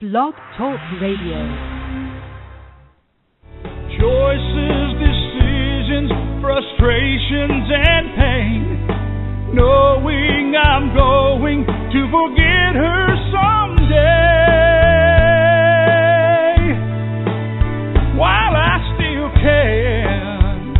Blog 0.00 0.32
Talk 0.56 0.78
Radio. 1.02 1.42
Choices, 3.98 4.94
decisions, 4.94 6.14
frustrations, 6.38 7.66
and 7.66 8.06
pain. 8.14 8.86
Knowing 9.58 10.54
I'm 10.54 10.94
going 10.94 11.66
to 11.66 12.00
forget 12.14 12.78
her 12.78 13.10
someday. 13.34 13.98
While 18.14 18.54
I 18.54 18.78
still 18.94 19.34
can, 19.42 20.78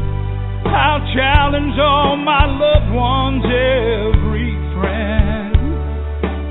I'll 0.63 1.03
challenge 1.19 1.75
all 1.75 2.15
my 2.17 2.47
loved 2.47 2.95
ones, 2.95 3.43
every 3.43 4.55
friend, 4.79 5.59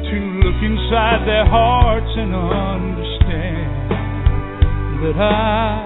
to 0.04 0.20
look 0.44 0.60
inside 0.62 1.24
their 1.26 1.48
hearts 1.48 1.87
that 5.18 5.77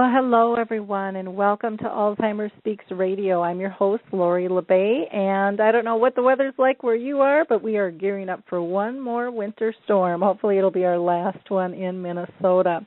Well, 0.00 0.08
hello 0.10 0.54
everyone, 0.54 1.16
and 1.16 1.36
welcome 1.36 1.76
to 1.76 1.84
Alzheimer's 1.84 2.50
Speaks 2.56 2.86
Radio. 2.90 3.42
I'm 3.42 3.60
your 3.60 3.68
host, 3.68 4.02
Lori 4.12 4.48
La 4.48 4.62
Bey, 4.62 5.06
and 5.12 5.60
I 5.60 5.70
don't 5.72 5.84
know 5.84 5.96
what 5.96 6.14
the 6.14 6.22
weather's 6.22 6.54
like 6.56 6.82
where 6.82 6.96
you 6.96 7.20
are, 7.20 7.44
but 7.46 7.62
we 7.62 7.76
are 7.76 7.90
gearing 7.90 8.30
up 8.30 8.42
for 8.48 8.62
one 8.62 8.98
more 8.98 9.30
winter 9.30 9.74
storm. 9.84 10.22
Hopefully, 10.22 10.56
it'll 10.56 10.70
be 10.70 10.86
our 10.86 10.96
last 10.96 11.50
one 11.50 11.74
in 11.74 12.00
Minnesota. 12.00 12.80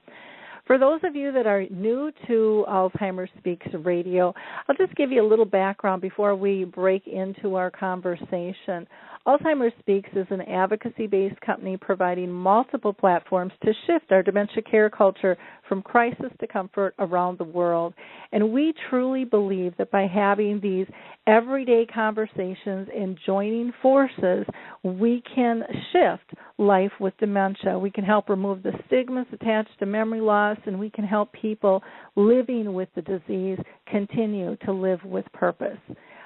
For 0.65 0.79
those 0.79 1.01
of 1.03 1.15
you 1.15 1.31
that 1.33 1.45
are 1.45 1.65
new 1.69 2.11
to 2.25 2.65
Alzheimer's 2.67 3.29
Speaks 3.37 3.67
Radio, 3.83 4.33
I'll 4.67 4.75
just 4.75 4.95
give 4.95 5.11
you 5.11 5.23
a 5.23 5.29
little 5.29 5.45
background 5.45 6.01
before 6.01 6.35
we 6.35 6.63
break 6.63 7.05
into 7.05 7.53
our 7.53 7.69
conversation. 7.69 8.87
Alzheimer's 9.25 9.71
Speaks 9.79 10.09
is 10.17 10.27
an 10.31 10.41
advocacy 10.41 11.07
based 11.07 11.39
company 11.39 11.77
providing 11.77 12.29
multiple 12.29 12.91
platforms 12.91 13.53
to 13.63 13.71
shift 13.87 14.11
our 14.11 14.21
dementia 14.21 14.61
care 14.61 14.89
culture 14.89 15.37
from 15.69 15.81
crisis 15.81 16.31
to 16.41 16.47
comfort 16.47 16.93
around 16.99 17.37
the 17.37 17.45
world. 17.45 17.93
And 18.33 18.51
we 18.51 18.73
truly 18.89 19.23
believe 19.23 19.75
that 19.77 19.91
by 19.91 20.07
having 20.07 20.59
these 20.59 20.87
everyday 21.25 21.85
conversations 21.85 22.89
and 22.93 23.17
joining 23.25 23.71
forces, 23.81 24.45
we 24.83 25.23
can 25.33 25.63
shift 25.93 26.37
life 26.57 26.91
with 26.99 27.15
dementia. 27.17 27.79
We 27.79 27.91
can 27.91 28.03
help 28.03 28.27
remove 28.27 28.61
the 28.61 28.73
stigmas 28.87 29.27
attached 29.31 29.79
to 29.79 29.85
memory 29.85 30.19
loss, 30.19 30.57
and 30.65 30.77
we 30.77 30.89
can 30.89 31.05
help 31.05 31.31
people 31.31 31.81
living 32.17 32.73
with 32.73 32.89
the 32.93 33.01
disease 33.01 33.57
continue 33.87 34.57
to 34.65 34.73
live 34.73 34.99
with 35.05 35.25
purpose. 35.31 35.79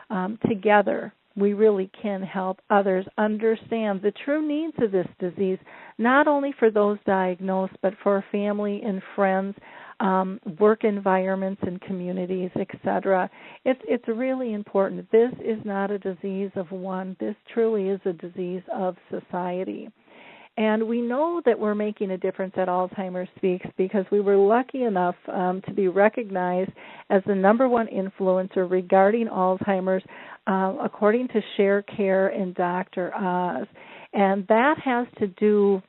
Um, 0.10 0.40
together, 0.48 1.14
we 1.38 1.54
really 1.54 1.90
can 2.02 2.22
help 2.24 2.60
others 2.70 3.06
understand 3.18 4.02
the 4.02 4.14
true 4.26 4.46
needs 4.46 4.76
of 4.82 4.92
this 4.92 5.08
disease, 5.20 5.60
not 5.98 6.28
only 6.28 6.54
for 6.58 6.72
those 6.72 6.98
diagnosed, 7.06 7.76
but 7.82 7.94
for 8.04 8.26
family 8.32 8.82
and 8.84 9.02
friends, 9.16 9.56
um, 10.00 10.40
work 10.60 10.84
environments 10.84 11.62
and 11.66 11.80
communities, 11.82 12.52
etc. 12.60 13.30
It's 13.66 13.82
it's 13.88 14.08
really 14.08 14.54
important. 14.54 15.10
This 15.12 15.32
is 15.44 15.64
not 15.64 15.92
a 15.92 16.00
disease 16.00 16.52
of 16.56 16.72
one. 16.72 17.16
This 17.20 17.36
truly 17.54 17.90
is 17.90 18.02
a 18.06 18.14
disease 18.14 18.64
of 18.74 18.96
society. 19.10 19.90
And 20.58 20.88
we 20.88 21.02
know 21.02 21.40
that 21.46 21.60
we're 21.60 21.76
making 21.76 22.12
a 22.12 22.18
difference 22.18 22.54
at 22.58 22.68
Alzheimer's 22.68 23.30
Speaks 23.38 23.68
because 23.78 24.06
we 24.12 24.22
were 24.22 24.36
lucky 24.38 24.84
enough 24.84 25.16
um, 25.32 25.62
to 25.68 25.74
be 25.74 25.88
recognized 25.88 26.72
as 27.12 27.22
the 27.28 27.36
number 27.36 27.70
one 27.70 27.86
influencer 27.88 28.70
regarding 28.70 29.28
Alzheimer's, 29.28 30.04
uh, 30.48 30.76
according 30.84 31.28
to 31.30 31.42
Sharecare 31.58 32.40
and 32.40 32.56
Dr. 32.56 33.14
Oz. 33.14 33.68
And 34.14 34.48
that 34.48 34.76
has 34.84 35.08
to 35.20 35.28
do 35.28 35.82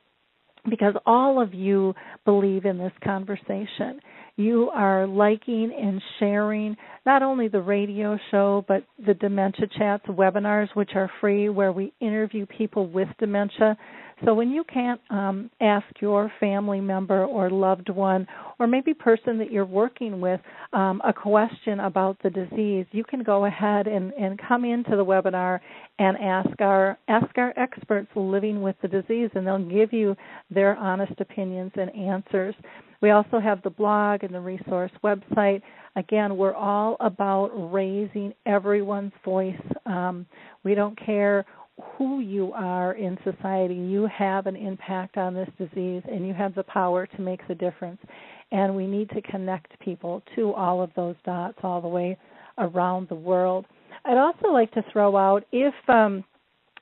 because 0.69 0.95
all 1.07 1.41
of 1.41 1.55
you 1.55 1.95
believe 2.25 2.65
in 2.65 2.79
this 2.79 2.93
conversation. 3.03 4.01
You 4.37 4.71
are 4.73 5.07
liking 5.07 5.73
and 5.81 6.01
sharing 6.19 6.77
not 7.07 7.23
only 7.23 7.49
the 7.49 7.61
radio 7.61 8.19
show, 8.31 8.65
but 8.69 8.85
the 9.05 9.15
Dementia 9.15 9.67
Chats 9.79 10.07
webinars, 10.07 10.69
which 10.75 10.91
are 10.95 11.11
free, 11.21 11.49
where 11.49 11.73
we 11.73 11.93
interview 12.01 12.47
people 12.47 12.87
with 12.89 13.09
dementia. 13.19 13.77
So 14.25 14.35
when 14.35 14.51
you 14.51 14.65
can't 14.65 15.01
um, 15.11 15.51
ask 15.61 15.87
your 16.01 16.33
family 16.41 16.81
member 16.81 17.25
or 17.25 17.51
loved 17.51 17.89
one, 17.89 18.27
or 18.59 18.67
maybe 18.67 18.93
person 18.93 19.39
that 19.39 19.53
you're 19.53 19.65
working 19.65 20.21
with, 20.21 20.41
um, 20.73 21.01
a 21.07 21.13
question 21.13 21.81
about 21.81 22.17
the 22.23 22.31
disease, 22.31 22.87
you 22.91 23.05
can 23.05 23.23
go 23.23 23.45
ahead 23.45 23.87
and, 23.87 24.13
and 24.15 24.41
come 24.49 24.65
into 24.65 24.97
the 24.97 25.05
webinar 25.05 25.61
and 26.01 26.17
ask 26.19 26.61
our 26.61 26.99
ask 27.09 27.27
our 27.37 27.53
experts 27.57 28.09
living 28.17 28.61
with 28.61 28.77
the 28.83 28.89
disease, 28.89 29.31
and 29.35 29.47
they'll 29.47 29.65
give 29.65 29.93
you 29.93 30.17
their 30.51 30.77
honest 30.77 31.15
opinions 31.21 31.73
and 31.77 31.95
answers. 31.95 32.55
We 33.01 33.11
also 33.11 33.39
have 33.39 33.63
the 33.63 33.71
blog 33.71 34.25
and 34.25 34.35
the 34.35 34.41
resource 34.41 34.91
website. 35.05 35.63
Again, 35.95 36.37
we're 36.37 36.55
all 36.55 36.97
about 37.01 37.51
raising 37.73 38.33
everyone's 38.47 39.13
voice. 39.25 39.55
Um, 39.87 40.27
we 40.65 40.75
don't 40.75 40.99
care 41.05 41.47
who 41.97 42.21
you 42.21 42.53
are 42.53 42.95
in 42.95 43.19
society. 43.25 43.75
You 43.75 44.09
have 44.17 44.47
an 44.47 44.57
impact 44.57 45.17
on 45.17 45.35
this 45.35 45.49
disease, 45.59 46.03
and 46.11 46.27
you 46.27 46.35
have 46.35 46.55
the 46.55 46.65
power 46.65 47.07
to 47.07 47.21
make 47.21 47.47
the 47.49 47.55
difference. 47.55 48.01
And 48.51 48.75
we 48.75 48.87
need 48.87 49.11
to 49.11 49.23
connect 49.23 49.79
people 49.81 50.23
to 50.37 50.53
all 50.55 50.83
of 50.83 50.91
those 50.97 51.17
dots 51.25 51.59
all 51.63 51.81
the 51.81 51.89
way 51.89 52.17
around 52.59 53.09
the 53.09 53.15
world. 53.15 53.67
I'd 54.05 54.17
also 54.17 54.49
like 54.49 54.73
to 54.73 54.85
throw 54.93 55.17
out 55.17 55.45
if 55.53 55.75
um, 55.89 56.25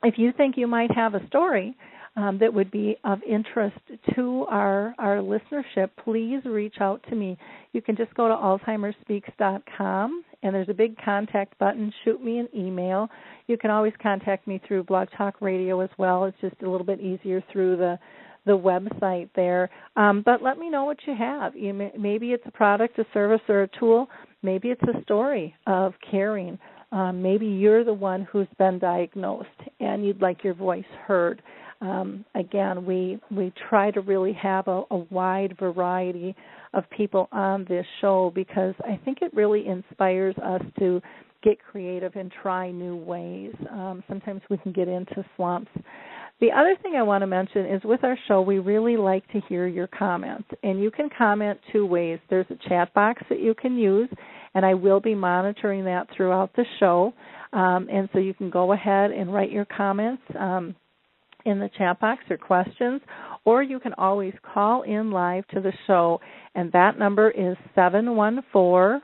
if 0.02 0.14
you 0.18 0.32
think 0.36 0.56
you 0.56 0.66
might 0.66 0.90
have 0.92 1.14
a 1.14 1.26
story 1.26 1.76
um, 2.16 2.38
that 2.38 2.52
would 2.52 2.70
be 2.70 2.96
of 3.04 3.18
interest 3.28 3.78
to 4.14 4.46
our 4.48 4.94
our 4.98 5.18
listenership, 5.18 5.90
please 6.02 6.40
reach 6.44 6.76
out 6.80 7.02
to 7.10 7.16
me. 7.16 7.36
You 7.72 7.82
can 7.82 7.96
just 7.96 8.14
go 8.14 8.28
to 8.28 8.34
alzheimersspeaks.com 8.34 10.24
and 10.42 10.54
there's 10.54 10.68
a 10.68 10.74
big 10.74 10.96
contact 11.04 11.58
button. 11.58 11.92
Shoot 12.04 12.22
me 12.22 12.38
an 12.38 12.48
email. 12.54 13.08
You 13.48 13.58
can 13.58 13.70
always 13.70 13.92
contact 14.02 14.46
me 14.46 14.60
through 14.66 14.84
Blog 14.84 15.08
Talk 15.16 15.40
Radio 15.40 15.80
as 15.80 15.90
well. 15.98 16.24
It's 16.24 16.40
just 16.40 16.62
a 16.62 16.70
little 16.70 16.86
bit 16.86 17.00
easier 17.00 17.42
through 17.52 17.76
the 17.76 17.98
the 18.46 18.56
website 18.56 19.28
there. 19.34 19.68
Um, 19.96 20.22
but 20.24 20.40
let 20.40 20.56
me 20.56 20.70
know 20.70 20.84
what 20.84 20.98
you 21.04 21.14
have. 21.18 21.56
You 21.56 21.74
may, 21.74 21.92
maybe 21.98 22.30
it's 22.30 22.44
a 22.46 22.52
product, 22.52 22.98
a 22.98 23.04
service, 23.12 23.40
or 23.48 23.64
a 23.64 23.68
tool. 23.78 24.08
Maybe 24.42 24.68
it's 24.68 24.82
a 24.82 25.02
story 25.02 25.54
of 25.66 25.94
caring. 26.08 26.58
Um, 26.92 27.20
maybe 27.20 27.46
you're 27.46 27.84
the 27.84 27.92
one 27.92 28.22
who's 28.30 28.46
been 28.58 28.78
diagnosed 28.78 29.48
and 29.80 30.06
you'd 30.06 30.22
like 30.22 30.44
your 30.44 30.54
voice 30.54 30.84
heard. 31.06 31.42
Um, 31.80 32.24
again, 32.34 32.84
we 32.86 33.18
we 33.30 33.52
try 33.68 33.90
to 33.90 34.00
really 34.00 34.32
have 34.34 34.68
a, 34.68 34.82
a 34.90 34.96
wide 35.10 35.56
variety 35.58 36.34
of 36.74 36.84
people 36.90 37.28
on 37.32 37.64
this 37.68 37.86
show 38.00 38.32
because 38.34 38.74
I 38.80 39.00
think 39.04 39.18
it 39.22 39.32
really 39.34 39.66
inspires 39.66 40.36
us 40.38 40.62
to 40.78 41.00
get 41.42 41.58
creative 41.62 42.16
and 42.16 42.32
try 42.42 42.70
new 42.70 42.96
ways. 42.96 43.54
Um, 43.70 44.02
sometimes 44.08 44.42
we 44.50 44.58
can 44.58 44.72
get 44.72 44.88
into 44.88 45.24
slumps. 45.36 45.70
The 46.40 46.52
other 46.52 46.76
thing 46.82 46.96
I 46.96 47.02
want 47.02 47.22
to 47.22 47.26
mention 47.26 47.64
is 47.64 47.82
with 47.84 48.04
our 48.04 48.18
show, 48.28 48.42
we 48.42 48.58
really 48.58 48.96
like 48.98 49.26
to 49.32 49.40
hear 49.48 49.66
your 49.66 49.86
comments. 49.86 50.48
And 50.62 50.82
you 50.82 50.90
can 50.90 51.08
comment 51.16 51.58
two 51.72 51.86
ways. 51.86 52.18
There's 52.28 52.46
a 52.50 52.68
chat 52.68 52.92
box 52.92 53.22
that 53.30 53.40
you 53.40 53.54
can 53.54 53.78
use, 53.78 54.10
and 54.54 54.66
I 54.66 54.74
will 54.74 55.00
be 55.00 55.14
monitoring 55.14 55.84
that 55.84 56.08
throughout 56.14 56.54
the 56.54 56.66
show. 56.78 57.14
Um, 57.54 57.88
and 57.90 58.08
so 58.12 58.18
you 58.18 58.34
can 58.34 58.50
go 58.50 58.72
ahead 58.72 59.12
and 59.12 59.32
write 59.32 59.50
your 59.50 59.64
comments. 59.64 60.22
Um, 60.38 60.74
in 61.46 61.58
the 61.58 61.70
chat 61.78 61.98
box 62.00 62.22
or 62.28 62.36
questions, 62.36 63.00
or 63.44 63.62
you 63.62 63.80
can 63.80 63.94
always 63.94 64.34
call 64.52 64.82
in 64.82 65.10
live 65.10 65.46
to 65.48 65.60
the 65.60 65.72
show, 65.86 66.20
and 66.54 66.70
that 66.72 66.98
number 66.98 67.30
is 67.30 67.56
714 67.74 69.00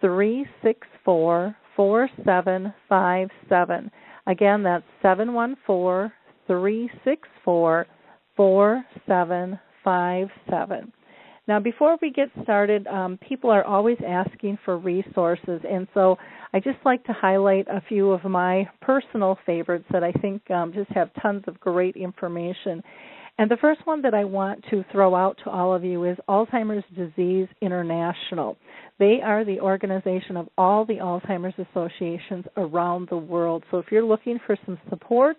364 0.00 1.56
4757. 1.76 3.90
Again, 4.26 4.62
that's 4.62 4.84
714 5.00 6.12
364 6.46 7.86
4757. 8.36 10.92
Now, 11.48 11.58
before 11.58 11.98
we 12.00 12.10
get 12.10 12.28
started, 12.44 12.86
um, 12.86 13.18
people 13.26 13.50
are 13.50 13.64
always 13.64 13.98
asking 14.06 14.58
for 14.64 14.78
resources, 14.78 15.60
and 15.68 15.88
so 15.92 16.16
I 16.52 16.60
just 16.60 16.78
like 16.84 17.02
to 17.04 17.12
highlight 17.12 17.66
a 17.68 17.82
few 17.88 18.12
of 18.12 18.22
my 18.24 18.68
personal 18.80 19.36
favorites 19.44 19.86
that 19.90 20.04
I 20.04 20.12
think 20.12 20.48
um, 20.52 20.72
just 20.72 20.90
have 20.92 21.10
tons 21.20 21.42
of 21.48 21.58
great 21.58 21.96
information. 21.96 22.82
And 23.38 23.50
the 23.50 23.56
first 23.56 23.80
one 23.86 24.02
that 24.02 24.14
I 24.14 24.24
want 24.24 24.62
to 24.70 24.84
throw 24.92 25.16
out 25.16 25.36
to 25.42 25.50
all 25.50 25.74
of 25.74 25.82
you 25.82 26.04
is 26.04 26.16
Alzheimer's 26.28 26.84
Disease 26.94 27.48
International. 27.60 28.56
They 28.98 29.18
are 29.24 29.44
the 29.44 29.58
organization 29.58 30.36
of 30.36 30.48
all 30.56 30.84
the 30.84 30.98
Alzheimer's 30.98 31.58
associations 31.58 32.44
around 32.56 33.08
the 33.08 33.16
world. 33.16 33.64
So 33.70 33.78
if 33.78 33.86
you're 33.90 34.04
looking 34.04 34.38
for 34.46 34.56
some 34.64 34.78
support, 34.90 35.38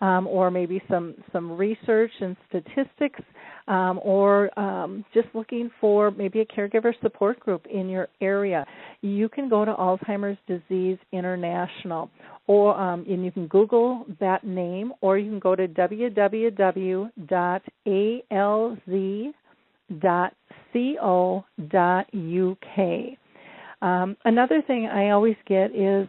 um, 0.00 0.26
or 0.26 0.50
maybe 0.50 0.82
some 0.88 1.14
some 1.32 1.52
research 1.52 2.10
and 2.20 2.36
statistics, 2.48 3.20
um, 3.66 3.98
or 4.02 4.56
um, 4.58 5.04
just 5.14 5.28
looking 5.34 5.70
for 5.80 6.10
maybe 6.10 6.40
a 6.40 6.44
caregiver 6.44 6.92
support 7.02 7.40
group 7.40 7.66
in 7.66 7.88
your 7.88 8.08
area, 8.20 8.66
you 9.00 9.28
can 9.28 9.48
go 9.48 9.64
to 9.64 9.72
Alzheimer's 9.72 10.36
Disease 10.46 10.98
International, 11.12 12.10
or 12.46 12.78
um, 12.78 13.06
and 13.08 13.24
you 13.24 13.32
can 13.32 13.46
Google 13.46 14.04
that 14.20 14.44
name, 14.44 14.92
or 15.00 15.16
you 15.16 15.30
can 15.30 15.38
go 15.38 15.56
to 15.56 15.66
www.alz.co.uk. 15.66 17.08
Um, 23.82 24.16
another 24.24 24.62
thing 24.62 24.86
I 24.86 25.10
always 25.10 25.36
get 25.46 25.74
is 25.74 26.08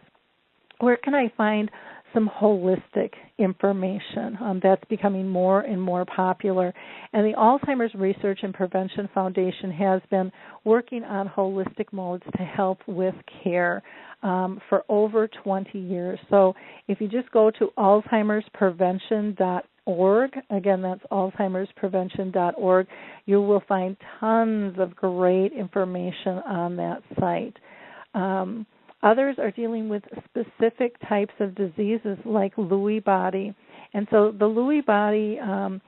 where 0.80 0.96
can 0.96 1.14
I 1.14 1.32
find 1.36 1.70
some 2.16 2.30
holistic 2.40 3.10
information 3.36 4.38
um, 4.40 4.58
that's 4.62 4.82
becoming 4.88 5.28
more 5.28 5.60
and 5.60 5.82
more 5.82 6.06
popular. 6.06 6.72
And 7.12 7.26
the 7.26 7.34
Alzheimer's 7.36 7.94
Research 7.94 8.38
and 8.42 8.54
Prevention 8.54 9.06
Foundation 9.12 9.70
has 9.72 10.00
been 10.10 10.32
working 10.64 11.04
on 11.04 11.28
holistic 11.28 11.92
modes 11.92 12.24
to 12.38 12.42
help 12.42 12.78
with 12.86 13.14
care 13.44 13.82
um, 14.22 14.62
for 14.70 14.82
over 14.88 15.28
20 15.44 15.78
years. 15.78 16.18
So 16.30 16.54
if 16.88 17.02
you 17.02 17.08
just 17.08 17.30
go 17.32 17.50
to 17.58 17.68
alzheimersprevention.org, 17.76 20.30
again, 20.48 20.80
that's 20.80 21.02
alzheimersprevention.org, 21.12 22.86
you 23.26 23.42
will 23.42 23.62
find 23.68 23.94
tons 24.20 24.76
of 24.78 24.96
great 24.96 25.52
information 25.52 26.38
on 26.46 26.76
that 26.76 27.02
site. 27.20 27.58
Um, 28.14 28.64
Others 29.02 29.36
are 29.38 29.50
dealing 29.50 29.88
with 29.88 30.02
specific 30.24 30.96
types 31.08 31.34
of 31.40 31.54
diseases 31.54 32.18
like 32.24 32.54
Lewy 32.56 33.02
body. 33.02 33.54
And 33.94 34.06
so 34.10 34.32
the 34.32 34.46
Lewy 34.46 34.84
body 34.84 35.38
um, 35.38 35.80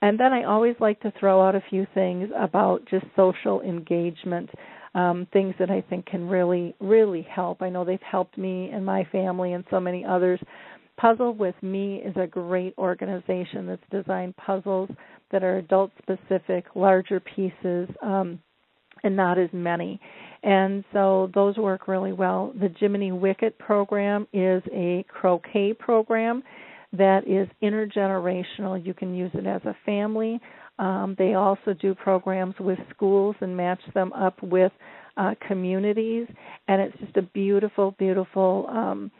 And 0.00 0.18
then 0.18 0.32
I 0.32 0.44
always 0.44 0.76
like 0.80 0.98
to 1.00 1.12
throw 1.20 1.46
out 1.46 1.54
a 1.54 1.62
few 1.68 1.86
things 1.92 2.30
about 2.34 2.88
just 2.88 3.04
social 3.16 3.60
engagement, 3.60 4.48
um, 4.94 5.26
things 5.32 5.54
that 5.58 5.70
I 5.70 5.80
think 5.88 6.06
can 6.06 6.28
really, 6.28 6.74
really 6.80 7.22
help. 7.22 7.62
I 7.62 7.70
know 7.70 7.84
they've 7.84 7.98
helped 8.02 8.36
me 8.36 8.70
and 8.72 8.84
my 8.84 9.04
family 9.12 9.52
and 9.52 9.64
so 9.70 9.80
many 9.80 10.04
others 10.04 10.40
Puzzle 11.02 11.34
with 11.34 11.54
Me 11.62 11.96
is 11.96 12.14
a 12.16 12.26
great 12.26 12.74
organization 12.78 13.66
that's 13.66 13.82
designed 13.90 14.36
puzzles 14.36 14.90
that 15.30 15.42
are 15.42 15.58
adult 15.58 15.90
specific, 16.00 16.64
larger 16.74 17.18
pieces, 17.18 17.88
um, 18.02 18.38
and 19.02 19.16
not 19.16 19.38
as 19.38 19.48
many. 19.52 19.98
And 20.42 20.84
so 20.92 21.30
those 21.34 21.56
work 21.56 21.88
really 21.88 22.12
well. 22.12 22.52
The 22.60 22.68
Jiminy 22.78 23.12
Wicket 23.12 23.58
program 23.58 24.28
is 24.32 24.62
a 24.72 25.04
croquet 25.08 25.72
program 25.74 26.42
that 26.92 27.26
is 27.26 27.48
intergenerational. 27.62 28.84
You 28.84 28.92
can 28.92 29.14
use 29.14 29.30
it 29.34 29.46
as 29.46 29.62
a 29.64 29.74
family. 29.86 30.40
Um, 30.78 31.14
they 31.18 31.34
also 31.34 31.74
do 31.80 31.94
programs 31.94 32.54
with 32.58 32.78
schools 32.94 33.36
and 33.40 33.56
match 33.56 33.80
them 33.94 34.12
up 34.12 34.42
with 34.42 34.72
uh, 35.16 35.34
communities, 35.46 36.26
and 36.68 36.80
it's 36.80 36.96
just 36.98 37.16
a 37.16 37.22
beautiful, 37.22 37.94
beautiful 37.98 38.66
um, 38.70 39.10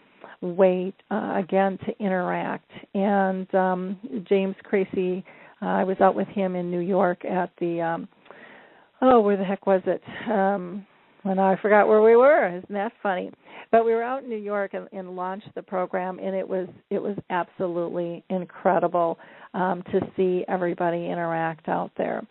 way 0.40 0.92
uh, 1.10 1.34
again 1.36 1.78
to 1.86 2.04
interact. 2.04 2.70
And 2.94 3.52
um, 3.54 4.24
James 4.28 4.56
Tracy, 4.68 5.24
uh, 5.60 5.66
I 5.66 5.84
was 5.84 5.98
out 6.00 6.14
with 6.14 6.28
him 6.28 6.56
in 6.56 6.70
New 6.70 6.80
York 6.80 7.24
at 7.24 7.50
the 7.60 7.80
um, 7.80 8.08
oh, 9.02 9.20
where 9.20 9.36
the 9.36 9.44
heck 9.44 9.66
was 9.66 9.82
it? 9.86 10.02
Um, 10.30 10.86
and 11.24 11.40
I 11.40 11.56
forgot 11.60 11.88
where 11.88 12.02
we 12.02 12.16
were. 12.16 12.48
Isn't 12.48 12.72
that 12.72 12.92
funny? 13.02 13.30
But 13.70 13.84
we 13.84 13.92
were 13.92 14.02
out 14.02 14.22
in 14.22 14.28
New 14.28 14.36
York 14.36 14.74
and, 14.74 14.88
and 14.92 15.16
launched 15.16 15.48
the 15.54 15.62
program, 15.62 16.18
and 16.18 16.34
it 16.34 16.46
was 16.46 16.68
it 16.90 17.00
was 17.00 17.16
absolutely 17.30 18.24
incredible 18.28 19.18
um, 19.54 19.82
to 19.92 20.00
see 20.16 20.44
everybody 20.48 21.06
interact 21.06 21.68
out 21.68 21.90
there. 21.96 22.22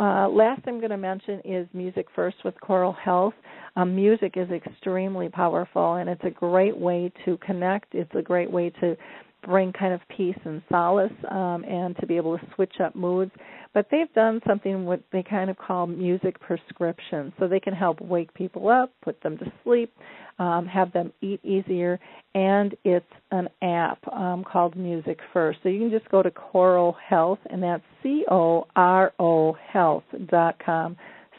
Uh, 0.00 0.28
last 0.28 0.62
I'm 0.66 0.78
going 0.78 0.90
to 0.90 0.96
mention 0.96 1.40
is 1.44 1.68
Music 1.72 2.06
First 2.14 2.38
with 2.44 2.54
Coro 2.60 2.92
Health. 2.92 3.34
Um, 3.76 3.94
music 3.94 4.34
is 4.36 4.50
extremely 4.50 5.28
powerful, 5.28 5.94
and 5.94 6.08
it's 6.10 6.24
a 6.24 6.30
great 6.30 6.76
way 6.76 7.12
to 7.24 7.36
connect. 7.38 7.94
It's 7.94 8.10
a 8.14 8.22
great 8.22 8.50
way 8.50 8.70
to 8.80 8.96
bring 9.44 9.72
kind 9.72 9.92
of 9.92 10.00
peace 10.16 10.38
and 10.44 10.62
solace 10.68 11.12
um, 11.30 11.64
and 11.68 11.96
to 11.98 12.06
be 12.06 12.16
able 12.16 12.38
to 12.38 12.44
switch 12.54 12.74
up 12.82 12.94
moods. 12.94 13.32
But 13.74 13.86
they've 13.90 14.12
done 14.12 14.40
something 14.46 14.84
what 14.84 15.00
they 15.12 15.22
kind 15.22 15.48
of 15.48 15.56
call 15.56 15.86
music 15.86 16.38
prescription. 16.40 17.32
So 17.38 17.48
they 17.48 17.60
can 17.60 17.72
help 17.72 18.00
wake 18.00 18.32
people 18.34 18.68
up, 18.68 18.92
put 19.02 19.22
them 19.22 19.38
to 19.38 19.52
sleep, 19.64 19.92
um, 20.38 20.66
have 20.66 20.92
them 20.92 21.12
eat 21.22 21.42
easier, 21.44 21.98
and 22.34 22.74
it's 22.84 23.06
an 23.30 23.48
app 23.62 23.98
um, 24.12 24.44
called 24.44 24.76
Music 24.76 25.18
First. 25.32 25.60
So 25.62 25.68
you 25.68 25.78
can 25.78 25.90
just 25.90 26.10
go 26.10 26.22
to 26.22 26.30
Coro 26.30 26.96
Health, 27.06 27.38
and 27.50 27.62
that's 27.62 27.82
C 28.02 28.24
O 28.30 28.66
R 28.76 29.12
O 29.18 29.56
Health 29.72 30.04
dot 30.28 30.56
com, 30.64 30.96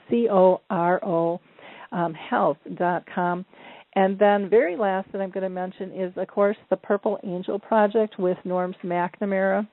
C 0.09 0.27
O 0.31 0.61
R 0.69 1.03
O 1.05 1.39
um, 1.91 2.13
Health 2.13 2.57
dot 2.75 3.03
com. 3.13 3.45
And 3.95 4.17
then, 4.17 4.49
very 4.49 4.75
last 4.75 5.11
that 5.11 5.21
I'm 5.21 5.29
going 5.29 5.43
to 5.43 5.49
mention 5.49 5.91
is, 5.91 6.11
of 6.17 6.27
course, 6.27 6.57
the 6.71 6.77
Purple 6.77 7.19
Angel 7.23 7.59
Project 7.59 8.17
with 8.17 8.37
Norms 8.43 8.75
McNamara, 8.83 9.67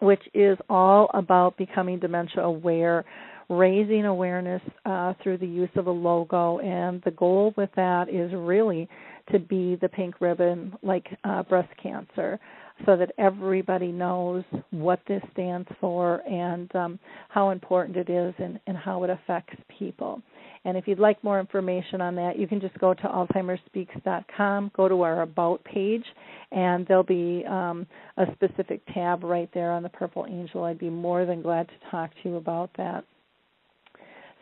which 0.00 0.22
is 0.34 0.58
all 0.68 1.10
about 1.14 1.56
becoming 1.56 1.98
dementia 1.98 2.42
aware, 2.42 3.04
raising 3.48 4.04
awareness 4.04 4.62
uh, 4.84 5.14
through 5.22 5.38
the 5.38 5.46
use 5.46 5.70
of 5.76 5.86
a 5.86 5.90
logo. 5.90 6.58
And 6.58 7.02
the 7.04 7.12
goal 7.12 7.54
with 7.56 7.70
that 7.76 8.08
is 8.08 8.32
really 8.34 8.88
to 9.32 9.38
be 9.38 9.76
the 9.80 9.88
pink 9.88 10.20
ribbon 10.20 10.72
like 10.82 11.06
uh, 11.24 11.42
breast 11.44 11.70
cancer. 11.82 12.38
so 12.84 12.96
that 12.96 13.10
everybody 13.18 13.90
knows 13.90 14.44
what 14.70 15.00
this 15.08 15.22
stands 15.32 15.68
for 15.80 16.20
and 16.28 16.74
um, 16.76 16.98
how 17.30 17.50
important 17.50 17.96
it 17.96 18.10
is 18.10 18.34
and, 18.38 18.60
and 18.66 18.76
how 18.76 19.02
it 19.04 19.10
affects 19.10 19.56
people. 19.78 20.20
And 20.66 20.76
if 20.76 20.88
you'd 20.88 20.98
like 20.98 21.22
more 21.22 21.38
information 21.38 22.00
on 22.00 22.16
that, 22.16 22.36
you 22.36 22.48
can 22.48 22.60
just 22.60 22.76
go 22.80 22.92
to 22.92 23.02
alzheimersspeaks.com, 23.02 24.72
go 24.76 24.88
to 24.88 25.02
our 25.02 25.22
About 25.22 25.62
page, 25.62 26.02
and 26.50 26.84
there'll 26.88 27.04
be 27.04 27.44
um, 27.48 27.86
a 28.16 28.26
specific 28.34 28.80
tab 28.92 29.22
right 29.22 29.48
there 29.54 29.70
on 29.70 29.84
the 29.84 29.88
Purple 29.88 30.26
Angel. 30.28 30.64
I'd 30.64 30.80
be 30.80 30.90
more 30.90 31.24
than 31.24 31.40
glad 31.40 31.68
to 31.68 31.90
talk 31.92 32.10
to 32.20 32.28
you 32.28 32.36
about 32.36 32.70
that. 32.78 33.04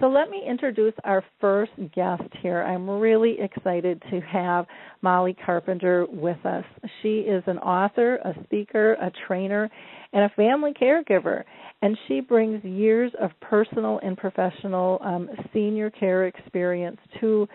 So 0.01 0.09
let 0.09 0.29
me 0.29 0.43
introduce 0.47 0.95
our 1.05 1.23
first 1.41 1.71
guest 1.95 2.25
here. 2.43 2.63
I'm 2.65 2.91
really 2.91 3.37
excited 3.39 4.03
to 4.11 4.21
have 4.23 4.67
Molly 5.03 5.37
Carpenter 5.47 6.05
with 6.11 6.45
us. 6.45 6.65
She 7.01 7.19
is 7.21 7.45
an 7.47 7.59
author, 7.59 8.17
a 8.17 8.35
speaker, 8.43 8.95
a 8.95 9.13
trainer, 9.29 9.71
and 10.13 10.25
a 10.25 10.35
family 10.35 10.73
caregiver. 10.73 11.45
And 11.81 11.97
she 12.09 12.21
brings 12.21 12.65
years 12.65 13.13
of 13.21 13.31
personal 13.41 14.01
and 14.03 14.17
professional 14.17 14.99
um, 15.05 15.29
senior 15.53 15.91
care 15.91 16.27
experience 16.27 16.99
to 17.21 17.47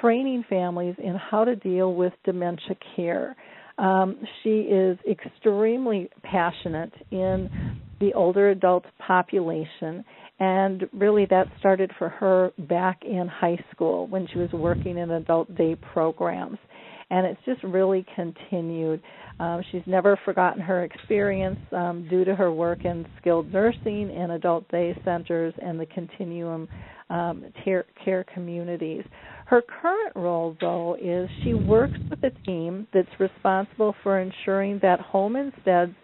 training 0.00 0.44
families 0.48 0.96
in 0.98 1.14
how 1.14 1.44
to 1.44 1.54
deal 1.54 1.94
with 1.94 2.12
dementia 2.24 2.74
care. 2.96 3.36
Um, 3.78 4.18
she 4.42 4.60
is 4.62 4.98
extremely 5.08 6.08
passionate 6.22 6.92
in 7.12 7.78
the 8.00 8.12
older 8.14 8.50
adult 8.50 8.84
population 8.98 10.04
and 10.40 10.88
really 10.92 11.26
that 11.26 11.46
started 11.58 11.90
for 11.98 12.08
her 12.08 12.50
back 12.68 13.02
in 13.04 13.28
high 13.28 13.58
school 13.72 14.06
when 14.08 14.26
she 14.32 14.38
was 14.38 14.50
working 14.52 14.98
in 14.98 15.10
adult 15.12 15.54
day 15.56 15.76
programs 15.92 16.58
and 17.10 17.26
it's 17.26 17.40
just 17.44 17.62
really 17.62 18.04
continued 18.14 19.00
um, 19.40 19.62
she's 19.72 19.82
never 19.86 20.18
forgotten 20.24 20.62
her 20.62 20.84
experience 20.84 21.58
um, 21.72 22.06
due 22.08 22.24
to 22.24 22.34
her 22.34 22.52
work 22.52 22.84
in 22.84 23.04
skilled 23.20 23.52
nursing 23.52 24.10
and 24.16 24.32
adult 24.32 24.68
day 24.70 24.96
centers 25.04 25.52
and 25.60 25.78
the 25.78 25.86
continuum 25.86 26.68
um, 27.10 27.44
care, 27.64 28.24
communities. 28.32 29.04
Her 29.46 29.62
current 29.62 30.16
role, 30.16 30.56
though, 30.60 30.96
is 31.00 31.28
she 31.42 31.54
works 31.54 31.98
with 32.08 32.22
a 32.24 32.30
team 32.44 32.86
that's 32.94 33.08
responsible 33.18 33.94
for 34.02 34.20
ensuring 34.20 34.78
that 34.82 35.00
Home 35.00 35.36
Instead's 35.36 35.94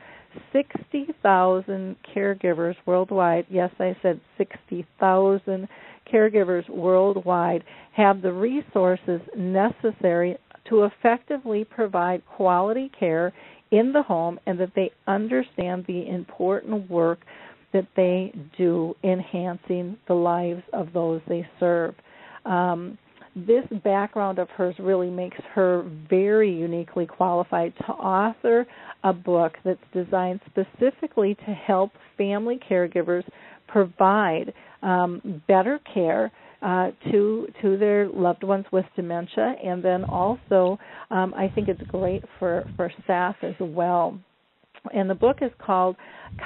60,000 0.53 1.97
caregivers 2.15 2.75
worldwide, 2.87 3.47
yes, 3.49 3.71
I 3.79 3.97
said 4.03 4.21
60,000 4.39 5.69
caregivers 6.13 6.69
worldwide, 6.69 7.65
have 7.97 8.23
the 8.23 8.33
resources 8.33 9.21
necessary 9.37 10.37
to 10.69 10.85
effectively 10.85 11.65
provide 11.65 12.23
quality 12.27 12.91
care 12.99 13.33
in 13.71 13.93
the 13.93 14.03
home 14.03 14.39
and 14.47 14.59
that 14.59 14.73
they 14.75 14.91
understand 15.07 15.85
the 15.87 16.09
important 16.09 16.91
work 16.91 17.21
that 17.73 17.87
they 17.97 18.33
do 18.59 18.95
enhancing 19.05 19.97
the 20.09 20.15
lives 20.15 20.63
of 20.73 20.93
those 20.93 21.21
they 21.29 21.47
serve. 21.61 21.95
Um, 22.45 22.99
this 23.35 23.65
background 23.85 24.39
of 24.39 24.49
hers 24.51 24.75
really 24.79 25.11
makes 25.11 25.39
her 25.55 25.89
very 26.09 26.53
uniquely 26.53 27.07
qualified 27.07 27.73
to 27.79 27.85
author 27.93 28.67
a 29.05 29.13
book 29.13 29.53
that's 29.65 29.81
designed 29.93 30.41
specifically 30.47 31.35
to 31.47 31.53
help 31.53 31.93
family 32.19 32.59
caregivers 32.69 33.25
provide 33.69 34.53
um, 34.83 35.43
better 35.47 35.79
care 35.93 36.31
uh, 36.63 36.91
to 37.11 37.47
to 37.63 37.79
their 37.79 38.09
loved 38.09 38.45
ones 38.45 38.67
with 38.71 38.85
dementia, 38.95 39.55
and 39.65 39.83
then 39.83 40.05
also 40.05 40.79
um, 41.11 41.33
I 41.35 41.49
think 41.55 41.69
it's 41.69 41.81
great 41.89 42.23
for 42.39 42.65
for 42.77 42.93
staff 43.05 43.37
as 43.43 43.55
well. 43.59 44.19
And 44.93 45.09
the 45.09 45.15
book 45.15 45.39
is 45.43 45.51
called 45.59 45.97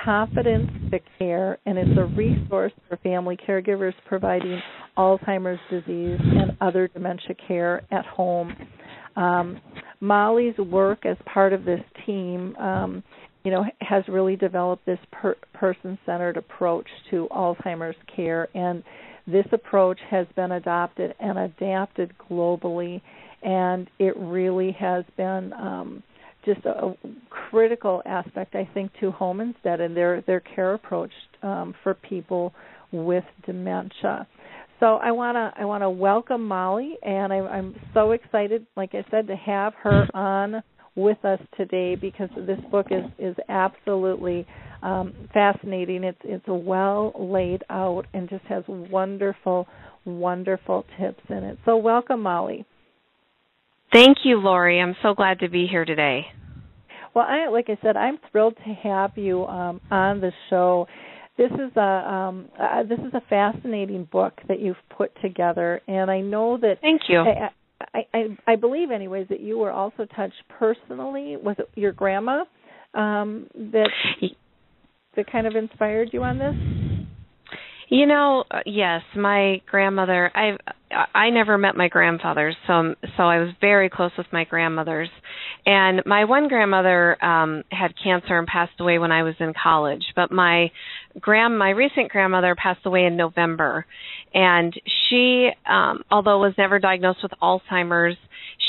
Confidence 0.04 0.70
to 0.90 0.98
Care, 1.18 1.58
and 1.66 1.78
it's 1.78 1.98
a 1.98 2.04
resource 2.04 2.72
for 2.88 2.96
family 2.98 3.36
caregivers 3.36 3.94
providing 4.06 4.60
Alzheimer's 4.96 5.60
disease 5.70 6.18
and 6.20 6.56
other 6.60 6.88
dementia 6.88 7.34
care 7.46 7.82
at 7.90 8.04
home. 8.06 8.54
Um, 9.16 9.60
Molly's 10.00 10.56
work 10.58 11.06
as 11.06 11.16
part 11.32 11.52
of 11.52 11.64
this 11.64 11.80
team, 12.06 12.56
um, 12.56 13.02
you 13.44 13.50
know, 13.50 13.64
has 13.80 14.02
really 14.08 14.36
developed 14.36 14.84
this 14.86 14.98
per- 15.12 15.36
person-centered 15.52 16.36
approach 16.36 16.88
to 17.10 17.28
Alzheimer's 17.30 17.96
care, 18.14 18.48
and 18.54 18.82
this 19.26 19.46
approach 19.52 19.98
has 20.10 20.26
been 20.36 20.52
adopted 20.52 21.14
and 21.20 21.38
adapted 21.38 22.12
globally, 22.30 23.00
and 23.42 23.88
it 23.98 24.16
really 24.16 24.72
has 24.72 25.04
been. 25.16 25.52
Um, 25.52 26.02
just 26.44 26.64
a, 26.66 26.94
critical 27.50 28.02
aspect, 28.06 28.54
I 28.54 28.68
think, 28.74 28.90
to 29.00 29.10
Home 29.12 29.40
Instead 29.40 29.80
and 29.80 29.96
their 29.96 30.22
their 30.22 30.40
care 30.40 30.74
approach 30.74 31.12
um, 31.42 31.74
for 31.82 31.94
people 31.94 32.52
with 32.92 33.24
dementia. 33.46 34.26
So 34.80 34.96
I 34.96 35.12
want 35.12 35.36
to 35.36 35.52
I 35.60 35.64
want 35.64 35.82
to 35.82 35.90
welcome 35.90 36.46
Molly, 36.46 36.96
and 37.02 37.32
I, 37.32 37.38
I'm 37.38 37.74
so 37.92 38.12
excited, 38.12 38.66
like 38.76 38.94
I 38.94 39.04
said, 39.10 39.26
to 39.28 39.36
have 39.36 39.72
her 39.82 40.06
on 40.14 40.62
with 40.96 41.24
us 41.24 41.40
today 41.56 41.94
because 41.94 42.28
this 42.36 42.58
book 42.70 42.86
is 42.90 43.04
is 43.18 43.36
absolutely 43.48 44.46
um, 44.82 45.14
fascinating. 45.32 46.04
It's 46.04 46.18
it's 46.24 46.44
well 46.46 47.12
laid 47.18 47.62
out 47.70 48.06
and 48.14 48.28
just 48.28 48.44
has 48.46 48.64
wonderful 48.68 49.66
wonderful 50.04 50.84
tips 50.98 51.22
in 51.28 51.38
it. 51.44 51.58
So 51.64 51.76
welcome, 51.76 52.20
Molly. 52.22 52.66
Thank 53.94 54.18
you, 54.24 54.40
Lori. 54.40 54.80
I'm 54.80 54.96
so 55.02 55.14
glad 55.14 55.38
to 55.38 55.48
be 55.48 55.68
here 55.70 55.84
today. 55.84 56.26
Well, 57.14 57.24
I 57.28 57.48
like 57.48 57.66
I 57.68 57.78
said, 57.80 57.96
I'm 57.96 58.18
thrilled 58.32 58.56
to 58.56 58.74
have 58.74 59.12
you 59.16 59.46
um, 59.46 59.80
on 59.88 60.20
the 60.20 60.32
show. 60.50 60.88
This 61.38 61.52
is 61.52 61.76
a 61.76 61.80
um, 61.80 62.48
uh, 62.60 62.82
this 62.82 62.98
is 62.98 63.14
a 63.14 63.22
fascinating 63.30 64.08
book 64.10 64.34
that 64.48 64.58
you've 64.58 64.76
put 64.96 65.12
together, 65.22 65.80
and 65.86 66.10
I 66.10 66.20
know 66.20 66.58
that. 66.60 66.80
Thank 66.80 67.02
you. 67.08 67.20
I, 67.20 67.50
I, 67.94 68.06
I, 68.12 68.52
I 68.52 68.56
believe, 68.56 68.90
anyways, 68.90 69.28
that 69.28 69.40
you 69.40 69.58
were 69.58 69.70
also 69.70 70.06
touched 70.16 70.42
personally. 70.58 71.34
It 71.34 71.68
your 71.76 71.92
grandma 71.92 72.44
um, 72.94 73.46
that 73.54 73.90
that 75.14 75.30
kind 75.30 75.46
of 75.46 75.54
inspired 75.54 76.10
you 76.12 76.24
on 76.24 76.38
this? 76.38 76.93
You 77.94 78.06
know, 78.06 78.42
uh, 78.50 78.58
yes, 78.66 79.02
my 79.14 79.62
grandmother. 79.70 80.28
I 80.34 80.56
I 81.14 81.30
never 81.30 81.56
met 81.56 81.76
my 81.76 81.86
grandfathers, 81.86 82.56
so 82.66 82.96
so 83.16 83.22
I 83.22 83.38
was 83.38 83.50
very 83.60 83.88
close 83.88 84.10
with 84.18 84.26
my 84.32 84.42
grandmothers. 84.42 85.08
And 85.64 86.02
my 86.04 86.24
one 86.24 86.48
grandmother 86.48 87.16
um 87.24 87.62
had 87.70 87.94
cancer 88.02 88.36
and 88.36 88.48
passed 88.48 88.80
away 88.80 88.98
when 88.98 89.12
I 89.12 89.22
was 89.22 89.36
in 89.38 89.52
college, 89.54 90.02
but 90.16 90.32
my 90.32 90.72
grand 91.20 91.56
my 91.56 91.70
recent 91.70 92.10
grandmother 92.10 92.56
passed 92.60 92.84
away 92.84 93.04
in 93.04 93.16
November. 93.16 93.86
And 94.34 94.74
she 95.08 95.50
um 95.64 96.02
although 96.10 96.40
was 96.40 96.54
never 96.58 96.80
diagnosed 96.80 97.22
with 97.22 97.32
Alzheimer's, 97.40 98.16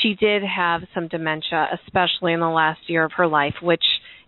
she 0.03 0.13
did 0.13 0.43
have 0.43 0.83
some 0.93 1.07
dementia, 1.07 1.79
especially 1.83 2.33
in 2.33 2.41
the 2.41 2.47
last 2.47 2.81
year 2.85 3.03
of 3.03 3.13
her 3.13 3.25
life, 3.25 3.55
which 3.63 3.85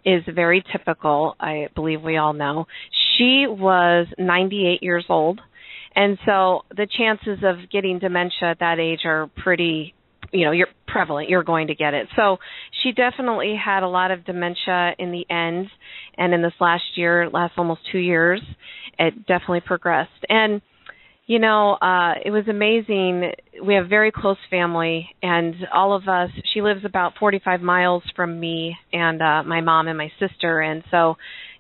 is 0.08 0.24
very 0.34 0.64
typical, 0.72 1.36
I 1.40 1.68
believe 1.76 2.02
we 2.02 2.16
all 2.16 2.32
know. 2.32 2.66
She 3.18 3.46
was 3.48 4.08
98 4.18 4.84
years 4.84 5.06
old, 5.10 5.42
and 5.96 6.18
so 6.26 6.62
the 6.76 6.88
chances 6.88 7.44
of 7.44 7.70
getting 7.72 8.00
dementia 8.00 8.52
at 8.52 8.60
that 8.60 8.80
age 8.80 9.02
are 9.06 9.30
pretty 9.38 9.94
you 10.32 10.46
know 10.46 10.52
you're 10.52 10.68
prevalent. 10.88 11.30
You're 11.30 11.44
going 11.44 11.68
to 11.68 11.76
get 11.76 11.94
it. 11.94 12.08
So 12.16 12.38
she 12.84 12.92
definitely 12.92 13.56
had 13.64 13.84
a 13.84 13.88
lot 13.88 14.12
of 14.12 14.26
dementia 14.26 14.92
in 15.00 15.12
the 15.12 15.26
end 15.30 15.68
and 16.18 16.34
in 16.34 16.42
this 16.42 16.54
last 16.60 16.84
year 16.96 17.30
last 17.30 17.54
almost 17.58 17.82
2 17.92 17.98
years 17.98 18.42
it 19.00 19.26
definitely 19.26 19.62
progressed. 19.62 20.26
And 20.30 20.62
you 21.26 21.40
know, 21.40 21.74
uh 21.74 22.14
it 22.24 22.32
was 22.32 22.48
amazing. 22.48 23.32
We 23.64 23.76
have 23.76 23.90
very 23.90 24.12
close 24.12 24.38
family 24.50 25.10
and 25.22 25.56
all 25.74 25.94
of 25.94 26.08
us 26.08 26.30
she 26.54 26.62
lives 26.62 26.86
about 26.86 27.14
45 27.20 27.62
miles 27.62 28.04
from 28.16 28.40
me 28.40 28.76
and 28.94 29.22
uh 29.22 29.44
my 29.44 29.62
mom 29.62 29.88
and 29.88 29.98
my 29.98 30.12
sister. 30.20 30.62
And 30.62 30.84
so, 30.92 31.16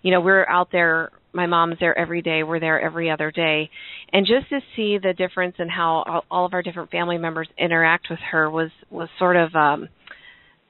you 0.07 0.13
know, 0.13 0.21
we're 0.21 0.47
out 0.47 0.69
there 0.71 1.11
my 1.33 1.47
mom's 1.47 1.75
there 1.81 1.95
every 1.99 2.21
day, 2.21 2.43
we're 2.43 2.61
there 2.61 2.79
every 2.79 3.11
other 3.11 3.29
day. 3.29 3.69
And 4.13 4.25
just 4.25 4.47
to 4.49 4.61
see 4.77 4.97
the 4.97 5.11
difference 5.11 5.55
in 5.59 5.67
how 5.67 6.23
all 6.31 6.45
of 6.45 6.53
our 6.53 6.63
different 6.63 6.91
family 6.91 7.17
members 7.17 7.49
interact 7.57 8.07
with 8.09 8.19
her 8.31 8.49
was 8.49 8.71
was 8.89 9.09
sort 9.19 9.35
of 9.35 9.53
um 9.53 9.89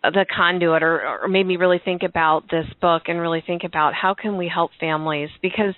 the 0.04 0.26
conduit 0.36 0.82
or, 0.82 1.22
or 1.22 1.28
made 1.28 1.46
me 1.46 1.58
really 1.58 1.80
think 1.86 2.02
about 2.02 2.50
this 2.50 2.66
book 2.82 3.04
and 3.08 3.22
really 3.22 3.44
think 3.46 3.64
about 3.64 3.94
how 3.94 4.16
can 4.16 4.38
we 4.38 4.50
help 4.52 4.72
families 4.80 5.30
because 5.40 5.76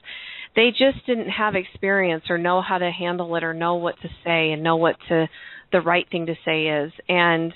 they 0.55 0.69
just 0.69 1.05
didn't 1.05 1.29
have 1.29 1.55
experience 1.55 2.23
or 2.29 2.37
know 2.37 2.61
how 2.61 2.77
to 2.77 2.89
handle 2.89 3.35
it 3.35 3.43
or 3.43 3.53
know 3.53 3.75
what 3.75 3.95
to 4.01 4.07
say 4.23 4.51
and 4.51 4.63
know 4.63 4.77
what 4.77 4.95
to 5.09 5.27
the 5.73 5.81
right 5.81 6.07
thing 6.09 6.27
to 6.27 6.35
say 6.45 6.67
is 6.67 6.93
and 7.09 7.53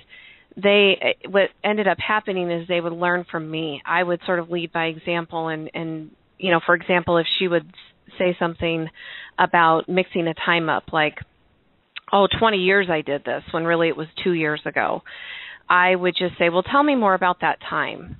they 0.55 1.15
what 1.27 1.49
ended 1.63 1.87
up 1.87 1.97
happening 1.99 2.51
is 2.51 2.67
they 2.67 2.81
would 2.81 2.93
learn 2.93 3.25
from 3.29 3.49
me. 3.49 3.81
I 3.85 4.03
would 4.03 4.19
sort 4.25 4.39
of 4.39 4.49
lead 4.49 4.71
by 4.71 4.85
example 4.85 5.47
and 5.47 5.69
and 5.73 6.11
you 6.37 6.51
know 6.51 6.59
for 6.65 6.75
example 6.75 7.17
if 7.17 7.27
she 7.39 7.47
would 7.47 7.71
say 8.17 8.35
something 8.37 8.87
about 9.39 9.89
mixing 9.89 10.27
a 10.27 10.33
time 10.33 10.69
up 10.69 10.83
like 10.91 11.17
oh 12.11 12.27
20 12.39 12.57
years 12.57 12.87
i 12.91 13.01
did 13.01 13.23
this 13.23 13.41
when 13.51 13.63
really 13.63 13.87
it 13.87 13.97
was 13.97 14.07
2 14.23 14.33
years 14.33 14.61
ago 14.65 15.01
i 15.69 15.95
would 15.95 16.13
just 16.15 16.37
say 16.37 16.49
well 16.49 16.61
tell 16.61 16.83
me 16.83 16.95
more 16.95 17.15
about 17.15 17.41
that 17.41 17.57
time 17.67 18.17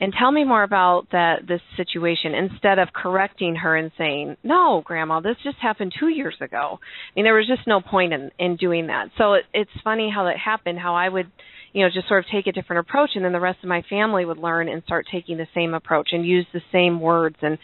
and 0.00 0.12
tell 0.18 0.32
me 0.32 0.44
more 0.44 0.62
about 0.62 1.06
that 1.12 1.46
this 1.46 1.60
situation 1.76 2.34
instead 2.34 2.78
of 2.78 2.88
correcting 2.92 3.56
her 3.56 3.76
and 3.76 3.90
saying 3.98 4.36
no 4.42 4.82
grandma 4.84 5.20
this 5.20 5.36
just 5.44 5.58
happened 5.58 5.92
two 5.98 6.08
years 6.08 6.36
ago. 6.40 6.78
I 6.80 7.12
mean 7.14 7.24
there 7.24 7.34
was 7.34 7.46
just 7.46 7.66
no 7.66 7.80
point 7.80 8.12
in 8.12 8.30
in 8.38 8.56
doing 8.56 8.88
that. 8.88 9.10
So 9.18 9.34
it, 9.34 9.44
it's 9.52 9.70
funny 9.82 10.10
how 10.14 10.24
that 10.24 10.36
happened 10.38 10.78
how 10.78 10.94
i 10.94 11.08
would 11.08 11.30
you 11.74 11.82
know 11.82 11.90
just 11.92 12.08
sort 12.08 12.24
of 12.24 12.30
take 12.30 12.46
a 12.46 12.52
different 12.52 12.80
approach 12.88 13.10
and 13.14 13.24
then 13.24 13.32
the 13.32 13.40
rest 13.40 13.58
of 13.62 13.68
my 13.68 13.82
family 13.90 14.24
would 14.24 14.38
learn 14.38 14.68
and 14.68 14.82
start 14.84 15.06
taking 15.12 15.36
the 15.36 15.46
same 15.54 15.74
approach 15.74 16.08
and 16.12 16.24
use 16.24 16.46
the 16.54 16.62
same 16.72 17.00
words 17.00 17.36
and 17.42 17.58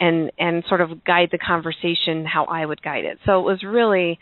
and 0.00 0.32
and 0.38 0.64
sort 0.68 0.80
of 0.80 1.04
guide 1.04 1.28
the 1.30 1.38
conversation 1.38 2.24
how 2.24 2.44
i 2.46 2.64
would 2.64 2.80
guide 2.80 3.04
it 3.04 3.18
so 3.26 3.40
it 3.40 3.44
was 3.44 3.62
really 3.62 4.18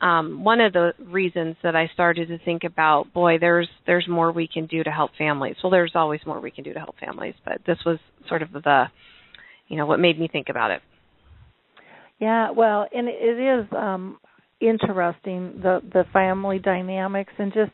um, 0.00 0.44
one 0.44 0.60
of 0.60 0.72
the 0.72 0.92
reasons 1.06 1.56
that 1.62 1.76
I 1.76 1.88
started 1.94 2.28
to 2.28 2.38
think 2.38 2.64
about, 2.64 3.14
boy, 3.14 3.38
there's 3.38 3.68
there's 3.86 4.06
more 4.08 4.32
we 4.32 4.48
can 4.48 4.66
do 4.66 4.82
to 4.82 4.90
help 4.90 5.12
families. 5.16 5.56
Well, 5.62 5.70
there's 5.70 5.92
always 5.94 6.20
more 6.26 6.40
we 6.40 6.50
can 6.50 6.64
do 6.64 6.74
to 6.74 6.78
help 6.78 6.98
families, 6.98 7.34
but 7.44 7.60
this 7.66 7.78
was 7.86 7.98
sort 8.28 8.42
of 8.42 8.52
the, 8.52 8.86
you 9.68 9.76
know, 9.76 9.86
what 9.86 10.00
made 10.00 10.18
me 10.18 10.28
think 10.30 10.48
about 10.50 10.72
it. 10.72 10.82
Yeah, 12.18 12.50
well, 12.50 12.86
and 12.92 13.08
it 13.08 13.12
is 13.12 13.66
um 13.72 14.18
interesting 14.60 15.60
the 15.62 15.80
the 15.92 16.04
family 16.12 16.58
dynamics 16.58 17.32
and 17.38 17.52
just 17.52 17.72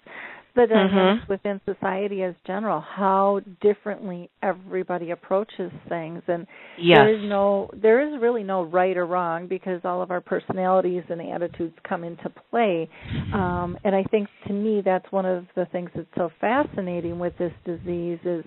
the 0.55 0.67
dynamics 0.67 1.25
mm-hmm. 1.25 1.33
within 1.33 1.61
society 1.65 2.23
as 2.23 2.35
general, 2.47 2.81
how 2.81 3.41
differently 3.61 4.31
everybody 4.43 5.11
approaches 5.11 5.71
things, 5.89 6.23
and 6.29 6.47
yes. 6.79 6.99
there 6.99 7.15
is 7.15 7.29
no, 7.29 7.71
there 7.81 8.07
is 8.07 8.21
really 8.21 8.43
no 8.43 8.63
right 8.63 8.97
or 8.97 9.07
wrong 9.07 9.47
because 9.47 9.81
all 9.85 10.03
of 10.03 10.11
our 10.11 10.21
personalities 10.21 11.03
and 11.09 11.21
attitudes 11.21 11.75
come 11.89 12.05
into 12.05 12.31
play. 12.51 12.89
Um, 13.33 13.79
and 13.85 13.95
I 13.95 14.03
think 14.11 14.29
to 14.47 14.53
me 14.53 14.83
that's 14.85 15.11
one 15.13 15.27
of 15.27 15.47
the 15.55 15.67
things 15.67 15.91
that's 15.95 16.09
so 16.17 16.31
fascinating 16.41 17.19
with 17.19 17.37
this 17.39 17.53
disease 17.65 18.19
is, 18.25 18.45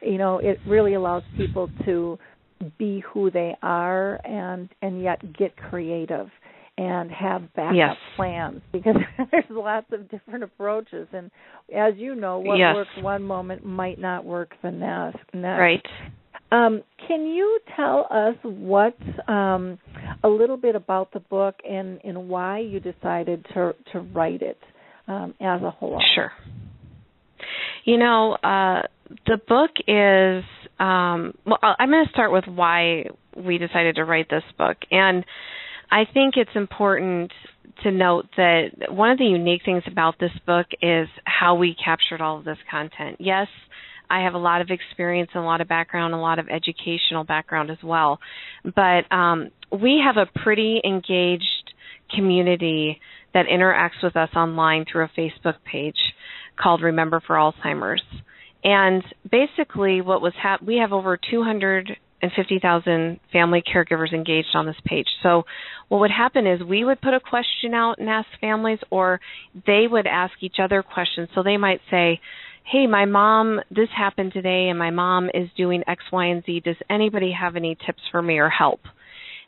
you 0.00 0.18
know, 0.18 0.38
it 0.38 0.58
really 0.66 0.94
allows 0.94 1.22
people 1.36 1.70
to 1.84 2.18
be 2.78 3.02
who 3.12 3.30
they 3.30 3.56
are 3.62 4.20
and 4.24 4.68
and 4.82 5.02
yet 5.02 5.20
get 5.36 5.56
creative 5.56 6.28
and 6.82 7.10
have 7.10 7.42
backup 7.54 7.74
yes. 7.74 7.96
plans 8.16 8.60
because 8.72 8.96
there's 9.30 9.44
lots 9.50 9.86
of 9.92 10.10
different 10.10 10.42
approaches 10.42 11.06
and 11.12 11.30
as 11.74 11.94
you 11.96 12.14
know 12.14 12.38
what 12.38 12.58
yes. 12.58 12.74
works 12.74 12.90
one 13.00 13.22
moment 13.22 13.64
might 13.64 13.98
not 13.98 14.24
work 14.24 14.52
the 14.62 14.70
next 14.70 15.18
next 15.32 15.58
right 15.58 15.86
um, 16.52 16.82
can 17.08 17.26
you 17.26 17.60
tell 17.74 18.06
us 18.10 18.36
what 18.42 18.94
um, 19.26 19.78
a 20.22 20.28
little 20.28 20.58
bit 20.58 20.76
about 20.76 21.10
the 21.14 21.20
book 21.20 21.54
and, 21.68 21.98
and 22.04 22.28
why 22.28 22.58
you 22.58 22.78
decided 22.78 23.46
to 23.54 23.74
to 23.92 24.00
write 24.00 24.42
it 24.42 24.58
um, 25.08 25.32
as 25.40 25.62
a 25.62 25.70
whole? 25.70 25.98
Sure. 26.14 26.30
You 27.84 27.96
know, 27.96 28.34
uh, 28.34 28.82
the 29.26 29.38
book 29.48 29.70
is. 29.88 30.44
Um, 30.78 31.34
well, 31.46 31.58
I'm 31.62 31.90
going 31.90 32.04
to 32.04 32.10
start 32.10 32.32
with 32.32 32.44
why 32.46 33.04
we 33.36 33.56
decided 33.56 33.96
to 33.96 34.04
write 34.04 34.28
this 34.28 34.42
book, 34.58 34.76
and 34.90 35.24
I 35.92 36.06
think 36.12 36.38
it's 36.38 36.50
important 36.54 37.30
to 37.82 37.90
note 37.90 38.26
that 38.38 38.70
one 38.88 39.10
of 39.10 39.18
the 39.18 39.26
unique 39.26 39.60
things 39.62 39.82
about 39.86 40.14
this 40.18 40.30
book 40.46 40.66
is 40.80 41.06
how 41.24 41.54
we 41.56 41.76
captured 41.84 42.22
all 42.22 42.38
of 42.38 42.44
this 42.46 42.56
content. 42.70 43.18
Yes, 43.20 43.46
I 44.08 44.20
have 44.20 44.32
a 44.32 44.38
lot 44.38 44.62
of 44.62 44.70
experience 44.70 45.30
and 45.34 45.42
a 45.42 45.46
lot 45.46 45.60
of 45.60 45.68
background, 45.68 46.14
a 46.14 46.18
lot 46.18 46.38
of 46.38 46.48
educational 46.48 47.24
background 47.24 47.70
as 47.70 47.76
well. 47.84 48.20
But 48.64 49.04
um, 49.14 49.50
we 49.70 50.02
have 50.02 50.16
a 50.16 50.40
pretty 50.40 50.80
engaged 50.82 51.74
community 52.14 52.98
that 53.34 53.44
interacts 53.46 54.02
with 54.02 54.16
us 54.16 54.30
online 54.34 54.86
through 54.90 55.04
a 55.04 55.20
Facebook 55.20 55.56
page 55.70 55.98
called 56.58 56.80
Remember 56.80 57.20
for 57.26 57.36
Alzheimer's. 57.36 58.02
And 58.64 59.02
basically, 59.30 60.00
what 60.00 60.22
was 60.22 60.32
hap- 60.40 60.62
we 60.62 60.76
have 60.76 60.92
over 60.92 61.18
200 61.30 61.98
and 62.22 62.30
50,000 62.34 63.20
family 63.32 63.62
caregivers 63.62 64.12
engaged 64.12 64.54
on 64.54 64.66
this 64.66 64.76
page. 64.84 65.08
So, 65.22 65.42
what 65.88 65.98
would 65.98 66.10
happen 66.10 66.46
is 66.46 66.62
we 66.62 66.84
would 66.84 67.00
put 67.00 67.14
a 67.14 67.20
question 67.20 67.74
out 67.74 67.98
and 67.98 68.08
ask 68.08 68.28
families, 68.40 68.78
or 68.90 69.20
they 69.66 69.86
would 69.90 70.06
ask 70.06 70.34
each 70.40 70.56
other 70.62 70.82
questions. 70.82 71.28
So, 71.34 71.42
they 71.42 71.56
might 71.56 71.80
say, 71.90 72.20
Hey, 72.64 72.86
my 72.86 73.06
mom, 73.06 73.60
this 73.70 73.88
happened 73.94 74.32
today, 74.32 74.68
and 74.68 74.78
my 74.78 74.90
mom 74.90 75.30
is 75.34 75.48
doing 75.56 75.82
X, 75.88 76.04
Y, 76.12 76.26
and 76.26 76.44
Z. 76.44 76.60
Does 76.64 76.76
anybody 76.88 77.32
have 77.32 77.56
any 77.56 77.76
tips 77.84 78.02
for 78.12 78.22
me 78.22 78.38
or 78.38 78.48
help? 78.48 78.80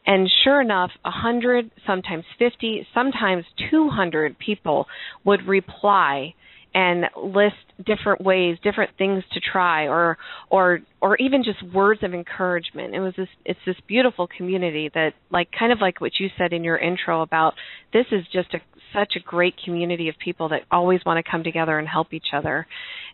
And 0.06 0.28
sure 0.42 0.60
enough, 0.60 0.90
a 1.04 1.10
100, 1.10 1.70
sometimes 1.86 2.24
50, 2.38 2.86
sometimes 2.92 3.44
200 3.70 4.36
people 4.38 4.86
would 5.24 5.46
reply 5.46 6.34
and 6.74 7.04
list 7.22 7.54
different 7.86 8.20
ways, 8.20 8.58
different 8.62 8.90
things 8.98 9.22
to 9.32 9.40
try, 9.40 9.86
or 9.86 10.18
or 10.50 10.80
or 11.00 11.16
even 11.16 11.44
just 11.44 11.62
words 11.72 12.02
of 12.02 12.12
encouragement. 12.12 12.94
It 12.94 13.00
was 13.00 13.14
this 13.16 13.28
it's 13.44 13.60
this 13.64 13.76
beautiful 13.86 14.28
community 14.36 14.90
that 14.94 15.12
like 15.30 15.48
kind 15.56 15.72
of 15.72 15.80
like 15.80 16.00
what 16.00 16.12
you 16.18 16.28
said 16.36 16.52
in 16.52 16.64
your 16.64 16.76
intro 16.76 17.22
about 17.22 17.54
this 17.92 18.06
is 18.10 18.24
just 18.32 18.52
a 18.54 18.58
such 18.92 19.14
a 19.16 19.20
great 19.20 19.54
community 19.64 20.08
of 20.08 20.14
people 20.22 20.48
that 20.50 20.62
always 20.70 21.00
want 21.04 21.24
to 21.24 21.30
come 21.30 21.42
together 21.42 21.78
and 21.78 21.88
help 21.88 22.12
each 22.12 22.28
other, 22.32 22.66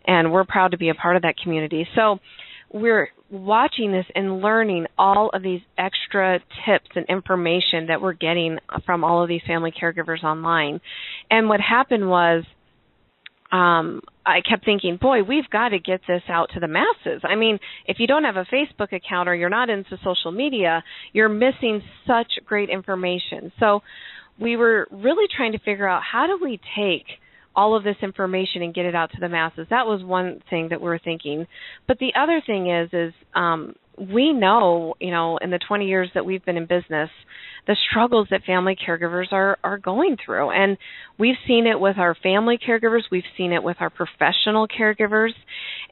and 0.06 0.32
we're 0.32 0.44
proud 0.44 0.70
to 0.72 0.78
be 0.78 0.88
a 0.88 0.94
part 0.94 1.16
of 1.16 1.22
that 1.22 1.36
community. 1.36 1.86
So 1.94 2.18
we're 2.72 3.08
watching 3.30 3.92
this 3.92 4.06
and 4.14 4.40
learning 4.40 4.86
all 4.96 5.30
of 5.34 5.42
these 5.42 5.60
extra 5.76 6.38
tips 6.64 6.88
and 6.94 7.04
information 7.08 7.86
that 7.88 8.00
we're 8.00 8.12
getting 8.12 8.58
from 8.86 9.04
all 9.04 9.22
of 9.22 9.28
these 9.28 9.42
family 9.46 9.72
caregivers 9.72 10.22
online. 10.22 10.80
And 11.30 11.48
what 11.48 11.60
happened 11.60 12.08
was 12.08 12.44
um, 13.52 14.00
I 14.24 14.40
kept 14.48 14.64
thinking, 14.64 14.96
boy, 15.00 15.22
we've 15.22 15.48
got 15.50 15.70
to 15.70 15.78
get 15.78 16.00
this 16.06 16.22
out 16.28 16.50
to 16.54 16.60
the 16.60 16.68
masses. 16.68 17.22
I 17.24 17.34
mean, 17.34 17.58
if 17.86 17.98
you 17.98 18.06
don't 18.06 18.24
have 18.24 18.36
a 18.36 18.44
Facebook 18.44 18.92
account 18.92 19.28
or 19.28 19.34
you're 19.34 19.48
not 19.48 19.70
into 19.70 19.98
social 20.04 20.30
media, 20.30 20.84
you're 21.12 21.28
missing 21.28 21.82
such 22.06 22.32
great 22.46 22.70
information. 22.70 23.50
So 23.58 23.80
we 24.40 24.56
were 24.56 24.86
really 24.90 25.26
trying 25.36 25.52
to 25.52 25.58
figure 25.58 25.88
out 25.88 26.02
how 26.02 26.26
do 26.26 26.38
we 26.42 26.60
take 26.76 27.06
all 27.56 27.76
of 27.76 27.82
this 27.82 27.96
information 28.02 28.62
and 28.62 28.72
get 28.72 28.86
it 28.86 28.94
out 28.94 29.10
to 29.12 29.18
the 29.20 29.28
masses. 29.28 29.66
That 29.70 29.86
was 29.86 30.04
one 30.04 30.40
thing 30.48 30.68
that 30.70 30.80
we 30.80 30.86
were 30.86 31.00
thinking. 31.02 31.46
But 31.88 31.98
the 31.98 32.12
other 32.16 32.40
thing 32.46 32.70
is 32.70 32.88
is 32.92 33.12
um 33.34 33.74
we 34.00 34.32
know, 34.32 34.94
you 34.98 35.10
know, 35.10 35.36
in 35.38 35.50
the 35.50 35.58
20 35.58 35.86
years 35.86 36.08
that 36.14 36.24
we've 36.24 36.44
been 36.44 36.56
in 36.56 36.66
business, 36.66 37.10
the 37.66 37.76
struggles 37.90 38.28
that 38.30 38.42
family 38.44 38.76
caregivers 38.76 39.32
are 39.32 39.58
are 39.62 39.78
going 39.78 40.16
through. 40.24 40.50
And 40.50 40.78
we've 41.18 41.36
seen 41.46 41.66
it 41.66 41.78
with 41.78 41.98
our 41.98 42.14
family 42.14 42.58
caregivers. 42.58 43.02
We've 43.10 43.22
seen 43.36 43.52
it 43.52 43.62
with 43.62 43.76
our 43.80 43.90
professional 43.90 44.66
caregivers. 44.66 45.32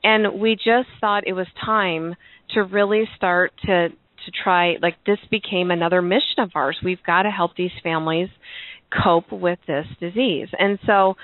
And 0.03 0.40
we 0.40 0.57
just 0.57 0.88
thought 1.01 1.27
it 1.27 1.35
was 1.35 1.47
time 1.64 2.16
to 2.55 2.62
really 2.64 3.05
start 3.16 3.53
to 3.66 3.88
to 3.90 4.33
try 4.42 4.77
like 4.81 4.97
this 5.07 5.18
became 5.31 5.71
another 5.71 6.01
mission 6.01 6.38
of 6.38 6.51
ours. 6.55 6.79
We've 6.83 7.03
got 7.07 7.23
to 7.23 7.31
help 7.31 7.57
these 7.57 7.71
families 7.83 8.29
cope 9.05 9.31
with 9.31 9.59
this 9.66 9.87
disease. 10.01 10.49
And 10.59 10.79
so 10.87 11.16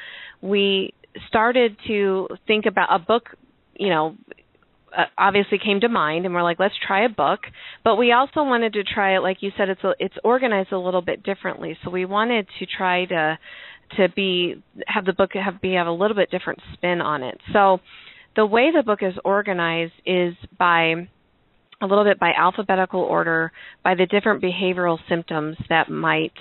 we 0.42 0.92
started 1.28 1.76
to 1.86 2.28
think 2.46 2.66
about 2.66 2.88
a 2.90 2.98
book 2.98 3.30
you 3.76 3.88
know 3.88 4.16
Uh, 4.96 5.04
obviously 5.18 5.58
came 5.58 5.80
to 5.80 5.88
mind 5.88 6.24
and 6.24 6.34
we're 6.34 6.42
like 6.42 6.58
let's 6.58 6.74
try 6.86 7.04
a 7.04 7.08
book. 7.08 7.40
But 7.82 7.96
we 7.96 8.12
also 8.12 8.42
wanted 8.44 8.74
to 8.74 8.84
try 8.84 9.16
it 9.16 9.20
like 9.20 9.38
you 9.40 9.50
said 9.56 9.68
it's 9.68 9.82
a, 9.84 9.94
it's 9.98 10.14
organized 10.22 10.72
a 10.72 10.78
little 10.78 11.02
bit 11.02 11.22
differently. 11.22 11.76
So 11.82 11.90
we 11.90 12.04
wanted 12.04 12.46
to 12.58 12.66
try 12.66 13.04
to 13.06 13.38
to 13.96 14.08
be 14.08 14.62
have 14.86 15.04
the 15.04 15.12
book 15.12 15.30
have 15.34 15.60
be 15.60 15.74
have 15.74 15.86
a 15.86 15.92
little 15.92 16.16
bit 16.16 16.30
different 16.30 16.60
spin 16.74 17.00
on 17.00 17.22
it. 17.22 17.40
So 17.52 17.80
the 18.36 18.46
way 18.46 18.70
the 18.74 18.82
book 18.82 19.00
is 19.02 19.14
organized 19.24 19.92
is 20.06 20.34
by 20.58 21.08
a 21.80 21.86
little 21.86 22.04
bit 22.04 22.18
by 22.18 22.32
alphabetical 22.32 23.00
order 23.00 23.52
by 23.82 23.94
the 23.94 24.06
different 24.06 24.42
behavioral 24.42 24.98
symptoms 25.08 25.56
that 25.68 25.90
might 25.90 26.32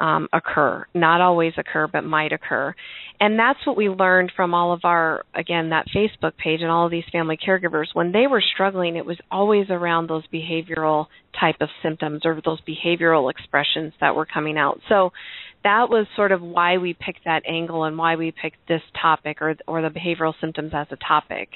um, 0.00 0.28
occur. 0.32 0.86
Not 0.94 1.20
always 1.20 1.52
occur, 1.56 1.88
but 1.88 2.04
might 2.04 2.32
occur. 2.32 2.74
And 3.20 3.38
that's 3.38 3.58
what 3.66 3.76
we 3.76 3.88
learned 3.88 4.32
from 4.36 4.54
all 4.54 4.72
of 4.72 4.80
our, 4.84 5.24
again, 5.34 5.70
that 5.70 5.86
Facebook 5.94 6.36
page 6.36 6.60
and 6.60 6.70
all 6.70 6.84
of 6.84 6.90
these 6.90 7.04
family 7.10 7.36
caregivers. 7.36 7.86
When 7.92 8.12
they 8.12 8.26
were 8.28 8.42
struggling, 8.54 8.96
it 8.96 9.04
was 9.04 9.18
always 9.30 9.66
around 9.70 10.08
those 10.08 10.22
behavioral 10.32 11.06
type 11.38 11.56
of 11.60 11.68
symptoms 11.82 12.22
or 12.24 12.40
those 12.44 12.60
behavioral 12.62 13.30
expressions 13.30 13.92
that 14.00 14.14
were 14.14 14.26
coming 14.26 14.56
out. 14.56 14.80
So 14.88 15.10
that 15.64 15.88
was 15.90 16.06
sort 16.14 16.30
of 16.30 16.40
why 16.40 16.78
we 16.78 16.94
picked 16.94 17.24
that 17.24 17.42
angle 17.48 17.84
and 17.84 17.98
why 17.98 18.16
we 18.16 18.32
picked 18.32 18.68
this 18.68 18.82
topic 19.00 19.42
or 19.42 19.56
or 19.66 19.82
the 19.82 19.88
behavioral 19.88 20.34
symptoms 20.40 20.70
as 20.72 20.86
a 20.92 20.96
topic. 20.96 21.48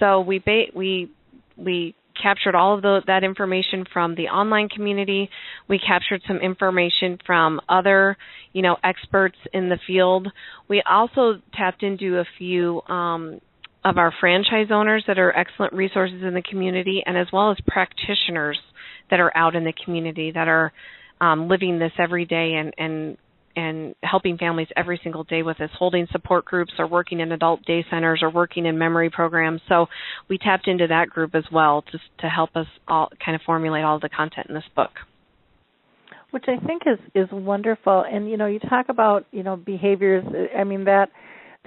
So 0.00 0.20
we 0.20 0.40
ba- 0.40 0.72
we 0.74 1.10
we 1.56 1.94
captured 2.20 2.54
all 2.54 2.74
of 2.74 2.82
the, 2.82 3.02
that 3.06 3.24
information 3.24 3.84
from 3.92 4.14
the 4.14 4.28
online 4.28 4.68
community. 4.68 5.30
We 5.68 5.78
captured 5.78 6.22
some 6.26 6.38
information 6.38 7.18
from 7.24 7.60
other, 7.68 8.16
you 8.52 8.62
know, 8.62 8.76
experts 8.84 9.36
in 9.52 9.68
the 9.68 9.78
field. 9.86 10.28
We 10.68 10.82
also 10.88 11.40
tapped 11.54 11.82
into 11.82 12.18
a 12.18 12.24
few 12.38 12.82
um, 12.88 13.40
of 13.84 13.96
our 13.96 14.12
franchise 14.20 14.68
owners 14.70 15.04
that 15.06 15.18
are 15.18 15.36
excellent 15.36 15.72
resources 15.72 16.22
in 16.22 16.34
the 16.34 16.42
community, 16.42 17.02
and 17.06 17.16
as 17.16 17.28
well 17.32 17.50
as 17.50 17.56
practitioners 17.66 18.58
that 19.10 19.20
are 19.20 19.34
out 19.36 19.54
in 19.54 19.64
the 19.64 19.72
community 19.84 20.30
that 20.32 20.48
are 20.48 20.72
um, 21.20 21.48
living 21.48 21.78
this 21.78 21.92
every 21.98 22.24
day 22.24 22.54
and, 22.54 22.74
and 22.78 23.16
and 23.58 23.96
helping 24.04 24.38
families 24.38 24.68
every 24.76 25.00
single 25.02 25.24
day 25.24 25.42
with 25.42 25.58
this, 25.58 25.70
holding 25.76 26.06
support 26.12 26.44
groups 26.44 26.72
or 26.78 26.86
working 26.86 27.18
in 27.18 27.32
adult 27.32 27.64
day 27.64 27.84
centers 27.90 28.20
or 28.22 28.30
working 28.30 28.66
in 28.66 28.78
memory 28.78 29.10
programs. 29.10 29.60
So 29.68 29.86
we 30.28 30.38
tapped 30.38 30.68
into 30.68 30.86
that 30.86 31.08
group 31.08 31.34
as 31.34 31.42
well 31.50 31.82
just 31.90 32.04
to 32.20 32.28
help 32.28 32.54
us 32.54 32.66
all 32.86 33.10
kind 33.24 33.34
of 33.34 33.40
formulate 33.44 33.82
all 33.82 33.98
the 33.98 34.08
content 34.08 34.46
in 34.48 34.54
this 34.54 34.64
book 34.74 34.90
which 36.30 36.44
I 36.46 36.62
think 36.66 36.82
is 36.84 36.98
is 37.14 37.26
wonderful. 37.32 38.04
And 38.06 38.28
you 38.28 38.36
know, 38.36 38.44
you 38.44 38.58
talk 38.58 38.90
about 38.90 39.24
you 39.30 39.42
know 39.42 39.56
behaviors. 39.56 40.22
I 40.54 40.62
mean 40.64 40.84
that 40.84 41.08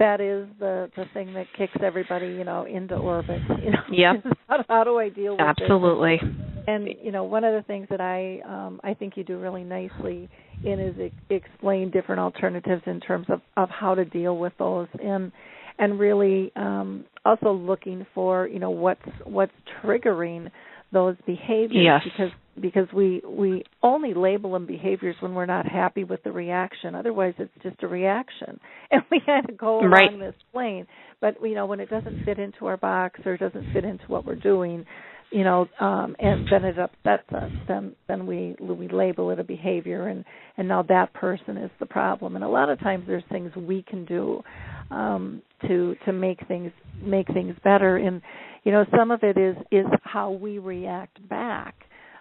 that 0.02 0.20
is 0.20 0.48
the 0.58 0.90
the 0.96 1.04
thing 1.14 1.32
that 1.32 1.46
kicks 1.56 1.72
everybody 1.80 2.26
you 2.26 2.44
know 2.44 2.64
into 2.64 2.96
orbit. 2.96 3.40
You 3.62 3.70
know, 3.70 3.82
yep. 3.92 4.24
how, 4.48 4.64
how 4.68 4.84
do 4.84 4.98
I 4.98 5.08
deal 5.08 5.32
with 5.32 5.40
Absolutely. 5.40 6.18
This? 6.20 6.30
And 6.66 6.88
you 7.00 7.12
know, 7.12 7.22
one 7.22 7.44
of 7.44 7.54
the 7.54 7.62
things 7.66 7.86
that 7.90 8.00
I 8.00 8.40
um 8.44 8.80
I 8.82 8.94
think 8.94 9.16
you 9.16 9.22
do 9.22 9.38
really 9.38 9.62
nicely 9.62 10.28
in 10.64 10.80
is 10.80 10.98
e- 10.98 11.34
explain 11.34 11.90
different 11.90 12.20
alternatives 12.20 12.82
in 12.86 12.98
terms 12.98 13.26
of 13.28 13.40
of 13.56 13.68
how 13.70 13.94
to 13.94 14.04
deal 14.04 14.36
with 14.36 14.52
those 14.58 14.88
and 15.00 15.30
and 15.78 16.00
really 16.00 16.50
um 16.56 17.04
also 17.24 17.52
looking 17.52 18.04
for 18.12 18.48
you 18.48 18.58
know 18.58 18.70
what's 18.70 19.00
what's 19.24 19.52
triggering 19.82 20.50
those 20.92 21.16
behaviors 21.26 21.84
yes. 21.84 22.02
because 22.04 22.30
because 22.60 22.86
we 22.94 23.22
we 23.26 23.64
only 23.82 24.12
label 24.14 24.52
them 24.52 24.66
behaviors 24.66 25.16
when 25.20 25.34
we're 25.34 25.46
not 25.46 25.66
happy 25.66 26.04
with 26.04 26.22
the 26.22 26.32
reaction. 26.32 26.94
Otherwise 26.94 27.34
it's 27.38 27.50
just 27.62 27.82
a 27.82 27.88
reaction. 27.88 28.60
And 28.90 29.02
we 29.10 29.22
kind 29.24 29.48
of 29.48 29.56
go 29.56 29.82
right. 29.82 30.10
along 30.10 30.20
this 30.20 30.34
plane 30.52 30.86
but 31.22 31.36
you 31.42 31.54
know 31.54 31.64
when 31.64 31.80
it 31.80 31.88
doesn't 31.88 32.24
fit 32.26 32.38
into 32.38 32.66
our 32.66 32.76
box 32.76 33.20
or 33.24 33.38
doesn't 33.38 33.72
fit 33.72 33.84
into 33.84 34.04
what 34.06 34.26
we're 34.26 34.34
doing 34.34 34.84
you 35.30 35.44
know 35.44 35.66
um 35.80 36.14
and 36.18 36.46
then 36.50 36.64
it 36.64 36.78
upsets 36.78 37.32
us 37.32 37.50
then 37.68 37.96
then 38.06 38.26
we 38.26 38.54
we 38.60 38.88
label 38.88 39.30
it 39.30 39.38
a 39.38 39.44
behavior. 39.44 40.08
And 40.08 40.24
and 40.58 40.68
now 40.68 40.82
that 40.82 41.14
person 41.14 41.56
is 41.56 41.70
the 41.80 41.86
problem. 41.86 42.36
And 42.36 42.44
a 42.44 42.48
lot 42.48 42.68
of 42.68 42.78
times 42.80 43.04
there's 43.06 43.24
things 43.30 43.50
we 43.56 43.82
can 43.82 44.04
do 44.04 44.42
um 44.90 45.40
to 45.68 45.96
to 46.04 46.12
make 46.12 46.46
things 46.46 46.72
make 47.02 47.26
things 47.32 47.56
better 47.64 47.96
and 47.96 48.22
you 48.64 48.72
know 48.72 48.84
some 48.96 49.10
of 49.10 49.22
it 49.22 49.36
is 49.36 49.56
is 49.70 49.86
how 50.02 50.30
we 50.30 50.58
react 50.58 51.26
back 51.28 51.74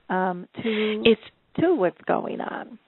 um 0.10 0.48
to 0.62 1.02
it's 1.06 1.22
to 1.60 1.76
what's 1.76 2.02
going 2.08 2.42
on 2.42 2.80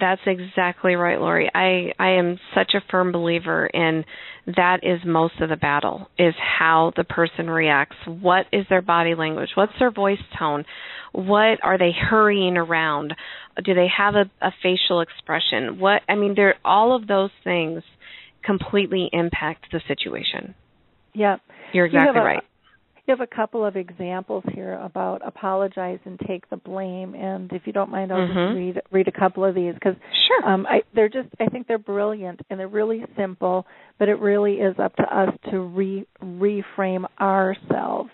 that's 0.00 0.20
exactly 0.26 0.94
right, 0.94 1.20
Lori. 1.20 1.50
I 1.52 1.92
I 1.98 2.10
am 2.18 2.38
such 2.54 2.74
a 2.74 2.82
firm 2.90 3.12
believer 3.12 3.66
in 3.66 4.04
that 4.56 4.80
is 4.82 5.00
most 5.04 5.34
of 5.40 5.48
the 5.48 5.56
battle 5.56 6.08
is 6.18 6.34
how 6.38 6.92
the 6.96 7.04
person 7.04 7.50
reacts. 7.50 7.96
What 8.06 8.46
is 8.52 8.64
their 8.68 8.82
body 8.82 9.14
language? 9.14 9.50
What's 9.54 9.72
their 9.78 9.90
voice 9.90 10.20
tone? 10.38 10.64
What 11.12 11.58
are 11.62 11.78
they 11.78 11.92
hurrying 11.92 12.56
around? 12.56 13.14
Do 13.64 13.74
they 13.74 13.88
have 13.96 14.14
a, 14.14 14.30
a 14.40 14.52
facial 14.62 15.00
expression? 15.00 15.78
What 15.78 16.02
I 16.08 16.14
mean, 16.14 16.34
there 16.36 16.54
all 16.64 16.94
of 16.94 17.06
those 17.06 17.30
things 17.42 17.82
completely 18.42 19.08
impact 19.12 19.66
the 19.72 19.80
situation. 19.88 20.54
Yep. 21.14 21.40
You're 21.72 21.86
exactly 21.86 22.20
you 22.20 22.26
right. 22.26 22.42
You 23.06 23.12
have 23.16 23.20
a 23.20 23.34
couple 23.34 23.64
of 23.64 23.74
examples 23.74 24.44
here 24.52 24.74
about 24.74 25.26
apologize 25.26 25.98
and 26.04 26.20
take 26.26 26.48
the 26.50 26.58
blame, 26.58 27.14
and 27.14 27.50
if 27.54 27.62
you 27.66 27.72
don't 27.72 27.90
mind, 27.90 28.12
I'll 28.12 28.28
Mhm. 28.28 28.48
just 28.48 28.54
read 28.54 28.82
read 28.90 29.08
a 29.08 29.12
couple 29.12 29.44
of 29.46 29.54
these 29.54 29.72
because 29.72 29.96
Sure. 30.26 30.46
um, 30.46 30.66
I, 30.68 30.82
they're 30.92 31.08
just 31.08 31.28
I 31.40 31.46
think 31.46 31.66
they're 31.66 31.78
brilliant 31.78 32.42
and 32.50 32.60
they're 32.60 32.68
really 32.68 33.06
simple, 33.16 33.66
but 33.98 34.10
it 34.10 34.18
really 34.18 34.60
is 34.60 34.78
up 34.78 34.94
to 34.96 35.04
us 35.04 35.34
to 35.50 35.60
re 35.60 36.06
reframe 36.22 37.06
ourselves. 37.18 38.10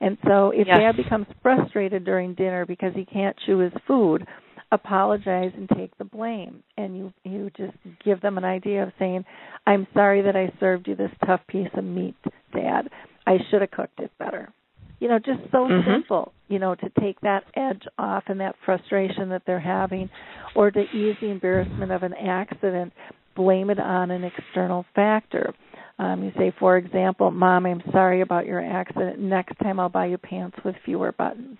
And 0.00 0.16
so, 0.24 0.50
if 0.50 0.66
Yes. 0.66 0.78
Dad 0.78 0.96
becomes 0.96 1.26
frustrated 1.42 2.04
during 2.04 2.32
dinner 2.34 2.64
because 2.64 2.94
he 2.94 3.04
can't 3.04 3.36
chew 3.44 3.58
his 3.58 3.72
food, 3.86 4.26
apologize 4.72 5.52
and 5.56 5.68
take 5.70 5.96
the 5.98 6.04
blame. 6.04 6.62
And 6.76 6.96
you 6.96 7.12
you 7.24 7.50
just 7.56 7.76
give 8.04 8.20
them 8.20 8.38
an 8.38 8.44
idea 8.44 8.82
of 8.82 8.92
saying, 8.98 9.24
"I'm 9.66 9.86
sorry 9.94 10.22
that 10.22 10.36
I 10.36 10.52
served 10.60 10.88
you 10.88 10.94
this 10.94 11.10
tough 11.26 11.40
piece 11.46 11.70
of 11.74 11.84
meat, 11.84 12.16
Dad. 12.52 12.88
I 13.26 13.38
should 13.50 13.62
have 13.62 13.70
cooked 13.70 14.00
it 14.00 14.10
better." 14.18 14.52
You 15.00 15.08
know, 15.08 15.18
just 15.18 15.40
so 15.52 15.68
Mhm. 15.68 15.84
simple. 15.84 16.32
You 16.48 16.58
know, 16.58 16.74
to 16.74 16.88
take 17.00 17.20
that 17.20 17.44
edge 17.54 17.86
off 17.98 18.24
and 18.28 18.40
that 18.40 18.56
frustration 18.56 19.28
that 19.28 19.44
they're 19.44 19.60
having, 19.60 20.10
or 20.54 20.70
to 20.70 20.96
ease 20.96 21.16
the 21.20 21.30
embarrassment 21.30 21.92
of 21.92 22.02
an 22.02 22.14
accident, 22.14 22.92
blame 23.34 23.70
it 23.70 23.78
on 23.78 24.10
an 24.10 24.24
external 24.24 24.84
factor. 24.94 25.54
Um, 26.00 26.24
you 26.24 26.32
say, 26.36 26.50
for 26.58 26.76
example, 26.76 27.30
Mom, 27.30 27.66
I'm 27.66 27.82
sorry 27.92 28.20
about 28.20 28.46
your 28.46 28.60
accident. 28.60 29.18
Next 29.20 29.58
time 29.58 29.78
I'll 29.80 29.88
buy 29.88 30.06
you 30.06 30.18
pants 30.18 30.56
with 30.64 30.76
fewer 30.84 31.12
buttons. 31.12 31.58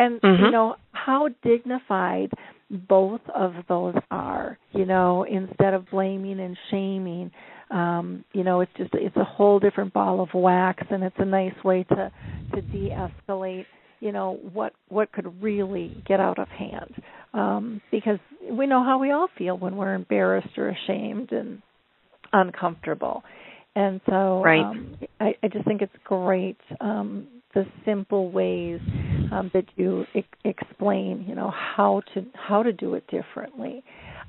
And 0.00 0.20
Mhm. 0.22 0.46
you 0.46 0.50
know 0.50 0.76
how 0.92 1.28
dignified 1.42 2.32
both 2.70 3.20
of 3.34 3.52
those 3.68 3.94
are. 4.10 4.58
You 4.72 4.86
know, 4.86 5.24
instead 5.24 5.74
of 5.74 5.90
blaming 5.90 6.40
and 6.40 6.56
shaming, 6.70 7.30
um, 7.70 8.24
you 8.32 8.42
know, 8.42 8.60
it's 8.60 8.72
just 8.78 8.94
it's 8.94 9.16
a 9.16 9.24
whole 9.24 9.58
different 9.60 9.92
ball 9.92 10.20
of 10.22 10.32
wax, 10.32 10.82
and 10.90 11.04
it's 11.04 11.18
a 11.18 11.24
nice 11.24 11.62
way 11.64 11.84
to 11.84 12.10
to 12.54 12.62
de-escalate. 12.62 13.66
You 14.00 14.12
know 14.12 14.38
what 14.54 14.72
what 14.88 15.12
could 15.12 15.42
really 15.42 16.02
get 16.06 16.18
out 16.18 16.38
of 16.38 16.48
hand, 16.48 16.94
um, 17.34 17.82
because 17.90 18.18
we 18.50 18.66
know 18.66 18.82
how 18.82 18.98
we 18.98 19.10
all 19.10 19.28
feel 19.36 19.58
when 19.58 19.76
we're 19.76 19.92
embarrassed 19.94 20.56
or 20.56 20.70
ashamed 20.70 21.32
and 21.32 21.60
uncomfortable. 22.32 23.22
And 23.76 24.00
so 24.08 24.42
Right. 24.42 24.64
um, 24.64 24.96
I, 25.20 25.34
I 25.42 25.48
just 25.48 25.64
think 25.66 25.82
it's 25.82 25.92
great 26.04 26.56
um, 26.80 27.26
the 27.54 27.66
simple 27.84 28.30
ways 28.30 28.80
um, 29.32 29.50
that 29.54 29.64
you 29.76 30.04
e- 30.14 30.22
explain, 30.44 31.24
you 31.28 31.34
know, 31.34 31.50
how 31.50 32.02
to 32.14 32.24
how 32.34 32.62
to 32.62 32.72
do 32.72 32.94
it 32.94 33.06
differently. 33.08 33.82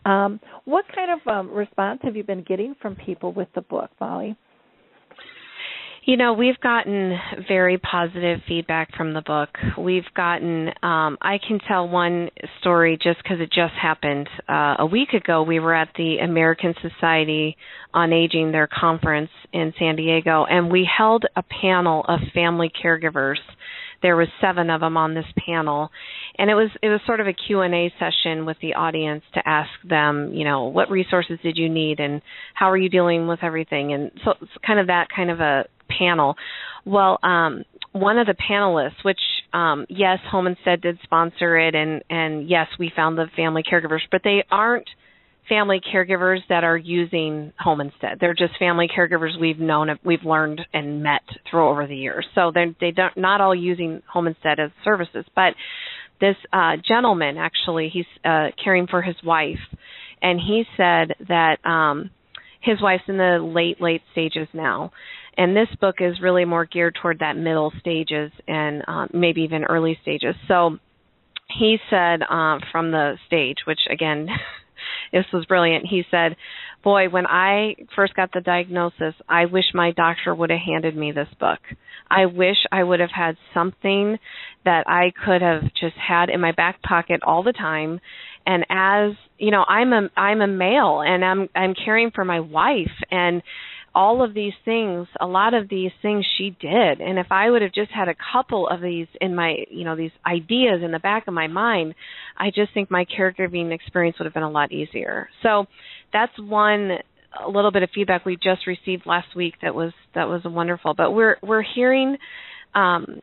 Um, 0.06 0.40
what 0.66 0.86
kind 0.96 1.12
of 1.12 1.28
um, 1.28 1.52
response 1.52 2.00
have 2.04 2.16
you 2.16 2.24
been 2.24 2.44
getting 2.44 2.76
from 2.82 2.96
people 2.96 3.32
with 3.34 3.48
the 3.54 3.62
book, 3.62 3.92
Molly? 4.00 4.36
You 6.04 6.18
know, 6.18 6.34
we've 6.34 6.60
gotten 6.60 7.16
very 7.48 7.78
positive 7.78 8.40
feedback 8.48 8.96
from 8.98 9.14
the 9.14 9.22
book. 9.22 9.50
We've 9.78 10.12
gotten, 10.16 10.70
um, 10.82 11.20
I 11.22 11.38
can 11.48 11.60
tell 11.68 11.88
one 11.88 12.32
story 12.60 12.98
just 13.00 13.22
because 13.22 13.40
it 13.40 13.52
just 13.52 13.74
happened 13.80 14.28
uh, 14.50 14.78
a 14.80 14.86
week 14.88 15.10
ago. 15.14 15.44
We 15.44 15.60
were 15.60 15.76
at 15.76 15.90
the 15.96 16.18
American 16.18 16.74
Society 16.82 17.56
on 17.94 18.14
Aging, 18.14 18.52
their 18.52 18.68
conference 18.68 19.30
in 19.54 19.74
San 19.78 19.96
Diego, 19.96 20.44
and 20.50 20.72
we 20.72 20.90
held 20.98 21.26
a 21.36 21.44
panel 21.44 22.04
of 22.08 22.20
family 22.34 22.72
caregivers. 22.84 23.38
There 24.02 24.16
was 24.16 24.28
seven 24.42 24.72
of 24.72 24.82
them 24.82 24.98
on 24.98 25.14
this 25.14 25.26
panel, 25.46 25.92
and 26.42 26.50
it 26.50 26.56
was 26.56 26.72
it 26.82 26.90
was 26.90 27.00
sort 27.06 27.20
of 27.20 27.28
a 27.28 27.34
Q 27.34 27.62
and 27.62 27.72
A 27.76 27.94
session 28.00 28.48
with 28.48 28.58
the 28.64 28.74
audience 28.74 29.24
to 29.36 29.48
ask 29.48 29.70
them, 29.88 30.34
you 30.34 30.44
know, 30.44 30.66
what 30.66 30.90
resources 30.90 31.38
did 31.44 31.56
you 31.56 31.70
need, 31.70 32.00
and 32.00 32.20
how 32.56 32.72
are 32.72 32.78
you 32.78 32.90
dealing 32.90 33.28
with 33.28 33.44
everything, 33.44 33.94
and 33.94 34.10
so 34.26 34.34
it's 34.42 34.52
kind 34.66 34.80
of 34.80 34.88
that 34.88 35.10
kind 35.16 35.30
of 35.30 35.40
a 35.40 35.66
panel. 36.00 36.36
Well, 36.84 37.20
um, 37.22 37.64
one 37.92 38.18
of 38.18 38.26
the 38.26 38.34
panelists, 38.34 39.06
which 39.06 39.20
um, 39.54 39.86
yes, 39.88 40.18
Home 40.32 40.48
Instead 40.48 40.82
did 40.82 40.98
sponsor 41.04 41.60
it, 41.60 41.76
and 41.76 42.04
and 42.10 42.50
yes, 42.50 42.66
we 42.80 42.92
found 42.96 43.20
the 43.20 43.28
family 43.36 43.62
caregivers, 43.62 44.02
but 44.12 44.22
they 44.24 44.44
aren't 44.50 44.90
family 45.48 45.80
caregivers 45.94 46.40
that 46.50 46.64
are 46.64 46.78
using 46.78 47.54
Home 47.60 47.82
Instead. 47.82 48.18
They're 48.20 48.34
just 48.34 48.58
family 48.58 48.88
caregivers 48.88 49.40
we've 49.40 49.60
known, 49.60 49.90
we've 50.04 50.24
learned 50.24 50.62
and 50.74 51.04
met 51.04 51.22
through 51.50 51.70
over 51.70 51.86
the 51.86 51.96
years. 51.96 52.26
So 52.34 52.52
they're 52.52 52.74
they 52.80 52.90
don't 52.90 53.16
not 53.16 53.42
all 53.42 53.54
using 53.54 54.02
Home 54.12 54.26
Instead 54.26 54.60
as 54.60 54.72
services, 54.84 55.26
but 55.36 55.54
this 56.22 56.38
uh, 56.54 56.78
gentleman 56.88 57.38
actually 57.38 57.90
he's 57.90 58.06
uh, 58.24 58.48
caring 58.64 58.88
for 58.88 59.02
his 59.02 59.18
wife, 59.24 59.60
and 60.22 60.40
he 60.40 60.64
said 60.78 61.16
that 61.28 61.58
um, 61.66 62.12
his 62.62 62.82
wife's 62.82 63.04
in 63.08 63.18
the 63.18 63.40
late 63.42 63.82
late 63.82 64.04
stages 64.14 64.48
now 64.54 64.92
and 65.38 65.56
this 65.56 65.70
book 65.80 65.96
is 66.00 66.22
really 66.22 66.46
more 66.46 66.66
geared 66.66 66.98
toward 67.02 67.20
that 67.20 67.38
middle 67.38 67.72
stages 67.80 68.32
and 68.48 68.84
um, 68.88 69.10
maybe 69.14 69.42
even 69.42 69.64
early 69.64 69.98
stages. 70.02 70.36
So 70.48 70.78
he 71.58 71.78
said 71.90 72.22
uh, 72.24 72.60
from 72.72 72.92
the 72.92 73.18
stage, 73.28 73.58
which 73.66 73.80
again, 73.90 74.28
this 75.14 75.26
was 75.34 75.46
brilliant. 75.46 75.86
He 75.88 76.04
said, 76.12 76.36
"Boy, 76.84 77.10
when 77.10 77.28
I 77.28 77.76
first 77.96 78.16
got 78.16 78.32
the 78.32 78.42
diagnosis, 78.42 79.14
I 79.30 79.46
wish 79.46 79.66
my 79.74 79.92
doctor 79.92 80.34
would 80.34 80.50
have 80.50 80.60
handed 80.60 80.96
me 80.96 81.12
this 81.12 81.30
book. 81.40 81.60
I 82.10 82.26
wish 82.26 82.58
I 82.72 82.84
would 82.84 83.00
have 83.00 83.12
had 83.12 83.38
something 83.54 84.18
that 84.66 84.88
I 84.88 85.12
could 85.26 85.42
have 85.42 85.64
just 85.80 85.96
had 85.96 86.30
in 86.30 86.42
my 86.42 86.52
back 86.52 86.82
pocket 86.82 87.22
all 87.24 87.44
the 87.44 87.54
time." 87.54 88.00
And 88.46 88.66
as 88.70 89.14
you 89.38 89.52
know, 89.52 89.64
I'm 89.68 89.94
a 89.94 90.10
I'm 90.18 90.42
a 90.42 90.48
male, 90.48 91.02
and 91.02 91.24
I'm 91.24 91.50
I'm 91.56 91.74
caring 91.74 92.12
for 92.12 92.26
my 92.26 92.40
wife, 92.40 92.92
and 93.12 93.44
all 93.94 94.24
of 94.24 94.34
these 94.34 94.54
things, 94.64 95.08
a 95.20 95.28
lot 95.28 95.54
of 95.54 95.68
these 95.68 95.92
things 96.02 96.26
she 96.38 96.56
did. 96.62 97.02
And 97.02 97.20
if 97.20 97.28
I 97.30 97.50
would 97.50 97.62
have 97.62 97.74
just 97.74 97.92
had 97.92 98.08
a 98.08 98.16
couple 98.32 98.68
of 98.68 98.82
these 98.82 99.08
in 99.20 99.36
my, 99.36 99.66
you 99.70 99.84
know, 99.84 99.96
these 99.96 100.12
ideas 100.26 100.82
in 100.84 100.92
the 100.92 101.00
back 101.00 101.28
of 101.28 101.34
my 101.34 101.48
mind, 101.48 101.94
I 102.38 102.52
just 102.52 102.74
think 102.74 102.90
my 102.90 103.06
caregiving 103.06 103.72
experience 103.74 104.18
would 104.18 104.26
have 104.26 104.34
been 104.34 104.44
a 104.44 104.50
lot 104.50 104.72
easier. 104.72 105.30
So 105.44 105.66
that's 106.14 106.38
one 106.38 106.98
a 107.44 107.50
little 107.50 107.72
bit 107.72 107.84
of 107.84 107.90
feedback 107.96 108.26
we 108.26 108.36
just 108.36 108.68
received 108.68 109.06
last 109.06 109.36
week 109.36 109.56
that 109.62 109.74
was 109.74 109.94
that 110.16 110.28
was 110.28 110.42
wonderful. 110.44 110.94
But 110.94 111.12
we're 111.12 111.38
we're 111.42 111.64
hearing 111.64 112.18
um, 112.76 113.22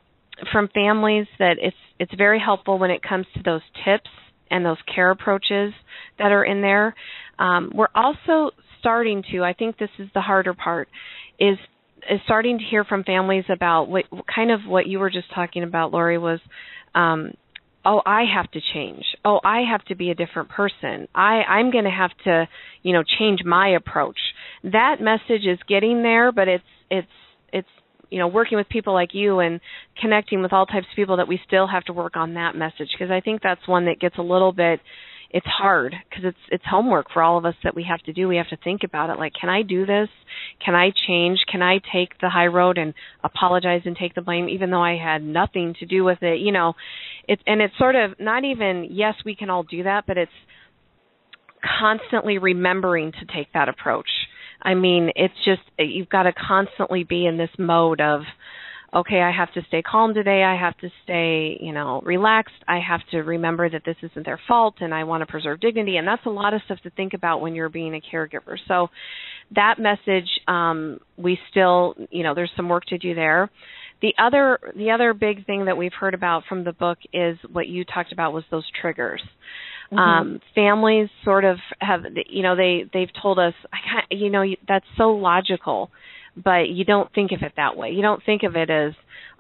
from 0.53 0.69
families 0.69 1.27
that 1.39 1.57
it's 1.61 1.77
it's 1.99 2.15
very 2.17 2.41
helpful 2.41 2.79
when 2.79 2.91
it 2.91 3.03
comes 3.03 3.27
to 3.35 3.43
those 3.43 3.63
tips 3.85 4.11
and 4.51 4.65
those 4.65 4.79
care 4.95 5.11
approaches 5.11 5.73
that 6.19 6.33
are 6.33 6.45
in 6.45 6.63
there. 6.63 6.95
Um, 7.39 7.71
we're 7.75 7.89
also 7.95 8.51
starting 8.81 9.23
to. 9.33 9.43
I 9.43 9.53
think 9.53 9.79
this 9.79 9.91
is 9.99 10.09
the 10.15 10.21
harder 10.21 10.55
part. 10.55 10.89
Is 11.39 11.59
is 12.11 12.21
starting 12.25 12.59
to 12.59 12.65
hear 12.65 12.85
from 12.85 13.05
families 13.05 13.45
about 13.51 13.89
what 13.89 14.05
kind 14.35 14.51
of 14.51 14.61
what 14.67 14.87
you 14.87 14.99
were 14.99 15.11
just 15.11 15.33
talking 15.35 15.63
about, 15.63 15.93
Lori, 15.93 16.19
was 16.19 16.41
um, 16.95 17.33
oh 17.89 18.01
i 18.07 18.23
have 18.33 18.49
to 18.53 18.61
change. 18.75 19.05
Oh 19.25 19.41
i 19.45 19.61
have 19.69 19.85
to 19.87 19.97
be 19.97 20.11
a 20.11 20.15
different 20.15 20.49
person. 20.51 21.09
I 21.15 21.43
i'm 21.49 21.71
going 21.71 21.85
to 21.85 21.91
have 21.91 22.13
to 22.25 22.49
you 22.83 22.93
know 22.93 23.03
change 23.19 23.41
my 23.45 23.69
approach. 23.71 24.19
That 24.63 24.97
message 25.01 25.45
is 25.47 25.59
getting 25.69 26.03
there 26.03 26.31
but 26.31 26.47
it's 26.47 26.71
it's 26.91 27.17
it's 27.53 27.69
you 28.11 28.19
know 28.19 28.29
working 28.29 28.59
with 28.59 28.69
people 28.69 28.95
like 28.95 29.15
you 29.15 29.41
and 29.41 29.61
connecting 30.01 30.43
with 30.43 30.53
all 30.53 30.67
types 30.67 30.87
of 30.91 30.97
people 30.97 31.17
that 31.17 31.29
we 31.29 31.41
still 31.47 31.67
have 31.67 31.85
to 31.85 31.93
work 31.93 32.17
on 32.17 32.35
that 32.35 32.55
message 32.55 32.89
because 32.93 33.11
i 33.11 33.21
think 33.21 33.43
that's 33.43 33.67
one 33.67 33.85
that 33.87 33.99
gets 34.01 34.17
a 34.19 34.23
little 34.23 34.53
bit 34.53 34.81
it's 35.31 35.47
hard 35.47 35.95
because 36.09 36.25
it's 36.25 36.39
it's 36.51 36.65
homework 36.69 37.07
for 37.13 37.23
all 37.23 37.37
of 37.37 37.45
us 37.45 37.55
that 37.63 37.75
we 37.75 37.85
have 37.85 38.01
to 38.05 38.13
do. 38.15 38.29
We 38.29 38.37
have 38.37 38.49
to 38.49 38.57
think 38.57 38.83
about 38.83 39.11
it 39.11 39.19
like 39.19 39.35
can 39.39 39.51
I 39.51 39.63
do 39.63 39.85
this? 39.85 40.09
Can 40.65 40.75
I 40.75 40.91
change? 41.07 41.41
Can 41.51 41.61
I 41.61 41.81
take 41.93 42.19
the 42.21 42.31
high 42.31 42.47
road 42.47 42.79
and 42.79 42.95
apologize 43.23 43.83
and 43.85 43.95
take 43.95 44.15
the 44.15 44.23
blame 44.23 44.49
even 44.49 44.71
though 44.71 44.83
I 44.83 44.97
had 44.97 45.23
nothing 45.23 45.75
to 45.81 45.87
do 45.87 46.03
with 46.03 46.23
it? 46.23 46.41
You 46.41 46.53
know, 46.53 46.75
it's 47.27 47.43
and 47.47 47.61
it's 47.61 47.77
sort 47.77 47.95
of 47.95 48.19
not 48.19 48.45
even 48.45 48.89
yes, 48.91 49.15
we 49.25 49.35
can 49.35 49.51
all 49.51 49.65
do 49.65 49.83
that, 49.83 50.05
but 50.07 50.17
it's 50.17 50.33
constantly 51.79 52.39
remembering 52.39 53.13
to 53.13 53.27
take 53.35 53.53
that 53.53 53.69
approach. 53.69 54.09
I 54.63 54.75
mean, 54.75 55.11
it's 55.15 55.35
just 55.45 55.63
you've 55.79 56.09
got 56.09 56.23
to 56.23 56.33
constantly 56.33 57.05
be 57.05 57.27
in 57.27 57.37
this 57.37 57.51
mode 57.59 58.01
of 58.01 58.23
okay, 58.95 59.21
I 59.21 59.31
have 59.31 59.53
to 59.53 59.63
stay 59.69 59.83
calm 59.83 60.15
today. 60.15 60.43
I 60.43 60.59
have 60.59 60.77
to 60.79 60.89
stay, 61.05 61.59
you 61.61 61.73
know, 61.73 62.01
relaxed. 62.05 62.55
I 62.67 62.81
have 62.81 63.01
to 63.11 63.19
remember 63.19 63.69
that 63.69 63.83
this 63.85 63.97
isn't 64.03 64.25
their 64.25 64.41
fault 64.49 64.77
and 64.81 64.95
I 64.95 65.05
want 65.05 65.21
to 65.23 65.27
preserve 65.27 65.61
dignity. 65.61 65.97
And 65.97 66.09
that's 66.09 66.25
a 66.25 66.31
lot 66.31 66.55
of 66.55 66.63
stuff 66.65 66.79
to 66.85 66.91
think 66.91 67.13
about 67.13 67.41
when 67.41 67.55
you're 67.55 67.69
being 67.69 67.95
a 67.95 68.01
caregiver. 68.01 68.57
So 68.67 68.89
that 69.55 69.77
message, 69.79 70.29
um, 70.47 71.01
we 71.17 71.39
still, 71.51 71.95
you 72.11 72.23
know, 72.23 72.35
there's 72.35 72.53
some 72.57 72.69
work 72.69 72.85
to 72.87 72.99
do 72.99 73.15
there. 73.15 73.51
The 74.01 74.15
other 74.17 74.59
the 74.77 74.93
other 74.93 75.13
big 75.13 75.45
thing 75.45 75.65
that 75.65 75.77
we've 75.77 75.93
heard 75.93 76.15
about 76.15 76.45
from 76.49 76.63
the 76.63 76.73
book 76.73 76.99
is 77.13 77.37
what 77.51 77.67
you 77.67 77.85
talked 77.85 78.13
about 78.13 78.33
was 78.33 78.45
those 78.51 78.65
triggers. 78.81 79.21
Mm-hmm. 79.93 79.99
Um, 79.99 80.41
families 80.55 81.09
sort 81.25 81.45
of 81.45 81.57
have, 81.81 82.03
you 82.29 82.43
know, 82.43 82.55
they 82.55 82.85
they've 82.93 83.11
told 83.21 83.39
us, 83.41 83.55
I 83.73 83.79
can't, 83.91 84.21
you 84.23 84.31
know, 84.31 84.45
that's 84.69 84.87
so 84.97 85.11
logical 85.11 85.91
but 86.43 86.69
you 86.69 86.85
don't 86.85 87.13
think 87.13 87.33
of 87.33 87.43
it 87.43 87.53
that 87.57 87.77
way. 87.77 87.91
You 87.91 88.03
don't 88.03 88.23
think 88.25 88.43
of 88.43 88.57
it 88.57 88.71
as, 88.71 88.93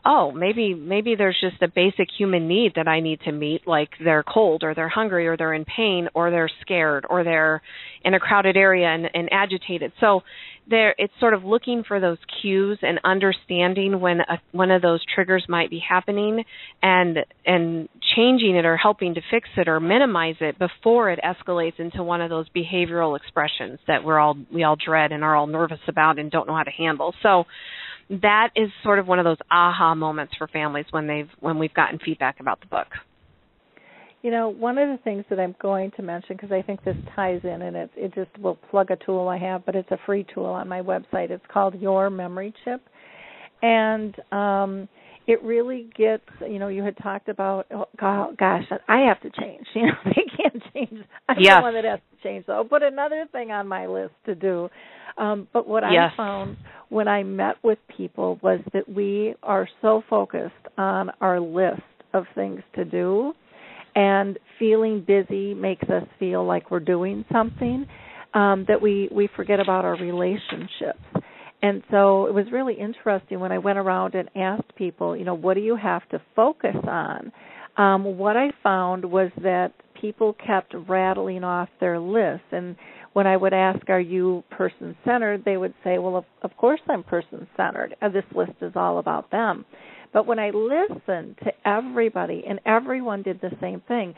oh, 0.05 0.31
maybe 0.33 0.75
maybe 0.75 1.15
there's 1.15 1.39
just 1.41 1.63
a 1.63 1.69
basic 1.69 2.09
human 2.17 2.49
need 2.49 2.73
that 2.77 2.89
I 2.89 3.01
need 3.01 3.21
to 3.21 3.33
meet, 3.33 3.67
like 3.67 3.91
they're 4.03 4.23
cold 4.25 4.63
or 4.65 4.75
they're 4.75 4.89
hungry 4.89 5.27
or 5.27 5.37
they're 5.37 5.55
in 5.55 5.65
pain 5.65 6.09
or 6.15 6.31
they're 6.31 6.51
scared 6.61 7.05
or 7.09 7.25
they're 7.25 7.63
in 8.05 8.15
a 8.15 8.21
crowded 8.21 8.57
area 8.57 8.89
and, 8.89 9.09
and 9.13 9.29
agitated. 9.33 9.93
So 10.01 10.23
there 10.69 10.95
it's 10.99 11.13
sort 11.19 11.35
of 11.35 11.45
looking 11.45 11.83
for 11.87 12.01
those 12.01 12.19
cues 12.41 12.79
and 12.83 13.01
understanding 13.05 14.01
when 14.01 14.21
a, 14.21 14.39
one 14.53 14.71
of 14.71 14.83
those 14.83 15.01
triggers 15.15 15.45
might 15.49 15.71
be 15.71 15.83
happening 15.87 16.45
and 16.83 17.19
and 17.47 17.89
changing 18.19 18.57
it 18.57 18.65
or 18.65 18.77
helping 18.77 19.15
to 19.15 19.21
fix 19.31 19.49
it 19.57 19.69
or 19.69 19.79
minimize 19.79 20.35
it 20.41 20.59
before 20.59 21.11
it 21.11 21.21
escalates 21.25 21.79
into 21.79 22.03
one 22.03 22.21
of 22.21 22.29
those 22.29 22.47
behavioral 22.49 23.17
expressions 23.17 23.79
that 23.87 24.03
we're 24.03 24.19
all 24.19 24.37
we 24.53 24.65
all 24.65 24.77
dread 24.77 25.13
and 25.13 25.23
are 25.23 25.37
all 25.37 25.47
nervous 25.47 25.79
about 25.87 26.19
and 26.19 26.31
don't 26.31 26.49
know 26.49 26.57
how 26.57 26.65
to 26.65 26.71
handle. 26.71 27.15
So 27.23 27.45
that 28.11 28.51
is 28.57 28.71
sort 28.83 28.99
of 28.99 29.07
one 29.07 29.21
of 29.21 29.25
those 29.25 29.39
aha 29.51 29.95
moments 29.95 30.35
for 30.37 30.49
families 30.49 30.87
when 30.91 31.07
they've 31.07 31.29
when 31.39 31.59
we've 31.59 31.75
gotten 31.75 32.01
feedback 32.05 32.41
about 32.41 32.61
the 32.61 32.67
book. 32.67 32.89
You 34.23 34.33
know, 34.33 34.49
one 34.49 34.79
of 34.79 34.89
the 34.89 35.01
things 35.05 35.25
that 35.31 35.39
I'm 35.39 35.55
going 35.63 35.93
to 35.93 36.03
mention 36.03 36.35
because 36.37 36.51
I 36.51 36.61
think 36.61 36.83
this 36.85 36.97
ties 37.15 37.41
in 37.45 37.63
and 37.63 37.77
it 37.77 37.91
it 37.95 38.15
just 38.17 38.37
will 38.43 38.57
plug 38.71 38.91
a 38.91 38.97
tool 38.97 39.29
I 39.29 39.39
have, 39.39 39.65
but 39.65 39.77
it's 39.77 39.91
a 39.93 39.99
free 40.07 40.27
tool 40.35 40.47
on 40.47 40.69
my 40.69 40.81
website. 40.81 41.31
It's 41.31 41.45
called 41.53 41.81
Your 41.81 42.11
Memory 42.11 42.53
Chip. 42.65 42.81
And 43.63 44.17
um 44.33 44.89
it 45.29 45.43
really 45.43 45.91
gets 45.97 46.25
you 46.41 46.59
know 46.59 46.69
you 46.69 46.83
had 46.83 46.97
talked 46.97 47.29
about 47.29 47.67
oh, 47.71 47.85
gosh 47.97 48.65
i 48.89 49.01
have 49.01 49.21
to 49.21 49.31
change 49.41 49.65
you 49.75 49.83
know 49.83 49.93
they 50.05 50.25
can't 50.37 50.63
change 50.75 51.05
i'm 51.29 51.37
yes. 51.39 51.59
the 51.59 51.63
one 51.63 51.75
that 51.75 51.85
has 51.85 52.01
to 52.11 52.29
change 52.29 52.45
so 52.47 52.53
i'll 52.55 52.65
put 52.65 52.83
another 52.83 53.27
thing 53.31 53.53
on 53.53 53.69
my 53.69 53.87
list 53.87 54.15
to 54.27 54.35
do 54.35 54.69
um 55.19 55.47
but 55.53 55.69
what 55.69 55.85
yes. 55.93 56.11
i 56.13 56.17
found 56.17 56.57
when 56.89 57.07
i 57.07 57.23
met 57.23 57.57
with 57.63 57.79
people 57.97 58.39
was 58.43 58.59
that 58.73 58.89
we 58.89 59.35
are 59.45 59.69
so 59.83 60.03
focused 60.11 60.55
on 60.79 61.11
our 61.21 61.39
list 61.39 61.83
of 62.15 62.25
things 62.35 62.63
to 62.75 62.85
do 62.85 63.33
and 63.95 64.39
feeling 64.59 65.05
busy 65.07 65.53
makes 65.55 65.89
us 65.91 66.05
feel 66.19 66.45
like 66.45 66.71
we're 66.71 66.81
doing 66.81 67.25
something 67.31 67.87
um 68.33 68.65
that 68.67 68.81
we 68.81 69.09
we 69.13 69.29
forget 69.37 69.61
about 69.61 69.85
our 69.85 69.97
relationships 69.97 70.99
and 71.63 71.83
so 71.91 72.27
it 72.27 72.35
was 72.35 72.47
really 72.53 72.75
interesting 72.75 73.41
when 73.41 73.53
I 73.53 73.59
went 73.59 73.79
around 73.79 74.15
and 74.15 74.29
asked 74.37 74.75
people, 74.77 75.17
you 75.17 75.25
know, 75.25 75.35
what 75.35 75.55
do 75.55 75.61
you 75.61 75.77
have 75.77 76.09
to 76.11 76.21
focus 76.37 76.77
on? 76.87 77.33
Um, 77.77 78.17
what 78.19 78.37
I 78.37 78.51
found 78.63 79.05
was 79.05 79.31
that 79.43 79.73
people 80.01 80.35
kept 80.35 80.75
rattling 80.89 81.45
off 81.45 81.69
their 81.81 81.99
list. 81.99 82.45
And 82.53 82.77
when 83.13 83.27
I 83.27 83.37
would 83.37 83.53
ask, 83.53 83.89
Are 83.89 84.01
you 84.01 84.45
person 84.51 84.97
centered? 85.05 85.45
they 85.45 85.57
would 85.57 85.75
say, 85.83 85.99
Well, 85.99 86.17
of, 86.17 86.25
of 86.43 86.57
course 86.57 86.81
I'm 86.89 87.03
person 87.03 87.47
centered. 87.57 87.97
This 88.13 88.25
list 88.35 88.53
is 88.61 88.73
all 88.75 88.99
about 88.99 89.31
them. 89.31 89.65
But 90.13 90.27
when 90.27 90.39
I 90.39 90.51
listened 90.51 91.37
to 91.45 91.53
everybody, 91.67 92.45
and 92.49 92.61
everyone 92.65 93.23
did 93.23 93.41
the 93.41 93.51
same 93.61 93.83
thing, 93.87 94.15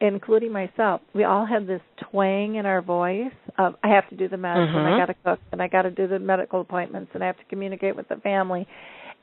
including 0.00 0.52
myself, 0.52 1.00
we 1.14 1.24
all 1.24 1.46
had 1.46 1.66
this 1.66 1.80
twang 2.10 2.56
in 2.56 2.66
our 2.66 2.82
voice 2.82 3.32
of 3.56 3.74
I 3.82 3.88
have 3.88 4.08
to 4.10 4.16
do 4.16 4.28
the 4.28 4.36
medicine, 4.36 4.74
mm-hmm. 4.74 4.94
I 4.94 4.98
got 4.98 5.06
to 5.06 5.14
cook, 5.24 5.40
and 5.52 5.62
I 5.62 5.68
got 5.68 5.82
to 5.82 5.90
do 5.90 6.08
the 6.08 6.18
medical 6.18 6.60
appointments, 6.60 7.12
and 7.14 7.22
I 7.22 7.26
have 7.26 7.38
to 7.38 7.44
communicate 7.44 7.96
with 7.96 8.08
the 8.08 8.16
family, 8.16 8.66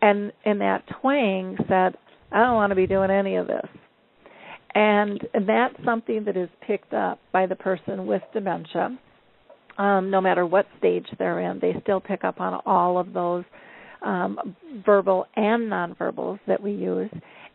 and 0.01 0.32
and 0.45 0.62
that 0.62 0.84
twang 1.01 1.58
said, 1.67 1.95
I 2.32 2.39
don't 2.39 2.56
want 2.56 2.71
to 2.71 2.75
be 2.75 2.88
doing 2.88 3.12
any 3.12 3.36
of 3.36 3.47
this. 3.47 3.67
And 4.73 5.21
that's 5.47 5.75
something 5.86 6.25
that 6.25 6.36
is 6.36 6.49
picked 6.67 6.93
up 6.93 7.19
by 7.32 7.45
the 7.45 7.56
person 7.56 8.08
with 8.08 8.21
dementia. 8.34 8.97
Um, 9.78 10.12
no 10.12 10.19
matter 10.19 10.45
what 10.45 10.65
stage 10.78 11.06
they're 11.17 11.39
in, 11.39 11.60
they 11.60 11.75
still 11.82 12.01
pick 12.01 12.23
up 12.23 12.41
on 12.41 12.62
all 12.65 12.97
of 12.97 13.13
those 13.13 13.43
um, 14.05 14.55
verbal 14.85 15.25
and 15.35 15.69
nonverbals 15.69 16.39
that 16.47 16.61
we 16.61 16.71
use. 16.71 17.11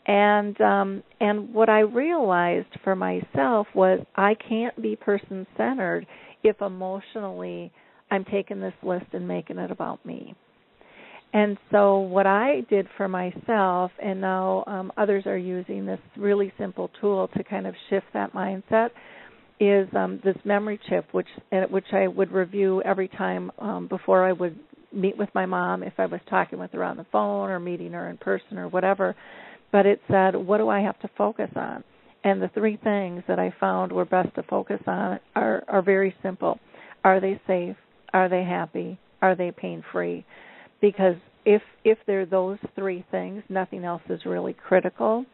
And 0.06 0.60
um, 0.60 1.02
and 1.20 1.54
what 1.54 1.68
I 1.68 1.80
realized 1.80 2.68
for 2.82 2.96
myself 2.96 3.66
was 3.74 4.00
I 4.16 4.34
can't 4.48 4.80
be 4.80 4.96
person 4.96 5.46
centered 5.56 6.06
if 6.42 6.60
emotionally 6.60 7.70
I'm 8.10 8.24
taking 8.24 8.60
this 8.60 8.74
list 8.82 9.06
and 9.12 9.28
making 9.28 9.58
it 9.58 9.70
about 9.70 10.04
me. 10.04 10.34
And 11.32 11.58
so 11.70 11.98
what 11.98 12.26
I 12.26 12.62
did 12.68 12.88
for 12.96 13.06
myself, 13.06 13.92
and 14.02 14.20
now 14.20 14.64
um, 14.66 14.90
others 14.96 15.26
are 15.26 15.38
using 15.38 15.86
this 15.86 16.00
really 16.16 16.52
simple 16.58 16.90
tool 17.00 17.28
to 17.36 17.44
kind 17.44 17.68
of 17.68 17.74
shift 17.88 18.06
that 18.14 18.32
mindset, 18.32 18.88
is 19.60 19.86
um, 19.94 20.20
this 20.24 20.36
memory 20.44 20.80
chip, 20.88 21.06
which 21.12 21.28
which 21.70 21.84
I 21.92 22.08
would 22.08 22.32
review 22.32 22.82
every 22.82 23.08
time 23.08 23.52
um, 23.58 23.86
before 23.86 24.24
I 24.26 24.32
would 24.32 24.58
meet 24.92 25.16
with 25.16 25.28
my 25.34 25.46
mom 25.46 25.82
if 25.82 25.94
I 25.98 26.06
was 26.06 26.20
talking 26.28 26.58
with 26.58 26.72
her 26.72 26.84
on 26.84 26.96
the 26.96 27.06
phone 27.12 27.50
or 27.50 27.60
meeting 27.60 27.92
her 27.92 28.08
in 28.08 28.16
person 28.16 28.58
or 28.58 28.68
whatever. 28.68 29.14
But 29.72 29.86
it 29.86 30.00
said, 30.10 30.34
what 30.34 30.58
do 30.58 30.68
I 30.68 30.80
have 30.80 30.98
to 31.00 31.10
focus 31.16 31.50
on? 31.54 31.84
And 32.24 32.42
the 32.42 32.48
three 32.48 32.76
things 32.76 33.22
that 33.28 33.38
I 33.38 33.54
found 33.60 33.92
were 33.92 34.04
best 34.04 34.34
to 34.34 34.42
focus 34.42 34.80
on 34.86 35.20
are, 35.34 35.62
are 35.68 35.82
very 35.82 36.14
simple. 36.22 36.58
Are 37.04 37.20
they 37.20 37.40
safe? 37.46 37.76
Are 38.12 38.28
they 38.28 38.44
happy? 38.44 38.98
Are 39.22 39.34
they 39.34 39.52
pain 39.52 39.84
free? 39.92 40.24
Because 40.80 41.16
if 41.44 41.62
if 41.84 41.98
they're 42.06 42.26
those 42.26 42.58
three 42.74 43.04
things, 43.10 43.42
nothing 43.48 43.84
else 43.84 44.02
is 44.10 44.20
really 44.26 44.52
critical. 44.54 45.24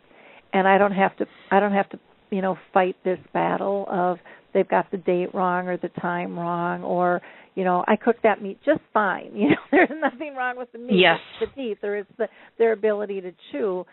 And 0.53 0.69
I 0.69 0.79
don't 0.79 0.92
have 0.92 1.16
to 1.16 1.27
I 1.51 1.61
don't 1.61 1.73
have 1.73 1.88
to, 1.90 1.99
you 2.31 2.42
know, 2.42 2.57
fight 2.73 2.97
this 3.05 3.19
battle 3.33 3.87
of 3.90 4.19
they've 4.55 4.69
got 4.69 4.90
the 4.90 4.99
date 4.99 5.35
wrong 5.35 5.69
or 5.69 5.77
the 5.77 5.88
time 6.01 6.38
wrong 6.38 6.83
or 6.83 7.21
you 7.57 7.64
know 7.64 7.85
i 7.88 7.97
cooked 7.97 8.23
that 8.23 8.40
meat 8.40 8.61
just 8.64 8.81
fine 8.95 9.31
you 9.35 9.49
know 9.51 9.57
there's 9.73 9.90
nothing 10.01 10.37
wrong 10.37 10.57
with 10.57 10.71
the 10.71 10.79
meat 10.79 11.01
yes. 11.01 11.19
the 11.40 11.47
teeth 11.57 11.79
there 11.83 11.97
is 11.97 12.07
the 12.19 12.29
their 12.59 12.73
ability 12.73 13.21
to 13.21 13.33
chew. 13.51 13.85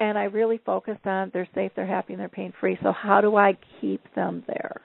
And 0.00 0.16
i 0.16 0.24
really 0.24 0.58
focused 0.64 1.06
on 1.06 1.30
they're 1.34 1.48
safe 1.54 1.72
they're 1.76 1.86
happy 1.86 2.14
and 2.14 2.20
they're 2.20 2.28
pain 2.30 2.54
free 2.58 2.78
so 2.82 2.92
how 2.92 3.20
do 3.20 3.36
i 3.36 3.58
keep 3.80 4.02
them 4.14 4.44
there? 4.46 4.80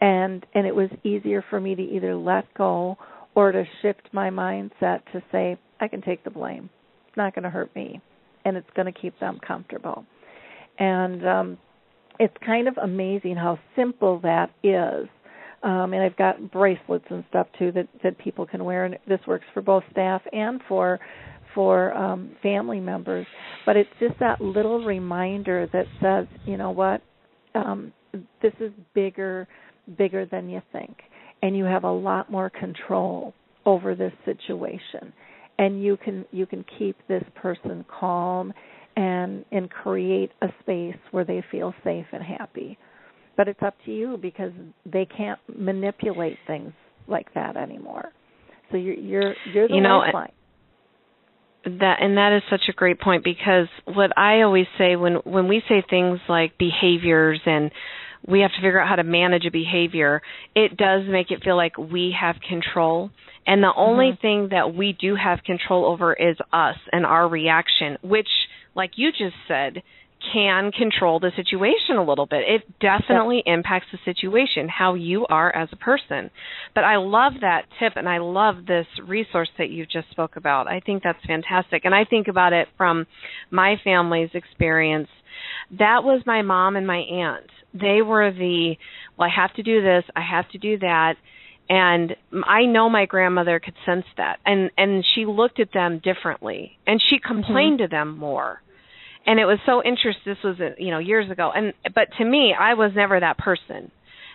And 0.00 0.44
and 0.54 0.66
it 0.66 0.74
was 0.74 0.90
easier 1.02 1.42
for 1.48 1.58
me 1.58 1.74
to 1.74 1.82
either 1.82 2.14
let 2.14 2.52
go 2.54 2.96
or 3.34 3.52
to 3.52 3.64
shift 3.80 4.02
my 4.12 4.28
mindset 4.30 5.00
to 5.12 5.22
say 5.32 5.58
i 5.80 5.88
can 5.88 6.02
take 6.02 6.22
the 6.22 6.30
blame. 6.30 6.68
It's 7.08 7.16
not 7.16 7.34
going 7.34 7.44
to 7.44 7.50
hurt 7.50 7.74
me 7.74 8.00
and 8.44 8.56
it's 8.56 8.68
going 8.76 8.92
to 8.92 9.00
keep 9.00 9.18
them 9.18 9.40
comfortable. 9.46 10.04
And 10.78 11.26
um 11.26 11.58
it's 12.18 12.36
kind 12.44 12.68
of 12.68 12.76
amazing 12.78 13.36
how 13.36 13.58
simple 13.74 14.20
that 14.20 14.50
is. 14.62 15.08
Um, 15.66 15.94
and 15.94 16.02
I've 16.02 16.16
got 16.16 16.52
bracelets 16.52 17.06
and 17.10 17.24
stuff 17.28 17.48
too 17.58 17.72
that 17.72 17.88
that 18.04 18.16
people 18.18 18.46
can 18.46 18.64
wear, 18.64 18.84
and 18.84 18.96
this 19.08 19.18
works 19.26 19.44
for 19.52 19.60
both 19.62 19.82
staff 19.90 20.22
and 20.32 20.60
for 20.68 21.00
for 21.56 21.92
um, 21.92 22.36
family 22.40 22.78
members. 22.78 23.26
But 23.66 23.76
it's 23.76 23.90
just 23.98 24.14
that 24.20 24.40
little 24.40 24.84
reminder 24.84 25.68
that 25.72 25.86
says, 26.00 26.28
you 26.46 26.56
know 26.56 26.70
what, 26.70 27.02
um, 27.56 27.92
this 28.40 28.52
is 28.60 28.70
bigger, 28.94 29.48
bigger 29.98 30.24
than 30.24 30.48
you 30.48 30.62
think, 30.70 30.98
and 31.42 31.56
you 31.56 31.64
have 31.64 31.82
a 31.82 31.90
lot 31.90 32.30
more 32.30 32.48
control 32.48 33.34
over 33.64 33.96
this 33.96 34.12
situation, 34.24 35.12
and 35.58 35.82
you 35.82 35.96
can 35.96 36.24
you 36.30 36.46
can 36.46 36.64
keep 36.78 36.96
this 37.08 37.24
person 37.34 37.84
calm 37.88 38.52
and 38.94 39.44
and 39.50 39.68
create 39.68 40.30
a 40.42 40.46
space 40.62 40.94
where 41.10 41.24
they 41.24 41.42
feel 41.50 41.74
safe 41.82 42.06
and 42.12 42.22
happy. 42.22 42.78
But 43.36 43.48
it's 43.48 43.62
up 43.62 43.74
to 43.84 43.92
you 43.92 44.18
because 44.20 44.52
they 44.84 45.06
can't 45.06 45.38
manipulate 45.56 46.38
things 46.46 46.72
like 47.06 47.32
that 47.34 47.56
anymore. 47.56 48.12
So 48.70 48.76
you're 48.76 48.94
you're 48.94 49.34
you're 49.52 49.68
the 49.68 49.74
you 49.74 49.80
know, 49.80 49.98
lifeline. 49.98 50.32
That 51.64 51.96
and 52.00 52.16
that 52.16 52.32
is 52.36 52.42
such 52.50 52.68
a 52.68 52.72
great 52.72 53.00
point 53.00 53.24
because 53.24 53.66
what 53.84 54.16
I 54.16 54.42
always 54.42 54.66
say 54.78 54.96
when 54.96 55.14
when 55.24 55.48
we 55.48 55.62
say 55.68 55.84
things 55.88 56.20
like 56.28 56.58
behaviors 56.58 57.40
and 57.44 57.70
we 58.26 58.40
have 58.40 58.50
to 58.52 58.56
figure 58.56 58.80
out 58.80 58.88
how 58.88 58.96
to 58.96 59.04
manage 59.04 59.44
a 59.46 59.50
behavior, 59.50 60.20
it 60.54 60.76
does 60.76 61.02
make 61.08 61.30
it 61.30 61.44
feel 61.44 61.56
like 61.56 61.76
we 61.78 62.14
have 62.18 62.36
control. 62.48 63.10
And 63.46 63.62
the 63.62 63.72
only 63.76 64.12
mm-hmm. 64.12 64.20
thing 64.20 64.48
that 64.50 64.74
we 64.74 64.96
do 65.00 65.14
have 65.14 65.44
control 65.44 65.86
over 65.86 66.12
is 66.12 66.36
us 66.52 66.76
and 66.92 67.06
our 67.06 67.28
reaction, 67.28 67.98
which, 68.02 68.28
like 68.74 68.92
you 68.96 69.12
just 69.12 69.36
said, 69.46 69.82
can 70.32 70.72
control 70.72 71.20
the 71.20 71.30
situation 71.36 71.96
a 71.96 72.04
little 72.04 72.26
bit. 72.26 72.42
It 72.46 72.62
definitely 72.80 73.42
yep. 73.46 73.58
impacts 73.58 73.86
the 73.92 73.98
situation, 74.04 74.68
how 74.68 74.94
you 74.94 75.26
are 75.28 75.54
as 75.54 75.68
a 75.72 75.76
person. 75.76 76.30
But 76.74 76.84
I 76.84 76.96
love 76.96 77.34
that 77.40 77.62
tip 77.78 77.94
and 77.96 78.08
I 78.08 78.18
love 78.18 78.66
this 78.66 78.86
resource 79.06 79.48
that 79.58 79.70
you 79.70 79.86
just 79.86 80.10
spoke 80.10 80.36
about. 80.36 80.68
I 80.68 80.80
think 80.80 81.02
that's 81.02 81.24
fantastic. 81.26 81.84
And 81.84 81.94
I 81.94 82.04
think 82.04 82.28
about 82.28 82.52
it 82.52 82.68
from 82.76 83.06
my 83.50 83.76
family's 83.82 84.30
experience. 84.34 85.08
That 85.78 86.02
was 86.02 86.22
my 86.26 86.42
mom 86.42 86.76
and 86.76 86.86
my 86.86 86.98
aunt. 86.98 87.50
They 87.74 88.02
were 88.02 88.32
the, 88.32 88.76
well, 89.18 89.28
I 89.28 89.40
have 89.40 89.54
to 89.54 89.62
do 89.62 89.82
this, 89.82 90.04
I 90.14 90.22
have 90.22 90.48
to 90.50 90.58
do 90.58 90.78
that. 90.78 91.14
And 91.68 92.14
I 92.46 92.64
know 92.64 92.88
my 92.88 93.06
grandmother 93.06 93.58
could 93.58 93.74
sense 93.84 94.04
that. 94.16 94.38
And 94.46 94.70
and 94.78 95.04
she 95.14 95.26
looked 95.26 95.58
at 95.58 95.72
them 95.72 96.00
differently 96.02 96.78
and 96.86 97.02
she 97.10 97.18
complained 97.18 97.80
mm-hmm. 97.80 97.90
to 97.90 97.96
them 97.96 98.16
more 98.16 98.62
and 99.26 99.40
it 99.40 99.44
was 99.44 99.58
so 99.66 99.82
interesting 99.82 100.22
this 100.24 100.38
was 100.44 100.56
uh, 100.60 100.70
you 100.78 100.90
know 100.90 100.98
years 100.98 101.30
ago. 101.30 101.50
And 101.54 101.72
but 101.94 102.08
to 102.18 102.24
me 102.24 102.54
i 102.58 102.74
was 102.74 102.92
never 102.94 103.18
that 103.20 103.38
person. 103.38 103.90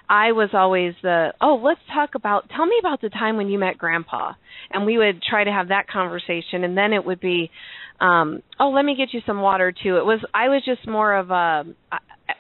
I 0.09 0.33
was 0.33 0.49
always 0.53 0.93
the 1.01 1.33
oh 1.39 1.61
let's 1.63 1.79
talk 1.93 2.15
about 2.15 2.49
tell 2.55 2.65
me 2.65 2.75
about 2.79 3.01
the 3.01 3.09
time 3.09 3.37
when 3.37 3.47
you 3.47 3.57
met 3.57 3.77
grandpa. 3.77 4.33
And 4.69 4.85
we 4.85 4.97
would 4.97 5.21
try 5.23 5.43
to 5.43 5.51
have 5.51 5.69
that 5.69 5.87
conversation. 5.87 6.63
And 6.63 6.77
then 6.77 6.93
it 6.93 7.05
would 7.05 7.21
be 7.21 7.49
um 7.99 8.43
oh 8.59 8.69
let 8.69 8.83
me 8.83 8.95
get 8.95 9.13
you 9.13 9.21
some 9.25 9.41
water 9.41 9.71
too. 9.71 9.97
It 9.97 10.05
was 10.05 10.19
i 10.33 10.49
was 10.49 10.63
just 10.65 10.87
more 10.87 11.15
of 11.15 11.31
a 11.31 11.63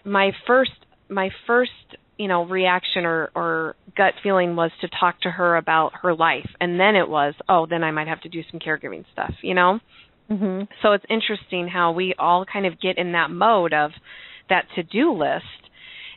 my 0.03 0.31
first 0.45 0.71
my 1.09 1.29
first 1.47 1.71
you 2.17 2.27
know 2.27 2.45
reaction 2.45 3.05
or 3.05 3.31
or 3.33 3.75
gut 3.95 4.13
feeling 4.21 4.55
was 4.55 4.71
to 4.81 4.89
talk 4.99 5.21
to 5.21 5.31
her 5.31 5.55
about 5.55 5.93
her 6.01 6.13
life. 6.13 6.49
And 6.59 6.79
then 6.79 6.95
it 6.95 7.07
was 7.07 7.33
oh 7.47 7.65
then 7.69 7.83
i 7.83 7.91
might 7.91 8.07
have 8.07 8.21
to 8.21 8.29
do 8.29 8.41
some 8.51 8.59
caregiving 8.59 9.05
stuff 9.13 9.33
you 9.41 9.53
know 9.53 9.79
Mm-hmm. 10.29 10.63
So 10.81 10.93
it's 10.93 11.05
interesting 11.09 11.67
how 11.67 11.91
we 11.91 12.13
all 12.17 12.45
kind 12.45 12.65
of 12.65 12.79
get 12.79 12.97
in 12.97 13.13
that 13.13 13.29
mode 13.29 13.73
of 13.73 13.91
that 14.49 14.65
to 14.75 14.83
do 14.83 15.13
list 15.13 15.45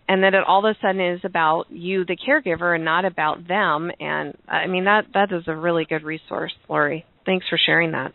and 0.09 0.23
that 0.23 0.35
it 0.35 0.45
all 0.47 0.65
of 0.65 0.77
a 0.77 0.79
sudden 0.81 1.01
is 1.01 1.21
about 1.25 1.65
you 1.71 2.05
the 2.05 2.17
caregiver 2.17 2.75
and 2.75 2.85
not 2.85 3.05
about 3.05 3.47
them. 3.49 3.91
And 4.01 4.37
i 4.49 4.67
mean 4.67 4.85
that 4.85 5.07
that 5.15 5.33
is 5.33 5.45
a 5.47 5.57
really 5.57 5.87
good 5.89 6.03
resource 6.03 6.53
lori. 6.69 7.05
Thanks 7.25 7.47
for 7.49 7.59
sharing 7.65 7.93
that. 7.93 8.13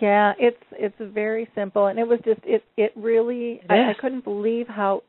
Yeah 0.00 0.32
it's 0.38 0.62
it's 0.72 0.96
very 1.14 1.48
simple 1.54 1.86
and 1.86 1.98
it 1.98 2.06
was 2.06 2.20
just 2.24 2.40
it 2.44 2.62
it 2.76 2.92
really 2.96 3.60
it 3.62 3.70
I, 3.70 3.90
I 3.90 3.94
couldn't 4.00 4.24
believe 4.24 4.68
how 4.68 5.02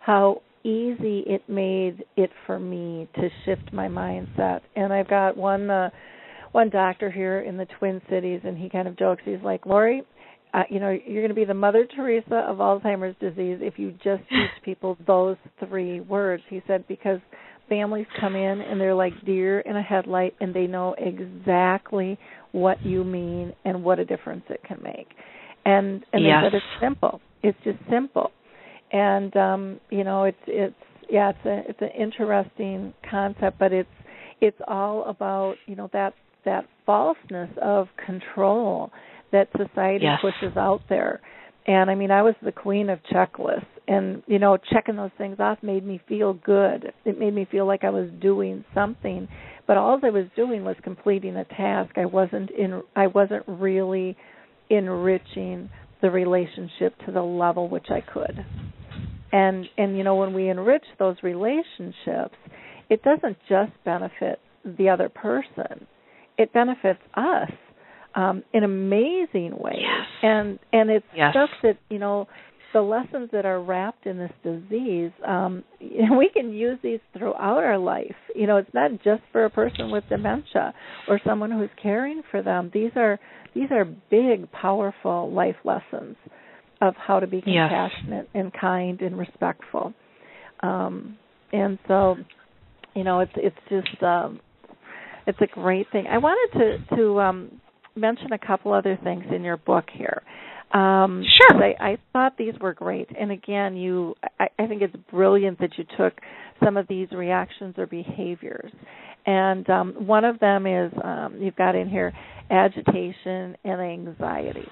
how 0.00 0.42
easy 0.64 1.22
it 1.26 1.48
made 1.48 2.04
it 2.16 2.30
for 2.46 2.58
me 2.58 3.08
to 3.14 3.28
shift 3.44 3.72
my 3.72 3.88
mindset. 3.88 4.60
And 4.74 4.92
i've 4.92 5.08
got 5.08 5.36
one 5.36 5.70
uh 5.70 5.90
one 6.52 6.70
doctor 6.70 7.10
here 7.10 7.40
in 7.40 7.56
the 7.56 7.66
Twin 7.78 8.00
Cities, 8.08 8.40
and 8.44 8.56
he 8.56 8.68
kind 8.68 8.88
of 8.88 8.96
jokes. 8.98 9.22
He's 9.24 9.42
like, 9.42 9.66
Lori, 9.66 10.02
uh, 10.54 10.62
you 10.70 10.80
know, 10.80 10.90
you're 10.90 11.22
going 11.22 11.28
to 11.28 11.34
be 11.34 11.44
the 11.44 11.54
Mother 11.54 11.86
Teresa 11.94 12.46
of 12.48 12.58
Alzheimer's 12.58 13.16
disease 13.20 13.58
if 13.60 13.78
you 13.78 13.92
just 13.92 14.22
teach 14.28 14.62
people 14.64 14.96
those 15.06 15.36
three 15.66 16.00
words. 16.00 16.42
He 16.48 16.62
said 16.66 16.86
because 16.88 17.20
families 17.68 18.06
come 18.18 18.34
in 18.34 18.60
and 18.60 18.80
they're 18.80 18.94
like 18.94 19.12
deer 19.24 19.60
in 19.60 19.76
a 19.76 19.82
headlight, 19.82 20.34
and 20.40 20.54
they 20.54 20.66
know 20.66 20.94
exactly 20.98 22.18
what 22.52 22.84
you 22.84 23.04
mean 23.04 23.52
and 23.64 23.82
what 23.84 23.98
a 23.98 24.04
difference 24.04 24.44
it 24.48 24.60
can 24.66 24.80
make. 24.82 25.08
And 25.64 26.04
and 26.12 26.24
yes. 26.24 26.42
they 26.42 26.46
said 26.46 26.54
it's 26.54 26.80
simple. 26.80 27.20
It's 27.42 27.58
just 27.62 27.78
simple. 27.90 28.30
And 28.90 29.36
um, 29.36 29.80
you 29.90 30.04
know, 30.04 30.24
it's 30.24 30.38
it's 30.46 30.74
yeah, 31.10 31.30
it's 31.30 31.46
a 31.46 31.70
it's 31.70 31.82
an 31.82 32.00
interesting 32.00 32.94
concept, 33.08 33.58
but 33.58 33.72
it's 33.72 33.88
it's 34.40 34.56
all 34.66 35.04
about 35.04 35.56
you 35.66 35.76
know 35.76 35.90
that 35.92 36.14
that 36.48 36.64
falseness 36.86 37.50
of 37.60 37.88
control 38.06 38.90
that 39.32 39.48
society 39.52 40.04
yes. 40.04 40.18
pushes 40.22 40.56
out 40.56 40.80
there. 40.88 41.20
And 41.66 41.90
I 41.90 41.94
mean, 41.94 42.10
I 42.10 42.22
was 42.22 42.34
the 42.42 42.50
queen 42.50 42.88
of 42.88 42.98
checklists, 43.12 43.66
and 43.86 44.22
you 44.26 44.38
know, 44.38 44.56
checking 44.72 44.96
those 44.96 45.10
things 45.18 45.36
off 45.38 45.58
made 45.62 45.84
me 45.86 46.00
feel 46.08 46.32
good. 46.32 46.94
It 47.04 47.18
made 47.18 47.34
me 47.34 47.46
feel 47.50 47.66
like 47.66 47.84
I 47.84 47.90
was 47.90 48.08
doing 48.22 48.64
something, 48.72 49.28
but 49.66 49.76
all 49.76 50.00
I 50.02 50.08
was 50.08 50.24
doing 50.34 50.64
was 50.64 50.76
completing 50.82 51.36
a 51.36 51.44
task. 51.44 51.98
I 51.98 52.06
wasn't 52.06 52.50
in. 52.50 52.82
I 52.96 53.08
wasn't 53.08 53.44
really 53.46 54.16
enriching 54.70 55.68
the 56.00 56.10
relationship 56.10 56.94
to 57.04 57.12
the 57.12 57.22
level 57.22 57.68
which 57.68 57.88
I 57.90 58.00
could. 58.00 58.46
And 59.30 59.66
and 59.76 59.98
you 59.98 60.04
know, 60.04 60.16
when 60.16 60.32
we 60.32 60.48
enrich 60.48 60.84
those 60.98 61.16
relationships, 61.22 62.36
it 62.88 63.02
doesn't 63.02 63.36
just 63.46 63.72
benefit 63.84 64.40
the 64.64 64.88
other 64.88 65.10
person 65.10 65.86
it 66.38 66.52
benefits 66.52 67.00
us 67.14 67.50
um, 68.14 68.42
in 68.52 68.64
amazing 68.64 69.52
ways. 69.58 69.80
Yes. 69.80 70.06
And 70.22 70.58
and 70.72 70.90
it's 70.90 71.06
yes. 71.14 71.32
stuff 71.32 71.50
that 71.62 71.78
you 71.90 71.98
know 71.98 72.26
the 72.72 72.80
lessons 72.80 73.30
that 73.32 73.46
are 73.46 73.62
wrapped 73.62 74.06
in 74.06 74.18
this 74.18 74.32
disease. 74.42 75.10
Um, 75.26 75.64
we 75.80 76.30
can 76.32 76.52
use 76.52 76.78
these 76.82 77.00
throughout 77.16 77.64
our 77.64 77.78
life. 77.78 78.16
You 78.34 78.46
know, 78.46 78.56
it's 78.56 78.72
not 78.74 78.92
just 79.02 79.22
for 79.32 79.44
a 79.44 79.50
person 79.50 79.90
with 79.90 80.04
dementia 80.08 80.74
or 81.08 81.20
someone 81.24 81.50
who's 81.50 81.70
caring 81.82 82.22
for 82.30 82.42
them. 82.42 82.70
These 82.72 82.92
are 82.96 83.18
these 83.54 83.70
are 83.70 83.84
big, 83.84 84.50
powerful 84.52 85.32
life 85.32 85.56
lessons 85.64 86.16
of 86.80 86.94
how 86.96 87.18
to 87.18 87.26
be 87.26 87.40
compassionate 87.40 88.28
yes. 88.32 88.42
and 88.42 88.52
kind 88.52 89.00
and 89.00 89.18
respectful. 89.18 89.92
Um, 90.60 91.16
and 91.52 91.78
so, 91.88 92.16
you 92.94 93.04
know, 93.04 93.20
it's 93.20 93.32
it's 93.36 93.56
just 93.68 94.02
um, 94.02 94.40
it's 95.28 95.40
a 95.40 95.46
great 95.46 95.86
thing. 95.92 96.06
I 96.06 96.18
wanted 96.18 96.58
to 96.58 96.96
to 96.96 97.20
um, 97.20 97.60
mention 97.94 98.32
a 98.32 98.38
couple 98.38 98.72
other 98.72 98.98
things 99.04 99.24
in 99.34 99.44
your 99.44 99.58
book 99.58 99.84
here. 99.92 100.22
Um, 100.72 101.24
sure. 101.36 101.62
I, 101.62 101.92
I 101.92 101.98
thought 102.12 102.36
these 102.36 102.54
were 102.60 102.74
great, 102.74 103.08
and 103.18 103.30
again, 103.30 103.76
you 103.76 104.14
I, 104.40 104.48
I 104.58 104.66
think 104.66 104.82
it's 104.82 104.96
brilliant 105.10 105.60
that 105.60 105.70
you 105.76 105.84
took 105.96 106.14
some 106.64 106.76
of 106.76 106.88
these 106.88 107.10
reactions 107.12 107.74
or 107.78 107.86
behaviors, 107.86 108.72
and 109.26 109.68
um, 109.70 109.94
one 110.06 110.24
of 110.24 110.40
them 110.40 110.66
is 110.66 110.92
um, 111.04 111.36
you've 111.40 111.56
got 111.56 111.74
in 111.74 111.88
here 111.88 112.12
agitation 112.50 113.56
and 113.64 113.80
anxiety 113.80 114.66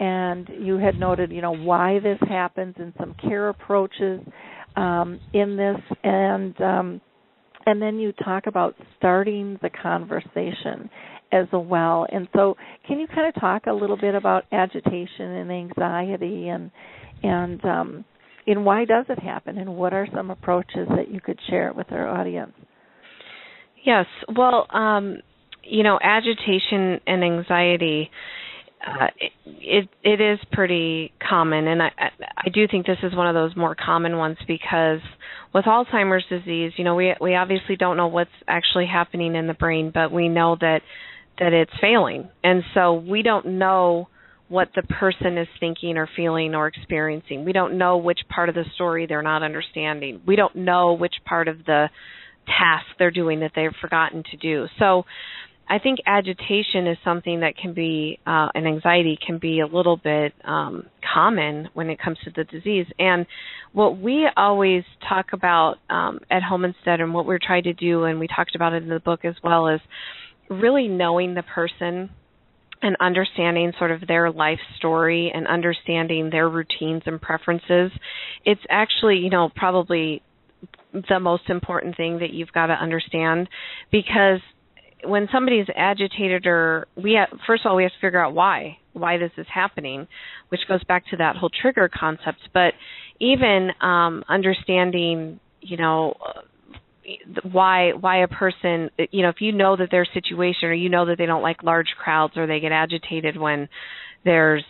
and 0.00 0.48
you 0.60 0.78
had 0.78 0.98
noted, 0.98 1.32
you 1.32 1.42
know, 1.42 1.56
why 1.56 1.98
this 1.98 2.18
happens 2.28 2.74
and 2.78 2.92
some 2.98 3.14
care 3.20 3.48
approaches 3.48 4.20
um, 4.76 5.18
in 5.32 5.56
this, 5.56 5.76
and 6.04 6.60
um, 6.60 7.00
and 7.68 7.82
then 7.82 7.98
you 7.98 8.12
talk 8.12 8.46
about 8.46 8.74
starting 8.96 9.58
the 9.60 9.68
conversation 9.68 10.88
as 11.30 11.44
well. 11.52 12.06
And 12.10 12.26
so, 12.34 12.56
can 12.86 12.98
you 12.98 13.06
kind 13.06 13.28
of 13.28 13.38
talk 13.38 13.66
a 13.66 13.72
little 13.72 13.98
bit 13.98 14.14
about 14.14 14.44
agitation 14.52 15.26
and 15.26 15.52
anxiety, 15.52 16.48
and 16.48 16.70
and 17.22 17.62
um, 17.66 18.04
and 18.46 18.64
why 18.64 18.86
does 18.86 19.04
it 19.10 19.18
happen, 19.18 19.58
and 19.58 19.76
what 19.76 19.92
are 19.92 20.08
some 20.14 20.30
approaches 20.30 20.88
that 20.96 21.12
you 21.12 21.20
could 21.20 21.38
share 21.50 21.74
with 21.74 21.92
our 21.92 22.08
audience? 22.08 22.54
Yes. 23.84 24.06
Well, 24.34 24.66
um, 24.70 25.18
you 25.62 25.82
know, 25.82 25.98
agitation 26.02 27.00
and 27.06 27.22
anxiety 27.22 28.10
uh, 28.86 29.06
it 29.46 29.88
it 30.02 30.20
is 30.20 30.38
pretty 30.52 31.12
common, 31.26 31.66
and 31.66 31.82
I 31.82 31.90
I 32.36 32.48
do 32.52 32.66
think 32.68 32.86
this 32.86 32.98
is 33.02 33.14
one 33.14 33.26
of 33.26 33.34
those 33.34 33.56
more 33.56 33.74
common 33.74 34.16
ones 34.16 34.38
because 34.46 35.00
with 35.52 35.64
Alzheimer's 35.64 36.24
disease, 36.28 36.72
you 36.76 36.84
know, 36.84 36.94
we 36.94 37.14
we 37.20 37.34
obviously 37.34 37.76
don't 37.76 37.96
know 37.96 38.06
what's 38.06 38.30
actually 38.46 38.86
happening 38.86 39.34
in 39.34 39.46
the 39.46 39.54
brain, 39.54 39.90
but 39.92 40.12
we 40.12 40.28
know 40.28 40.56
that 40.60 40.80
that 41.38 41.52
it's 41.52 41.72
failing, 41.80 42.28
and 42.44 42.62
so 42.74 42.94
we 42.94 43.22
don't 43.22 43.46
know 43.46 44.08
what 44.48 44.68
the 44.74 44.82
person 44.82 45.36
is 45.36 45.48
thinking 45.60 45.98
or 45.98 46.08
feeling 46.16 46.54
or 46.54 46.68
experiencing. 46.68 47.44
We 47.44 47.52
don't 47.52 47.76
know 47.76 47.98
which 47.98 48.20
part 48.30 48.48
of 48.48 48.54
the 48.54 48.64
story 48.74 49.06
they're 49.06 49.22
not 49.22 49.42
understanding. 49.42 50.22
We 50.26 50.36
don't 50.36 50.56
know 50.56 50.94
which 50.94 51.14
part 51.26 51.48
of 51.48 51.64
the 51.66 51.88
task 52.46 52.86
they're 52.98 53.10
doing 53.10 53.40
that 53.40 53.52
they've 53.54 53.74
forgotten 53.80 54.22
to 54.30 54.36
do. 54.38 54.66
So 54.78 55.04
I 55.68 55.78
think 55.78 55.98
agitation 56.06 56.86
is 56.86 56.96
something 57.04 57.40
that 57.40 57.56
can 57.56 57.74
be, 57.74 58.18
uh, 58.26 58.48
and 58.54 58.66
anxiety 58.66 59.18
can 59.24 59.38
be 59.38 59.60
a 59.60 59.66
little 59.66 59.98
bit 59.98 60.32
um, 60.44 60.86
common 61.14 61.68
when 61.74 61.90
it 61.90 62.00
comes 62.00 62.16
to 62.24 62.30
the 62.34 62.44
disease. 62.44 62.86
And 62.98 63.26
what 63.72 63.98
we 63.98 64.26
always 64.36 64.84
talk 65.08 65.26
about 65.32 65.76
um, 65.90 66.20
at 66.30 66.42
Home 66.42 66.64
Instead, 66.64 67.00
and 67.00 67.12
what 67.12 67.26
we're 67.26 67.38
trying 67.38 67.64
to 67.64 67.74
do, 67.74 68.04
and 68.04 68.18
we 68.18 68.26
talked 68.28 68.54
about 68.54 68.72
it 68.72 68.82
in 68.82 68.88
the 68.88 69.00
book 69.00 69.24
as 69.24 69.34
well, 69.44 69.68
is 69.68 69.80
really 70.48 70.88
knowing 70.88 71.34
the 71.34 71.42
person 71.42 72.10
and 72.80 72.96
understanding 73.00 73.72
sort 73.78 73.90
of 73.90 74.06
their 74.06 74.30
life 74.30 74.60
story 74.76 75.32
and 75.34 75.46
understanding 75.46 76.30
their 76.30 76.48
routines 76.48 77.02
and 77.06 77.20
preferences. 77.20 77.90
It's 78.44 78.60
actually, 78.70 79.16
you 79.18 79.30
know, 79.30 79.50
probably 79.54 80.22
the 80.92 81.20
most 81.20 81.50
important 81.50 81.96
thing 81.96 82.20
that 82.20 82.32
you've 82.32 82.52
got 82.52 82.66
to 82.66 82.72
understand 82.72 83.48
because 83.90 84.40
when 85.04 85.28
somebody's 85.32 85.66
agitated 85.74 86.46
or 86.46 86.86
we 86.96 87.12
have, 87.14 87.28
first 87.46 87.64
of 87.64 87.70
all 87.70 87.76
we 87.76 87.84
have 87.84 87.92
to 87.92 87.98
figure 88.00 88.22
out 88.24 88.34
why 88.34 88.78
why 88.92 89.16
this 89.16 89.30
is 89.36 89.46
happening 89.52 90.08
which 90.48 90.60
goes 90.66 90.82
back 90.84 91.04
to 91.08 91.16
that 91.16 91.36
whole 91.36 91.50
trigger 91.50 91.88
concept. 91.88 92.38
But 92.52 92.74
even 93.20 93.70
um 93.80 94.24
understanding 94.28 95.40
you 95.60 95.76
know 95.76 96.14
why 97.50 97.92
why 97.92 98.22
a 98.22 98.28
person 98.28 98.90
you 99.10 99.22
know 99.22 99.28
if 99.28 99.40
you 99.40 99.52
know 99.52 99.76
that 99.76 99.90
their 99.90 100.06
situation 100.12 100.68
or 100.68 100.74
you 100.74 100.88
know 100.88 101.06
that 101.06 101.18
they 101.18 101.26
don't 101.26 101.42
like 101.42 101.62
large 101.62 101.94
crowds 101.98 102.36
or 102.36 102.46
they 102.46 102.60
get 102.60 102.72
agitated 102.72 103.36
when 103.36 103.68
there's 104.24 104.64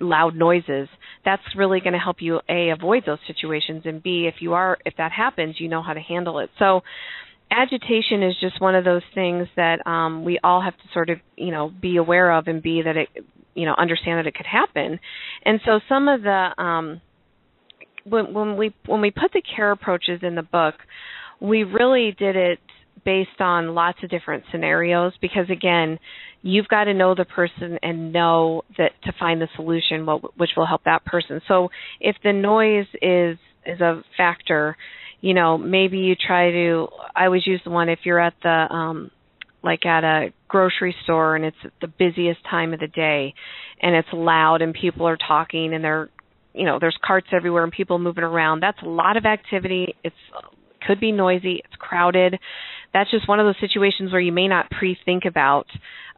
loud 0.00 0.34
noises 0.36 0.88
that's 1.24 1.42
really 1.56 1.80
going 1.80 1.92
to 1.92 1.98
help 1.98 2.18
you 2.20 2.40
a 2.48 2.70
avoid 2.70 3.02
those 3.06 3.18
situations 3.26 3.82
and 3.84 4.02
b 4.02 4.28
if 4.32 4.40
you 4.40 4.52
are 4.52 4.78
if 4.84 4.94
that 4.96 5.10
happens 5.12 5.56
you 5.58 5.68
know 5.68 5.82
how 5.82 5.92
to 5.92 6.00
handle 6.00 6.38
it. 6.38 6.50
So 6.58 6.82
agitation 7.50 8.22
is 8.22 8.34
just 8.40 8.60
one 8.60 8.74
of 8.74 8.84
those 8.84 9.02
things 9.14 9.48
that 9.56 9.86
um 9.86 10.24
we 10.24 10.38
all 10.42 10.60
have 10.60 10.76
to 10.76 10.84
sort 10.92 11.10
of 11.10 11.18
you 11.36 11.50
know 11.50 11.72
be 11.80 11.96
aware 11.96 12.32
of 12.32 12.46
and 12.46 12.62
be 12.62 12.82
that 12.82 12.96
it 12.96 13.08
you 13.54 13.66
know 13.66 13.74
understand 13.78 14.18
that 14.18 14.26
it 14.26 14.34
could 14.34 14.46
happen. 14.46 14.98
And 15.44 15.60
so 15.64 15.80
some 15.88 16.08
of 16.08 16.22
the 16.22 16.50
um 16.58 17.00
when 18.04 18.32
when 18.32 18.56
we 18.56 18.74
when 18.86 19.00
we 19.00 19.10
put 19.10 19.32
the 19.32 19.42
care 19.42 19.70
approaches 19.70 20.20
in 20.22 20.34
the 20.34 20.42
book 20.42 20.74
we 21.40 21.62
really 21.62 22.14
did 22.18 22.36
it 22.36 22.58
based 23.04 23.40
on 23.40 23.74
lots 23.74 23.98
of 24.02 24.10
different 24.10 24.44
scenarios 24.50 25.12
because 25.20 25.48
again 25.50 25.98
you've 26.42 26.68
got 26.68 26.84
to 26.84 26.94
know 26.94 27.14
the 27.14 27.24
person 27.24 27.78
and 27.82 28.12
know 28.12 28.62
that 28.76 28.92
to 29.04 29.12
find 29.18 29.40
the 29.40 29.48
solution 29.56 30.06
which 30.36 30.50
will 30.56 30.66
help 30.66 30.84
that 30.84 31.04
person. 31.04 31.40
So 31.48 31.68
if 32.00 32.16
the 32.22 32.32
noise 32.32 32.86
is 33.02 33.38
is 33.66 33.80
a 33.80 34.02
factor 34.16 34.76
you 35.20 35.34
know 35.34 35.58
maybe 35.58 35.98
you 35.98 36.14
try 36.14 36.50
to 36.50 36.88
i 37.14 37.24
always 37.24 37.46
use 37.46 37.60
the 37.64 37.70
one 37.70 37.88
if 37.88 38.00
you're 38.04 38.20
at 38.20 38.34
the 38.42 38.48
um 38.48 39.10
like 39.62 39.84
at 39.84 40.04
a 40.04 40.32
grocery 40.46 40.94
store 41.04 41.36
and 41.36 41.44
it's 41.44 41.56
the 41.80 41.88
busiest 41.88 42.40
time 42.48 42.72
of 42.72 42.80
the 42.80 42.86
day 42.86 43.34
and 43.80 43.94
it's 43.94 44.08
loud 44.12 44.62
and 44.62 44.74
people 44.74 45.06
are 45.06 45.16
talking 45.16 45.74
and 45.74 45.82
they're 45.82 46.08
you 46.54 46.64
know 46.64 46.78
there's 46.80 46.96
carts 47.04 47.28
everywhere 47.32 47.64
and 47.64 47.72
people 47.72 47.98
moving 47.98 48.24
around 48.24 48.60
that's 48.60 48.80
a 48.82 48.88
lot 48.88 49.16
of 49.16 49.24
activity 49.24 49.94
it's 50.04 50.16
could 50.86 51.00
be 51.00 51.12
noisy, 51.12 51.62
it's 51.64 51.74
crowded. 51.78 52.38
That's 52.92 53.10
just 53.10 53.28
one 53.28 53.40
of 53.40 53.46
those 53.46 53.60
situations 53.60 54.12
where 54.12 54.20
you 54.20 54.32
may 54.32 54.48
not 54.48 54.70
pre-think 54.70 55.24
about 55.26 55.66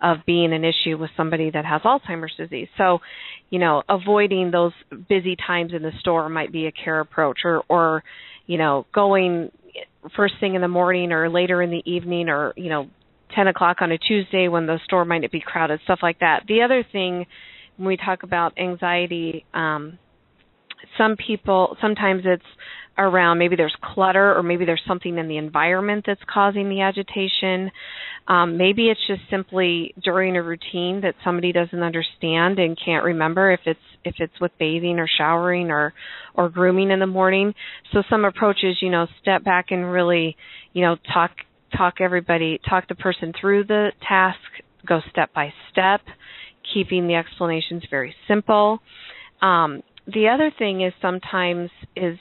of 0.00 0.18
being 0.26 0.52
an 0.52 0.64
issue 0.64 0.96
with 0.96 1.10
somebody 1.16 1.50
that 1.50 1.64
has 1.64 1.82
Alzheimer's 1.82 2.34
disease. 2.36 2.68
So, 2.78 3.00
you 3.50 3.58
know, 3.58 3.82
avoiding 3.88 4.50
those 4.50 4.72
busy 5.08 5.36
times 5.36 5.72
in 5.74 5.82
the 5.82 5.92
store 6.00 6.28
might 6.28 6.52
be 6.52 6.66
a 6.66 6.72
care 6.72 7.00
approach 7.00 7.40
or 7.44 7.62
or 7.68 8.02
you 8.50 8.58
know, 8.58 8.84
going 8.92 9.52
first 10.16 10.34
thing 10.40 10.56
in 10.56 10.60
the 10.60 10.66
morning 10.66 11.12
or 11.12 11.30
later 11.30 11.62
in 11.62 11.70
the 11.70 11.82
evening 11.88 12.28
or, 12.28 12.52
you 12.56 12.68
know, 12.68 12.88
10 13.36 13.46
o'clock 13.46 13.76
on 13.80 13.92
a 13.92 13.98
Tuesday 13.98 14.48
when 14.48 14.66
the 14.66 14.80
store 14.82 15.04
might 15.04 15.30
be 15.30 15.40
crowded, 15.40 15.78
stuff 15.84 16.00
like 16.02 16.18
that. 16.18 16.42
The 16.48 16.62
other 16.62 16.84
thing 16.90 17.26
when 17.76 17.86
we 17.86 17.96
talk 17.96 18.24
about 18.24 18.58
anxiety, 18.58 19.44
um, 19.54 20.00
some 20.98 21.14
people, 21.16 21.76
sometimes 21.80 22.22
it's 22.24 22.42
around 22.98 23.38
maybe 23.38 23.54
there's 23.54 23.76
clutter 23.94 24.36
or 24.36 24.42
maybe 24.42 24.64
there's 24.64 24.82
something 24.84 25.16
in 25.16 25.28
the 25.28 25.36
environment 25.36 26.02
that's 26.04 26.20
causing 26.28 26.68
the 26.68 26.80
agitation. 26.80 27.70
Um, 28.26 28.58
maybe 28.58 28.88
it's 28.88 29.00
just 29.06 29.22
simply 29.30 29.94
during 30.02 30.36
a 30.36 30.42
routine 30.42 31.02
that 31.02 31.14
somebody 31.22 31.52
doesn't 31.52 31.84
understand 31.84 32.58
and 32.58 32.76
can't 32.84 33.04
remember 33.04 33.52
if 33.52 33.60
it's 33.64 33.78
if 34.04 34.14
it's 34.18 34.40
with 34.40 34.52
bathing 34.58 34.98
or 34.98 35.08
showering 35.08 35.70
or 35.70 35.92
or 36.34 36.48
grooming 36.48 36.90
in 36.90 37.00
the 37.00 37.06
morning. 37.06 37.54
So 37.92 38.02
some 38.08 38.24
approaches, 38.24 38.76
you 38.80 38.90
know, 38.90 39.06
step 39.20 39.44
back 39.44 39.66
and 39.70 39.90
really, 39.90 40.36
you 40.72 40.82
know, 40.82 40.96
talk 41.12 41.30
talk 41.76 41.94
everybody 42.00 42.60
talk 42.68 42.88
the 42.88 42.94
person 42.94 43.32
through 43.40 43.64
the 43.64 43.90
task, 44.06 44.38
go 44.86 45.00
step 45.10 45.32
by 45.32 45.52
step, 45.70 46.00
keeping 46.74 47.06
the 47.06 47.14
explanations 47.14 47.82
very 47.90 48.14
simple. 48.26 48.80
Um, 49.42 49.82
the 50.06 50.28
other 50.28 50.50
thing 50.58 50.82
is 50.82 50.92
sometimes 51.00 51.70
is 51.96 52.18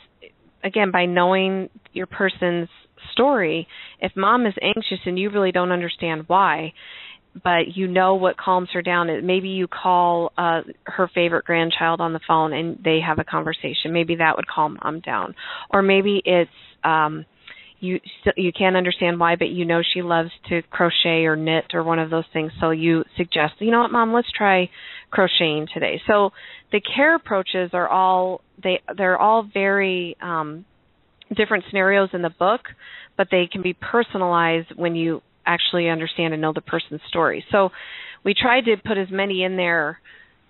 again 0.63 0.91
by 0.91 1.05
knowing 1.05 1.69
your 1.93 2.07
person's 2.07 2.69
story 3.13 3.67
if 4.01 4.11
mom 4.15 4.45
is 4.45 4.53
anxious 4.61 4.99
and 5.05 5.17
you 5.17 5.29
really 5.29 5.51
don't 5.51 5.71
understand 5.71 6.23
why 6.27 6.73
but 7.43 7.75
you 7.75 7.87
know 7.87 8.15
what 8.15 8.37
calms 8.37 8.69
her 8.73 8.81
down. 8.81 9.25
Maybe 9.25 9.49
you 9.49 9.67
call 9.67 10.31
uh 10.37 10.61
her 10.85 11.09
favorite 11.13 11.45
grandchild 11.45 12.01
on 12.01 12.13
the 12.13 12.19
phone 12.27 12.53
and 12.53 12.79
they 12.83 12.99
have 13.05 13.19
a 13.19 13.23
conversation. 13.23 13.93
Maybe 13.93 14.15
that 14.15 14.35
would 14.35 14.47
calm 14.47 14.79
mom 14.83 14.99
down. 15.01 15.35
Or 15.69 15.81
maybe 15.81 16.21
it's 16.25 16.49
um 16.83 17.25
you 17.79 17.99
you 18.35 18.51
can't 18.51 18.75
understand 18.75 19.19
why 19.19 19.35
but 19.35 19.49
you 19.49 19.63
know 19.65 19.81
she 19.93 20.01
loves 20.01 20.31
to 20.49 20.61
crochet 20.63 21.25
or 21.25 21.35
knit 21.35 21.65
or 21.73 21.83
one 21.83 21.99
of 21.99 22.09
those 22.09 22.25
things. 22.33 22.51
So 22.59 22.71
you 22.71 23.03
suggest 23.15 23.53
you 23.59 23.71
know 23.71 23.81
what 23.81 23.91
mom? 23.91 24.13
Let's 24.13 24.31
try 24.31 24.69
crocheting 25.11 25.67
today. 25.73 26.01
So 26.07 26.31
the 26.71 26.81
care 26.81 27.15
approaches 27.15 27.71
are 27.73 27.87
all 27.87 28.41
they 28.61 28.81
they're 28.97 29.17
all 29.17 29.47
very 29.53 30.17
um, 30.21 30.65
different 31.35 31.65
scenarios 31.69 32.09
in 32.13 32.21
the 32.21 32.29
book, 32.29 32.61
but 33.17 33.27
they 33.31 33.47
can 33.51 33.61
be 33.61 33.73
personalized 33.73 34.69
when 34.75 34.95
you 34.95 35.21
actually 35.49 35.89
understand 35.89 36.33
and 36.33 36.41
know 36.41 36.53
the 36.53 36.61
person's 36.61 37.01
story. 37.07 37.43
So 37.51 37.69
we 38.23 38.33
tried 38.33 38.65
to 38.65 38.75
put 38.85 38.97
as 38.97 39.07
many 39.09 39.43
in 39.43 39.57
there 39.57 39.99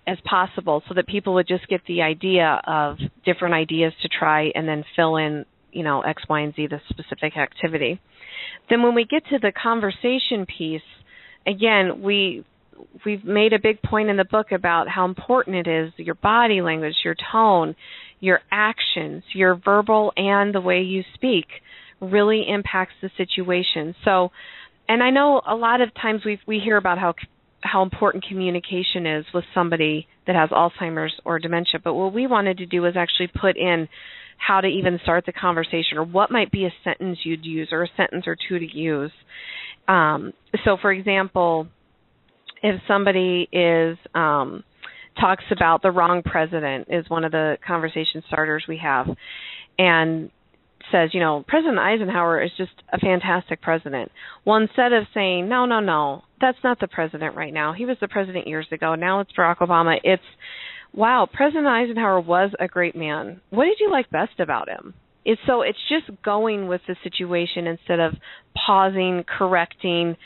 as 0.06 0.18
possible 0.24 0.82
so 0.88 0.94
that 0.94 1.06
people 1.06 1.34
would 1.34 1.48
just 1.48 1.66
get 1.68 1.80
the 1.86 2.02
idea 2.02 2.60
of 2.66 2.98
different 3.24 3.54
ideas 3.54 3.92
to 4.02 4.08
try 4.08 4.50
and 4.54 4.68
then 4.68 4.84
fill 4.96 5.16
in, 5.16 5.44
you 5.72 5.82
know, 5.82 6.00
X, 6.02 6.22
Y, 6.28 6.40
and 6.40 6.54
Z, 6.54 6.66
the 6.68 6.80
specific 6.88 7.36
activity. 7.36 8.00
Then 8.68 8.82
when 8.82 8.94
we 8.94 9.04
get 9.04 9.24
to 9.26 9.38
the 9.38 9.52
conversation 9.52 10.46
piece, 10.46 10.82
again, 11.46 12.02
we 12.02 12.44
we've 13.04 13.24
made 13.24 13.52
a 13.52 13.58
big 13.58 13.82
point 13.82 14.08
in 14.08 14.16
the 14.16 14.24
book 14.24 14.52
about 14.52 14.88
how 14.88 15.04
important 15.04 15.56
it 15.56 15.68
is 15.68 15.92
your 15.96 16.14
body 16.14 16.62
language, 16.62 16.94
your 17.04 17.14
tone, 17.30 17.74
your 18.20 18.40
actions, 18.50 19.22
your 19.34 19.54
verbal 19.54 20.12
and 20.16 20.54
the 20.54 20.60
way 20.60 20.80
you 20.80 21.02
speak 21.14 21.46
really 22.00 22.46
impacts 22.48 22.94
the 23.02 23.10
situation. 23.16 23.94
So, 24.04 24.30
and 24.90 25.04
I 25.04 25.10
know 25.10 25.40
a 25.46 25.54
lot 25.54 25.80
of 25.80 25.94
times 25.94 26.22
we 26.24 26.40
we 26.48 26.58
hear 26.58 26.76
about 26.76 26.98
how 26.98 27.14
how 27.60 27.82
important 27.82 28.24
communication 28.26 29.06
is 29.06 29.24
with 29.32 29.44
somebody 29.54 30.08
that 30.26 30.34
has 30.34 30.50
Alzheimer's 30.50 31.12
or 31.24 31.38
dementia, 31.38 31.78
but 31.82 31.94
what 31.94 32.12
we 32.12 32.26
wanted 32.26 32.58
to 32.58 32.66
do 32.66 32.82
was 32.82 32.94
actually 32.96 33.28
put 33.28 33.56
in 33.56 33.88
how 34.36 34.60
to 34.60 34.66
even 34.66 34.98
start 35.02 35.26
the 35.26 35.32
conversation 35.32 35.96
or 35.96 36.02
what 36.02 36.32
might 36.32 36.50
be 36.50 36.64
a 36.64 36.72
sentence 36.82 37.18
you'd 37.22 37.44
use 37.44 37.68
or 37.70 37.84
a 37.84 37.88
sentence 37.96 38.24
or 38.26 38.36
two 38.48 38.58
to 38.58 38.66
use. 38.66 39.12
Um, 39.86 40.32
so, 40.64 40.76
for 40.80 40.90
example, 40.90 41.68
if 42.60 42.80
somebody 42.88 43.48
is 43.52 43.96
um, 44.12 44.64
talks 45.20 45.44
about 45.52 45.82
the 45.82 45.92
wrong 45.92 46.22
president 46.24 46.88
is 46.90 47.08
one 47.08 47.22
of 47.22 47.30
the 47.30 47.58
conversation 47.64 48.24
starters 48.26 48.64
we 48.66 48.78
have 48.78 49.06
and 49.78 50.30
says 50.90 51.10
you 51.12 51.20
know 51.20 51.44
president 51.46 51.78
eisenhower 51.78 52.42
is 52.42 52.50
just 52.56 52.72
a 52.92 52.98
fantastic 52.98 53.62
president. 53.62 54.10
Well 54.44 54.56
instead 54.56 54.92
of 54.92 55.04
saying 55.14 55.48
no 55.48 55.66
no 55.66 55.80
no 55.80 56.22
that's 56.40 56.58
not 56.64 56.80
the 56.80 56.88
president 56.88 57.36
right 57.36 57.52
now. 57.52 57.72
He 57.72 57.84
was 57.84 57.96
the 58.00 58.08
president 58.08 58.46
years 58.46 58.66
ago. 58.72 58.94
Now 58.94 59.20
it's 59.20 59.32
barack 59.32 59.58
obama. 59.58 59.98
It's 60.02 60.22
wow 60.92 61.28
president 61.32 61.66
eisenhower 61.66 62.20
was 62.20 62.50
a 62.58 62.68
great 62.68 62.96
man. 62.96 63.40
What 63.50 63.64
did 63.64 63.78
you 63.80 63.90
like 63.90 64.10
best 64.10 64.38
about 64.38 64.68
him? 64.68 64.94
It's 65.24 65.40
so 65.46 65.62
it's 65.62 65.78
just 65.88 66.22
going 66.22 66.66
with 66.66 66.80
the 66.88 66.96
situation 67.02 67.66
instead 67.66 68.00
of 68.00 68.14
pausing 68.66 69.24
correcting 69.24 70.16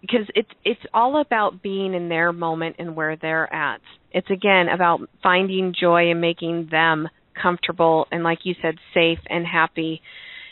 because 0.00 0.26
it's 0.34 0.50
it's 0.64 0.80
all 0.94 1.20
about 1.20 1.62
being 1.62 1.94
in 1.94 2.08
their 2.08 2.32
moment 2.32 2.76
and 2.78 2.96
where 2.96 3.16
they're 3.16 3.52
at. 3.52 3.80
It's 4.12 4.30
again 4.30 4.68
about 4.68 5.00
finding 5.22 5.74
joy 5.78 6.10
and 6.10 6.20
making 6.20 6.68
them 6.70 7.08
comfortable 7.40 8.06
and 8.10 8.22
like 8.22 8.40
you 8.44 8.54
said 8.60 8.76
safe 8.94 9.18
and 9.28 9.46
happy 9.46 10.00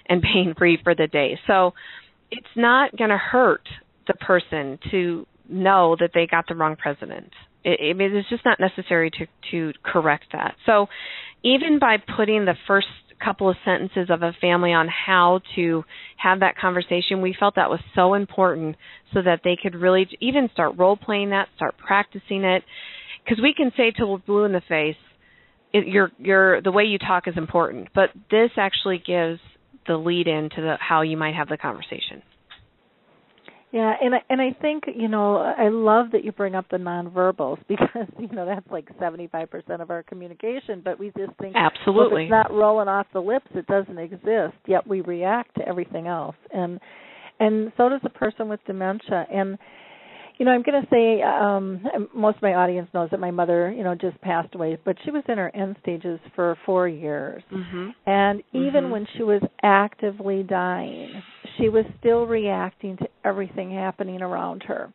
and 0.09 0.23
pain 0.35 0.55
free 0.57 0.79
for 0.83 0.95
the 0.95 1.07
day. 1.07 1.39
So 1.47 1.73
it's 2.31 2.47
not 2.57 2.97
going 2.97 3.11
to 3.11 3.19
hurt 3.19 3.69
the 4.07 4.15
person 4.15 4.79
to 4.91 5.27
know 5.49 5.97
that 5.99 6.11
they 6.15 6.27
got 6.27 6.47
the 6.49 6.55
wrong 6.55 6.77
president. 6.77 7.33
It, 7.65 7.99
it, 8.01 8.13
it's 8.13 8.29
just 8.29 8.45
not 8.45 8.61
necessary 8.61 9.11
to 9.11 9.27
to 9.51 9.73
correct 9.85 10.27
that. 10.33 10.55
So 10.67 10.87
even 11.45 11.79
by 11.79 11.97
putting 12.17 12.45
the 12.45 12.55
first 12.67 12.87
couple 13.23 13.49
of 13.49 13.57
sentences 13.65 14.09
of 14.11 14.23
a 14.23 14.33
family 14.41 14.73
on 14.73 14.89
how 14.89 15.41
to 15.55 15.85
have 16.17 16.41
that 16.41 16.57
conversation. 16.57 17.21
We 17.21 17.37
felt 17.39 17.55
that 17.57 17.71
was 17.71 17.81
so 17.95 18.15
important 18.15 18.77
so 19.13 19.23
that 19.23 19.41
they 19.45 19.57
could 19.61 19.75
really 19.75 20.09
even 20.21 20.49
start 20.53 20.77
role 20.77 20.97
playing 20.97 21.31
that, 21.31 21.49
start 21.57 21.77
practicing 21.79 22.45
it. 22.45 22.63
Because 23.25 23.43
we 23.43 23.55
can 23.55 23.73
say 23.77 23.91
till 23.91 24.11
we're 24.11 24.19
blue 24.19 24.45
in 24.45 24.53
the 24.53 24.63
face, 24.69 24.97
it, 25.77 25.87
your 25.89 26.11
your 26.19 26.63
the 26.63 26.73
way 26.73 26.85
you 26.85 26.99
talk 26.99 27.29
is 27.29 27.37
important, 27.37 27.89
but 27.95 28.11
this 28.31 28.51
actually 28.57 29.03
gives 29.05 29.41
the 29.87 29.97
lead 29.97 30.27
in 30.27 30.51
to 30.51 30.61
the 30.61 30.77
how 30.81 31.03
you 31.03 31.17
might 31.17 31.35
have 31.35 31.49
the 31.49 31.57
conversation. 31.57 32.23
Yeah, 33.73 33.93
and 34.01 34.15
I, 34.15 34.19
and 34.31 34.41
I 34.41 34.57
think 34.61 34.85
you 34.95 35.09
know 35.09 35.37
I 35.37 35.69
love 35.69 36.13
that 36.13 36.25
you 36.25 36.33
bring 36.33 36.55
up 36.55 36.67
the 36.71 36.79
nonverbals 36.79 37.59
because 37.69 38.09
you 38.19 38.29
know 38.29 38.47
that's 38.47 38.67
like 38.71 38.89
seventy 38.99 39.27
five 39.27 39.51
percent 39.51 39.83
of 39.83 39.91
our 39.91 40.03
communication. 40.03 40.81
But 40.85 40.99
we 40.99 41.13
just 41.17 41.37
think 41.41 41.55
absolutely 41.57 42.29
well, 42.31 42.41
it's 42.41 42.51
not 42.51 42.53
rolling 42.53 42.89
off 42.89 43.07
the 43.13 43.21
lips. 43.21 43.49
It 43.55 43.67
doesn't 43.67 43.99
exist. 43.99 44.55
Yet 44.67 44.87
we 44.87 45.03
react 45.03 45.57
to 45.57 45.69
everything 45.69 46.07
else, 46.07 46.37
and 46.53 46.81
and 47.39 47.73
so 47.77 47.89
does 47.89 48.01
a 48.05 48.11
person 48.11 48.49
with 48.49 48.61
dementia. 48.67 49.27
And 49.33 49.59
you 50.39 50.45
know, 50.45 50.53
I'm 50.53 50.63
going 50.63 50.83
to 50.83 50.89
say 50.91 51.23
um 51.23 51.83
most 52.15 52.37
of 52.37 52.43
my 52.43 52.55
audience 52.55 52.89
knows 52.93 53.09
that 53.11 53.21
my 53.21 53.31
mother, 53.31 53.73
you 53.73 53.83
know, 53.83 53.95
just 53.95 54.21
passed 54.21 54.55
away, 54.55 54.77
but 54.85 54.97
she 55.05 55.11
was 55.11 55.23
in 55.29 55.39
her 55.39 55.55
end 55.57 55.77
stages 55.81 56.21
for 56.35 56.57
4 56.67 56.89
years. 56.89 57.43
Mm-hmm. 57.53 57.91
And 58.07 58.43
even 58.53 58.85
mm-hmm. 58.85 58.91
when 58.91 59.07
she 59.17 59.23
was 59.23 59.43
actively 59.63 60.43
dying, 60.43 61.11
she 61.57 61.69
was 61.69 61.85
still 61.99 62.27
reacting 62.27 62.97
to 62.99 63.09
everything 63.25 63.71
happening 63.73 64.21
around 64.23 64.63
her. 64.65 64.93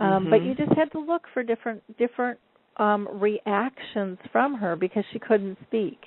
Um 0.00 0.24
mm-hmm. 0.24 0.30
but 0.30 0.42
you 0.42 0.54
just 0.54 0.72
had 0.76 0.92
to 0.92 0.98
look 1.00 1.22
for 1.32 1.42
different 1.42 1.82
different 1.96 2.38
um 2.76 3.08
reactions 3.12 4.18
from 4.32 4.54
her 4.54 4.76
because 4.76 5.04
she 5.12 5.18
couldn't 5.18 5.56
speak. 5.66 5.98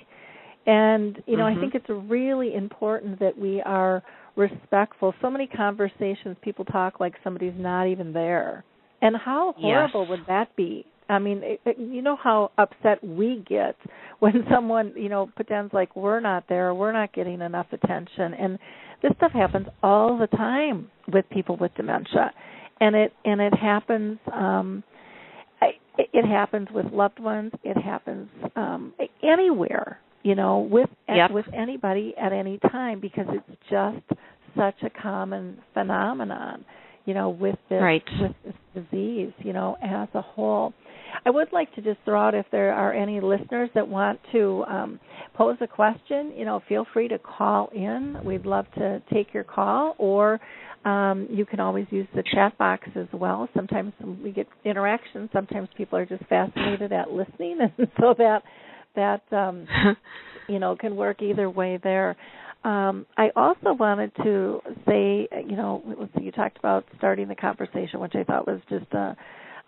And 0.66 1.20
you 1.26 1.36
know, 1.36 1.46
I 1.46 1.52
Mm-hmm. 1.52 1.60
think 1.60 1.74
it's 1.74 1.88
really 1.88 2.54
important 2.54 3.18
that 3.20 3.36
we 3.36 3.60
are 3.62 4.02
respectful. 4.36 5.12
So 5.20 5.30
many 5.30 5.46
conversations 5.48 6.36
people 6.42 6.64
talk 6.64 7.00
like 7.00 7.14
somebody's 7.24 7.54
not 7.56 7.86
even 7.88 8.12
there. 8.12 8.64
And 9.02 9.16
how 9.16 9.54
horrible 9.58 10.02
Yes. 10.02 10.10
would 10.10 10.26
that 10.26 10.54
be? 10.56 10.84
I 11.08 11.18
mean, 11.18 11.40
it, 11.42 11.60
it, 11.64 11.78
you 11.78 12.02
know 12.02 12.16
how 12.16 12.50
upset 12.58 13.02
we 13.02 13.44
get 13.48 13.76
when 14.18 14.44
someone, 14.52 14.92
you 14.96 15.08
know, 15.08 15.30
pretends 15.36 15.72
like 15.72 15.94
we're 15.96 16.20
not 16.20 16.44
there, 16.48 16.74
we're 16.74 16.92
not 16.92 17.12
getting 17.12 17.40
enough 17.40 17.66
attention. 17.72 18.34
And 18.34 18.58
this 19.02 19.12
stuff 19.16 19.32
happens 19.32 19.66
all 19.82 20.18
the 20.18 20.26
time 20.36 20.90
with 21.12 21.24
people 21.30 21.56
with 21.56 21.72
dementia. 21.76 22.32
And 22.80 22.94
it 22.94 23.12
and 23.24 23.40
it 23.40 23.54
happens 23.54 24.18
um 24.32 24.82
it, 26.00 26.08
it 26.12 26.24
happens 26.26 26.68
with 26.72 26.86
loved 26.92 27.18
ones, 27.18 27.52
it 27.64 27.76
happens 27.76 28.28
um 28.56 28.92
anywhere 29.22 29.98
you 30.22 30.34
know 30.34 30.60
with 30.70 30.88
Yep. 31.08 31.30
with 31.32 31.46
anybody 31.54 32.14
at 32.20 32.32
any 32.32 32.58
time 32.70 33.00
because 33.00 33.26
it's 33.30 33.58
just 33.70 34.20
such 34.56 34.76
a 34.82 34.90
common 35.02 35.58
phenomenon 35.74 36.64
you 37.08 37.14
know 37.14 37.30
with 37.30 37.56
this 37.70 37.80
Right. 37.80 38.02
with 38.20 38.32
this 38.44 38.54
disease 38.74 39.32
you 39.38 39.52
know 39.54 39.76
as 39.82 40.08
a 40.14 40.20
whole 40.20 40.74
i 41.24 41.30
would 41.30 41.48
like 41.52 41.74
to 41.74 41.80
just 41.80 41.98
throw 42.04 42.20
out 42.20 42.34
if 42.34 42.44
there 42.52 42.72
are 42.72 42.92
any 42.92 43.20
listeners 43.20 43.70
that 43.74 43.88
want 43.88 44.20
to 44.32 44.62
um, 44.68 45.00
pose 45.34 45.56
a 45.62 45.66
question 45.66 46.32
you 46.36 46.44
know 46.44 46.60
feel 46.68 46.86
free 46.92 47.08
to 47.08 47.18
call 47.18 47.70
in 47.74 48.18
we'd 48.24 48.44
love 48.44 48.66
to 48.74 49.02
take 49.12 49.32
your 49.32 49.44
call 49.44 49.94
or 49.98 50.38
um, 50.84 51.26
you 51.30 51.44
can 51.44 51.60
always 51.60 51.86
use 51.90 52.06
the 52.14 52.22
chat 52.32 52.56
box 52.56 52.86
as 52.94 53.08
well. 53.12 53.48
Sometimes 53.54 53.92
we 54.22 54.30
get 54.30 54.46
interaction. 54.64 55.28
Sometimes 55.32 55.68
people 55.76 55.98
are 55.98 56.06
just 56.06 56.24
fascinated 56.26 56.92
at 56.92 57.10
listening, 57.10 57.58
and 57.78 57.88
so 58.00 58.14
that 58.16 58.42
that 58.94 59.22
um, 59.36 59.66
you 60.48 60.60
know 60.60 60.76
can 60.76 60.94
work 60.96 61.20
either 61.20 61.50
way 61.50 61.80
there. 61.82 62.16
Um, 62.64 63.06
I 63.16 63.30
also 63.36 63.72
wanted 63.72 64.12
to 64.16 64.60
say, 64.86 65.28
you 65.48 65.56
know, 65.56 65.82
let's 65.98 66.12
see, 66.16 66.24
you 66.24 66.32
talked 66.32 66.58
about 66.58 66.84
starting 66.98 67.28
the 67.28 67.36
conversation, 67.36 68.00
which 68.00 68.14
I 68.14 68.24
thought 68.24 68.46
was 68.46 68.60
just 68.68 68.92
a 68.92 69.16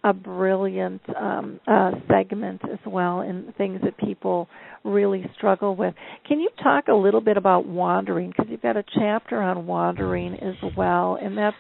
a 0.03 0.13
brilliant 0.13 1.03
um, 1.15 1.61
uh, 1.67 1.91
segment 2.09 2.63
as 2.65 2.79
well, 2.87 3.21
and 3.21 3.55
things 3.57 3.81
that 3.85 3.99
people 3.99 4.49
really 4.85 5.25
struggle 5.37 5.77
with. 5.77 5.95
Can 6.27 6.41
you 6.41 6.49
talk 6.63 6.89
a 6.89 6.95
little 6.95 7.21
bit 7.21 7.37
about 7.37 7.67
wandering? 7.67 8.31
Because 8.31 8.47
you've 8.49 8.63
got 8.63 8.77
a 8.77 8.85
chapter 8.95 9.43
on 9.43 9.67
wandering 9.67 10.35
as 10.35 10.55
well, 10.77 11.19
and 11.21 11.37
that's 11.37 11.57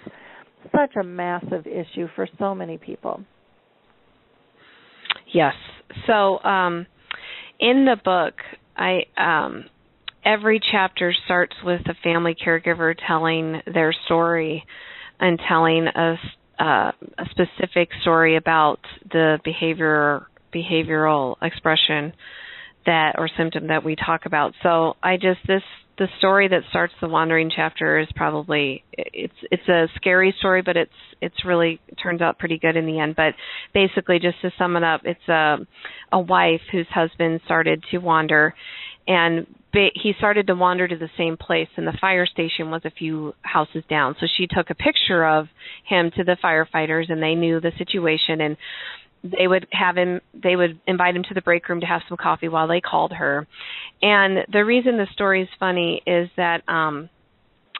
such 0.74 0.96
a 0.98 1.04
massive 1.04 1.66
issue 1.66 2.08
for 2.16 2.26
so 2.38 2.54
many 2.54 2.78
people. 2.78 3.22
Yes. 5.32 5.54
So 6.06 6.38
um, 6.42 6.86
in 7.58 7.84
the 7.84 7.96
book, 8.02 8.34
I 8.76 9.02
um, 9.18 9.64
every 10.24 10.60
chapter 10.70 11.14
starts 11.24 11.54
with 11.64 11.80
a 11.86 11.94
family 12.02 12.34
caregiver 12.34 12.94
telling 13.06 13.60
their 13.72 13.92
story 14.04 14.64
and 15.18 15.40
telling 15.48 15.86
a, 15.86 16.16
uh, 16.58 16.92
a 17.18 17.24
specific 17.30 17.90
story 18.02 18.36
about 18.36 18.80
the 19.10 19.38
behavior 19.44 20.26
behavioral 20.54 21.36
expression 21.42 22.12
that 22.86 23.14
or 23.18 23.28
symptom 23.36 23.68
that 23.68 23.84
we 23.84 23.94
talk 23.94 24.26
about. 24.26 24.52
So 24.62 24.94
I 25.02 25.16
just 25.16 25.40
this 25.46 25.62
the 26.00 26.08
story 26.16 26.48
that 26.48 26.62
starts 26.70 26.94
the 27.02 27.08
wandering 27.08 27.50
chapter 27.54 27.98
is 27.98 28.08
probably 28.16 28.82
it's 28.94 29.34
it's 29.50 29.68
a 29.68 29.86
scary 29.96 30.34
story 30.38 30.62
but 30.62 30.74
it's 30.74 30.90
it's 31.20 31.44
really 31.44 31.78
turns 32.02 32.22
out 32.22 32.38
pretty 32.38 32.58
good 32.58 32.74
in 32.74 32.86
the 32.86 32.98
end 32.98 33.14
but 33.14 33.34
basically 33.74 34.18
just 34.18 34.40
to 34.40 34.50
sum 34.56 34.76
it 34.76 34.82
up 34.82 35.02
it's 35.04 35.28
a 35.28 35.58
a 36.10 36.18
wife 36.18 36.62
whose 36.72 36.86
husband 36.88 37.38
started 37.44 37.84
to 37.90 37.98
wander 37.98 38.54
and 39.10 39.46
he 39.72 40.14
started 40.18 40.46
to 40.46 40.54
wander 40.54 40.86
to 40.86 40.96
the 40.96 41.10
same 41.18 41.36
place 41.36 41.68
and 41.76 41.86
the 41.86 41.96
fire 42.00 42.26
station 42.26 42.70
was 42.70 42.82
a 42.84 42.90
few 42.90 43.34
houses 43.42 43.82
down. 43.90 44.14
So 44.20 44.26
she 44.36 44.46
took 44.46 44.70
a 44.70 44.74
picture 44.74 45.24
of 45.24 45.48
him 45.84 46.12
to 46.16 46.22
the 46.22 46.36
firefighters 46.42 47.10
and 47.10 47.20
they 47.20 47.34
knew 47.34 47.60
the 47.60 47.72
situation 47.76 48.40
and 48.40 48.56
they 49.22 49.48
would 49.48 49.66
have 49.72 49.96
him 49.96 50.20
they 50.32 50.56
would 50.56 50.80
invite 50.86 51.14
him 51.14 51.24
to 51.24 51.34
the 51.34 51.42
break 51.42 51.68
room 51.68 51.80
to 51.80 51.86
have 51.86 52.02
some 52.08 52.16
coffee 52.16 52.48
while 52.48 52.68
they 52.68 52.80
called 52.80 53.12
her. 53.12 53.46
And 54.00 54.46
the 54.52 54.64
reason 54.64 54.96
the 54.96 55.08
story 55.12 55.42
is 55.42 55.48
funny 55.58 56.02
is 56.06 56.28
that 56.36 56.62
um 56.68 57.10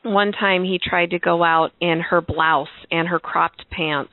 one 0.03 0.33
time 0.33 0.65
he 0.65 0.81
tried 0.83 1.11
to 1.11 1.19
go 1.19 1.45
out 1.45 1.71
in 1.81 2.01
her 2.01 2.21
blouse 2.21 2.69
and 2.91 3.07
her 3.07 3.21
cropped 3.21 3.67
pants 3.71 4.13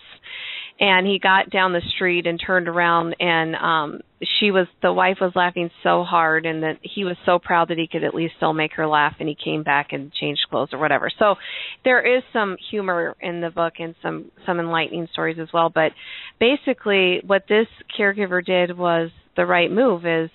and 0.80 1.08
he 1.08 1.18
got 1.20 1.50
down 1.50 1.74
the 1.74 1.82
street 1.96 2.28
and 2.28 2.40
turned 2.40 2.68
around 2.68 3.16
and 3.20 3.56
um 3.56 4.02
she 4.40 4.52
was 4.52 4.68
the 4.82 4.92
wife 4.92 5.18
was 5.22 5.32
laughing 5.36 5.70
so 5.84 6.04
hard 6.04 6.46
and 6.46 6.64
that 6.64 6.78
he 6.82 7.04
was 7.04 7.16
so 7.26 7.40
proud 7.40 7.70
that 7.70 7.78
he 7.78 7.88
could 7.88 8.04
at 8.04 8.16
least 8.16 8.34
still 8.38 8.54
make 8.54 8.74
her 8.74 8.88
laugh 8.88 9.16
and 9.20 9.30
he 9.30 9.36
came 9.36 9.64
back 9.64 9.88
and 9.92 10.12
changed 10.14 10.42
clothes 10.50 10.70
or 10.72 10.80
whatever. 10.80 11.12
So 11.20 11.36
there 11.84 12.18
is 12.18 12.24
some 12.34 12.58
humor 12.72 13.16
in 13.22 13.42
the 13.42 13.50
book 13.50 13.74
and 13.80 13.96
some 14.02 14.32
some 14.46 14.60
enlightening 14.60 15.08
stories 15.12 15.38
as 15.40 15.50
well 15.54 15.70
but 15.70 15.92
basically 16.40 17.22
what 17.26 17.44
this 17.48 17.68
caregiver 17.98 18.44
did 18.44 18.78
was 18.78 19.10
the 19.36 19.46
right 19.46 19.72
move 19.72 20.06
is 20.06 20.30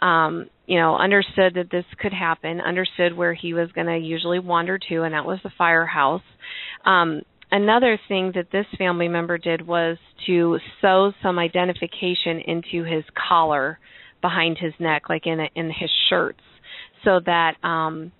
um 0.00 0.48
you 0.66 0.78
know 0.78 0.96
understood 0.96 1.54
that 1.54 1.70
this 1.70 1.84
could 1.98 2.12
happen 2.12 2.60
understood 2.60 3.16
where 3.16 3.34
he 3.34 3.52
was 3.54 3.70
going 3.72 3.86
to 3.86 3.96
usually 3.96 4.38
wander 4.38 4.78
to 4.78 5.02
and 5.02 5.14
that 5.14 5.24
was 5.24 5.38
the 5.42 5.50
firehouse. 5.56 6.22
Um 6.84 7.22
another 7.50 7.98
thing 8.08 8.32
that 8.34 8.50
this 8.52 8.66
family 8.76 9.08
member 9.08 9.38
did 9.38 9.66
was 9.66 9.96
to 10.26 10.58
sew 10.80 11.12
some 11.22 11.38
identification 11.38 12.40
into 12.46 12.84
his 12.84 13.04
collar 13.28 13.78
behind 14.20 14.58
his 14.58 14.72
neck 14.78 15.08
like 15.08 15.26
in 15.26 15.40
a, 15.40 15.48
in 15.54 15.66
his 15.66 15.90
shirts 16.08 16.40
so 17.04 17.20
that 17.24 17.54
um 17.64 18.12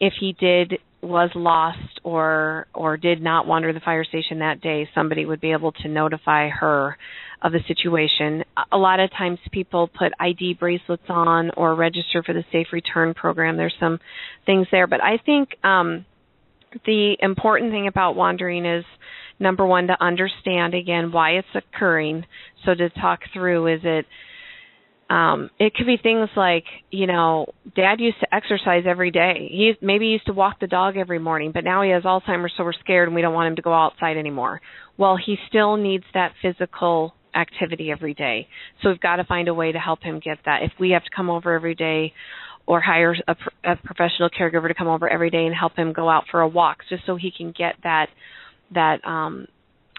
if 0.00 0.12
he 0.20 0.34
did 0.38 0.74
was 1.00 1.30
lost 1.34 2.00
or 2.02 2.66
or 2.74 2.96
did 2.96 3.22
not 3.22 3.46
wander 3.46 3.72
the 3.72 3.80
fire 3.80 4.04
station 4.04 4.40
that 4.40 4.60
day 4.60 4.88
somebody 4.94 5.24
would 5.24 5.40
be 5.40 5.52
able 5.52 5.72
to 5.72 5.88
notify 5.88 6.48
her 6.48 6.96
of 7.40 7.52
the 7.52 7.60
situation. 7.68 8.42
A 8.72 8.76
lot 8.76 8.98
of 8.98 9.10
times 9.12 9.38
people 9.52 9.86
put 9.86 10.12
id 10.20 10.54
bracelets 10.58 11.04
on 11.08 11.50
or 11.56 11.76
register 11.76 12.24
for 12.24 12.32
the 12.32 12.44
safe 12.50 12.66
return 12.72 13.14
program. 13.14 13.56
There's 13.56 13.76
some 13.78 14.00
things 14.44 14.66
there 14.72 14.86
but 14.86 15.02
i 15.02 15.18
think 15.24 15.50
um 15.64 16.04
the 16.86 17.16
important 17.20 17.72
thing 17.72 17.86
about 17.86 18.16
wandering 18.16 18.64
is 18.64 18.84
number 19.40 19.66
one 19.66 19.86
to 19.86 20.02
understand 20.02 20.74
again 20.74 21.12
why 21.12 21.32
it's 21.32 21.48
occurring. 21.54 22.24
So 22.64 22.74
to 22.74 22.90
talk 22.90 23.20
through 23.32 23.74
is 23.74 23.80
it 23.84 24.06
um 25.10 25.48
it 25.58 25.74
could 25.74 25.86
be 25.86 25.96
things 25.96 26.28
like 26.36 26.64
you 26.90 27.06
know 27.06 27.46
dad 27.74 27.98
used 27.98 28.20
to 28.20 28.34
exercise 28.34 28.84
every 28.86 29.10
day. 29.10 29.48
He 29.50 29.72
maybe 29.80 30.06
used 30.08 30.26
to 30.26 30.32
walk 30.32 30.60
the 30.60 30.66
dog 30.66 30.96
every 30.96 31.18
morning 31.18 31.52
but 31.52 31.64
now 31.64 31.82
he 31.82 31.90
has 31.90 32.02
alzheimer's 32.02 32.52
so 32.56 32.64
we're 32.64 32.72
scared 32.74 33.08
and 33.08 33.14
we 33.14 33.22
don't 33.22 33.34
want 33.34 33.48
him 33.48 33.56
to 33.56 33.62
go 33.62 33.72
outside 33.72 34.16
anymore. 34.16 34.60
Well 34.96 35.16
he 35.16 35.36
still 35.48 35.76
needs 35.76 36.04
that 36.14 36.32
physical 36.42 37.14
activity 37.34 37.90
every 37.90 38.14
day. 38.14 38.48
So 38.82 38.88
we've 38.88 39.00
got 39.00 39.16
to 39.16 39.24
find 39.24 39.48
a 39.48 39.54
way 39.54 39.72
to 39.72 39.78
help 39.78 40.02
him 40.02 40.20
get 40.22 40.38
that. 40.44 40.62
If 40.62 40.72
we 40.80 40.90
have 40.90 41.04
to 41.04 41.10
come 41.14 41.30
over 41.30 41.54
every 41.54 41.74
day 41.74 42.12
or 42.68 42.82
hire 42.82 43.16
a, 43.26 43.36
a 43.64 43.76
professional 43.76 44.28
caregiver 44.28 44.68
to 44.68 44.74
come 44.74 44.88
over 44.88 45.08
every 45.08 45.30
day 45.30 45.46
and 45.46 45.54
help 45.54 45.74
him 45.74 45.94
go 45.94 46.08
out 46.08 46.24
for 46.30 46.40
a 46.40 46.48
walk 46.48 46.78
just 46.90 47.02
so 47.06 47.16
he 47.16 47.32
can 47.34 47.50
get 47.56 47.74
that 47.82 48.08
that 48.74 49.02
um 49.06 49.46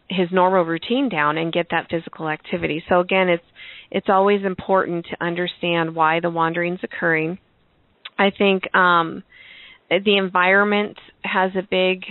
his 0.07 0.27
normal 0.31 0.63
routine 0.63 1.09
down 1.09 1.37
and 1.37 1.51
get 1.53 1.67
that 1.71 1.87
physical 1.89 2.29
activity. 2.29 2.83
So 2.87 2.99
again, 2.99 3.27
it's 3.29 3.43
it's 3.91 4.07
always 4.09 4.43
important 4.45 5.07
to 5.09 5.23
understand 5.23 5.95
why 5.95 6.19
the 6.19 6.29
wandering's 6.29 6.79
occurring. 6.83 7.39
I 8.17 8.31
think 8.35 8.63
um, 8.75 9.23
the 9.89 10.17
environment 10.17 10.97
has 11.23 11.51
a 11.55 11.61
big 11.61 12.03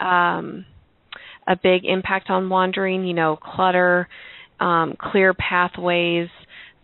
um, 0.00 0.64
a 1.46 1.56
big 1.56 1.84
impact 1.84 2.30
on 2.30 2.48
wandering. 2.48 3.04
You 3.04 3.14
know, 3.14 3.36
clutter, 3.36 4.08
um, 4.58 4.96
clear 4.98 5.34
pathways, 5.34 6.28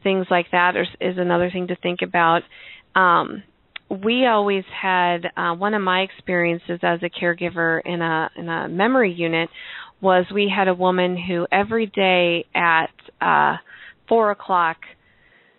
things 0.03 0.27
like 0.31 0.47
that 0.53 0.77
is, 0.77 0.87
is 1.01 1.18
another 1.18 1.51
thing 1.51 1.68
to 1.68 1.77
think 1.77 2.01
about. 2.03 2.43
Um, 2.97 3.42
we 3.88 4.26
always 4.26 4.64
had 4.82 5.26
uh, 5.36 5.55
one 5.55 5.74
of 5.74 5.82
my 5.82 6.01
experiences 6.01 6.80
as 6.82 7.01
a 7.03 7.11
caregiver 7.11 7.80
in 7.84 8.03
a 8.03 8.30
in 8.36 8.49
a 8.49 8.68
memory 8.68 9.12
unit 9.12 9.49
was 10.01 10.26
we 10.34 10.53
had 10.55 10.66
a 10.68 10.74
woman 10.74 11.16
who 11.16 11.47
every 11.53 11.86
day 11.86 12.44
at 12.55 12.90
uh, 13.20 13.57
four 14.09 14.32
o'clock 14.32 14.78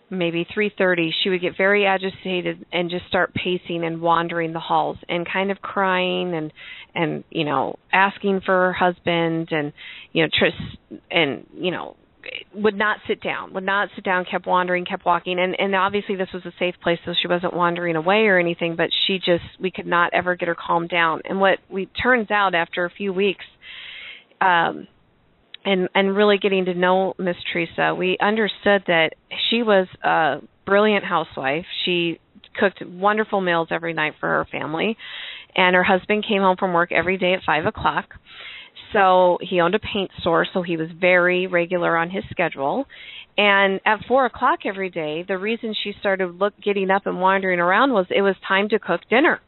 maybe 0.09 0.45
3:30 0.55 1.09
she 1.21 1.29
would 1.29 1.41
get 1.41 1.57
very 1.57 1.85
agitated 1.85 2.65
and 2.71 2.89
just 2.89 3.05
start 3.07 3.33
pacing 3.33 3.83
and 3.83 4.01
wandering 4.01 4.53
the 4.53 4.59
halls 4.59 4.97
and 5.09 5.27
kind 5.31 5.51
of 5.51 5.61
crying 5.61 6.33
and 6.33 6.51
and 6.95 7.23
you 7.29 7.43
know 7.43 7.77
asking 7.91 8.39
for 8.41 8.53
her 8.53 8.73
husband 8.73 9.49
and 9.51 9.73
you 10.13 10.23
know 10.23 10.29
tris 10.33 10.53
and 11.11 11.45
you 11.53 11.71
know 11.71 11.95
would 12.53 12.75
not 12.75 12.97
sit 13.07 13.21
down 13.21 13.53
would 13.53 13.63
not 13.65 13.89
sit 13.95 14.03
down 14.03 14.25
kept 14.30 14.45
wandering 14.45 14.86
kept 14.86 15.05
walking 15.05 15.39
and 15.39 15.55
and 15.59 15.75
obviously 15.75 16.15
this 16.15 16.30
was 16.34 16.45
a 16.45 16.53
safe 16.59 16.75
place 16.82 16.99
so 17.05 17.13
she 17.21 17.28
wasn't 17.28 17.53
wandering 17.53 17.95
away 17.95 18.28
or 18.28 18.39
anything 18.39 18.75
but 18.75 18.89
she 19.05 19.17
just 19.17 19.43
we 19.59 19.71
could 19.71 19.88
not 19.88 20.13
ever 20.13 20.36
get 20.36 20.47
her 20.47 20.55
calmed 20.55 20.89
down 20.89 21.21
and 21.25 21.39
what 21.39 21.59
we 21.69 21.86
turns 22.01 22.32
out 22.32 22.53
after 22.55 22.86
a 22.86 22.89
few 22.89 23.13
weeks 23.13 23.45
um 24.41 24.88
and 25.67 25.89
and 25.93 26.15
really 26.15 26.38
getting 26.38 26.65
to 26.65 26.73
know 26.73 27.13
Miss 27.19 27.36
Teresa, 27.51 27.93
we 27.93 28.17
understood 28.21 28.84
that 28.88 29.09
she 29.49 29.63
was 29.63 29.88
a 30.03 30.38
brilliant 30.65 31.03
housewife. 31.03 31.65
She 31.84 32.19
cooked 32.57 32.82
wonderful 32.86 33.41
meals 33.41 33.67
every 33.69 33.93
night 33.93 34.13
for 34.19 34.30
her 34.30 34.47
family, 34.49 34.97
and 35.55 35.75
her 35.75 35.84
husband 35.84 36.25
came 36.28 36.41
home 36.41 36.55
from 36.57 36.73
work 36.73 36.91
every 36.91 37.17
day 37.17 37.34
at 37.34 37.41
five 37.45 37.65
o'clock. 37.65 38.05
So 38.93 39.38
he 39.41 39.61
owned 39.61 39.75
a 39.75 39.79
paint 39.79 40.11
store, 40.19 40.45
so 40.51 40.61
he 40.61 40.77
was 40.77 40.89
very 40.99 41.47
regular 41.47 41.97
on 41.97 42.09
his 42.09 42.23
schedule. 42.31 42.85
And 43.38 43.79
at 43.85 43.99
four 44.07 44.25
o'clock 44.25 44.59
every 44.65 44.89
day, 44.89 45.23
the 45.27 45.38
reason 45.38 45.75
she 45.83 45.93
started 45.99 46.39
look 46.39 46.53
getting 46.63 46.89
up 46.89 47.05
and 47.05 47.21
wandering 47.21 47.59
around 47.59 47.93
was 47.93 48.07
it 48.09 48.21
was 48.21 48.35
time 48.47 48.69
to 48.69 48.79
cook 48.79 49.01
dinner, 49.09 49.39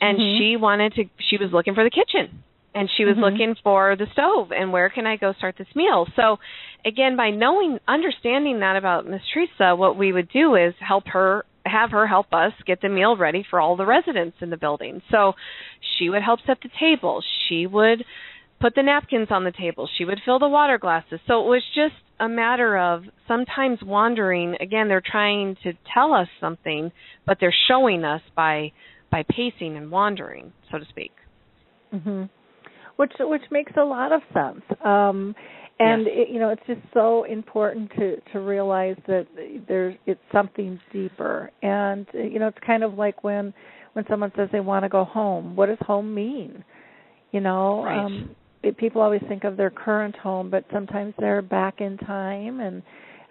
and 0.00 0.18
mm-hmm. 0.18 0.38
she 0.38 0.56
wanted 0.56 0.94
to. 0.94 1.04
She 1.28 1.36
was 1.36 1.50
looking 1.52 1.74
for 1.74 1.84
the 1.84 1.90
kitchen 1.90 2.42
and 2.74 2.88
she 2.96 3.04
was 3.04 3.14
mm-hmm. 3.14 3.24
looking 3.24 3.54
for 3.62 3.96
the 3.96 4.06
stove 4.12 4.52
and 4.52 4.72
where 4.72 4.90
can 4.90 5.06
I 5.06 5.16
go 5.16 5.32
start 5.32 5.56
this 5.58 5.66
meal. 5.74 6.06
So 6.16 6.38
again, 6.84 7.16
by 7.16 7.30
knowing 7.30 7.78
understanding 7.88 8.60
that 8.60 8.76
about 8.76 9.06
Miss 9.06 9.22
Teresa, 9.32 9.74
what 9.74 9.96
we 9.96 10.12
would 10.12 10.30
do 10.30 10.54
is 10.54 10.74
help 10.78 11.04
her 11.08 11.44
have 11.66 11.90
her 11.90 12.06
help 12.06 12.32
us 12.32 12.52
get 12.66 12.80
the 12.80 12.88
meal 12.88 13.16
ready 13.16 13.44
for 13.48 13.60
all 13.60 13.76
the 13.76 13.84
residents 13.84 14.36
in 14.40 14.50
the 14.50 14.56
building. 14.56 15.02
So 15.10 15.34
she 15.98 16.08
would 16.08 16.22
help 16.22 16.40
set 16.46 16.58
the 16.62 16.70
table. 16.78 17.22
She 17.48 17.66
would 17.66 18.04
put 18.60 18.74
the 18.74 18.82
napkins 18.82 19.28
on 19.30 19.44
the 19.44 19.52
table. 19.52 19.88
She 19.96 20.04
would 20.04 20.20
fill 20.24 20.38
the 20.38 20.48
water 20.48 20.78
glasses. 20.78 21.20
So 21.26 21.42
it 21.44 21.48
was 21.48 21.62
just 21.74 21.94
a 22.18 22.28
matter 22.28 22.76
of 22.76 23.04
sometimes 23.26 23.78
wandering. 23.82 24.56
Again, 24.60 24.88
they're 24.88 25.02
trying 25.04 25.56
to 25.62 25.72
tell 25.94 26.12
us 26.12 26.28
something, 26.40 26.92
but 27.26 27.38
they're 27.40 27.54
showing 27.68 28.04
us 28.04 28.22
by 28.36 28.72
by 29.10 29.24
pacing 29.28 29.76
and 29.76 29.90
wandering, 29.90 30.52
so 30.70 30.78
to 30.78 30.84
speak. 30.88 31.10
Mm-hmm. 31.92 32.24
which 32.96 33.12
which 33.18 33.42
makes 33.50 33.72
a 33.76 33.82
lot 33.82 34.12
of 34.12 34.20
sense. 34.32 34.62
Um, 34.84 35.34
and 35.80 36.02
yes. 36.02 36.14
it, 36.14 36.32
you 36.32 36.38
know, 36.38 36.50
it's 36.50 36.62
just 36.66 36.82
so 36.92 37.24
important 37.24 37.90
to 37.98 38.16
to 38.32 38.40
realize 38.40 38.96
that 39.06 39.26
there's 39.66 39.96
it's 40.06 40.20
something 40.30 40.78
deeper. 40.92 41.50
And 41.62 42.06
you 42.12 42.38
know, 42.38 42.48
it's 42.48 42.58
kind 42.64 42.84
of 42.84 42.94
like 42.94 43.24
when 43.24 43.54
when 43.94 44.04
someone 44.08 44.30
says 44.36 44.50
they 44.52 44.60
want 44.60 44.84
to 44.84 44.88
go 44.88 45.04
home. 45.04 45.56
What 45.56 45.66
does 45.66 45.78
home 45.80 46.14
mean? 46.14 46.62
You 47.32 47.40
know, 47.40 47.82
right. 47.82 48.04
um, 48.04 48.36
people 48.76 49.00
always 49.00 49.22
think 49.28 49.44
of 49.44 49.56
their 49.56 49.70
current 49.70 50.16
home, 50.16 50.50
but 50.50 50.64
sometimes 50.72 51.14
they're 51.18 51.42
back 51.42 51.80
in 51.80 51.96
time, 51.98 52.60
and 52.60 52.82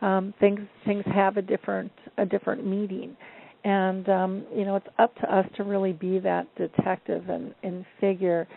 um, 0.02 0.34
things 0.40 0.60
things 0.86 1.04
have 1.14 1.38
a 1.38 1.42
different 1.42 1.92
a 2.18 2.26
different 2.26 2.66
meaning. 2.66 3.16
And 3.64 4.08
um, 4.10 4.46
you 4.56 4.66
know, 4.66 4.76
it's 4.76 4.88
up 4.98 5.16
to 5.18 5.36
us 5.36 5.46
to 5.58 5.64
really 5.64 5.94
be 5.94 6.20
that 6.20 6.48
detective 6.56 7.30
and, 7.30 7.54
and 7.64 7.86
figure 8.00 8.48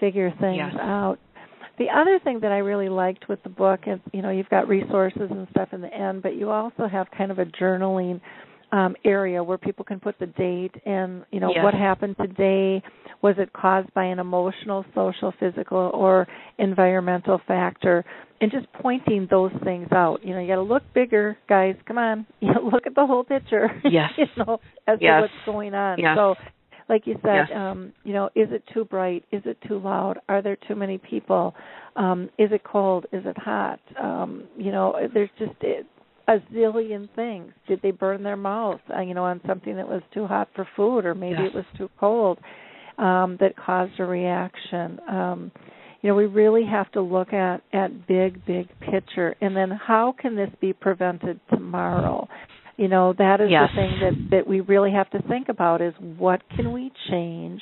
figure 0.00 0.30
things 0.40 0.58
yes. 0.58 0.74
out. 0.80 1.18
The 1.76 1.86
other 1.92 2.20
thing 2.22 2.38
that 2.40 2.52
I 2.52 2.58
really 2.58 2.88
liked 2.88 3.28
with 3.28 3.42
the 3.42 3.48
book 3.48 3.80
is, 3.86 3.98
you 4.12 4.22
know, 4.22 4.30
you've 4.30 4.48
got 4.48 4.68
resources 4.68 5.28
and 5.30 5.46
stuff 5.50 5.70
in 5.72 5.80
the 5.80 5.92
end, 5.92 6.22
but 6.22 6.36
you 6.36 6.50
also 6.50 6.86
have 6.86 7.08
kind 7.16 7.32
of 7.32 7.40
a 7.40 7.46
journaling 7.46 8.20
um, 8.74 8.96
area 9.04 9.42
where 9.42 9.56
people 9.56 9.84
can 9.84 10.00
put 10.00 10.18
the 10.18 10.26
date 10.26 10.74
and, 10.84 11.24
you 11.30 11.38
know, 11.38 11.52
yes. 11.54 11.62
what 11.62 11.74
happened 11.74 12.16
today. 12.20 12.82
Was 13.22 13.36
it 13.38 13.52
caused 13.52 13.94
by 13.94 14.04
an 14.04 14.18
emotional, 14.18 14.84
social, 14.96 15.32
physical, 15.38 15.92
or 15.94 16.26
environmental 16.58 17.40
factor? 17.46 18.04
And 18.40 18.50
just 18.50 18.66
pointing 18.72 19.28
those 19.30 19.52
things 19.62 19.86
out. 19.92 20.24
You 20.24 20.34
know, 20.34 20.40
you 20.40 20.48
got 20.48 20.56
to 20.56 20.62
look 20.62 20.82
bigger, 20.92 21.38
guys. 21.48 21.76
Come 21.86 21.98
on, 21.98 22.26
you 22.40 22.52
know, 22.52 22.62
look 22.62 22.88
at 22.88 22.96
the 22.96 23.06
whole 23.06 23.22
picture. 23.22 23.68
Yes. 23.84 24.10
you 24.16 24.26
know, 24.36 24.58
as 24.88 24.98
yes. 25.00 25.18
to 25.18 25.20
what's 25.20 25.32
going 25.46 25.72
on. 25.72 26.00
Yes. 26.00 26.16
So 26.16 26.34
like 26.88 27.06
you 27.06 27.14
said, 27.22 27.46
yes. 27.48 27.50
um, 27.54 27.92
you 28.02 28.12
know, 28.12 28.26
is 28.34 28.48
it 28.50 28.64
too 28.74 28.84
bright? 28.84 29.24
Is 29.30 29.42
it 29.44 29.56
too 29.68 29.78
loud? 29.78 30.18
Are 30.28 30.42
there 30.42 30.56
too 30.66 30.74
many 30.74 30.98
people? 30.98 31.54
Um, 31.94 32.28
is 32.38 32.50
it 32.50 32.62
cold? 32.64 33.06
Is 33.12 33.22
it 33.24 33.38
hot? 33.38 33.78
Um, 34.02 34.44
you 34.58 34.72
know, 34.72 34.96
there's 35.14 35.30
just 35.38 35.52
a 36.28 36.38
zillion 36.52 37.08
things. 37.14 37.52
Did 37.68 37.80
they 37.82 37.90
burn 37.90 38.22
their 38.22 38.36
mouth, 38.36 38.80
uh, 38.96 39.00
you 39.00 39.14
know, 39.14 39.24
on 39.24 39.40
something 39.46 39.76
that 39.76 39.88
was 39.88 40.02
too 40.12 40.26
hot 40.26 40.48
for 40.54 40.66
food, 40.76 41.04
or 41.04 41.14
maybe 41.14 41.42
yes. 41.42 41.50
it 41.52 41.54
was 41.54 41.64
too 41.76 41.90
cold 41.98 42.38
um, 42.98 43.36
that 43.40 43.54
caused 43.56 43.98
a 43.98 44.04
reaction? 44.04 44.98
Um, 45.08 45.52
you 46.02 46.10
know, 46.10 46.16
we 46.16 46.26
really 46.26 46.64
have 46.66 46.90
to 46.92 47.00
look 47.00 47.32
at 47.32 47.62
at 47.72 48.06
big, 48.06 48.44
big 48.46 48.68
picture, 48.80 49.34
and 49.40 49.56
then 49.56 49.70
how 49.70 50.14
can 50.18 50.36
this 50.36 50.50
be 50.60 50.72
prevented 50.72 51.40
tomorrow? 51.50 52.28
you 52.76 52.88
know 52.88 53.14
that 53.18 53.40
is 53.40 53.48
yes. 53.50 53.68
the 53.70 53.80
thing 53.80 54.00
that 54.00 54.36
that 54.36 54.46
we 54.46 54.60
really 54.60 54.92
have 54.92 55.08
to 55.10 55.22
think 55.28 55.48
about 55.48 55.80
is 55.80 55.94
what 56.18 56.42
can 56.56 56.72
we 56.72 56.90
change 57.10 57.60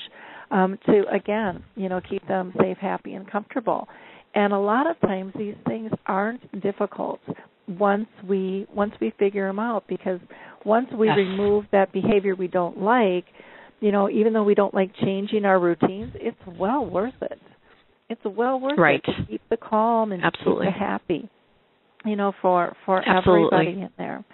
um 0.51 0.79
to 0.87 1.03
again 1.13 1.63
you 1.77 1.89
know 1.89 2.01
keep 2.09 2.27
them 2.29 2.53
safe 2.61 2.79
happy 2.79 3.15
and 3.15 3.31
comfortable 3.31 3.89
and 4.35 4.53
a 4.53 4.59
lot 4.59 4.89
of 4.89 4.99
times 5.01 5.33
these 5.37 5.55
things 5.67 5.91
aren't 6.07 6.63
difficult 6.63 7.21
once 7.69 8.07
we 8.29 8.67
once 8.75 8.93
we 9.01 9.13
figure 9.19 9.47
them 9.47 9.59
out 9.59 9.85
because 9.89 10.21
once 10.65 10.89
we 10.97 11.07
yes. 11.07 11.17
remove 11.17 11.65
that 11.73 11.93
behavior 11.93 12.35
we 12.35 12.49
don't 12.49 12.79
like 12.79 13.25
you 13.81 13.93
know 13.93 14.11
even 14.11 14.33
though 14.33 14.43
we 14.43 14.55
don't 14.55 14.75
like 14.75 14.91
changing 15.03 15.45
our 15.45 15.61
routines 15.61 16.13
it's 16.17 16.37
well 16.59 16.85
worth 16.85 17.15
it 17.23 17.39
it's 18.09 18.21
well 18.25 18.59
worth 18.61 18.79
right. 18.79 19.01
it 19.07 19.13
to 19.13 19.27
keep 19.27 19.43
the 19.49 19.57
calm 19.57 20.13
and 20.13 20.25
Absolutely. 20.25 20.67
keep 20.67 20.75
the 20.75 20.79
happy 20.79 21.31
you 22.05 22.17
know 22.17 22.33
for 22.43 22.77
for 22.85 23.09
Absolutely. 23.09 23.59
everybody 23.59 23.83
in 23.83 23.91
there 23.97 24.25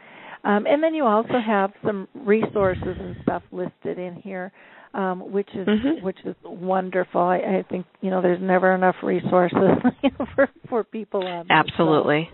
um, 0.44 0.66
and 0.66 0.82
then 0.82 0.94
you 0.94 1.04
also 1.04 1.34
have 1.44 1.72
some 1.84 2.08
resources 2.14 2.96
and 2.98 3.16
stuff 3.22 3.42
listed 3.50 3.98
in 3.98 4.14
here, 4.14 4.52
um, 4.94 5.32
which 5.32 5.48
is 5.54 5.66
mm-hmm. 5.66 6.04
which 6.04 6.18
is 6.24 6.36
wonderful. 6.44 7.20
I, 7.20 7.36
I 7.36 7.64
think 7.68 7.86
you 8.00 8.10
know 8.10 8.22
there's 8.22 8.40
never 8.40 8.74
enough 8.74 8.96
resources 9.02 9.58
for 10.34 10.48
for 10.68 10.84
people 10.84 11.26
on. 11.26 11.46
There. 11.48 11.56
Absolutely. 11.56 12.30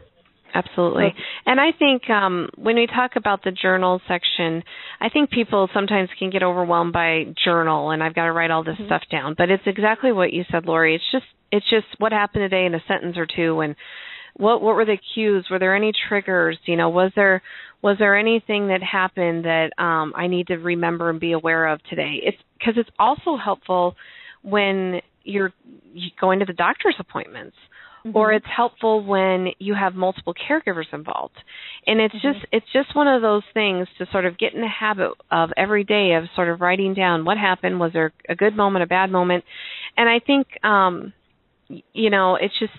Absolutely. 0.55 1.13
And 1.47 1.61
I 1.61 1.73
think 1.77 2.09
um, 2.09 2.49
when 2.57 2.77
we 2.77 2.87
talk 2.87 3.13
about 3.17 3.43
the 3.43 3.51
journal 3.51 4.01
section, 4.07 4.63
I 5.01 5.09
think 5.09 5.31
people 5.31 5.69
sometimes 5.75 6.09
can 6.17 6.31
get 6.31 6.45
overwhelmed 6.45 6.93
by 6.93 7.25
journal 7.45 7.91
and 7.91 8.03
I've 8.03 8.15
got 8.15 8.27
to 8.27 8.33
write 8.33 8.53
all 8.53 8.63
this 8.63 8.75
mm-hmm. 8.77 8.87
stuff 8.87 9.03
down. 9.11 9.35
But 9.37 9.51
it's 9.51 9.65
exactly 9.67 10.13
what 10.13 10.33
you 10.33 10.45
said, 10.51 10.65
Lori. 10.65 10.95
It's 10.95 11.05
just 11.11 11.25
it's 11.51 11.69
just 11.69 11.87
what 11.99 12.13
happened 12.13 12.43
today 12.43 12.67
in 12.67 12.75
a 12.75 12.81
sentence 12.87 13.17
or 13.17 13.27
two 13.27 13.61
and 13.61 13.75
what 14.37 14.63
what 14.63 14.77
were 14.77 14.85
the 14.85 14.99
cues? 15.15 15.47
Were 15.51 15.59
there 15.59 15.75
any 15.75 15.93
triggers? 16.09 16.59
You 16.67 16.77
know, 16.77 16.89
was 16.89 17.13
there 17.17 17.43
was 17.83 17.97
there 17.99 18.17
anything 18.17 18.69
that 18.69 18.81
happened 18.83 19.45
that 19.45 19.71
um, 19.79 20.13
I 20.17 20.27
need 20.29 20.47
to 20.49 20.57
remember 20.57 21.11
and 21.11 21.21
be 21.21 21.33
aware 21.33 21.67
of 21.67 21.83
today? 21.85 22.21
It's 22.23 22.39
because 22.59 22.75
it's 22.77 22.91
also 22.99 23.37
helpful 23.37 23.97
when 24.43 25.01
you're 25.25 25.53
going 26.21 26.41
to 26.41 26.45
the 26.45 26.53
doctor's 26.53 26.97
appointments. 26.99 27.57
Mm-hmm. 28.07 28.19
or 28.19 28.35
it's 28.35 28.45
helpful 28.55 29.03
when 29.03 29.49
you 29.59 29.75
have 29.75 29.95
multiple 29.95 30.35
caregivers 30.35 30.93
involved 30.93 31.39
and 31.87 32.01
it's 32.03 32.15
mm-hmm. 32.15 32.33
just 32.33 32.47
it's 32.53 32.67
just 32.71 32.95
one 32.95 33.09
of 33.09 33.23
those 33.23 33.45
things 33.55 33.89
to 33.97 34.07
sort 34.13 34.27
of 34.27 34.37
get 34.37 34.53
in 34.53 34.61
the 34.61 34.69
habit 34.69 35.13
of 35.31 35.53
every 35.57 35.85
day 35.85 36.13
of 36.13 36.25
sort 36.37 36.51
of 36.51 36.61
writing 36.61 36.93
down 36.93 37.25
what 37.25 37.39
happened 37.39 37.81
was 37.81 37.93
there 37.95 38.13
a 38.29 38.35
good 38.35 38.55
moment 38.55 38.83
a 38.83 38.87
bad 38.87 39.11
moment 39.11 39.43
and 39.97 40.07
i 40.07 40.19
think 40.19 40.47
um 40.63 41.15
you 41.95 42.11
know 42.11 42.37
it's 42.37 42.53
just 42.59 42.75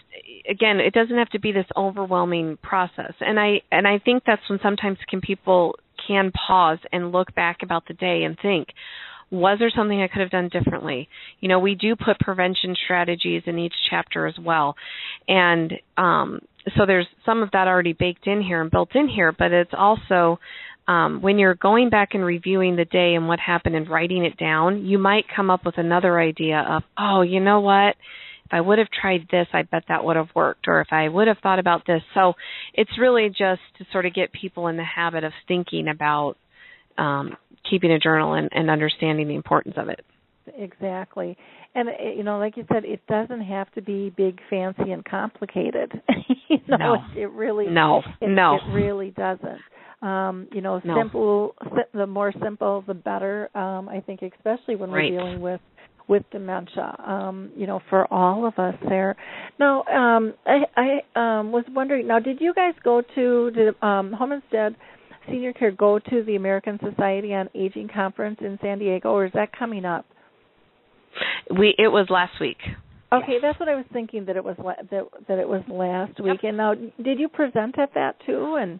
again 0.47 0.79
it 0.79 0.93
doesn't 0.93 1.17
have 1.17 1.29
to 1.29 1.39
be 1.39 1.51
this 1.51 1.65
overwhelming 1.75 2.55
process 2.61 3.13
and 3.19 3.39
i 3.39 3.59
and 3.71 3.87
i 3.87 3.97
think 3.97 4.21
that's 4.27 4.47
when 4.47 4.59
sometimes 4.61 4.99
can 5.09 5.21
people 5.21 5.75
can 6.07 6.31
pause 6.31 6.77
and 6.91 7.11
look 7.11 7.33
back 7.33 7.63
about 7.63 7.87
the 7.87 7.95
day 7.95 8.25
and 8.25 8.37
think 8.43 8.67
was 9.31 9.57
there 9.59 9.71
something 9.75 10.01
i 10.01 10.07
could 10.07 10.21
have 10.21 10.29
done 10.29 10.49
differently 10.49 11.09
you 11.39 11.47
know 11.47 11.59
we 11.59 11.75
do 11.75 11.95
put 11.95 12.19
prevention 12.19 12.75
strategies 12.85 13.43
in 13.45 13.57
each 13.57 13.73
chapter 13.89 14.25
as 14.27 14.35
well 14.39 14.75
and 15.27 15.73
um 15.97 16.39
so 16.77 16.85
there's 16.85 17.07
some 17.25 17.43
of 17.43 17.51
that 17.51 17.67
already 17.67 17.93
baked 17.93 18.27
in 18.27 18.41
here 18.41 18.61
and 18.61 18.71
built 18.71 18.95
in 18.95 19.07
here 19.07 19.31
but 19.31 19.51
it's 19.51 19.73
also 19.77 20.39
um, 20.87 21.21
when 21.21 21.39
you're 21.39 21.55
going 21.55 21.89
back 21.89 22.09
and 22.13 22.23
reviewing 22.23 22.75
the 22.75 22.85
day 22.85 23.15
and 23.15 23.27
what 23.27 23.39
happened 23.39 23.75
and 23.75 23.89
writing 23.89 24.23
it 24.23 24.37
down, 24.37 24.85
you 24.85 24.99
might 24.99 25.25
come 25.35 25.49
up 25.49 25.65
with 25.65 25.77
another 25.77 26.19
idea 26.19 26.59
of, 26.59 26.83
oh, 26.97 27.21
you 27.21 27.39
know 27.39 27.59
what? 27.59 27.95
If 28.45 28.53
I 28.53 28.61
would 28.61 28.77
have 28.77 28.89
tried 28.91 29.27
this, 29.31 29.47
I 29.51 29.63
bet 29.63 29.85
that 29.87 30.03
would 30.03 30.15
have 30.15 30.29
worked. 30.35 30.67
Or 30.67 30.81
if 30.81 30.89
I 30.91 31.07
would 31.07 31.27
have 31.27 31.39
thought 31.41 31.57
about 31.57 31.87
this. 31.87 32.03
So 32.13 32.33
it's 32.75 32.99
really 32.99 33.29
just 33.29 33.61
to 33.79 33.85
sort 33.91 34.05
of 34.05 34.13
get 34.13 34.31
people 34.31 34.67
in 34.67 34.77
the 34.77 34.83
habit 34.83 35.23
of 35.23 35.33
thinking 35.47 35.87
about 35.87 36.35
um, 36.97 37.35
keeping 37.69 37.91
a 37.91 37.99
journal 37.99 38.33
and, 38.33 38.49
and 38.51 38.69
understanding 38.69 39.27
the 39.27 39.35
importance 39.35 39.75
of 39.77 39.89
it. 39.89 40.05
Exactly. 40.57 41.37
And 41.73 41.89
you 42.15 42.23
know, 42.23 42.37
like 42.37 42.55
you 42.55 42.65
said, 42.71 42.85
it 42.85 43.01
doesn't 43.07 43.41
have 43.41 43.71
to 43.73 43.81
be 43.81 44.13
big, 44.15 44.39
fancy, 44.49 44.91
and 44.91 45.03
complicated. 45.03 45.91
you 46.47 46.59
know, 46.67 46.77
no. 46.77 46.93
it, 47.15 47.23
it 47.23 47.31
really 47.31 47.67
no, 47.67 48.01
it, 48.21 48.29
no, 48.29 48.55
it 48.55 48.73
really 48.73 49.11
doesn't. 49.11 49.59
Um, 50.01 50.47
you 50.53 50.61
know, 50.61 50.79
no. 50.83 50.95
simple. 50.97 51.55
The 51.93 52.07
more 52.07 52.31
simple, 52.41 52.83
the 52.87 52.93
better. 52.93 53.49
Um, 53.57 53.89
I 53.89 54.01
think, 54.01 54.21
especially 54.21 54.75
when 54.75 54.91
right. 54.91 55.11
we're 55.11 55.19
dealing 55.19 55.41
with 55.41 55.61
with 56.07 56.23
dementia. 56.31 56.95
Um, 57.05 57.51
you 57.55 57.67
know, 57.67 57.81
for 57.89 58.11
all 58.13 58.45
of 58.47 58.57
us 58.59 58.75
there. 58.87 59.15
Now, 59.59 59.83
um, 59.83 60.33
I, 60.45 61.01
I 61.15 61.39
um, 61.39 61.51
was 61.51 61.65
wondering. 61.69 62.07
Now, 62.07 62.19
did 62.19 62.39
you 62.39 62.53
guys 62.53 62.73
go 62.83 63.01
to 63.15 63.51
did 63.51 63.75
um, 63.81 64.13
Home 64.13 64.31
Instead 64.31 64.75
Senior 65.29 65.53
Care 65.53 65.71
go 65.71 65.99
to 65.99 66.23
the 66.23 66.35
American 66.35 66.79
Society 66.79 67.33
on 67.33 67.49
Aging 67.55 67.89
conference 67.93 68.37
in 68.41 68.57
San 68.61 68.79
Diego, 68.79 69.09
or 69.09 69.25
is 69.25 69.31
that 69.33 69.57
coming 69.57 69.85
up? 69.85 70.05
We 71.57 71.75
it 71.77 71.87
was 71.87 72.07
last 72.09 72.33
week. 72.39 72.57
Okay, 73.13 73.33
yes. 73.33 73.41
that's 73.41 73.59
what 73.59 73.69
I 73.69 73.75
was 73.75 73.85
thinking 73.93 74.25
that 74.25 74.35
it 74.35 74.43
was 74.43 74.55
la- 74.57 74.81
that 74.91 75.03
that 75.27 75.39
it 75.39 75.47
was 75.47 75.61
last 75.69 76.19
week. 76.19 76.39
Yep. 76.41 76.49
And 76.49 76.57
now, 76.57 76.73
did 76.73 77.19
you 77.19 77.29
present 77.29 77.77
at 77.79 77.93
that 77.93 78.15
too? 78.25 78.57
And 78.59 78.79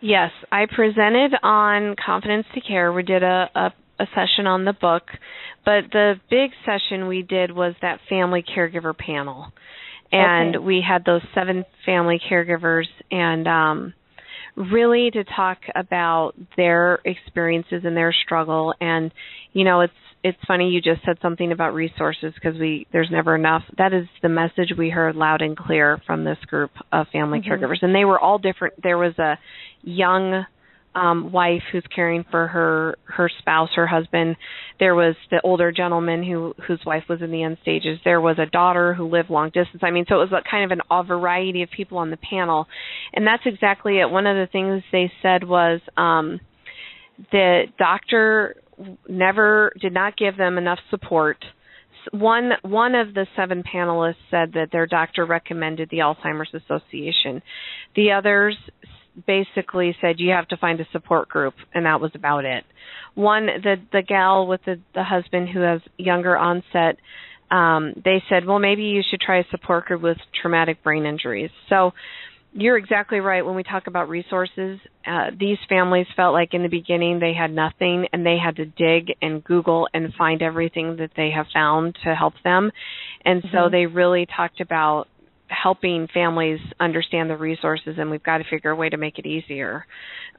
yes, 0.00 0.30
I 0.50 0.66
presented 0.66 1.32
on 1.42 1.94
Confidence 2.04 2.46
to 2.54 2.60
Care. 2.60 2.92
We 2.92 3.02
did 3.02 3.22
a, 3.22 3.48
a 3.54 3.72
a 4.00 4.06
session 4.14 4.46
on 4.46 4.64
the 4.64 4.74
book, 4.74 5.04
but 5.64 5.84
the 5.92 6.14
big 6.30 6.50
session 6.64 7.08
we 7.08 7.22
did 7.22 7.50
was 7.50 7.74
that 7.80 8.00
family 8.08 8.44
caregiver 8.56 8.96
panel, 8.96 9.46
and 10.12 10.56
okay. 10.56 10.64
we 10.64 10.84
had 10.86 11.04
those 11.04 11.22
seven 11.34 11.64
family 11.86 12.20
caregivers 12.30 12.86
and. 13.10 13.46
um 13.46 13.94
really 14.58 15.10
to 15.12 15.24
talk 15.24 15.58
about 15.74 16.32
their 16.56 16.98
experiences 17.04 17.82
and 17.84 17.96
their 17.96 18.12
struggle. 18.24 18.74
And 18.80 19.12
you 19.52 19.64
know 19.64 19.80
it's 19.82 19.92
it's 20.24 20.38
funny 20.46 20.70
you 20.70 20.80
just 20.80 21.04
said 21.04 21.16
something 21.22 21.52
about 21.52 21.74
resources 21.74 22.32
because 22.34 22.58
we 22.58 22.86
there's 22.92 23.08
never 23.10 23.34
enough. 23.34 23.62
That 23.76 23.92
is 23.92 24.06
the 24.22 24.28
message 24.28 24.72
we 24.76 24.90
heard 24.90 25.16
loud 25.16 25.42
and 25.42 25.56
clear 25.56 26.00
from 26.06 26.24
this 26.24 26.38
group 26.46 26.70
of 26.92 27.06
family 27.12 27.40
mm-hmm. 27.40 27.52
caregivers. 27.52 27.82
And 27.82 27.94
they 27.94 28.04
were 28.04 28.18
all 28.18 28.38
different. 28.38 28.74
There 28.82 28.98
was 28.98 29.16
a 29.18 29.38
young 29.82 30.44
um 30.94 31.32
wife 31.32 31.62
who's 31.70 31.84
caring 31.94 32.24
for 32.30 32.46
her 32.46 32.96
her 33.04 33.30
spouse 33.38 33.70
her 33.76 33.86
husband. 33.86 34.36
There 34.80 34.94
was 34.94 35.14
the 35.30 35.40
older 35.42 35.72
gentleman 35.72 36.22
who 36.22 36.54
whose 36.66 36.80
wife 36.86 37.04
was 37.08 37.22
in 37.22 37.30
the 37.30 37.42
end 37.42 37.58
stages. 37.62 37.98
There 38.04 38.20
was 38.20 38.38
a 38.38 38.46
daughter 38.46 38.94
who 38.94 39.08
lived 39.08 39.30
long 39.30 39.50
distance. 39.50 39.82
I 39.82 39.90
mean 39.90 40.06
so 40.08 40.16
it 40.16 40.30
was 40.30 40.32
a 40.32 40.48
kind 40.48 40.64
of 40.64 40.78
an, 40.78 40.80
a 40.90 41.02
variety 41.04 41.62
of 41.62 41.70
people 41.70 41.98
on 41.98 42.10
the 42.10 42.16
panel. 42.16 42.66
And 43.12 43.26
that's 43.26 43.42
exactly 43.46 43.98
it. 43.98 44.10
One 44.10 44.26
of 44.26 44.36
the 44.36 44.50
things 44.50 44.82
they 44.92 45.12
said 45.22 45.44
was 45.44 45.80
um 45.96 46.40
the 47.32 47.64
doctor 47.78 48.56
never 49.08 49.72
did 49.80 49.92
not 49.92 50.16
give 50.16 50.36
them 50.36 50.58
enough 50.58 50.78
support. 50.90 51.44
One 52.12 52.52
one 52.62 52.94
of 52.94 53.12
the 53.12 53.26
seven 53.36 53.62
panelists 53.62 54.14
said 54.30 54.52
that 54.54 54.68
their 54.72 54.86
doctor 54.86 55.26
recommended 55.26 55.90
the 55.90 55.98
Alzheimer's 55.98 56.54
Association. 56.54 57.42
The 57.96 58.12
others 58.12 58.56
basically 59.26 59.96
said 60.00 60.16
you 60.18 60.30
have 60.30 60.48
to 60.48 60.56
find 60.56 60.80
a 60.80 60.86
support 60.92 61.28
group 61.28 61.54
and 61.74 61.86
that 61.86 62.00
was 62.00 62.10
about 62.14 62.44
it. 62.44 62.64
One 63.14 63.46
the 63.46 63.76
the 63.92 64.02
gal 64.02 64.46
with 64.46 64.60
the 64.64 64.80
the 64.94 65.04
husband 65.04 65.48
who 65.48 65.60
has 65.60 65.80
younger 65.96 66.36
onset 66.36 66.96
um 67.50 67.94
they 68.04 68.22
said 68.28 68.44
well 68.44 68.58
maybe 68.58 68.84
you 68.84 69.02
should 69.08 69.20
try 69.20 69.38
a 69.38 69.44
support 69.50 69.86
group 69.86 70.02
with 70.02 70.18
traumatic 70.40 70.82
brain 70.82 71.06
injuries. 71.06 71.50
So 71.68 71.92
you're 72.52 72.78
exactly 72.78 73.20
right 73.20 73.44
when 73.44 73.54
we 73.54 73.62
talk 73.62 73.86
about 73.86 74.08
resources. 74.08 74.80
Uh, 75.06 75.30
these 75.38 75.58
families 75.68 76.06
felt 76.16 76.32
like 76.32 76.54
in 76.54 76.62
the 76.62 76.68
beginning 76.68 77.18
they 77.20 77.34
had 77.34 77.52
nothing 77.52 78.06
and 78.12 78.24
they 78.24 78.38
had 78.42 78.56
to 78.56 78.64
dig 78.64 79.14
and 79.20 79.44
google 79.44 79.88
and 79.92 80.12
find 80.14 80.42
everything 80.42 80.96
that 80.96 81.10
they 81.16 81.30
have 81.30 81.46
found 81.52 81.96
to 82.04 82.14
help 82.14 82.34
them. 82.44 82.70
And 83.24 83.42
mm-hmm. 83.42 83.54
so 83.54 83.68
they 83.70 83.86
really 83.86 84.26
talked 84.34 84.60
about 84.60 85.08
helping 85.48 86.08
families 86.12 86.60
understand 86.78 87.30
the 87.30 87.36
resources 87.36 87.96
and 87.98 88.10
we've 88.10 88.22
got 88.22 88.38
to 88.38 88.44
figure 88.50 88.70
a 88.70 88.76
way 88.76 88.88
to 88.88 88.96
make 88.96 89.18
it 89.18 89.26
easier 89.26 89.86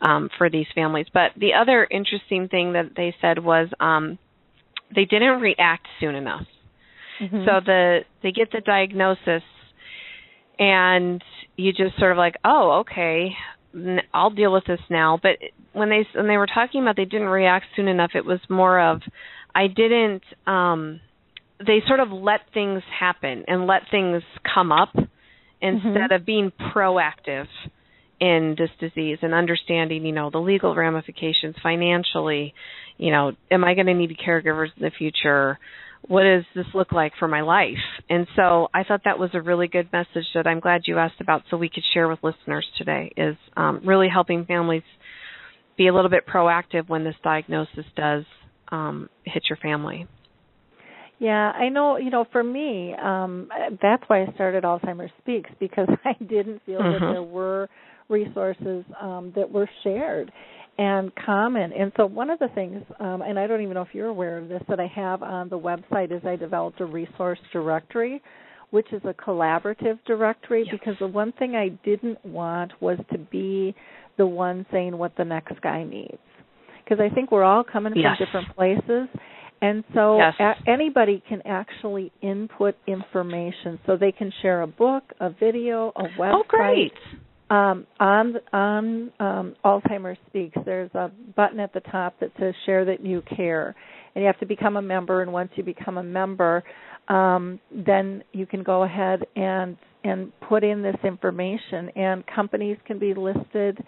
um, 0.02 0.30
for 0.38 0.50
these 0.50 0.68
families. 0.76 1.08
But 1.14 1.32
the 1.38 1.54
other 1.60 1.88
interesting 1.90 2.48
thing 2.48 2.74
that 2.74 2.92
they 2.96 3.16
said 3.22 3.40
was 3.44 3.70
um, 3.80 4.18
they 4.94 5.06
didn't 5.06 5.42
react 5.42 5.88
soon 6.00 6.16
enough. 6.16 6.46
Mm-hmm. 7.22 7.44
so 7.46 7.60
the 7.66 8.00
they 8.24 8.32
get 8.32 8.50
the 8.54 8.62
diagnosis 8.62 9.44
and 10.58 11.22
you 11.58 11.74
just 11.74 11.98
sort 12.00 12.14
of 12.14 12.18
like 12.18 12.36
oh 12.46 12.80
okay 12.82 13.32
I'll 14.14 14.32
deal 14.32 14.52
with 14.52 14.66
this 14.66 14.80
now. 14.90 15.20
But 15.22 15.34
when 15.74 15.90
they 15.90 16.08
when 16.16 16.28
they 16.28 16.38
were 16.38 16.48
talking 16.48 16.82
about 16.82 16.96
they 16.96 17.06
didn't 17.06 17.28
react 17.28 17.66
soon 17.76 17.90
enough 17.90 18.12
it 18.16 18.26
was 18.26 18.40
more 18.50 18.80
of 18.80 19.02
I 19.54 19.68
didn't 19.68 20.24
um 20.48 21.02
they 21.66 21.82
sort 21.88 22.00
of 22.00 22.12
let 22.12 22.42
things 22.54 22.82
happen 23.00 23.44
and 23.48 23.68
let 23.68 23.84
things 23.92 24.24
come 24.54 24.72
up 24.72 24.94
instead 25.62 25.84
mm-hmm. 25.84 26.14
of 26.14 26.26
being 26.26 26.52
proactive 26.74 27.48
in 28.20 28.56
this 28.58 28.70
disease 28.80 29.18
and 29.22 29.34
understanding, 29.34 30.06
you 30.06 30.12
know, 30.12 30.30
the 30.30 30.40
legal 30.40 30.76
ramifications 30.76 31.56
financially, 31.62 32.54
you 32.98 33.12
know, 33.12 33.32
am 33.50 33.64
I 33.64 33.76
going 33.76 33.88
to 33.88 33.94
need 33.94 34.18
caregivers 34.26 34.70
in 34.78 34.84
the 34.84 34.92
future? 34.98 35.58
What 36.02 36.24
does 36.24 36.44
this 36.56 36.66
look 36.74 36.92
like 36.92 37.14
for 37.18 37.28
my 37.28 37.42
life? 37.42 37.78
And 38.10 38.28
so 38.36 38.68
I 38.74 38.84
thought 38.84 39.02
that 39.06 39.20
was 39.20 39.32
a 39.34 39.42
really 39.42 39.68
good 39.68 39.90
message 39.92 40.26
that 40.34 40.48
I'm 40.48 40.60
glad 40.60 40.82
you 40.86 40.98
asked 40.98 41.22
about 41.22 41.44
so 41.50 41.58
we 41.58 41.70
could 41.70 41.84
share 41.94 42.08
with 42.08 42.20
listeners 42.24 42.66
today 42.78 43.12
is 43.16 43.36
um, 43.56 43.82
really 43.86 44.08
helping 44.10 44.46
families 44.46 44.84
be 45.78 45.88
a 45.88 45.94
little 45.94 46.10
bit 46.10 46.28
proactive 46.28 46.90
when 46.90 47.04
this 47.04 47.16
diagnosis 47.24 47.86
does 47.96 48.26
um, 48.70 49.10
hit 49.24 49.44
your 49.50 49.58
family. 49.58 50.08
Yeah, 51.20 51.52
I 51.52 51.68
know, 51.68 51.98
you 51.98 52.10
know, 52.10 52.26
for 52.32 52.44
me, 52.44 52.94
um 52.96 53.50
that's 53.82 54.04
why 54.08 54.24
I 54.24 54.32
started 54.34 54.64
Alzheimer's 54.64 55.12
Speaks 55.22 55.50
because 55.60 55.88
I 56.06 56.14
didn't 56.24 56.62
feel 56.66 56.80
mm-hmm. 56.80 57.06
that 57.06 57.12
there 57.12 57.24
were 57.24 57.70
resources 58.08 58.86
um 59.02 59.34
that 59.36 59.50
were 59.52 59.70
shared 59.84 60.32
and 60.78 61.12
common. 61.26 61.74
And 61.74 61.92
so 61.98 62.06
one 62.06 62.30
of 62.30 62.40
the 62.40 62.48
things 62.56 62.84
um 63.00 63.22
and 63.22 63.38
I 63.38 63.48
don't 63.48 63.62
even 63.62 63.74
know 63.74 63.82
if 63.82 63.94
you're 63.94 64.08
aware 64.08 64.38
of 64.38 64.48
this 64.48 64.64
that 64.70 64.80
I 64.80 64.88
have 64.88 65.22
on 65.22 65.50
the 65.50 65.60
website 65.60 66.12
is 66.12 66.26
I 66.26 66.36
developed 66.36 66.80
a 66.80 66.86
resource 66.86 67.40
directory 67.52 68.22
which 68.72 68.92
is 68.94 69.02
a 69.04 69.14
collaborative 69.14 69.98
directory 70.06 70.64
yes. 70.66 70.76
because 70.80 70.96
the 71.00 71.08
one 71.08 71.32
thing 71.34 71.56
I 71.56 71.70
didn't 71.84 72.24
want 72.24 72.72
was 72.80 73.00
to 73.12 73.18
be 73.18 73.74
the 74.18 74.28
one 74.28 74.66
saying 74.72 74.98
what 74.98 75.16
the 75.18 75.26
next 75.26 75.60
guy 75.62 75.84
needs. 75.84 76.18
Because 76.84 77.00
I 77.00 77.14
think 77.14 77.32
we're 77.32 77.44
all 77.44 77.64
coming 77.64 77.94
yes. 77.96 78.18
from 78.18 78.26
different 78.26 78.56
places 78.56 79.08
and 79.62 79.84
so 79.94 80.18
yes. 80.18 80.34
a- 80.40 80.70
anybody 80.70 81.22
can 81.28 81.42
actually 81.46 82.12
input 82.22 82.76
information. 82.88 83.80
So 83.86 83.98
they 83.98 84.12
can 84.12 84.32
share 84.42 84.62
a 84.62 84.68
book, 84.68 85.04
a 85.20 85.30
video, 85.30 85.92
a 85.96 86.04
website. 86.20 86.34
Oh, 86.34 86.44
great. 86.48 86.94
Um, 87.50 87.88
on 88.00 88.36
on 88.54 89.12
um, 89.20 89.56
Alzheimer's 89.66 90.20
Speaks, 90.28 90.58
there's 90.66 90.94
a 90.94 91.12
button 91.36 91.60
at 91.60 91.74
the 91.74 91.80
top 91.80 92.20
that 92.20 92.30
says 92.40 92.54
"Share 92.66 92.86
that 92.86 93.04
you 93.04 93.24
care," 93.36 93.76
and 94.14 94.22
you 94.22 94.28
have 94.28 94.40
to 94.40 94.46
become 94.46 94.78
a 94.78 94.82
member. 94.82 95.24
And 95.24 95.34
once 95.34 95.50
you 95.56 95.64
become 95.64 95.98
a 95.98 96.04
member, 96.04 96.64
um, 97.08 97.60
then 97.72 98.24
you 98.34 98.46
can 98.46 98.62
go 98.62 98.84
ahead 98.84 99.26
and 99.36 99.78
and 100.04 100.32
put 100.48 100.64
in 100.64 100.84
this 100.84 100.96
information. 101.04 101.90
And 101.96 102.24
companies 102.28 102.78
can 102.86 103.00
be 103.00 103.16
listed, 103.16 103.84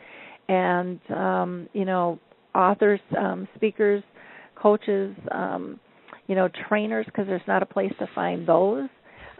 and 0.49 0.99
um, 1.11 1.69
you 1.73 1.85
know, 1.85 2.19
authors, 2.55 2.99
um, 3.15 3.47
speakers, 3.55 4.03
coaches, 4.61 5.15
um, 5.31 5.79
you 6.27 6.35
know, 6.35 6.49
trainers, 6.69 7.05
because 7.05 7.27
there's 7.27 7.41
not 7.47 7.63
a 7.63 7.65
place 7.65 7.91
to 7.99 8.07
find 8.13 8.47
those. 8.47 8.89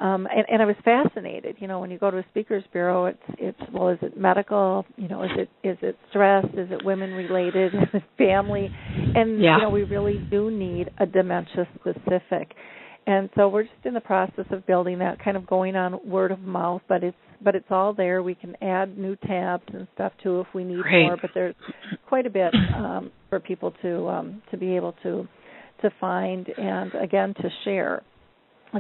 Um, 0.02 0.28
and, 0.36 0.46
and 0.52 0.62
I 0.64 0.66
was 0.66 0.76
fascinated. 0.84 1.58
You 1.60 1.68
know, 1.68 1.80
when 1.80 1.92
you 1.92 2.00
go 2.00 2.10
to 2.10 2.18
a 2.18 2.26
speakers 2.32 2.64
bureau, 2.74 3.06
it's 3.06 3.20
it's 3.38 3.60
well, 3.72 3.90
is 3.90 4.00
it 4.02 4.18
medical? 4.18 4.84
You 4.98 5.08
know, 5.08 5.24
is 5.24 5.30
it 5.38 5.50
is 5.68 5.78
it 5.84 5.96
stress? 6.10 6.44
Is 6.54 6.72
it 6.72 6.84
women 6.84 7.12
related? 7.12 7.74
Is 7.76 7.90
it 7.94 8.04
family? 8.18 8.68
And 9.16 9.40
yeah. 9.40 9.58
you 9.58 9.62
know, 9.62 9.70
we 9.70 9.84
really 9.84 10.18
do 10.32 10.50
need 10.50 10.90
a 10.98 11.06
dementia 11.06 11.68
specific. 11.80 12.56
And 13.08 13.30
so 13.36 13.50
we're 13.50 13.64
just 13.64 13.86
in 13.86 13.94
the 13.94 14.02
process 14.02 14.46
of 14.52 14.66
building 14.68 15.00
that, 15.00 15.24
kind 15.24 15.36
of 15.36 15.48
going 15.48 15.76
on 15.76 16.00
word 16.08 16.32
of 16.32 16.40
mouth. 16.40 16.82
But 16.88 17.04
it's 17.04 17.18
but 17.44 17.56
it's 17.56 17.68
all 17.72 17.94
there. 17.94 18.22
We 18.22 18.36
can 18.36 18.56
add 18.62 18.98
new 18.98 19.16
tabs 19.16 19.64
and 19.74 19.88
stuff 19.96 20.14
too 20.22 20.42
if 20.42 20.48
we 20.54 20.64
need 20.64 20.84
Great. 20.84 21.04
more. 21.04 21.18
But 21.20 21.32
there's 21.34 21.56
quite 22.08 22.28
a 22.28 22.30
bit 22.30 22.54
um, 22.76 23.12
for 23.30 23.40
people 23.40 23.74
to 23.82 24.08
um, 24.08 24.42
to 24.52 24.58
be 24.58 24.76
able 24.76 24.94
to 25.04 25.28
to 25.82 25.90
find 26.00 26.48
and 26.58 26.94
again 26.96 27.34
to 27.42 27.50
share 27.64 28.04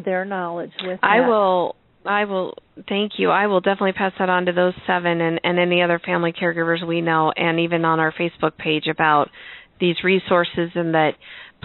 their 0.05 0.25
knowledge 0.25 0.71
with. 0.83 0.99
I 1.01 1.19
that. 1.19 1.27
will 1.27 1.75
I 2.05 2.25
will 2.25 2.55
thank 2.87 3.13
you. 3.17 3.29
I 3.29 3.47
will 3.47 3.61
definitely 3.61 3.93
pass 3.93 4.13
that 4.19 4.29
on 4.29 4.45
to 4.45 4.53
those 4.53 4.73
seven 4.87 5.21
and, 5.21 5.39
and 5.43 5.59
any 5.59 5.81
other 5.81 5.99
family 6.03 6.33
caregivers 6.33 6.85
we 6.85 7.01
know 7.01 7.31
and 7.35 7.59
even 7.59 7.85
on 7.85 7.99
our 7.99 8.13
Facebook 8.13 8.57
page 8.57 8.87
about 8.87 9.29
these 9.79 9.95
resources 10.03 10.71
and 10.75 10.93
that 10.93 11.11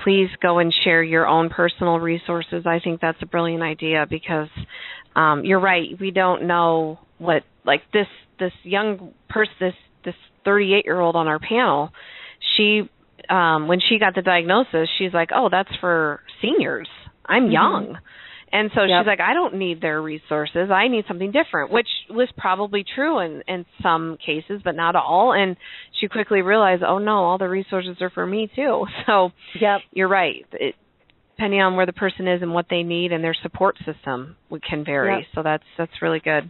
please 0.03 0.29
go 0.43 0.59
and 0.59 0.73
share 0.85 1.03
your 1.03 1.27
own 1.27 1.49
personal 1.49 1.99
resources. 1.99 2.65
I 2.67 2.81
think 2.81 3.01
that's 3.01 3.19
a 3.23 3.27
brilliant 3.27 3.63
idea 3.63 4.07
because 4.09 4.49
um 5.15 5.45
you're 5.45 5.61
right, 5.61 5.89
we 6.01 6.11
don't 6.11 6.47
know 6.47 6.99
what 7.19 7.45
like 7.65 7.83
this 7.93 8.07
this 8.39 8.53
young 8.63 9.13
person 9.29 9.55
this 9.61 9.75
this 10.05 10.15
38 10.45 10.85
year 10.85 11.01
old 11.01 11.17
on 11.17 11.27
our 11.29 11.39
panel, 11.39 11.91
she 12.57 12.89
um 13.29 13.67
when 13.69 13.81
she 13.81 13.99
got 13.99 14.15
the 14.15 14.23
diagnosis, 14.23 14.89
she's 14.99 15.13
like, 15.13 15.31
"Oh, 15.35 15.49
that's 15.51 15.75
for 15.81 16.21
seniors. 16.41 16.89
I'm 17.25 17.45
Mm-hmm. 17.45 17.53
young." 17.53 17.99
And 18.53 18.71
so 18.75 18.83
Yep. 18.85 19.03
she's 19.03 19.07
like, 19.07 19.21
I 19.21 19.35
don't 19.35 19.55
need 19.55 19.81
their 19.81 20.01
resources. 20.01 20.71
I 20.71 20.89
need 20.89 21.05
something 21.09 21.33
different, 21.33 21.71
which 21.73 21.89
was 22.11 22.29
probably 22.39 22.85
true 22.95 23.19
in 23.21 23.43
in 23.49 23.67
some 23.83 24.17
cases, 24.25 24.61
but 24.65 24.75
not 24.77 24.95
all. 24.97 25.33
And 25.33 25.57
she 26.01 26.09
quickly 26.09 26.43
realized, 26.43 26.83
oh 26.87 26.99
no, 26.99 27.25
all 27.25 27.39
the 27.39 27.49
resources 27.49 27.97
are 28.01 28.11
for 28.11 28.27
me 28.27 28.49
too. 28.55 28.87
So 29.07 29.31
Yep. 29.61 29.81
you're 29.93 30.09
right. 30.09 30.45
It, 30.53 30.75
depending 31.37 31.61
on 31.61 31.77
where 31.77 31.87
the 31.87 31.93
person 31.93 32.27
is 32.29 32.41
and 32.41 32.55
what 32.55 32.67
they 32.71 32.83
need 32.83 33.13
and 33.13 33.23
their 33.23 33.37
support 33.43 33.77
system, 33.85 34.37
we 34.49 34.59
can 34.61 34.85
vary. 34.85 35.19
Yep. 35.19 35.25
So 35.35 35.43
that's 35.43 35.65
that's 35.77 36.01
really 36.01 36.21
good. 36.21 36.49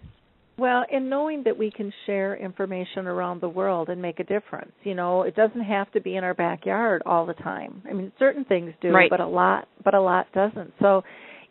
Well, 0.59 0.85
and 0.91 1.11
knowing 1.11 1.43
that 1.45 1.59
we 1.59 1.71
can 1.71 1.93
share 2.07 2.35
information 2.35 3.07
around 3.07 3.43
the 3.43 3.49
world 3.49 3.91
and 3.91 4.01
make 4.01 4.21
a 4.21 4.25
difference. 4.25 4.73
You 4.85 4.95
know, 4.95 5.23
it 5.23 5.37
doesn't 5.37 5.61
have 5.65 5.91
to 5.93 6.01
be 6.01 6.17
in 6.17 6.25
our 6.25 6.33
backyard 6.33 7.03
all 7.05 7.27
the 7.27 7.35
time. 7.35 7.83
I 7.89 7.93
mean, 7.93 8.11
certain 8.19 8.45
things 8.47 8.73
do, 8.81 8.89
Right. 8.91 9.11
but 9.11 9.21
a 9.21 9.27
lot 9.27 9.69
but 9.85 9.95
a 9.95 10.01
lot 10.01 10.27
doesn't. 10.33 10.73
So 10.81 11.03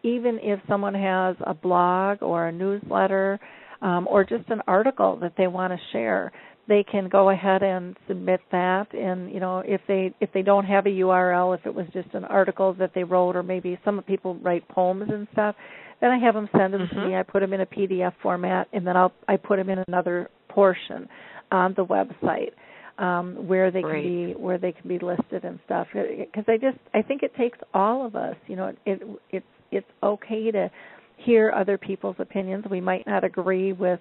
even 0.06 0.38
if 0.42 0.60
someone 0.70 0.94
has 0.94 1.36
a 1.48 1.54
blog 1.54 2.22
or 2.22 2.48
a 2.48 2.52
newsletter 2.52 3.40
um, 3.82 4.08
or 4.08 4.24
just 4.24 4.48
an 4.50 4.62
article 4.68 5.18
that 5.20 5.34
they 5.36 5.48
want 5.48 5.74
to 5.74 5.80
share, 5.92 6.32
they 6.68 6.84
can 6.84 7.10
go 7.10 7.32
ahead 7.32 7.64
and 7.64 7.96
submit 8.08 8.40
that 8.52 8.92
and 8.94 9.32
you 9.32 9.40
know 9.40 9.60
if 9.66 9.82
they 9.88 10.14
if 10.20 10.32
they 10.34 10.42
don't 10.42 10.66
have 10.66 10.86
a 10.88 10.90
URL 10.90 11.56
if 11.58 11.66
it 11.66 11.74
was 11.74 11.86
just 11.94 12.12
an 12.14 12.26
article 12.26 12.74
that 12.74 12.92
they 12.96 13.04
wrote 13.04 13.36
or 13.36 13.44
maybe 13.44 13.78
some 13.86 14.02
people 14.04 14.36
write 14.36 14.68
poems 14.70 15.10
and 15.12 15.28
stuff 15.34 15.56
then 16.02 16.10
I 16.10 16.18
have 16.18 16.34
them 16.34 16.50
send 16.58 16.74
them 16.74 16.88
to 16.88 16.96
Mhm. 16.96 17.08
me 17.10 17.16
I 17.16 17.24
put 17.24 17.42
them 17.42 17.54
in 17.54 17.62
a 17.62 17.66
PDF 17.68 18.14
format 18.22 18.68
and 18.74 18.86
then 18.86 18.98
I'll 18.98 19.14
I 19.28 19.38
put 19.38 19.58
them 19.58 19.70
in 19.70 19.84
another 19.88 20.30
portion 20.50 21.08
on 21.52 21.76
the 21.76 21.86
website 21.86 22.54
um 22.98 23.48
where 23.48 23.70
they 23.70 23.84
Great. 23.84 24.04
can 24.04 24.34
be 24.34 24.34
where 24.34 24.58
they 24.58 24.72
can 24.72 24.88
be 24.88 24.98
listed 24.98 25.46
and 25.46 25.60
stuff 25.66 25.88
because 25.94 26.46
I 26.48 26.58
just 26.58 26.80
I 26.96 27.04
think 27.04 27.22
it 27.22 27.36
takes 27.36 27.60
all 27.76 28.06
of 28.08 28.16
us 28.16 28.36
you 28.48 28.56
know 28.56 28.68
it, 28.70 28.80
it 28.86 29.02
it's 29.30 29.46
it's 29.72 29.88
okay 30.04 30.52
to 30.52 30.70
hear 31.18 31.52
other 31.52 31.78
people's 31.78 32.16
opinions. 32.20 32.66
We 32.70 32.82
might 32.82 33.06
not 33.08 33.24
agree 33.24 33.74
with 33.74 34.00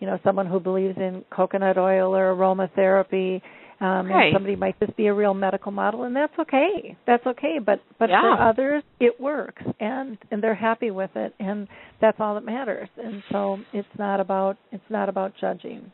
you 0.00 0.06
know 0.06 0.18
someone 0.24 0.46
who 0.46 0.58
believes 0.60 0.96
in 0.98 1.24
coconut 1.30 1.78
oil 1.78 2.14
or 2.16 2.34
aromatherapy 2.34 3.40
um 3.80 4.08
Right. 4.08 4.26
and 4.26 4.34
somebody 4.34 4.54
might 4.56 4.78
just 4.80 4.96
be 4.96 5.06
a 5.06 5.14
real 5.14 5.34
medical 5.34 5.72
model 5.72 6.04
and 6.04 6.14
that's 6.14 6.36
okay. 6.38 6.96
That's 7.06 7.26
okay. 7.26 7.58
But 7.64 7.80
but 7.98 8.10
Yeah. 8.10 8.20
for 8.36 8.42
others 8.42 8.82
it 9.00 9.20
works 9.20 9.62
and 9.80 10.18
and 10.30 10.42
they're 10.42 10.54
happy 10.54 10.90
with 10.90 11.10
it 11.16 11.34
and 11.40 11.68
that's 12.00 12.18
all 12.20 12.34
that 12.34 12.44
matters. 12.44 12.88
And 12.96 13.22
so 13.30 13.58
it's 13.72 13.88
not 13.98 14.20
about 14.20 14.56
it's 14.72 14.88
not 14.90 15.08
about 15.08 15.32
judging 15.40 15.90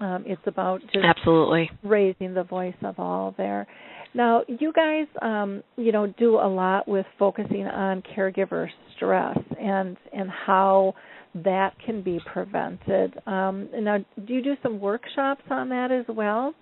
um 0.00 0.24
it's 0.26 0.42
about 0.46 0.80
just 0.92 1.04
Absolutely. 1.04 1.70
raising 1.82 2.34
the 2.34 2.44
voice 2.44 2.76
of 2.82 2.98
all 2.98 3.34
there. 3.36 3.66
Now, 4.14 4.42
you 4.48 4.72
guys, 4.72 5.06
um, 5.20 5.62
you 5.76 5.92
know, 5.92 6.06
do 6.18 6.36
a 6.36 6.48
lot 6.48 6.88
with 6.88 7.06
focusing 7.18 7.66
on 7.66 8.02
caregiver 8.16 8.68
stress 8.96 9.38
and 9.60 9.96
and 10.12 10.30
how 10.30 10.94
that 11.34 11.74
can 11.84 12.02
be 12.02 12.20
prevented. 12.32 13.14
Um, 13.26 13.68
now, 13.72 13.98
do 14.26 14.34
you 14.34 14.42
do 14.42 14.54
some 14.62 14.80
workshops 14.80 15.42
on 15.50 15.68
that 15.68 15.90
as 15.92 16.04
well? 16.08 16.54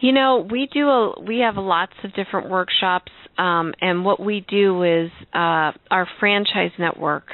You 0.00 0.12
know, 0.12 0.46
we 0.50 0.68
do 0.72 0.88
a 0.88 1.20
we 1.22 1.40
have 1.40 1.56
lots 1.56 1.92
of 2.04 2.12
different 2.14 2.50
workshops, 2.50 3.12
um, 3.38 3.72
and 3.80 4.04
what 4.04 4.20
we 4.20 4.44
do 4.48 4.82
is 4.82 5.10
uh, 5.32 5.72
our 5.90 6.08
franchise 6.18 6.72
network. 6.78 7.28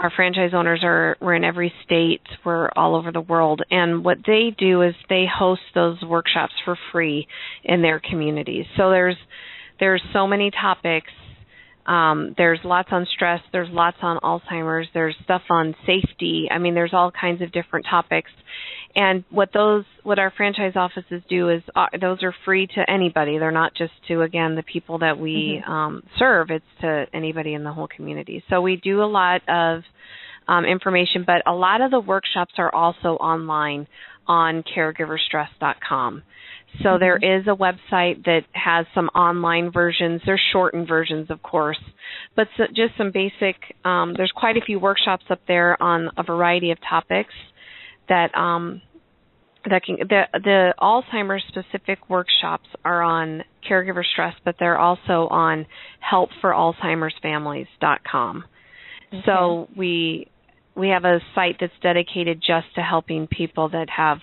Our 0.00 0.12
franchise 0.14 0.52
owners 0.54 0.80
are 0.84 1.16
we're 1.20 1.34
in 1.34 1.42
every 1.42 1.72
state, 1.84 2.22
we're 2.44 2.68
all 2.76 2.94
over 2.94 3.10
the 3.10 3.20
world, 3.20 3.62
and 3.70 4.04
what 4.04 4.18
they 4.26 4.54
do 4.56 4.82
is 4.82 4.94
they 5.08 5.24
host 5.26 5.62
those 5.74 6.00
workshops 6.02 6.52
for 6.64 6.78
free 6.92 7.26
in 7.64 7.82
their 7.82 8.00
communities. 8.00 8.64
So 8.76 8.90
there's 8.90 9.16
there's 9.80 10.02
so 10.12 10.26
many 10.28 10.52
topics. 10.52 11.10
Um, 11.84 12.34
there's 12.36 12.60
lots 12.64 12.90
on 12.92 13.06
stress. 13.12 13.40
There's 13.50 13.70
lots 13.70 13.96
on 14.02 14.18
Alzheimer's. 14.18 14.86
There's 14.94 15.16
stuff 15.24 15.42
on 15.50 15.74
safety. 15.86 16.48
I 16.50 16.58
mean, 16.58 16.74
there's 16.74 16.92
all 16.92 17.10
kinds 17.10 17.42
of 17.42 17.50
different 17.50 17.86
topics. 17.90 18.30
And 18.96 19.24
what 19.30 19.50
those, 19.52 19.84
what 20.02 20.18
our 20.18 20.32
franchise 20.36 20.72
offices 20.74 21.22
do 21.28 21.50
is, 21.50 21.62
uh, 21.76 21.86
those 22.00 22.22
are 22.22 22.34
free 22.44 22.66
to 22.68 22.90
anybody. 22.90 23.38
They're 23.38 23.50
not 23.50 23.74
just 23.74 23.92
to 24.08 24.22
again 24.22 24.54
the 24.56 24.62
people 24.62 24.98
that 24.98 25.18
we 25.18 25.62
Mhm. 25.64 25.68
um, 25.68 26.02
serve. 26.18 26.50
It's 26.50 26.64
to 26.80 27.06
anybody 27.12 27.54
in 27.54 27.64
the 27.64 27.72
whole 27.72 27.88
community. 27.88 28.42
So 28.48 28.60
we 28.60 28.76
do 28.76 29.02
a 29.02 29.06
lot 29.06 29.46
of 29.48 29.84
um, 30.48 30.64
information, 30.64 31.24
but 31.24 31.42
a 31.46 31.52
lot 31.52 31.82
of 31.82 31.90
the 31.90 32.00
workshops 32.00 32.54
are 32.56 32.74
also 32.74 33.16
online 33.16 33.86
on 34.26 34.62
caregiverstress.com. 34.62 36.22
So 36.82 36.98
there 36.98 37.16
is 37.16 37.46
a 37.46 37.54
website 37.54 38.24
that 38.24 38.44
has 38.52 38.86
some 38.94 39.08
online 39.08 39.70
versions. 39.70 40.22
They're 40.24 40.40
shortened 40.52 40.86
versions, 40.86 41.30
of 41.30 41.42
course, 41.42 41.78
but 42.36 42.48
so, 42.56 42.66
just 42.74 42.96
some 42.96 43.10
basic. 43.10 43.56
Um, 43.84 44.14
there's 44.14 44.32
quite 44.32 44.56
a 44.56 44.60
few 44.60 44.78
workshops 44.78 45.24
up 45.30 45.40
there 45.46 45.80
on 45.82 46.10
a 46.16 46.22
variety 46.22 46.70
of 46.70 46.78
topics 46.88 47.34
that 48.08 48.34
um, 48.34 48.80
that 49.68 49.84
can 49.84 49.96
the 50.00 50.22
the 50.32 50.74
Alzheimer's 50.80 51.44
specific 51.48 52.08
workshops 52.08 52.68
are 52.84 53.02
on 53.02 53.44
caregiver 53.68 54.04
stress, 54.04 54.34
but 54.44 54.54
they're 54.58 54.78
also 54.78 55.28
on 55.30 55.66
helpforalzheimersfamilies.com. 56.12 58.44
So 59.24 59.68
we 59.76 60.28
we 60.74 60.88
have 60.88 61.04
a 61.04 61.20
site 61.34 61.58
that's 61.60 61.72
dedicated 61.82 62.40
just 62.40 62.74
to 62.76 62.82
helping 62.82 63.26
people 63.26 63.68
that 63.70 63.90
have 63.90 64.20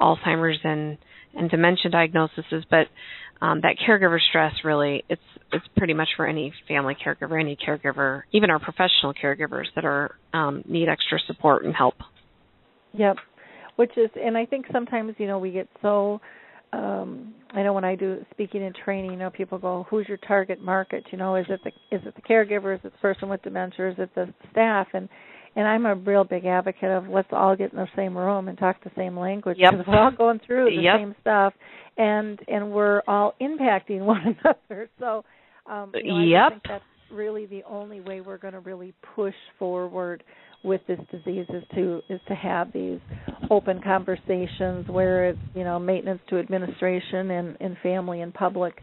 Alzheimer's 0.00 0.58
and 0.64 0.98
and 1.34 1.48
dementia 1.50 1.90
diagnoses, 1.90 2.64
but 2.70 2.88
um, 3.40 3.62
that 3.62 3.76
caregiver 3.76 4.20
stress 4.20 4.52
really 4.64 5.04
it's 5.08 5.22
it's 5.52 5.66
pretty 5.76 5.94
much 5.94 6.08
for 6.16 6.26
any 6.26 6.52
family 6.66 6.94
caregiver, 6.94 7.38
any 7.38 7.56
caregiver, 7.56 8.22
even 8.32 8.50
our 8.50 8.58
professional 8.58 9.14
caregivers 9.14 9.66
that 9.74 9.84
are 9.84 10.16
um, 10.32 10.64
need 10.66 10.88
extra 10.88 11.18
support 11.26 11.64
and 11.64 11.74
help. 11.74 11.96
Yep. 12.94 13.16
Which 13.76 13.96
is, 13.96 14.10
and 14.22 14.36
I 14.36 14.44
think 14.46 14.66
sometimes 14.72 15.14
you 15.18 15.26
know 15.26 15.38
we 15.38 15.50
get 15.50 15.68
so. 15.80 16.20
Um, 16.74 17.34
I 17.52 17.62
know 17.62 17.74
when 17.74 17.84
I 17.84 17.94
do 17.94 18.24
speaking 18.30 18.62
and 18.62 18.74
training, 18.74 19.10
you 19.10 19.16
know, 19.18 19.30
people 19.30 19.58
go, 19.58 19.86
"Who's 19.90 20.08
your 20.08 20.16
target 20.18 20.62
market?" 20.62 21.04
You 21.10 21.18
know, 21.18 21.36
is 21.36 21.46
it 21.48 21.60
the 21.64 21.70
is 21.94 22.02
it 22.06 22.14
the 22.14 22.22
caregiver? 22.22 22.74
Is 22.74 22.80
it 22.84 22.92
the 22.92 22.98
person 22.98 23.28
with 23.28 23.42
dementia? 23.42 23.90
Is 23.90 23.94
it 23.98 24.14
the 24.14 24.32
staff? 24.50 24.86
And 24.94 25.08
and 25.56 25.66
I'm 25.66 25.86
a 25.86 25.94
real 25.94 26.24
big 26.24 26.46
advocate 26.46 26.90
of 26.90 27.08
let's 27.08 27.28
all 27.32 27.54
get 27.56 27.72
in 27.72 27.78
the 27.78 27.88
same 27.96 28.16
room 28.16 28.48
and 28.48 28.56
talk 28.56 28.82
the 28.84 28.90
same 28.96 29.18
language 29.18 29.58
Yep. 29.58 29.72
because 29.72 29.86
we're 29.86 29.98
all 29.98 30.10
going 30.10 30.40
through 30.46 30.70
the 30.76 30.82
Yep. 30.82 30.96
same 30.96 31.14
stuff, 31.20 31.54
and 31.98 32.40
and 32.48 32.70
we're 32.72 33.02
all 33.06 33.34
impacting 33.40 34.00
one 34.06 34.36
another. 34.44 34.88
So, 34.98 35.24
um, 35.66 35.92
you 36.02 36.08
know, 36.08 36.16
I 36.16 36.24
Yep. 36.24 36.48
think 36.50 36.62
that's 36.68 36.84
really 37.10 37.46
the 37.46 37.62
only 37.64 38.00
way 38.00 38.20
we're 38.22 38.38
going 38.38 38.54
to 38.54 38.60
really 38.60 38.94
push 39.14 39.34
forward 39.58 40.24
with 40.64 40.80
this 40.86 40.98
disease 41.10 41.46
is 41.48 41.64
to 41.74 42.00
is 42.08 42.20
to 42.28 42.34
have 42.34 42.72
these 42.72 43.00
open 43.50 43.80
conversations 43.82 44.86
where 44.88 45.30
it's 45.30 45.38
you 45.54 45.64
know 45.64 45.78
maintenance 45.78 46.20
to 46.28 46.38
administration 46.38 47.30
and, 47.30 47.56
and 47.60 47.76
family 47.82 48.20
and 48.20 48.32
public 48.32 48.74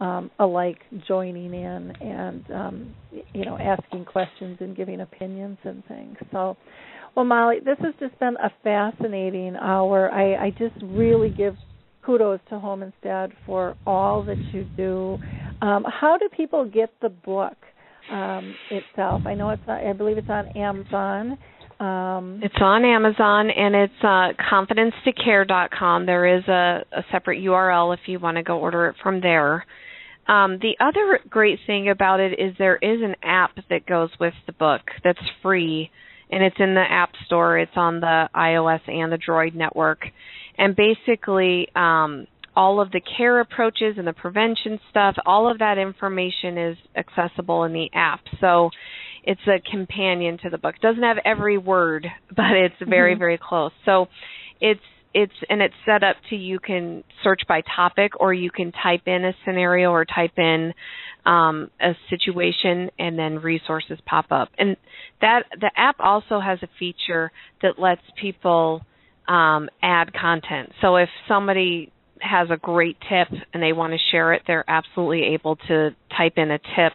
um, 0.00 0.30
alike 0.38 0.78
joining 1.06 1.54
in 1.54 1.92
and 2.00 2.50
um, 2.50 2.94
you 3.32 3.44
know 3.44 3.58
asking 3.58 4.04
questions 4.04 4.58
and 4.60 4.76
giving 4.76 5.00
opinions 5.00 5.58
and 5.64 5.84
things. 5.86 6.16
So, 6.32 6.56
well, 7.14 7.24
Molly, 7.24 7.56
this 7.64 7.78
has 7.80 7.94
just 7.98 8.18
been 8.18 8.36
a 8.42 8.50
fascinating 8.62 9.56
hour. 9.56 10.10
I, 10.10 10.46
I 10.46 10.50
just 10.50 10.74
really 10.82 11.30
give 11.30 11.56
kudos 12.04 12.40
to 12.50 12.58
Home 12.58 12.82
Instead 12.82 13.32
for 13.46 13.74
all 13.86 14.22
that 14.24 14.38
you 14.52 14.64
do. 14.76 15.18
Um, 15.60 15.84
how 15.88 16.18
do 16.18 16.28
people 16.36 16.64
get 16.64 16.90
the 17.00 17.08
book 17.08 17.56
um, 18.10 18.54
itself? 18.70 19.22
I 19.26 19.34
know 19.34 19.50
it's 19.50 19.62
I 19.68 19.92
believe 19.92 20.18
it's 20.18 20.30
on 20.30 20.48
Amazon. 20.56 21.38
Um, 21.78 22.40
It's 22.42 22.54
on 22.58 22.86
Amazon 22.86 23.50
and 23.50 23.74
it's 23.74 23.92
uh, 24.02 24.32
confidencetocare.com. 24.50 26.06
There 26.06 26.38
is 26.38 26.44
a, 26.48 26.84
a 26.90 27.04
separate 27.12 27.42
URL 27.42 27.92
if 27.92 28.00
you 28.06 28.18
want 28.18 28.38
to 28.38 28.42
go 28.42 28.58
order 28.58 28.86
it 28.86 28.96
from 29.02 29.20
there. 29.20 29.66
Um, 30.26 30.58
the 30.60 30.74
other 30.80 31.20
great 31.28 31.58
thing 31.66 31.88
about 31.90 32.18
it 32.20 32.40
is 32.40 32.54
there 32.58 32.76
is 32.76 33.00
an 33.02 33.14
app 33.22 33.52
that 33.68 33.86
goes 33.86 34.10
with 34.18 34.34
the 34.46 34.52
book 34.52 34.80
that's 35.04 35.20
free, 35.42 35.90
and 36.30 36.42
it's 36.42 36.56
in 36.58 36.74
the 36.74 36.84
App 36.88 37.10
Store. 37.26 37.58
It's 37.58 37.76
on 37.76 38.00
the 38.00 38.28
iOS 38.34 38.80
and 38.88 39.12
the 39.12 39.18
Droid 39.18 39.54
network, 39.54 40.00
and 40.58 40.74
basically 40.74 41.68
um, 41.76 42.26
all 42.56 42.80
of 42.80 42.90
the 42.90 43.02
care 43.16 43.40
approaches 43.40 43.96
and 43.98 44.06
the 44.06 44.14
prevention 44.14 44.80
stuff, 44.90 45.14
all 45.26 45.50
of 45.50 45.58
that 45.58 45.78
information 45.78 46.56
is 46.56 46.76
accessible 46.96 47.64
in 47.64 47.72
the 47.74 47.90
app. 47.94 48.20
So 48.40 48.70
it's 49.22 49.40
a 49.46 49.60
companion 49.70 50.38
to 50.42 50.50
the 50.50 50.58
book. 50.58 50.76
It 50.76 50.82
doesn't 50.82 51.02
have 51.02 51.18
every 51.24 51.58
word, 51.58 52.06
but 52.34 52.52
it's 52.52 52.74
very 52.88 53.12
Mm-hmm. 53.12 53.18
very 53.18 53.38
close. 53.40 53.72
So 53.84 54.06
it's 54.60 54.80
it's 55.14 55.32
and 55.48 55.62
it's 55.62 55.74
set 55.86 56.02
up 56.02 56.16
to 56.30 56.36
you 56.36 56.58
can 56.58 57.02
search 57.24 57.42
by 57.48 57.62
topic 57.74 58.12
or 58.20 58.34
you 58.34 58.50
can 58.50 58.72
type 58.72 59.02
in 59.06 59.24
a 59.24 59.32
scenario 59.44 59.90
or 59.90 60.04
type 60.04 60.38
in 60.38 60.74
um, 61.24 61.70
a 61.80 61.92
situation 62.10 62.90
and 62.98 63.18
then 63.18 63.36
resources 63.36 63.98
pop 64.06 64.26
up. 64.30 64.50
And 64.58 64.76
that 65.20 65.44
the 65.58 65.70
app 65.76 65.96
also 66.00 66.40
has 66.40 66.58
a 66.62 66.68
feature 66.78 67.32
that 67.62 67.78
lets 67.78 68.02
people 68.20 68.82
um, 69.26 69.68
add 69.82 70.12
content. 70.12 70.70
So 70.82 70.96
if 70.96 71.08
somebody 71.26 71.92
has 72.20 72.48
a 72.50 72.56
great 72.56 72.96
tip 73.08 73.28
and 73.52 73.62
they 73.62 73.72
want 73.72 73.92
to 73.92 73.98
share 74.10 74.32
it, 74.32 74.42
they're 74.46 74.64
absolutely 74.68 75.34
able 75.34 75.56
to 75.68 75.90
type 76.16 76.34
in 76.36 76.50
a 76.50 76.58
tip 76.58 76.92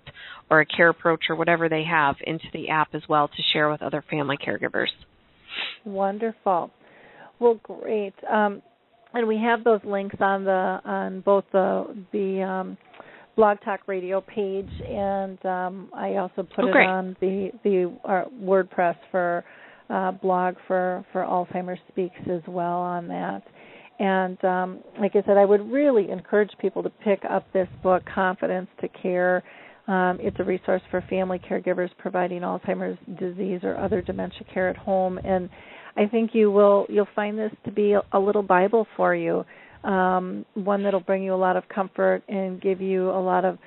or 0.50 0.62
a 0.62 0.66
care 0.66 0.90
approach 0.90 1.26
or 1.30 1.36
whatever 1.36 1.70
they 1.70 1.84
have 1.84 2.16
into 2.26 2.46
the 2.54 2.70
app 2.70 2.90
as 2.94 3.02
well 3.08 3.28
to 3.28 3.44
share 3.54 3.70
with 3.70 3.82
other 3.82 4.04
family 4.10 4.38
caregivers. 4.38 4.88
Wonderful. 5.86 6.72
Well, 7.40 7.60
great. 7.64 8.14
Um, 8.30 8.62
and 9.14 9.28
we 9.28 9.38
have 9.38 9.64
those 9.64 9.82
links 9.84 10.16
on 10.20 10.44
the 10.46 10.80
on 10.86 11.22
both 11.22 11.44
the 11.52 12.06
the 12.12 12.42
um, 12.42 12.78
Blog 13.36 13.58
Talk 13.64 13.82
Radio 13.88 14.22
page, 14.22 14.70
and 14.88 15.44
um, 15.46 15.90
I 15.94 16.16
also 16.16 16.44
put 16.44 16.66
Oh, 16.66 16.68
it 16.68 16.76
on 16.76 17.16
the 17.20 17.52
the 17.64 17.94
uh, 18.06 18.24
WordPress 18.42 18.96
for 19.10 19.44
uh, 19.90 20.12
blog 20.12 20.56
for 20.68 21.06
for 21.12 21.24
Alzheimer's 21.24 21.80
Speaks 21.90 22.20
as 22.30 22.42
well 22.48 22.78
on 22.78 23.08
that. 23.08 23.42
And 24.00 24.44
um, 24.44 24.80
like 25.00 25.16
I 25.16 25.22
said, 25.26 25.38
I 25.38 25.46
would 25.46 25.72
really 25.72 26.10
encourage 26.10 26.52
people 26.60 26.82
to 26.84 26.90
pick 26.90 27.22
up 27.30 27.46
this 27.54 27.68
book, 27.84 28.04
Confidence 28.14 28.68
to 28.82 28.88
Care. 28.88 29.44
Um, 29.88 30.18
it's 30.22 30.38
a 30.40 30.44
resource 30.44 30.82
for 30.90 31.04
family 31.10 31.40
caregivers 31.40 31.90
providing 31.98 32.42
Alzheimer's 32.42 32.98
disease 33.20 33.62
or 33.64 33.78
other 33.78 34.02
dementia 34.02 34.46
care 34.54 34.70
at 34.70 34.78
home, 34.78 35.20
and 35.24 35.50
I 35.98 36.06
think 36.08 36.32
you 36.34 36.52
will 36.52 36.86
you'll 36.88 37.08
find 37.16 37.38
this 37.38 37.52
to 37.66 37.72
be 37.72 37.96
a, 38.14 38.20
little 38.20 38.44
Bible 38.44 38.88
for 38.96 39.16
you, 39.16 39.44
um, 39.84 40.46
one 40.54 40.84
that'll 40.84 41.00
bring 41.00 41.24
you 41.24 41.34
a 41.34 41.36
lot 41.36 41.58
of 41.58 41.68
comfort 41.68 42.24
and 42.30 42.62
give 42.62 42.80
you 42.80 43.10
a 43.10 43.20
lot 43.22 43.44
of 43.44 43.58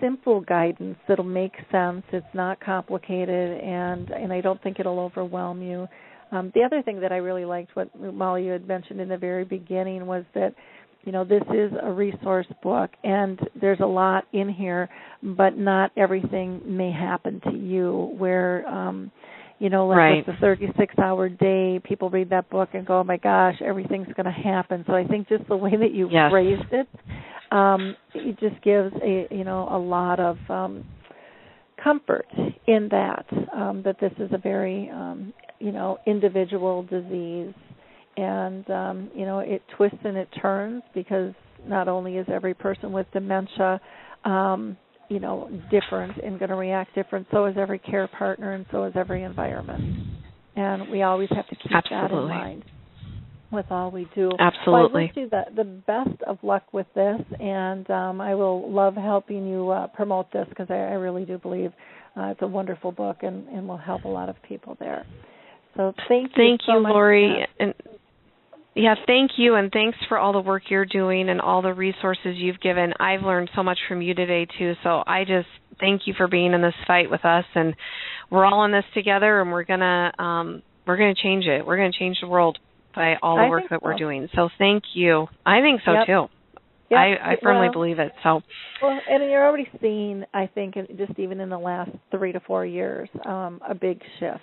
simple 0.00 0.40
guidance 0.40 0.96
that'll 1.06 1.24
make 1.24 1.52
sense. 1.70 2.02
It's 2.12 2.26
not 2.32 2.60
complicated, 2.60 3.60
and 3.60 4.10
and 4.10 4.32
I 4.32 4.40
don't 4.40 4.62
think 4.62 4.80
it'll 4.80 5.00
overwhelm 5.00 5.62
you. 5.62 5.88
Um, 6.32 6.50
the 6.54 6.62
other 6.62 6.82
thing 6.82 7.00
that 7.00 7.12
I 7.12 7.16
really 7.16 7.44
liked, 7.44 7.74
what 7.76 7.88
Molly 8.00 8.44
you 8.46 8.52
had 8.52 8.66
mentioned 8.66 9.00
in 9.00 9.08
the 9.08 9.16
very 9.16 9.44
beginning, 9.44 10.06
was 10.06 10.24
that 10.34 10.54
you 11.04 11.12
know 11.12 11.24
this 11.24 11.42
is 11.54 11.72
a 11.82 11.90
resource 11.90 12.46
book, 12.62 12.90
and 13.04 13.38
there's 13.60 13.80
a 13.80 13.86
lot 13.86 14.24
in 14.32 14.48
here, 14.48 14.88
but 15.22 15.56
not 15.56 15.92
everything 15.96 16.60
may 16.64 16.90
happen 16.90 17.40
to 17.44 17.56
you. 17.56 18.14
Where 18.18 18.66
um, 18.68 19.12
you 19.58 19.70
know, 19.70 19.86
like 19.86 19.96
Right. 19.98 20.26
with 20.26 20.36
the 20.36 20.40
36 20.40 20.98
hour 20.98 21.28
day, 21.28 21.80
people 21.82 22.10
read 22.10 22.28
that 22.30 22.48
book 22.50 22.70
and 22.74 22.86
go, 22.86 23.00
oh 23.00 23.04
my 23.04 23.16
gosh, 23.16 23.54
everything's 23.62 24.12
going 24.14 24.26
to 24.26 24.30
happen. 24.30 24.84
So 24.86 24.94
I 24.94 25.04
think 25.04 25.28
just 25.28 25.46
the 25.48 25.56
way 25.56 25.74
that 25.76 25.92
you 25.92 26.08
Yes. 26.10 26.30
phrased 26.30 26.72
it, 26.72 26.88
um, 27.52 27.96
it 28.14 28.38
just 28.38 28.60
gives 28.62 28.94
a, 29.02 29.26
you 29.30 29.44
know, 29.44 29.66
a 29.70 29.78
lot 29.78 30.20
of, 30.20 30.38
um, 30.50 30.84
comfort 31.82 32.26
in 32.66 32.88
that, 32.90 33.24
um, 33.52 33.82
that 33.82 33.98
this 33.98 34.12
is 34.18 34.30
a 34.32 34.38
very, 34.38 34.90
um, 34.90 35.32
you 35.58 35.72
know, 35.72 35.98
individual 36.06 36.82
disease. 36.84 37.54
And, 38.16 38.68
um, 38.70 39.10
you 39.14 39.26
know, 39.26 39.40
it 39.40 39.62
twists 39.76 39.98
and 40.04 40.16
it 40.16 40.28
turns 40.40 40.82
because 40.94 41.34
not 41.66 41.86
only 41.88 42.16
is 42.16 42.26
every 42.32 42.54
person 42.54 42.92
with 42.92 43.06
dementia, 43.12 43.80
um, 44.24 44.76
you 45.08 45.20
know 45.20 45.48
different 45.70 46.16
and 46.18 46.38
going 46.38 46.48
to 46.48 46.56
react 46.56 46.94
different 46.94 47.26
so 47.30 47.46
is 47.46 47.56
every 47.58 47.78
care 47.78 48.08
partner 48.08 48.52
and 48.52 48.66
so 48.70 48.84
is 48.84 48.92
every 48.96 49.22
environment 49.22 49.82
and 50.56 50.90
we 50.90 51.02
always 51.02 51.28
have 51.30 51.46
to 51.48 51.56
keep 51.56 51.72
that 51.90 52.10
in 52.10 52.28
mind 52.28 52.64
with 53.52 53.66
all 53.70 53.90
we 53.90 54.08
do 54.14 54.30
Absolutely. 54.38 54.72
well, 54.72 54.88
I 54.90 54.92
wish 54.92 55.10
you 55.14 55.28
the, 55.30 55.42
the 55.54 55.64
best 55.64 56.20
of 56.26 56.38
luck 56.42 56.64
with 56.72 56.86
this 56.94 57.20
and 57.38 57.88
um, 57.90 58.20
I 58.20 58.34
will 58.34 58.70
love 58.70 58.94
helping 58.94 59.46
you 59.46 59.70
uh, 59.70 59.86
promote 59.88 60.32
this 60.32 60.46
because 60.48 60.66
I, 60.68 60.74
I 60.74 60.94
really 60.94 61.24
do 61.24 61.38
believe 61.38 61.72
uh, 62.16 62.28
it's 62.28 62.42
a 62.42 62.46
wonderful 62.46 62.90
book 62.90 63.18
and, 63.22 63.46
and 63.48 63.68
will 63.68 63.76
help 63.76 64.04
a 64.04 64.08
lot 64.08 64.28
of 64.28 64.36
people 64.42 64.76
there 64.80 65.06
so 65.76 65.92
thank 66.08 66.30
you 66.30 66.34
Thank 66.36 66.60
so 66.66 66.74
you, 66.74 66.78
Lori. 66.80 67.46
And 67.58 67.74
yeah, 68.74 68.94
thank 69.06 69.32
you, 69.38 69.54
and 69.54 69.72
thanks 69.72 69.96
for 70.08 70.18
all 70.18 70.32
the 70.32 70.40
work 70.40 70.64
you're 70.68 70.84
doing 70.84 71.30
and 71.30 71.40
all 71.40 71.62
the 71.62 71.72
resources 71.72 72.36
you've 72.36 72.60
given. 72.60 72.92
I've 73.00 73.22
learned 73.22 73.50
so 73.56 73.62
much 73.62 73.78
from 73.88 74.02
you 74.02 74.14
today 74.14 74.46
too. 74.58 74.74
So 74.82 75.02
I 75.06 75.24
just 75.24 75.48
thank 75.80 76.02
you 76.06 76.14
for 76.16 76.28
being 76.28 76.52
in 76.52 76.60
this 76.60 76.74
fight 76.86 77.10
with 77.10 77.24
us, 77.24 77.44
and 77.54 77.74
we're 78.30 78.44
all 78.44 78.64
in 78.64 78.72
this 78.72 78.84
together, 78.92 79.40
and 79.40 79.50
we're 79.50 79.64
gonna 79.64 80.12
um, 80.18 80.62
we're 80.86 80.98
gonna 80.98 81.14
change 81.14 81.46
it. 81.46 81.64
We're 81.64 81.76
gonna 81.76 81.92
change 81.98 82.18
the 82.20 82.28
world 82.28 82.58
by 82.94 83.16
all 83.22 83.36
the 83.36 83.42
I 83.42 83.48
work 83.48 83.64
that 83.70 83.82
we're 83.82 83.96
doing. 83.96 84.28
So 84.34 84.48
thank 84.58 84.82
you. 84.94 85.26
I 85.44 85.60
think 85.60 85.80
so 85.84 85.92
Yep. 85.92 86.06
too. 86.06 86.26
Yep. 86.90 86.98
I, 86.98 87.32
I 87.32 87.36
firmly 87.42 87.66
well, 87.66 87.72
believe 87.72 87.98
it. 87.98 88.12
So 88.22 88.42
Well, 88.80 89.00
and 89.08 89.30
you're 89.30 89.44
already 89.44 89.68
seeing, 89.80 90.24
I 90.32 90.46
think, 90.46 90.74
just 90.96 91.18
even 91.18 91.40
in 91.40 91.48
the 91.48 91.58
last 91.58 91.90
three 92.10 92.32
to 92.32 92.40
four 92.40 92.64
years, 92.64 93.08
um, 93.24 93.60
a 93.68 93.74
big 93.74 94.00
shift, 94.20 94.40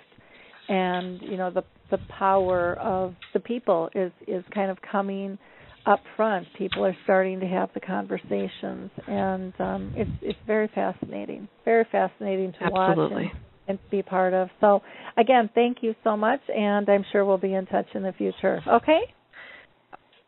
and 0.68 1.20
you 1.22 1.36
know 1.36 1.50
the 1.50 1.64
the 1.90 1.98
power 2.18 2.74
of 2.74 3.14
the 3.32 3.40
people 3.40 3.90
is 3.94 4.12
is 4.26 4.44
kind 4.54 4.70
of 4.70 4.78
coming 4.90 5.38
up 5.86 6.02
front. 6.16 6.46
People 6.56 6.84
are 6.84 6.96
starting 7.04 7.40
to 7.40 7.46
have 7.46 7.70
the 7.74 7.80
conversations, 7.80 8.90
and 9.06 9.52
um, 9.58 9.92
it's 9.96 10.10
it's 10.22 10.38
very 10.46 10.68
fascinating, 10.74 11.48
very 11.64 11.86
fascinating 11.92 12.52
to 12.60 12.70
watch 12.70 12.96
and, 12.98 13.30
and 13.68 13.78
be 13.90 14.02
part 14.02 14.32
of. 14.32 14.48
So, 14.60 14.82
again, 15.16 15.50
thank 15.54 15.78
you 15.82 15.94
so 16.02 16.16
much, 16.16 16.40
and 16.48 16.88
I'm 16.88 17.04
sure 17.12 17.24
we'll 17.24 17.38
be 17.38 17.54
in 17.54 17.66
touch 17.66 17.86
in 17.94 18.02
the 18.02 18.12
future. 18.12 18.62
Okay. 18.66 19.00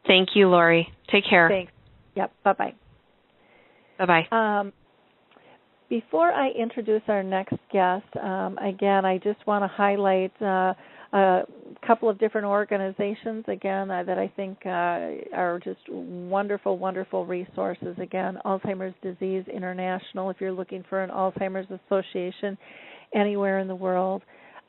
Thank 0.06 0.30
you, 0.34 0.48
Lori. 0.48 0.88
Take 1.10 1.24
care. 1.28 1.48
Thanks. 1.48 1.72
Yep. 2.14 2.32
Bye 2.44 2.52
bye. 2.52 2.74
Bye 3.98 4.06
bye. 4.30 4.36
Um, 4.60 4.72
before 5.88 6.32
I 6.32 6.50
introduce 6.50 7.02
our 7.08 7.22
next 7.22 7.56
guest, 7.72 8.04
um, 8.22 8.58
again, 8.58 9.04
I 9.04 9.18
just 9.18 9.46
want 9.46 9.62
to 9.62 9.68
highlight 9.68 10.32
uh, 10.42 10.74
a 11.12 11.42
couple 11.86 12.08
of 12.08 12.18
different 12.18 12.46
organizations 12.46 13.44
again 13.48 13.90
uh, 13.90 14.02
that 14.04 14.18
I 14.18 14.30
think 14.34 14.58
uh, 14.66 15.36
are 15.36 15.60
just 15.62 15.80
wonderful, 15.88 16.78
wonderful 16.78 17.24
resources. 17.24 17.96
Again, 18.00 18.38
Alzheimer's 18.44 18.94
Disease 19.02 19.44
International. 19.52 20.30
If 20.30 20.38
you're 20.40 20.52
looking 20.52 20.84
for 20.88 21.02
an 21.02 21.10
Alzheimer's 21.10 21.68
Association 21.86 22.58
anywhere 23.14 23.60
in 23.60 23.68
the 23.68 23.74
world, 23.74 24.22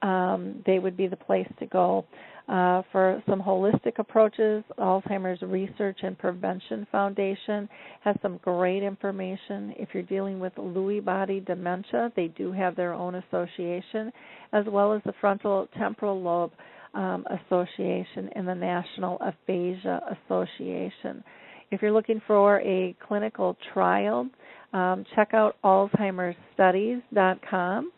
um, 0.04 0.62
they 0.66 0.80
would 0.80 0.96
be 0.96 1.08
the 1.08 1.16
place 1.16 1.48
to 1.60 1.66
go. 1.66 2.06
Uh, 2.48 2.82
for 2.94 3.22
some 3.28 3.42
holistic 3.42 4.00
approaches, 4.00 4.64
Alzheimer's 4.80 5.42
Research 5.42 6.00
and 6.04 6.18
Prevention 6.18 6.88
Foundation 6.94 7.68
has 8.06 8.16
some 8.22 8.38
great 8.38 8.84
information. 8.84 9.74
If 9.78 9.90
you're 9.94 10.04
dealing 10.04 10.40
with 10.40 10.56
Lewy 10.56 11.04
body 11.04 11.42
dementia, 11.42 12.10
they 12.16 12.30
do 12.30 12.54
have 12.54 12.78
their 12.78 12.94
own 12.94 13.16
association, 13.16 14.14
as 14.54 14.64
well 14.66 14.94
as 14.94 15.02
the 15.06 15.12
Frontal 15.20 15.68
Temporal 15.78 16.22
Lobe 16.22 16.54
um, 16.94 17.26
Association 17.30 18.30
and 18.34 18.48
the 18.48 18.56
National 18.56 19.20
Aphasia 19.20 20.00
Association. 20.26 21.22
If 21.70 21.82
you're 21.82 21.92
looking 21.92 22.22
for 22.26 22.62
a 22.62 22.96
clinical 23.06 23.58
trial, 23.74 24.30
um, 24.72 25.04
check 25.16 25.34
out 25.34 25.58
AlzheimerStudies.com. 25.66 27.92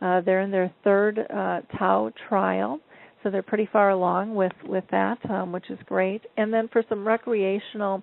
Uh, 0.00 0.20
they're 0.20 0.42
in 0.42 0.50
their 0.50 0.70
third 0.84 1.18
uh, 1.18 1.62
Tau 1.76 2.12
trial, 2.28 2.78
so 3.26 3.30
they're 3.30 3.42
pretty 3.42 3.68
far 3.72 3.90
along 3.90 4.36
with 4.36 4.52
with 4.64 4.84
that, 4.92 5.18
um, 5.28 5.50
which 5.50 5.68
is 5.68 5.78
great. 5.86 6.22
And 6.36 6.54
then 6.54 6.68
for 6.72 6.84
some 6.88 7.04
recreational 7.06 8.00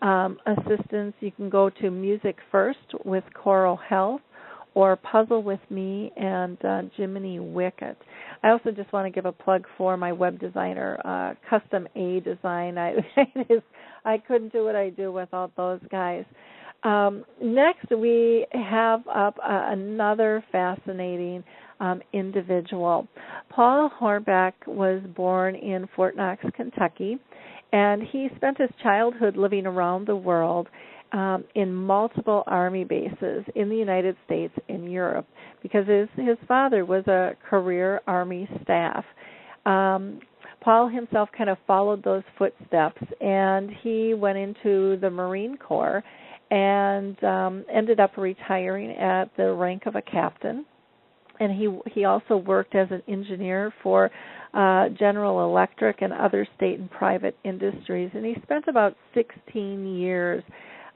um, 0.00 0.38
assistance, 0.46 1.12
you 1.18 1.32
can 1.32 1.50
go 1.50 1.70
to 1.80 1.90
Music 1.90 2.36
First 2.52 2.78
with 3.04 3.24
Coro 3.34 3.74
Health 3.74 4.20
or 4.74 4.94
Puzzle 4.94 5.42
with 5.42 5.58
Me 5.70 6.12
and 6.16 6.56
uh, 6.64 6.82
Jiminy 6.96 7.40
Wicket. 7.40 7.98
I 8.44 8.50
also 8.50 8.70
just 8.70 8.92
want 8.92 9.06
to 9.06 9.10
give 9.10 9.26
a 9.26 9.32
plug 9.32 9.66
for 9.76 9.96
my 9.96 10.12
web 10.12 10.38
designer, 10.38 11.00
uh, 11.04 11.34
Custom 11.50 11.88
A 11.96 12.20
Design. 12.20 12.78
I 12.78 12.94
I 14.04 14.18
couldn't 14.18 14.52
do 14.52 14.64
what 14.64 14.76
I 14.76 14.90
do 14.90 15.10
without 15.10 15.50
those 15.56 15.80
guys. 15.90 16.24
Um, 16.84 17.24
next, 17.42 17.90
we 17.90 18.46
have 18.52 19.00
up 19.08 19.36
uh, 19.42 19.66
another 19.72 20.44
fascinating 20.52 21.42
um, 21.80 22.00
individual. 22.12 23.08
Paul 23.50 23.90
Hornback 24.00 24.52
was 24.66 25.02
born 25.14 25.54
in 25.56 25.88
Fort 25.96 26.16
Knox, 26.16 26.44
Kentucky, 26.54 27.18
and 27.72 28.02
he 28.02 28.28
spent 28.36 28.58
his 28.58 28.70
childhood 28.82 29.36
living 29.36 29.66
around 29.66 30.06
the 30.06 30.16
world 30.16 30.68
um, 31.12 31.44
in 31.54 31.74
multiple 31.74 32.44
army 32.46 32.84
bases 32.84 33.44
in 33.56 33.68
the 33.68 33.76
United 33.76 34.16
States 34.24 34.54
and 34.68 34.90
Europe 34.90 35.26
because 35.62 35.86
his 35.86 36.08
his 36.16 36.38
father 36.46 36.84
was 36.84 37.04
a 37.08 37.32
career 37.48 38.00
army 38.06 38.48
staff. 38.62 39.04
Um, 39.66 40.20
Paul 40.60 40.88
himself 40.88 41.30
kind 41.36 41.50
of 41.50 41.58
followed 41.66 42.04
those 42.04 42.22
footsteps, 42.38 43.02
and 43.20 43.70
he 43.82 44.14
went 44.14 44.38
into 44.38 44.98
the 45.00 45.10
Marine 45.10 45.56
Corps 45.56 46.04
and 46.50 47.22
um, 47.24 47.64
ended 47.72 47.98
up 47.98 48.16
retiring 48.16 48.92
at 48.92 49.30
the 49.36 49.52
rank 49.52 49.86
of 49.86 49.96
a 49.96 50.02
captain. 50.02 50.64
And 51.40 51.52
he 51.52 51.68
he 51.92 52.04
also 52.04 52.36
worked 52.36 52.74
as 52.74 52.88
an 52.90 53.02
engineer 53.08 53.72
for 53.82 54.10
uh, 54.54 54.88
General 54.90 55.44
Electric 55.44 56.02
and 56.02 56.12
other 56.12 56.46
state 56.56 56.78
and 56.78 56.90
private 56.90 57.36
industries. 57.44 58.10
And 58.14 58.24
he 58.24 58.36
spent 58.42 58.66
about 58.68 58.94
16 59.14 59.96
years 59.96 60.44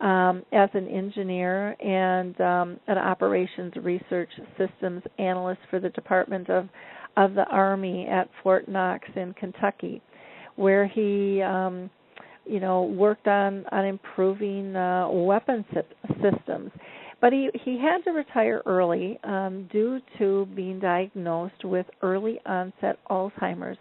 um, 0.01 0.43
as 0.53 0.69
an 0.75 0.87
engineer 0.89 1.71
and 1.81 2.39
um, 2.41 2.81
an 2.89 2.99
operations 2.99 3.73
research 3.83 4.29
systems 4.59 5.03
analyst 5.19 5.61
for 5.71 5.81
the 5.81 5.91
Department 5.91 6.51
of 6.51 6.69
of 7.17 7.35
the 7.35 7.45
Army 7.45 8.09
at 8.09 8.29
Fort 8.43 8.69
Knox 8.69 9.07
in 9.15 9.35
Kentucky, 9.35 10.03
where 10.57 10.87
he 10.87 11.41
um, 11.43 11.89
you 12.45 12.61
know 12.61 12.83
worked 12.83 13.29
on 13.29 13.65
on 13.73 13.85
improving 13.87 14.77
uh, 14.77 15.09
weapon 15.09 15.65
systems 16.23 16.71
but 17.25 17.33
he 17.33 17.49
he 17.64 17.79
had 17.79 18.05
to 18.05 18.11
retire 18.11 18.61
early 18.66 19.18
um, 19.25 19.66
due 19.72 19.99
to 20.18 20.47
being 20.55 20.79
diagnosed 20.79 21.64
with 21.64 21.87
early 22.03 22.39
onset 22.45 22.99
Alzheimer's 23.11 23.79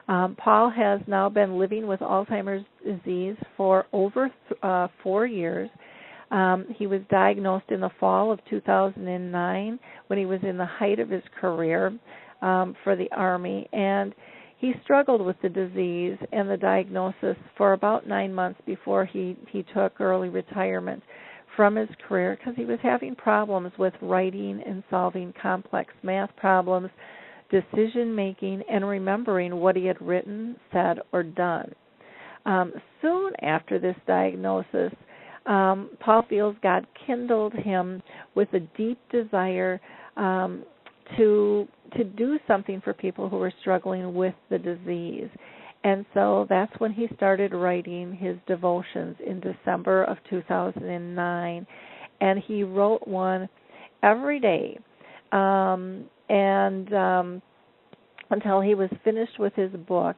Um, 0.08 0.36
Paul 0.38 0.70
has 0.70 1.02
now 1.08 1.30
been 1.30 1.58
living 1.58 1.88
with 1.88 2.02
Alzheimer's 2.02 2.64
disease 2.86 3.36
for 3.58 3.88
over 3.91 4.30
th- 4.50 4.60
uh, 4.62 4.88
four 5.02 5.26
years. 5.26 5.68
Um, 6.32 6.68
he 6.78 6.86
was 6.86 7.02
diagnosed 7.10 7.70
in 7.70 7.80
the 7.80 7.89
fall 8.00 8.32
of 8.32 8.39
2009 8.50 9.80
when 10.08 10.20
he 10.20 10.26
was 10.26 10.39
in 10.43 10.58
the 10.58 10.66
height 10.66 11.00
of 11.00 11.10
his 11.10 11.24
career 11.39 11.98
um, 12.41 12.76
for 12.84 12.96
the 12.96 13.10
Army, 13.16 13.68
and 13.74 14.14
he 14.58 14.74
struggled 14.84 15.22
with 15.22 15.36
the 15.41 15.50
disease 15.50 16.18
and 16.32 16.50
the 16.50 16.58
diagnosis 16.58 17.38
for 17.58 17.74
about 17.74 18.08
nine 18.08 18.34
months 18.34 18.60
before 18.66 19.06
he, 19.06 19.36
he 19.50 19.64
took 19.74 20.00
early 20.00 20.30
retirement 20.30 21.04
from 21.56 21.76
his 21.76 21.89
career 22.08 22.38
because 22.38 22.56
he 22.56 22.66
was 22.66 22.80
having 22.82 23.16
problems 23.16 23.72
with 23.78 23.93
writing 24.01 24.62
and 24.66 24.84
solving 24.89 25.34
complex 25.41 25.93
math 26.03 26.36
problems, 26.36 26.89
decision 27.49 28.14
making, 28.14 28.64
and 28.70 28.88
remembering 28.88 29.56
what 29.58 29.76
he 29.76 29.86
had 29.86 30.01
written, 30.01 30.56
said, 30.72 30.99
or 31.12 31.24
done. 31.24 31.74
Um, 32.45 32.74
soon 33.01 33.32
after 33.41 33.80
this 33.80 33.95
diagnosis, 34.06 34.91
um, 35.45 35.91
Paul 35.99 36.26
feels 36.30 36.56
God 36.62 36.86
kindled 37.06 37.53
him 37.53 38.01
with 38.34 38.49
a 38.53 38.60
deep 38.78 38.99
desire 39.12 39.80
um, 40.18 40.64
to 41.18 41.68
to 41.95 42.03
do 42.03 42.39
something 42.47 42.82
for 42.82 42.93
people 42.93 43.30
who 43.30 43.38
were 43.38 43.53
struggling 43.62 44.16
with 44.16 44.34
the 44.49 44.58
disease. 44.58 45.30
And 45.86 46.03
so 46.15 46.47
that's 46.49 46.73
when 46.79 46.91
he 46.91 47.07
started 47.15 47.53
writing 47.53 48.11
his 48.15 48.38
devotions 48.47 49.17
in 49.25 49.39
December 49.39 50.03
of 50.05 50.17
2009. 50.31 51.67
And 52.21 52.39
he 52.39 52.63
wrote 52.63 53.07
one 53.07 53.47
every 54.01 54.39
day. 54.39 54.79
Um, 55.31 56.05
and 56.27 56.91
um, 56.91 57.41
until 58.31 58.61
he 58.61 58.73
was 58.73 58.89
finished 59.03 59.38
with 59.38 59.53
his 59.53 59.69
book 59.88 60.15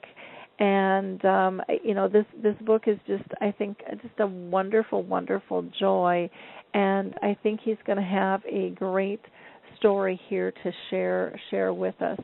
and 0.60 1.24
um 1.26 1.62
you 1.84 1.94
know 1.94 2.08
this 2.08 2.26
this 2.42 2.56
book 2.66 2.84
is 2.88 2.98
just 3.06 3.24
i 3.42 3.52
think 3.52 3.78
just 4.02 4.20
a 4.20 4.26
wonderful 4.26 5.04
wonderful 5.04 5.64
joy 5.80 6.28
and 6.74 7.14
i 7.22 7.38
think 7.44 7.60
he's 7.64 7.78
going 7.86 7.98
to 7.98 8.04
have 8.04 8.42
a 8.52 8.72
great 8.72 9.22
story 9.78 10.20
here 10.30 10.52
to 10.64 10.72
share 10.90 11.40
share 11.52 11.74
with 11.76 11.94
us 12.02 12.18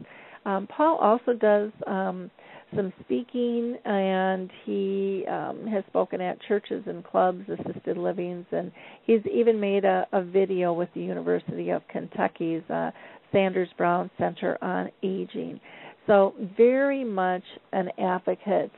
um 0.46 0.66
paul 0.76 0.98
also 0.98 1.34
does 1.34 1.70
um 1.86 2.32
some 2.76 2.94
speaking, 3.04 3.78
and 3.86 4.50
he 4.66 5.26
um, 5.30 5.68
has 5.68 5.84
spoken 5.88 6.22
at 6.22 6.42
churches 6.42 6.84
and 6.88 7.04
clubs, 7.04 7.44
assisted 7.50 7.98
livings, 7.98 8.46
and 8.52 8.72
he's 9.06 9.22
even 9.34 9.60
made 9.60 9.86
a, 9.86 10.08
a 10.12 10.24
video 10.24 10.74
with 10.74 10.90
the 10.94 11.02
University 11.02 11.70
of 11.70 11.82
Kentucky's 11.90 12.64
uh, 12.70 12.92
Sanders 13.32 13.70
Brown 13.78 14.10
Center 14.18 14.58
on 14.64 14.90
Aging. 15.04 15.60
So 16.08 16.34
very 16.58 17.04
much 17.04 17.44
an 17.72 17.90
advocate 17.98 18.72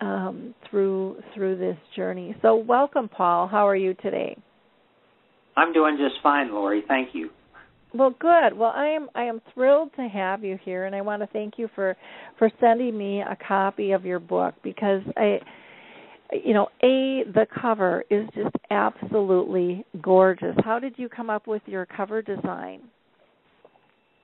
um, 0.00 0.54
through 0.68 1.22
through 1.34 1.58
this 1.58 1.76
journey. 1.94 2.34
So 2.42 2.56
welcome, 2.56 3.08
Paul. 3.08 3.46
How 3.46 3.68
are 3.68 3.76
you 3.76 3.94
today? 3.94 4.36
I'm 5.56 5.72
doing 5.72 5.96
just 5.96 6.22
fine, 6.22 6.52
Lori. 6.52 6.82
Thank 6.88 7.10
you. 7.14 7.30
Well, 7.94 8.14
good. 8.18 8.56
Well, 8.56 8.72
I 8.74 8.86
am 8.86 9.08
I 9.14 9.24
am 9.24 9.42
thrilled 9.52 9.90
to 9.96 10.08
have 10.08 10.42
you 10.42 10.58
here, 10.64 10.86
and 10.86 10.94
I 10.94 11.02
want 11.02 11.20
to 11.22 11.28
thank 11.28 11.54
you 11.58 11.68
for 11.74 11.96
for 12.38 12.50
sending 12.58 12.96
me 12.96 13.20
a 13.20 13.36
copy 13.46 13.92
of 13.92 14.06
your 14.06 14.18
book 14.18 14.54
because 14.62 15.02
I, 15.16 15.40
you 16.32 16.54
know, 16.54 16.68
a 16.82 17.24
the 17.32 17.46
cover 17.60 18.04
is 18.08 18.26
just 18.34 18.56
absolutely 18.70 19.84
gorgeous. 20.00 20.54
How 20.64 20.78
did 20.78 20.94
you 20.96 21.10
come 21.10 21.28
up 21.28 21.46
with 21.46 21.62
your 21.66 21.84
cover 21.84 22.22
design? 22.22 22.80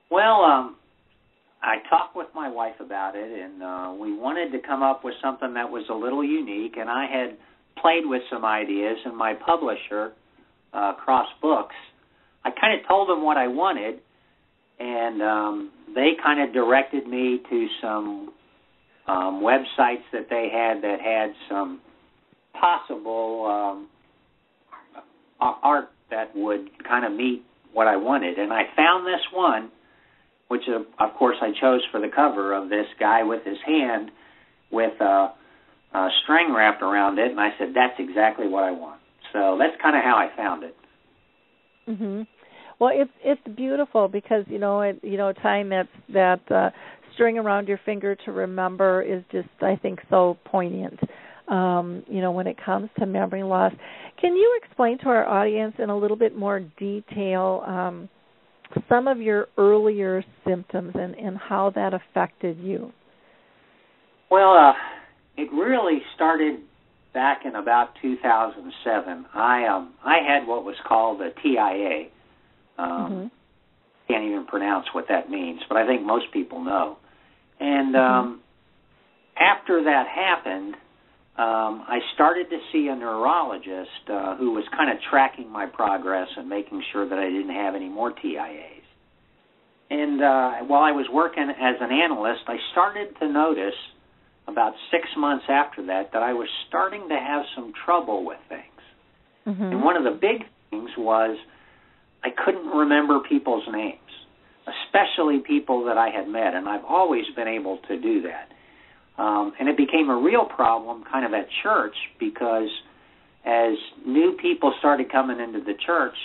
Well, 0.09 0.41
um, 0.43 0.77
I 1.61 1.75
talked 1.89 2.15
with 2.15 2.27
my 2.33 2.49
wife 2.49 2.79
about 2.79 3.15
it, 3.15 3.31
and 3.31 3.61
uh, 3.61 3.93
we 4.01 4.17
wanted 4.17 4.51
to 4.53 4.67
come 4.67 4.81
up 4.81 5.03
with 5.03 5.13
something 5.21 5.53
that 5.53 5.69
was 5.69 5.85
a 5.91 5.93
little 5.93 6.23
unique. 6.23 6.73
And 6.77 6.89
I 6.89 7.05
had 7.05 7.37
played 7.79 8.05
with 8.05 8.23
some 8.31 8.43
ideas, 8.43 8.97
and 9.05 9.15
my 9.15 9.35
publisher, 9.35 10.13
uh, 10.73 10.93
Cross 10.93 11.27
Books 11.39 11.75
I 12.43 12.51
kind 12.51 12.79
of 12.79 12.87
told 12.87 13.09
them 13.09 13.23
what 13.23 13.37
I 13.37 13.47
wanted, 13.47 13.99
and 14.79 15.21
um, 15.21 15.71
they 15.93 16.11
kind 16.23 16.41
of 16.41 16.53
directed 16.53 17.07
me 17.07 17.41
to 17.49 17.67
some 17.81 18.33
um, 19.07 19.41
websites 19.41 20.03
that 20.13 20.27
they 20.29 20.49
had 20.51 20.83
that 20.83 20.99
had 21.01 21.33
some 21.49 21.81
possible 22.59 23.45
um, 23.45 23.89
art 25.39 25.89
that 26.11 26.35
would 26.35 26.69
kind 26.87 27.05
of 27.05 27.11
meet 27.11 27.43
what 27.73 27.87
I 27.87 27.97
wanted. 27.97 28.37
And 28.37 28.51
I 28.51 28.63
found 28.75 29.05
this 29.05 29.21
one, 29.33 29.71
which 30.47 30.63
uh, 30.67 30.79
of 31.03 31.13
course 31.15 31.37
I 31.41 31.51
chose 31.59 31.81
for 31.91 31.99
the 31.99 32.09
cover 32.13 32.53
of 32.53 32.69
this 32.69 32.87
guy 32.99 33.23
with 33.23 33.43
his 33.43 33.57
hand 33.65 34.11
with 34.71 34.99
a, 35.01 35.33
a 35.93 36.09
string 36.23 36.53
wrapped 36.53 36.81
around 36.81 37.19
it, 37.19 37.31
and 37.31 37.39
I 37.39 37.49
said 37.57 37.69
that's 37.73 37.99
exactly 37.99 38.47
what 38.47 38.63
I 38.63 38.71
want. 38.71 39.01
So 39.33 39.57
that's 39.59 39.79
kind 39.81 39.95
of 39.95 40.03
how 40.03 40.15
I 40.15 40.35
found 40.35 40.63
it. 40.63 40.75
Mhm. 41.89 42.27
Well, 42.79 42.91
it's 42.93 43.11
it's 43.23 43.55
beautiful 43.57 44.07
because 44.07 44.45
you 44.47 44.59
know 44.59 44.81
it, 44.81 44.99
you 45.03 45.17
know 45.17 45.33
tying 45.33 45.69
that 45.69 45.87
that 46.13 46.51
uh, 46.51 46.69
string 47.13 47.37
around 47.37 47.67
your 47.67 47.79
finger 47.85 48.15
to 48.25 48.31
remember 48.31 49.01
is 49.01 49.23
just 49.31 49.49
I 49.61 49.75
think 49.75 49.99
so 50.09 50.37
poignant. 50.45 50.99
Um, 51.47 52.03
you 52.07 52.21
know 52.21 52.31
when 52.31 52.47
it 52.47 52.57
comes 52.63 52.89
to 52.99 53.05
memory 53.05 53.43
loss. 53.43 53.73
Can 54.21 54.35
you 54.35 54.59
explain 54.63 54.97
to 54.99 55.05
our 55.09 55.25
audience 55.27 55.75
in 55.79 55.89
a 55.89 55.97
little 55.97 56.17
bit 56.17 56.37
more 56.37 56.59
detail 56.77 57.63
um, 57.65 58.09
some 58.87 59.07
of 59.07 59.19
your 59.19 59.47
earlier 59.57 60.23
symptoms 60.47 60.91
and 60.95 61.15
and 61.15 61.37
how 61.37 61.71
that 61.71 61.93
affected 61.93 62.57
you? 62.59 62.91
Well, 64.29 64.53
uh, 64.53 64.73
it 65.37 65.51
really 65.51 66.01
started 66.15 66.59
back 67.19 67.41
in 67.43 67.55
about 67.55 67.89
2007. 68.01 69.25
I 69.33 69.65
um 69.65 69.93
I 70.05 70.19
had 70.25 70.47
what 70.47 70.63
was 70.63 70.75
called 70.87 71.19
a 71.19 71.31
TIA. 71.41 72.07
Um, 72.77 72.87
mm-hmm. 72.87 73.27
Can't 74.07 74.23
even 74.23 74.45
pronounce 74.45 74.85
what 74.93 75.05
that 75.09 75.29
means, 75.29 75.59
but 75.67 75.77
I 75.77 75.85
think 75.85 76.05
most 76.05 76.31
people 76.31 76.63
know. 76.63 76.97
And 77.59 77.93
um, 77.97 78.41
after 79.37 79.83
that 79.83 80.05
happened, 80.07 80.75
um, 81.37 81.83
I 81.87 81.99
started 82.15 82.49
to 82.51 82.59
see 82.71 82.87
a 82.87 82.95
neurologist 82.95 84.03
uh, 84.09 84.37
who 84.37 84.51
was 84.51 84.63
kind 84.71 84.89
of 84.89 84.97
tracking 85.11 85.51
my 85.51 85.65
progress 85.65 86.29
and 86.37 86.47
making 86.47 86.81
sure 86.93 87.07
that 87.07 87.19
I 87.19 87.25
didn't 87.25 87.53
have 87.53 87.75
any 87.75 87.89
more 87.89 88.11
TIAs. 88.11 88.87
And 89.89 90.23
uh, 90.23 90.51
while 90.67 90.83
I 90.83 90.91
was 90.91 91.07
working 91.11 91.49
as 91.49 91.75
an 91.81 91.91
analyst, 91.91 92.43
I 92.47 92.55
started 92.71 93.09
to 93.19 93.27
notice 93.27 93.79
about 94.47 94.73
six 94.91 95.07
months 95.17 95.45
after 95.49 95.85
that 95.87 96.11
that 96.13 96.23
I 96.23 96.33
was 96.33 96.47
starting 96.67 97.07
to 97.09 97.15
have 97.15 97.43
some 97.55 97.73
trouble 97.85 98.25
with 98.25 98.39
things. 98.49 98.63
Mm-hmm. 99.47 99.63
And 99.63 99.83
one 99.83 99.95
of 99.95 100.03
the 100.03 100.17
big 100.19 100.45
things 100.69 100.89
was 100.97 101.37
I 102.23 102.29
couldn't 102.29 102.67
remember 102.67 103.19
people's 103.27 103.63
names, 103.71 103.99
especially 104.67 105.39
people 105.39 105.85
that 105.85 105.97
I 105.97 106.09
had 106.09 106.27
met, 106.27 106.53
and 106.53 106.67
I've 106.67 106.85
always 106.85 107.25
been 107.35 107.47
able 107.47 107.77
to 107.87 107.99
do 107.99 108.23
that. 108.23 108.49
Um, 109.21 109.53
and 109.59 109.67
it 109.67 109.77
became 109.77 110.09
a 110.09 110.17
real 110.17 110.45
problem 110.45 111.03
kind 111.11 111.25
of 111.25 111.33
at 111.33 111.47
church 111.61 111.95
because 112.19 112.69
as 113.45 113.73
new 114.05 114.37
people 114.41 114.73
started 114.79 115.11
coming 115.11 115.39
into 115.39 115.59
the 115.59 115.73
church, 115.85 116.15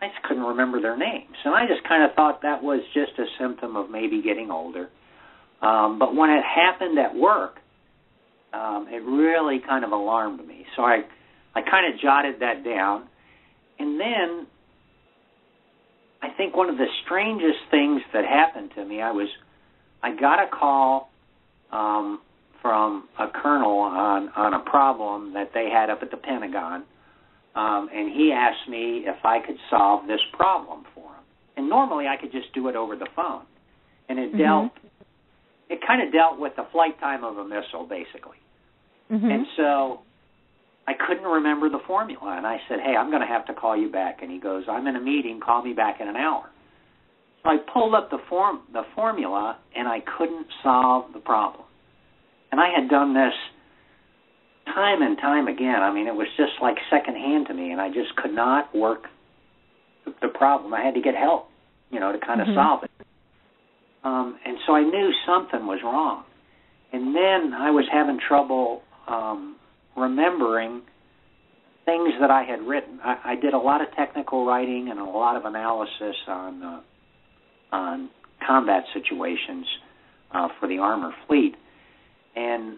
I 0.00 0.08
just 0.08 0.22
couldn't 0.22 0.44
remember 0.44 0.80
their 0.80 0.96
names. 0.96 1.34
And 1.44 1.54
I 1.54 1.66
just 1.66 1.86
kind 1.88 2.04
of 2.04 2.14
thought 2.14 2.42
that 2.42 2.62
was 2.62 2.80
just 2.94 3.18
a 3.18 3.24
symptom 3.38 3.76
of 3.76 3.90
maybe 3.90 4.22
getting 4.22 4.50
older. 4.50 4.88
Um, 5.60 5.98
but 5.98 6.14
when 6.14 6.30
it 6.30 6.42
happened 6.44 6.98
at 6.98 7.14
work, 7.14 7.56
um, 8.52 8.86
it 8.90 9.02
really 9.02 9.60
kind 9.66 9.84
of 9.84 9.92
alarmed 9.92 10.46
me. 10.46 10.64
So 10.76 10.82
I, 10.82 11.02
I 11.54 11.62
kind 11.62 11.92
of 11.92 12.00
jotted 12.00 12.36
that 12.40 12.64
down. 12.64 13.08
And 13.78 14.00
then 14.00 14.46
I 16.22 16.30
think 16.36 16.56
one 16.56 16.68
of 16.68 16.76
the 16.76 16.86
strangest 17.04 17.58
things 17.70 18.02
that 18.12 18.24
happened 18.24 18.70
to 18.76 18.84
me, 18.84 19.00
I 19.00 19.10
was, 19.10 19.28
I 20.02 20.14
got 20.14 20.42
a 20.42 20.48
call 20.48 21.10
um, 21.72 22.20
from 22.62 23.08
a 23.18 23.28
colonel 23.28 23.78
on 23.78 24.30
on 24.36 24.54
a 24.54 24.58
problem 24.60 25.32
that 25.34 25.50
they 25.54 25.70
had 25.70 25.90
up 25.90 26.02
at 26.02 26.10
the 26.10 26.16
Pentagon, 26.16 26.84
um, 27.54 27.88
and 27.94 28.12
he 28.12 28.32
asked 28.32 28.68
me 28.68 29.04
if 29.06 29.24
I 29.24 29.38
could 29.40 29.56
solve 29.70 30.06
this 30.06 30.20
problem 30.32 30.84
for 30.94 31.04
him. 31.04 31.24
And 31.56 31.68
normally 31.68 32.06
I 32.06 32.16
could 32.16 32.32
just 32.32 32.52
do 32.54 32.68
it 32.68 32.76
over 32.76 32.96
the 32.96 33.08
phone, 33.14 33.42
and 34.08 34.18
it 34.18 34.32
Mhm. 34.32 34.38
dealt. 34.38 34.72
It 35.68 35.80
kind 35.86 36.02
of 36.02 36.12
dealt 36.12 36.38
with 36.38 36.56
the 36.56 36.64
flight 36.72 36.98
time 37.00 37.24
of 37.24 37.36
a 37.38 37.44
missile, 37.44 37.84
basically. 37.84 38.38
Mhm. 39.10 39.30
And 39.30 39.46
so 39.56 40.00
I 40.86 40.94
couldn't 40.94 41.24
remember 41.26 41.68
the 41.68 41.80
formula. 41.80 42.36
And 42.36 42.46
I 42.46 42.60
said, 42.68 42.80
Hey, 42.80 42.96
I'm 42.96 43.10
going 43.10 43.20
to 43.22 43.28
have 43.28 43.44
to 43.46 43.54
call 43.54 43.76
you 43.76 43.88
back. 43.90 44.22
And 44.22 44.30
he 44.30 44.38
goes, 44.38 44.64
I'm 44.68 44.86
in 44.86 44.96
a 44.96 45.00
meeting. 45.00 45.40
Call 45.40 45.62
me 45.62 45.72
back 45.74 46.00
in 46.00 46.08
an 46.08 46.16
hour. 46.16 46.48
So 47.42 47.50
I 47.50 47.58
pulled 47.72 47.94
up 47.94 48.10
the 48.10 48.18
form, 48.28 48.60
the 48.72 48.82
formula, 48.94 49.58
and 49.76 49.86
I 49.86 50.00
couldn't 50.00 50.46
solve 50.62 51.12
the 51.12 51.20
problem. 51.20 51.64
And 52.50 52.60
I 52.60 52.68
had 52.74 52.88
done 52.88 53.12
this 53.14 53.34
time 54.66 55.02
and 55.02 55.16
time 55.18 55.48
again. 55.48 55.82
I 55.82 55.92
mean, 55.92 56.06
it 56.06 56.14
was 56.14 56.28
just 56.36 56.52
like 56.60 56.76
secondhand 56.90 57.46
to 57.48 57.54
me, 57.54 57.70
and 57.70 57.80
I 57.80 57.88
just 57.88 58.16
could 58.16 58.34
not 58.34 58.74
work 58.74 59.08
the- 60.20 60.28
problem. 60.28 60.72
I 60.72 60.80
had 60.82 60.94
to 60.94 61.00
get 61.00 61.14
help, 61.14 61.50
you 61.90 62.00
know, 62.00 62.12
to 62.12 62.18
kind 62.18 62.40
of 62.40 62.46
Mhm. 62.48 62.54
solve 62.54 62.84
it. 62.84 62.87
Um, 64.04 64.38
and 64.44 64.58
so 64.66 64.74
I 64.74 64.82
knew 64.82 65.10
something 65.26 65.66
was 65.66 65.80
wrong. 65.82 66.24
And 66.92 67.14
then 67.14 67.52
I 67.54 67.70
was 67.70 67.84
having 67.92 68.18
trouble 68.26 68.82
um, 69.06 69.56
remembering 69.96 70.82
things 71.84 72.12
that 72.20 72.30
I 72.30 72.42
had 72.42 72.60
written. 72.60 73.00
I, 73.02 73.32
I 73.32 73.34
did 73.34 73.54
a 73.54 73.58
lot 73.58 73.80
of 73.80 73.88
technical 73.96 74.46
writing 74.46 74.88
and 74.90 75.00
a 75.00 75.04
lot 75.04 75.36
of 75.36 75.44
analysis 75.44 76.16
on 76.26 76.62
uh, 76.62 76.80
on 77.72 78.10
combat 78.46 78.84
situations 78.94 79.66
uh, 80.32 80.48
for 80.60 80.68
the 80.68 80.78
armor 80.78 81.12
fleet, 81.26 81.54
and 82.36 82.76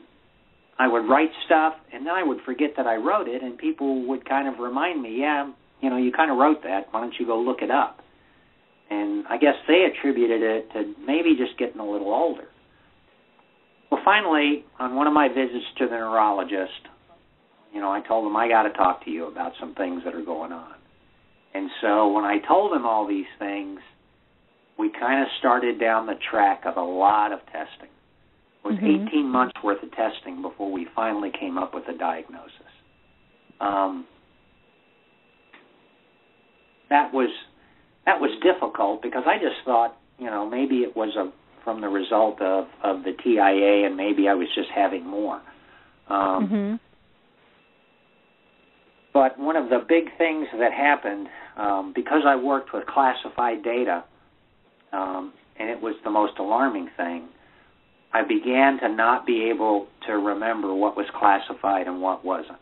I 0.79 0.89
would 0.89 1.09
write 1.09 1.31
stuff, 1.47 1.75
and 1.93 2.07
then 2.07 2.15
I 2.15 2.23
would 2.23 2.39
forget 2.45 2.71
that 2.77 2.87
I 2.87 2.97
wrote 2.97 3.29
it, 3.29 3.43
and 3.43 3.59
people 3.59 4.07
would 4.09 4.29
kind 4.29 4.49
of 4.49 4.61
remind 4.61 5.03
me, 5.03 5.21
"Yeah, 5.21 5.51
you 5.81 5.91
know, 5.91 5.97
you 5.97 6.13
kind 6.13 6.31
of 6.31 6.39
wrote 6.39 6.63
that. 6.63 6.87
Why 6.93 7.01
don't 7.01 7.15
you 7.19 7.27
go 7.27 7.39
look 7.41 7.63
it 7.63 7.71
up?" 7.71 8.00
And 8.91 9.25
I 9.29 9.39
guess 9.39 9.55
they 9.69 9.85
attributed 9.85 10.43
it 10.43 10.73
to 10.73 10.95
maybe 11.07 11.37
just 11.37 11.57
getting 11.59 11.81
a 11.81 11.89
little 11.89 12.13
older. 12.13 12.49
Well, 13.91 14.01
finally, 14.05 14.65
on 14.79 14.95
one 14.97 15.07
of 15.07 15.13
my 15.13 15.29
visits 15.29 15.67
to 15.79 15.87
the 15.87 15.97
neurologist, 15.97 16.89
you 17.73 17.81
know, 17.81 17.91
I 17.91 18.01
told 18.01 18.27
him 18.27 18.37
I 18.37 18.49
got 18.49 18.65
to 18.65 18.71
talk 18.71 19.05
to 19.05 19.11
you 19.11 19.27
about 19.27 19.53
some 19.61 19.75
things 19.75 20.03
that 20.05 20.15
are 20.15 20.25
going 20.25 20.53
on. 20.53 20.75
And 21.55 21.71
so 21.81 22.09
when 22.09 22.25
I 22.25 22.39
told 22.47 22.73
him 22.73 22.87
all 22.87 23.07
these 23.07 23.27
things, 23.39 23.81
we 24.79 24.91
kind 24.91 25.23
of 25.23 25.29
started 25.39 25.79
down 25.79 26.07
the 26.07 26.15
track 26.31 26.63
of 26.65 26.77
a 26.77 26.83
lot 26.83 27.33
of 27.33 27.41
testing. 27.47 27.91
It 28.65 28.69
was 28.69 28.77
Mhm. 28.79 29.07
18 29.09 29.29
months 29.29 29.61
worth 29.63 29.83
of 29.83 29.91
testing 29.93 30.43
before 30.43 30.71
we 30.71 30.85
finally 30.87 31.31
came 31.31 31.59
up 31.59 31.75
with 31.75 31.89
a 31.89 31.93
diagnosis. 31.93 32.73
Um, 33.61 34.07
that 36.89 37.13
was 37.13 37.31
that 38.07 38.21
was 38.21 38.31
difficult 38.43 39.03
because 39.03 39.25
I 39.27 39.39
just 39.39 39.65
thought, 39.65 39.97
you 40.19 40.27
know, 40.27 40.49
maybe 40.49 40.77
it 40.79 40.97
was 40.97 41.15
a 41.17 41.31
from 41.65 41.81
the 41.81 41.89
result 41.89 42.41
of 42.41 42.67
of 42.83 43.05
the 43.05 43.13
TIA, 43.13 43.87
and 43.87 43.97
maybe 43.97 44.29
I 44.29 44.35
was 44.35 44.49
just 44.55 44.71
having 44.71 45.07
more. 45.07 45.41
Um, 46.09 46.49
Mhm. 46.49 46.81
But 49.13 49.39
one 49.39 49.57
of 49.57 49.69
the 49.71 49.81
big 49.81 50.17
things 50.19 50.47
that 50.57 50.73
happened, 50.73 51.29
um, 51.57 51.93
because 51.93 52.25
I 52.25 52.37
worked 52.37 52.73
with 52.73 52.87
classified 52.87 53.63
data, 53.63 54.05
um, 54.93 55.33
and 55.59 55.69
it 55.69 55.81
was 55.83 55.97
the 56.05 56.11
most 56.11 56.39
alarming 56.39 56.89
thing, 56.97 57.29
I 58.13 58.23
began 58.23 58.79
to 58.81 58.89
not 58.89 59.27
be 59.27 59.51
able 59.51 59.89
to 60.07 60.13
remember 60.19 60.73
what 60.75 60.97
was 60.97 61.07
classified 61.11 61.87
and 61.87 62.01
what 62.01 62.25
wasn't. 62.25 62.59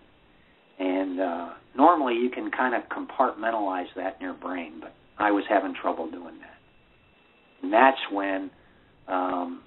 And 0.78 1.20
uh, 1.20 1.48
normally 1.74 2.14
you 2.16 2.30
can 2.30 2.50
kind 2.50 2.74
of 2.74 2.88
compartmentalize 2.88 3.92
that 3.96 4.16
in 4.18 4.24
your 4.24 4.34
brain, 4.34 4.80
but 4.80 4.92
I 5.18 5.30
was 5.30 5.44
having 5.48 5.74
trouble 5.74 6.10
doing 6.10 6.38
that. 6.40 6.58
And 7.62 7.72
that's 7.72 7.98
when 8.12 8.50
um, 9.08 9.62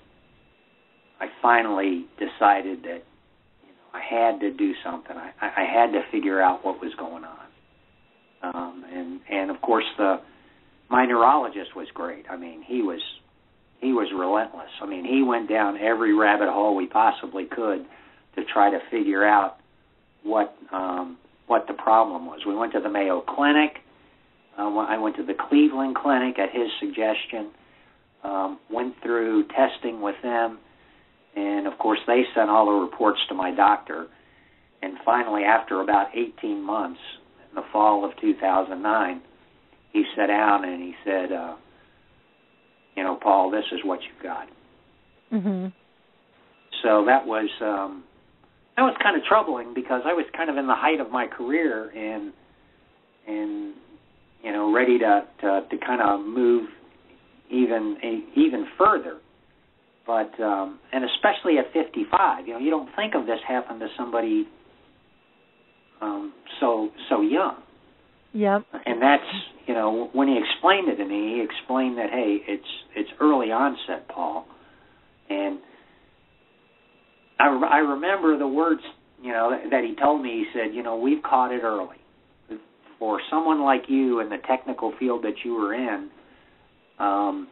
I 1.19 1.27
finally 1.41 2.05
decided 2.17 2.83
that 2.83 3.03
I 3.93 3.99
had 3.99 4.39
to 4.39 4.51
do 4.51 4.73
something. 4.83 5.15
I, 5.15 5.31
I 5.41 5.65
had 5.65 5.91
to 5.91 6.01
figure 6.11 6.41
out 6.41 6.65
what 6.65 6.79
was 6.79 6.93
going 6.97 7.23
on. 7.23 7.37
Um, 8.43 8.85
and 8.91 9.19
and 9.29 9.51
of 9.51 9.61
course 9.61 9.85
the 9.97 10.19
my 10.89 11.05
neurologist 11.05 11.75
was 11.75 11.87
great. 11.93 12.25
I 12.29 12.37
mean, 12.37 12.63
he 12.65 12.81
was 12.81 13.01
he 13.79 13.93
was 13.93 14.07
relentless. 14.15 14.69
I 14.81 14.85
mean, 14.85 15.05
he 15.05 15.23
went 15.23 15.49
down 15.49 15.77
every 15.77 16.13
rabbit 16.13 16.49
hole 16.49 16.75
we 16.75 16.87
possibly 16.87 17.45
could 17.45 17.85
to 18.35 18.43
try 18.45 18.69
to 18.69 18.79
figure 18.89 19.25
out 19.25 19.57
what 20.23 20.55
um, 20.71 21.17
what 21.47 21.65
the 21.67 21.73
problem 21.73 22.25
was. 22.25 22.41
We 22.47 22.55
went 22.55 22.73
to 22.73 22.79
the 22.79 22.89
Mayo 22.89 23.21
Clinic. 23.21 23.77
Uh, 24.57 24.69
I 24.77 24.97
went 24.97 25.15
to 25.17 25.23
the 25.23 25.33
Cleveland 25.33 25.95
Clinic 25.95 26.37
at 26.39 26.49
his 26.51 26.69
suggestion. 26.79 27.51
Um, 28.23 28.59
went 28.69 28.93
through 29.01 29.47
testing 29.47 30.01
with 30.01 30.15
them 30.21 30.59
and 31.35 31.65
of 31.65 31.77
course 31.79 31.99
they 32.05 32.23
sent 32.35 32.49
all 32.49 32.65
the 32.65 32.71
reports 32.71 33.19
to 33.29 33.33
my 33.33 33.49
doctor 33.49 34.07
and 34.83 34.93
finally 35.05 35.43
after 35.43 35.81
about 35.81 36.07
18 36.13 36.61
months 36.61 36.99
in 37.49 37.55
the 37.55 37.63
fall 37.71 38.05
of 38.05 38.11
2009 38.19 39.21
he 39.93 40.03
sat 40.15 40.27
down 40.27 40.65
and 40.65 40.83
he 40.83 40.93
said 41.03 41.31
uh 41.31 41.55
you 42.95 43.03
know 43.03 43.15
Paul 43.15 43.49
this 43.49 43.65
is 43.71 43.79
what 43.83 43.99
you've 44.03 44.21
got 44.21 44.47
Mhm. 45.33 45.71
so 46.83 47.05
that 47.05 47.25
was 47.25 47.49
um 47.61 48.03
that 48.77 48.83
was 48.83 48.95
kind 49.01 49.17
of 49.17 49.23
troubling 49.23 49.73
because 49.73 50.01
I 50.05 50.13
was 50.13 50.25
kind 50.35 50.49
of 50.49 50.57
in 50.57 50.67
the 50.67 50.75
height 50.75 50.99
of 50.99 51.09
my 51.09 51.25
career 51.27 51.89
and 51.95 52.33
and 53.27 53.73
you 54.43 54.51
know 54.51 54.73
ready 54.73 54.97
to 54.99 55.21
to, 55.41 55.61
to 55.69 55.77
kind 55.85 56.01
of 56.01 56.25
move 56.25 56.69
even 57.49 57.97
even 58.35 58.65
further. 58.77 59.17
But 60.05 60.31
um 60.41 60.79
and 60.91 61.03
especially 61.05 61.57
at 61.57 61.71
55 61.73 62.47
you 62.47 62.53
know 62.53 62.59
you 62.59 62.69
don't 62.69 62.89
think 62.95 63.13
of 63.15 63.25
this 63.25 63.39
happen 63.47 63.79
to 63.79 63.87
somebody 63.97 64.47
um 66.01 66.33
so 66.59 66.89
so 67.09 67.21
young. 67.21 67.57
Yep. 68.33 68.65
and 68.85 69.01
that's 69.01 69.23
you 69.67 69.73
know 69.73 70.09
when 70.13 70.27
he 70.27 70.39
explained 70.39 70.87
it 70.89 70.95
to 70.97 71.05
me 71.05 71.35
he 71.35 71.41
explained 71.43 71.97
that 71.97 72.09
hey 72.09 72.37
it's 72.47 72.67
it's 72.95 73.09
early 73.19 73.51
onset 73.51 74.07
paul. 74.07 74.45
And 75.29 75.59
i 77.39 77.47
i 77.69 77.77
remember 77.77 78.37
the 78.37 78.47
words 78.47 78.81
you 79.21 79.31
know 79.31 79.51
that, 79.51 79.69
that 79.69 79.83
he 79.83 79.95
told 79.95 80.21
me. 80.23 80.29
He 80.29 80.45
said 80.53 80.73
you 80.73 80.81
know 80.81 80.95
we've 80.95 81.21
caught 81.21 81.51
it 81.51 81.61
early 81.63 82.00
for 83.01 83.19
someone 83.31 83.63
like 83.63 83.85
you 83.87 84.19
in 84.19 84.29
the 84.29 84.37
technical 84.37 84.93
field 84.99 85.23
that 85.23 85.33
you 85.43 85.55
were 85.55 85.73
in 85.73 86.11
um 86.99 87.47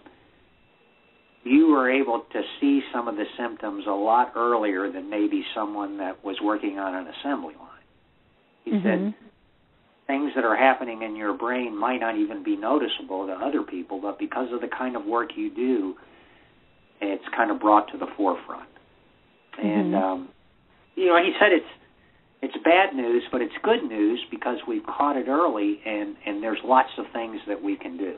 you 1.44 1.70
were 1.72 1.90
able 1.90 2.26
to 2.32 2.42
see 2.60 2.82
some 2.94 3.08
of 3.08 3.16
the 3.16 3.26
symptoms 3.38 3.86
a 3.88 3.92
lot 3.92 4.34
earlier 4.36 4.92
than 4.92 5.10
maybe 5.10 5.44
someone 5.56 5.98
that 5.98 6.24
was 6.24 6.38
working 6.44 6.78
on 6.78 6.94
an 6.94 7.08
assembly 7.08 7.56
line. 7.56 7.70
He 8.66 8.72
mm-hmm. 8.72 8.86
said 8.86 9.14
things 10.06 10.32
that 10.36 10.44
are 10.44 10.56
happening 10.56 11.02
in 11.02 11.16
your 11.16 11.34
brain 11.34 11.78
might 11.78 12.00
not 12.00 12.18
even 12.18 12.44
be 12.44 12.56
noticeable 12.56 13.26
to 13.28 13.34
other 13.34 13.64
people, 13.64 14.02
but 14.02 14.20
because 14.20 14.52
of 14.52 14.62
the 14.62 14.68
kind 14.68 14.96
of 14.96 15.06
work 15.06 15.30
you 15.36 15.50
do, 15.50 15.96
it's 17.02 17.24
kind 17.36 17.52
of 17.52 17.60
brought 17.60 17.92
to 17.94 17.98
the 17.98 18.08
forefront. 18.18 18.70
Mm-hmm. 19.58 19.68
And 19.68 19.96
um, 19.96 20.30
you 20.96 21.06
know, 21.06 21.18
he 21.18 21.32
said 21.40 21.54
it's 21.54 21.66
it's 22.42 22.56
bad 22.64 22.96
news, 22.96 23.24
but 23.32 23.42
it's 23.42 23.54
good 23.64 23.84
news 23.84 24.20
because 24.32 24.58
we've 24.68 24.86
caught 24.86 25.18
it 25.18 25.28
early, 25.28 25.80
and 25.86 26.16
and 26.26 26.42
there's 26.42 26.60
lots 26.64 26.90
of 26.98 27.06
things 27.14 27.40
that 27.48 27.62
we 27.62 27.76
can 27.76 27.98
do. 27.98 28.16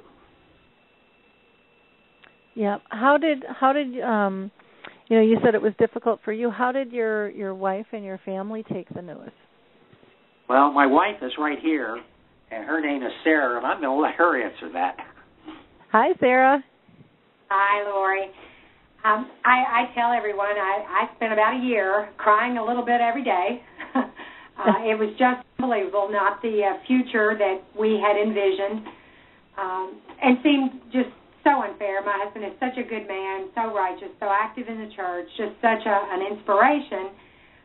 Yeah. 2.54 2.78
How 2.90 3.18
did 3.18 3.44
how 3.60 3.74
did 3.74 4.00
um 4.02 4.52
you 5.08 5.18
know, 5.18 5.24
you 5.24 5.38
said 5.44 5.56
it 5.56 5.62
was 5.62 5.74
difficult 5.78 6.22
for 6.24 6.32
you. 6.32 6.50
How 6.50 6.72
did 6.72 6.92
your 6.92 7.30
your 7.32 7.54
wife 7.54 7.88
and 7.92 8.04
your 8.04 8.20
family 8.24 8.64
take 8.72 8.88
the 8.94 9.02
news? 9.02 9.32
Well, 10.48 10.72
my 10.72 10.86
wife 10.86 11.18
is 11.22 11.32
right 11.38 11.60
here, 11.62 12.02
and 12.52 12.66
her 12.66 12.82
name 12.82 13.04
is 13.04 13.12
Sarah, 13.24 13.58
and 13.58 13.66
I'm 13.66 13.82
going 13.82 13.96
to 13.96 14.02
let 14.02 14.16
her 14.16 14.42
answer 14.42 14.72
that. 14.74 14.98
Hi, 15.92 16.10
Sarah. 16.20 16.64
Hi, 17.50 17.90
Lori. 17.90 18.24
Um, 19.04 19.30
I, 19.44 19.84
I 19.90 19.96
tell 19.96 20.14
everyone 20.14 20.56
I, 20.56 21.08
I 21.10 21.16
spent 21.16 21.34
about 21.34 21.60
a 21.60 21.66
year 21.66 22.10
crying 22.18 22.58
a 22.58 22.64
little 22.64 22.86
bit 22.86 23.02
every 23.02 23.24
day. 23.24 23.62
Uh, 24.62 24.86
it 24.86 24.98
was 24.98 25.10
just 25.18 25.42
unbelievable, 25.58 26.10
not 26.12 26.42
the 26.42 26.62
uh, 26.62 26.78
future 26.86 27.34
that 27.38 27.66
we 27.74 27.98
had 27.98 28.14
envisioned, 28.14 28.86
um, 29.58 29.98
and 30.22 30.38
seemed 30.46 30.70
just 30.94 31.10
so 31.44 31.66
unfair. 31.66 32.06
My 32.06 32.14
husband 32.22 32.46
is 32.46 32.54
such 32.62 32.78
a 32.78 32.86
good 32.86 33.10
man, 33.10 33.50
so 33.58 33.74
righteous, 33.74 34.14
so 34.22 34.30
active 34.30 34.70
in 34.70 34.78
the 34.78 34.90
church, 34.94 35.26
just 35.38 35.58
such 35.62 35.82
a, 35.86 35.98
an 36.14 36.22
inspiration. 36.30 37.10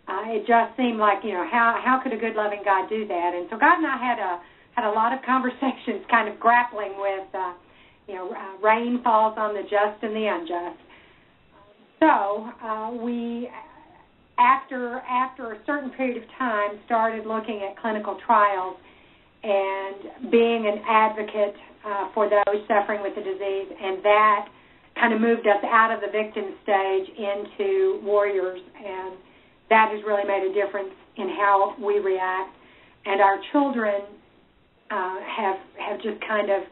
Uh, 0.08 0.32
it 0.32 0.48
just 0.48 0.72
seemed 0.76 0.96
like 0.96 1.20
you 1.20 1.32
know 1.32 1.44
how 1.44 1.76
how 1.82 2.00
could 2.00 2.12
a 2.12 2.20
good 2.20 2.34
loving 2.34 2.62
God 2.64 2.88
do 2.88 3.06
that? 3.06 3.30
And 3.36 3.44
so 3.50 3.58
God 3.58 3.76
and 3.76 3.86
I 3.86 3.98
had 4.00 4.18
a 4.18 4.40
had 4.72 4.84
a 4.88 4.92
lot 4.92 5.12
of 5.12 5.20
conversations, 5.28 6.04
kind 6.08 6.28
of 6.32 6.40
grappling 6.40 6.96
with 6.96 7.28
uh, 7.34 7.52
you 8.08 8.14
know 8.14 8.32
uh, 8.32 8.56
rain 8.64 9.02
falls 9.02 9.36
on 9.36 9.52
the 9.52 9.62
just 9.62 10.00
and 10.00 10.16
the 10.16 10.26
unjust. 10.26 10.80
So 12.00 12.48
uh, 12.64 12.90
we 12.92 13.48
after 14.38 14.98
after 15.08 15.52
a 15.52 15.58
certain 15.66 15.90
period 15.90 16.22
of 16.22 16.28
time 16.38 16.78
started 16.84 17.26
looking 17.26 17.62
at 17.68 17.76
clinical 17.80 18.18
trials 18.26 18.76
and 19.42 20.30
being 20.30 20.66
an 20.66 20.82
advocate 20.88 21.54
uh, 21.86 22.08
for 22.12 22.28
those 22.28 22.60
suffering 22.66 23.02
with 23.02 23.14
the 23.14 23.22
disease, 23.22 23.68
and 23.70 24.02
that 24.02 24.48
kind 24.98 25.12
of 25.12 25.20
moved 25.20 25.46
us 25.46 25.62
out 25.70 25.92
of 25.92 26.00
the 26.00 26.10
victim 26.10 26.56
stage 26.62 27.06
into 27.16 28.00
warriors, 28.02 28.60
and 28.76 29.14
that 29.70 29.92
has 29.92 30.02
really 30.06 30.24
made 30.24 30.50
a 30.50 30.52
difference 30.52 30.92
in 31.16 31.28
how 31.28 31.76
we 31.78 31.98
react. 32.00 32.54
And 33.04 33.20
our 33.20 33.38
children 33.52 34.02
uh, 34.90 35.16
have 35.36 35.56
have 35.78 36.02
just 36.02 36.20
kind 36.26 36.50
of, 36.50 36.62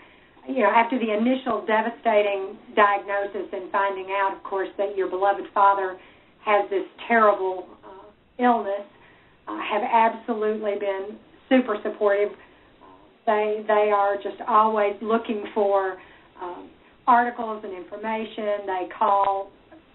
you 0.49 0.63
know, 0.63 0.71
after 0.71 0.99
the 0.99 1.15
initial 1.15 1.65
devastating 1.67 2.59
diagnosis 2.75 3.47
and 3.53 3.71
finding 3.71 4.11
out, 4.11 4.35
of 4.37 4.43
course, 4.43 4.69
that 4.79 4.97
your 4.97 5.09
beloved 5.09 5.45
father 5.55 5.99
has 6.45 6.69
this 6.71 6.85
terrible 7.09 7.67
uh, 7.85 8.43
illness, 8.43 8.87
uh, 9.49 9.59
have 9.59 9.83
absolutely 9.83 10.75
been 10.79 11.17
super 11.49 11.77
supportive 11.83 12.31
they 13.27 13.65
they 13.67 13.91
are 13.95 14.17
just 14.17 14.41
always 14.47 14.95
looking 15.01 15.45
for 15.55 15.97
um, 16.41 16.69
articles 17.07 17.65
and 17.65 17.73
information. 17.73 18.67
They 18.67 18.89
call 18.97 19.51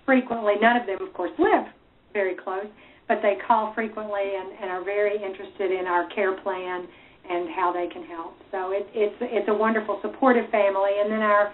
frequently. 0.06 0.54
None 0.62 0.78
of 0.78 0.88
them, 0.88 1.08
of 1.08 1.14
course, 1.14 1.32
live 1.38 1.66
very 2.14 2.36
close, 2.36 2.66
but 3.08 3.20
they 3.22 3.36
call 3.46 3.74
frequently 3.76 4.34
and, 4.36 4.52
and 4.60 4.72
are 4.72 4.84
very 4.84 5.16
interested 5.16 5.72
in 5.72 5.86
our 5.86 6.10
care 6.10 6.42
plan 6.42 6.88
and 7.30 7.50
how 7.56 7.72
they 7.72 7.88
can 7.94 8.04
help. 8.06 8.34
So 8.52 8.72
it, 8.72 8.88
it's 8.94 9.16
it's 9.22 9.50
a 9.50 9.54
wonderful 9.54 10.00
supportive 10.02 10.50
family, 10.50 10.98
and 11.02 11.12
then 11.12 11.22
our 11.22 11.54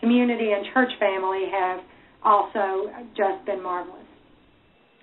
community 0.00 0.52
and 0.52 0.64
church 0.72 0.92
family 0.98 1.44
have 1.52 1.80
also 2.24 2.88
just 3.16 3.44
been 3.44 3.62
marvelous. 3.62 4.09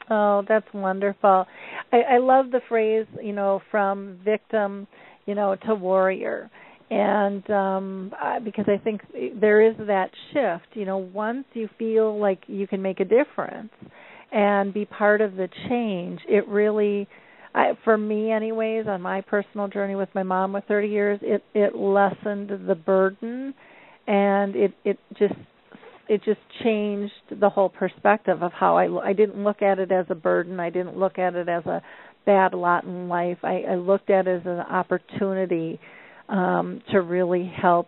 Oh, 0.09 0.43
that's 0.47 0.67
wonderful. 0.73 1.45
I, 1.91 2.01
I 2.13 2.17
love 2.19 2.51
the 2.51 2.61
phrase, 2.69 3.05
you 3.21 3.33
know, 3.33 3.61
from 3.71 4.19
victim 4.23 4.87
you 5.25 5.35
know, 5.35 5.55
to 5.65 5.75
warrior. 5.75 6.49
And 6.89 7.47
um 7.51 8.13
because 8.45 8.65
I 8.67 8.77
think 8.81 9.01
there 9.39 9.61
is 9.61 9.75
that 9.87 10.09
shift, 10.31 10.67
you 10.75 10.85
know, 10.85 10.97
once 10.97 11.45
you 11.53 11.67
feel 11.77 12.17
like 12.17 12.39
you 12.47 12.65
can 12.65 12.81
make 12.81 13.01
a 13.01 13.05
difference 13.05 13.73
and 14.31 14.73
be 14.73 14.85
part 14.85 15.19
of 15.21 15.35
the 15.35 15.49
change, 15.69 16.21
it 16.29 16.47
really 16.47 17.07
I, 17.53 17.73
for 17.83 17.97
me 17.97 18.31
anyways 18.31 18.87
on 18.87 19.01
my 19.01 19.21
personal 19.21 19.67
journey 19.67 19.95
with 19.95 20.09
my 20.15 20.23
mom 20.23 20.53
with 20.53 20.63
30 20.67 20.87
years 20.87 21.19
it 21.21 21.43
it 21.53 21.75
lessened 21.75 22.51
the 22.67 22.75
burden 22.75 23.53
and 24.07 24.55
it 24.55 24.73
it 24.85 24.97
just 25.17 25.33
it 26.09 26.23
just 26.23 26.39
changed 26.63 27.13
the 27.39 27.49
whole 27.49 27.69
perspective 27.69 28.41
of 28.41 28.51
how 28.53 28.77
I 28.77 29.09
I 29.09 29.13
didn't 29.13 29.43
look 29.43 29.61
at 29.61 29.79
it 29.79 29.91
as 29.91 30.05
a 30.09 30.15
burden. 30.15 30.59
I 30.59 30.69
didn't 30.69 30.97
look 30.97 31.19
at 31.19 31.35
it 31.35 31.49
as 31.49 31.65
a 31.65 31.81
bad 32.25 32.53
lot 32.53 32.83
in 32.83 33.07
life. 33.07 33.37
I, 33.43 33.63
I 33.69 33.75
looked 33.75 34.09
at 34.09 34.27
it 34.27 34.41
as 34.41 34.45
an 34.45 34.59
opportunity 34.59 35.79
um, 36.29 36.81
to 36.91 37.01
really 37.01 37.51
help 37.61 37.87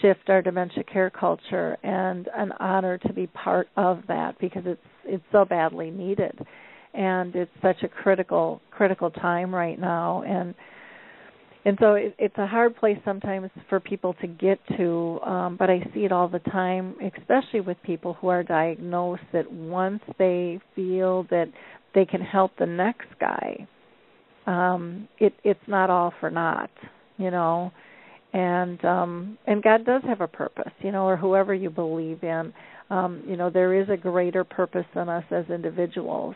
shift 0.00 0.28
our 0.28 0.42
dementia 0.42 0.84
care 0.84 1.10
culture 1.10 1.76
and 1.82 2.28
an 2.36 2.52
honor 2.60 2.98
to 2.98 3.12
be 3.12 3.26
part 3.28 3.68
of 3.76 4.02
that 4.08 4.38
because 4.38 4.62
it's 4.66 4.80
it's 5.04 5.24
so 5.32 5.44
badly 5.44 5.90
needed. 5.90 6.38
And 6.94 7.34
it's 7.34 7.50
such 7.60 7.82
a 7.82 7.88
critical 7.88 8.60
critical 8.70 9.10
time 9.10 9.54
right 9.54 9.78
now. 9.78 10.22
And 10.22 10.54
and 11.66 11.78
so 11.80 11.94
it, 11.94 12.14
it's 12.18 12.36
a 12.38 12.46
hard 12.46 12.76
place 12.76 12.98
sometimes 13.04 13.50
for 13.68 13.80
people 13.80 14.14
to 14.20 14.26
get 14.26 14.58
to 14.76 15.18
um 15.24 15.56
but 15.58 15.70
i 15.70 15.80
see 15.94 16.00
it 16.00 16.12
all 16.12 16.28
the 16.28 16.38
time 16.40 16.94
especially 17.18 17.60
with 17.60 17.76
people 17.82 18.14
who 18.14 18.28
are 18.28 18.42
diagnosed 18.42 19.22
that 19.32 19.50
once 19.50 20.00
they 20.18 20.60
feel 20.74 21.24
that 21.30 21.46
they 21.94 22.04
can 22.04 22.20
help 22.20 22.52
the 22.58 22.66
next 22.66 23.08
guy 23.20 23.66
um 24.46 25.08
it 25.18 25.32
it's 25.44 25.60
not 25.66 25.90
all 25.90 26.12
for 26.20 26.30
naught 26.30 26.70
you 27.16 27.30
know? 27.30 27.72
And 28.32 28.84
um 28.84 29.38
and 29.46 29.62
god 29.62 29.84
does 29.86 30.02
have 30.08 30.20
a 30.20 30.26
purpose 30.26 30.72
you 30.80 30.90
know 30.90 31.06
or 31.06 31.16
whoever 31.16 31.54
you 31.54 31.70
believe 31.70 32.22
in. 32.22 32.52
Um 32.90 33.22
you 33.26 33.36
know 33.36 33.48
there 33.50 33.80
is 33.80 33.88
a 33.88 33.96
greater 33.96 34.42
purpose 34.44 34.86
than 34.94 35.08
us 35.08 35.24
as 35.30 35.44
individuals. 35.50 36.34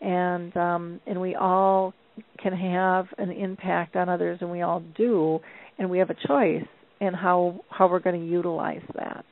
And 0.00 0.56
um 0.56 1.00
and 1.06 1.20
we 1.20 1.34
all 1.34 1.92
can 2.40 2.52
have 2.52 3.06
an 3.18 3.30
impact 3.30 3.96
on 3.96 4.08
others 4.08 4.38
and 4.40 4.50
we 4.50 4.62
all 4.62 4.82
do 4.96 5.38
and 5.78 5.88
we 5.90 5.98
have 5.98 6.10
a 6.10 6.26
choice 6.26 6.66
in 7.00 7.12
how 7.12 7.60
how 7.70 7.88
we're 7.88 7.98
going 8.00 8.20
to 8.20 8.26
utilize 8.26 8.82
that 8.94 9.24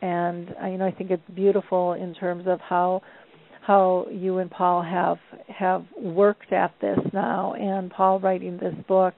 and 0.00 0.54
uh, 0.62 0.66
you 0.66 0.78
know 0.78 0.86
i 0.86 0.92
think 0.92 1.10
it's 1.10 1.22
beautiful 1.34 1.94
in 1.94 2.14
terms 2.14 2.44
of 2.46 2.60
how 2.60 3.02
how 3.62 4.06
you 4.10 4.38
and 4.38 4.50
Paul 4.50 4.82
have 4.82 5.18
have 5.48 5.84
worked 5.96 6.52
at 6.52 6.74
this 6.80 6.98
now, 7.12 7.54
and 7.54 7.90
Paul 7.90 8.18
writing 8.18 8.58
this 8.58 8.74
book. 8.88 9.14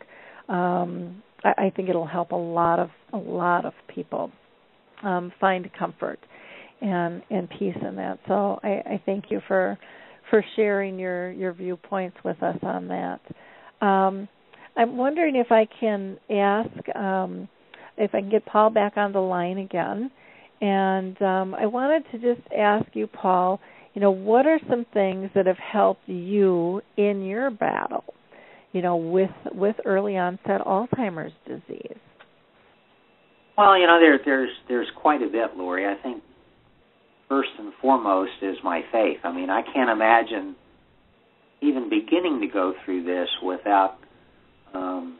Um, 0.49 1.23
I, 1.43 1.67
I 1.67 1.73
think 1.75 1.89
it'll 1.89 2.07
help 2.07 2.33
a 2.33 2.37
lot 2.37 2.79
of 2.79 2.91
a 3.13 3.17
lot 3.17 3.65
of 3.65 3.73
people 3.93 4.31
um, 5.03 5.33
find 5.41 5.69
comfort 5.79 6.19
and 6.83 7.23
and 7.31 7.49
peace 7.59 7.77
in 7.87 7.97
that. 7.97 8.19
So 8.29 8.61
I, 8.63 8.69
I 8.69 9.03
thank 9.07 9.31
you 9.31 9.41
for 9.49 9.79
for 10.35 10.45
sharing 10.57 10.99
your 10.99 11.31
your 11.31 11.53
viewpoints 11.53 12.17
with 12.25 12.43
us 12.43 12.59
on 12.63 12.89
that. 12.89 13.21
Um, 13.81 14.29
I'm 14.77 14.97
wondering 14.97 15.37
if 15.37 15.53
I 15.53 15.69
can 15.79 16.19
ask 16.29 16.97
um, 16.97 17.49
if 17.97 18.13
I 18.13 18.21
can 18.21 18.31
get 18.31 18.45
Paul 18.45 18.71
back 18.71 18.97
on 18.97 19.13
the 19.13 19.21
line 19.21 19.59
again, 19.59 20.11
and 20.61 21.23
um, 21.23 21.55
I 21.55 21.67
wanted 21.67 22.03
to 22.11 22.19
just 22.19 22.45
ask 22.53 22.85
you, 22.95 23.07
Paul 23.07 23.61
you 23.93 24.01
know, 24.01 24.11
what 24.11 24.45
are 24.45 24.59
some 24.69 24.85
things 24.93 25.31
that 25.37 25.47
have 25.47 25.57
helped 25.57 26.09
you 26.09 26.83
in 26.97 27.23
your 27.23 27.49
battle, 27.53 28.03
you 28.73 28.83
know, 28.83 28.97
with 28.97 29.31
with 29.53 29.77
early 29.85 30.19
onset 30.19 30.63
Alzheimer's 30.67 31.33
disease? 31.47 31.97
Well, 33.57 33.79
you 33.79 33.87
know, 33.87 34.01
there 34.01 34.19
there's 34.25 34.51
there's 34.67 34.89
quite 35.01 35.23
a 35.23 35.27
bit, 35.27 35.57
Lori. 35.57 35.87
I 35.87 35.95
think 36.03 36.25
first 37.29 37.51
and 37.59 37.73
foremost 37.81 38.33
is 38.43 38.57
my 38.63 38.83
faith. 38.93 39.19
I 39.25 39.33
mean, 39.33 39.51
I 39.51 39.63
can't 39.63 39.91
imagine 39.91 40.57
even 41.61 41.89
beginning 41.89 42.41
to 42.41 42.47
go 42.47 42.75
through 42.85 43.05
this 43.05 43.29
without 43.43 43.97
um, 44.75 45.19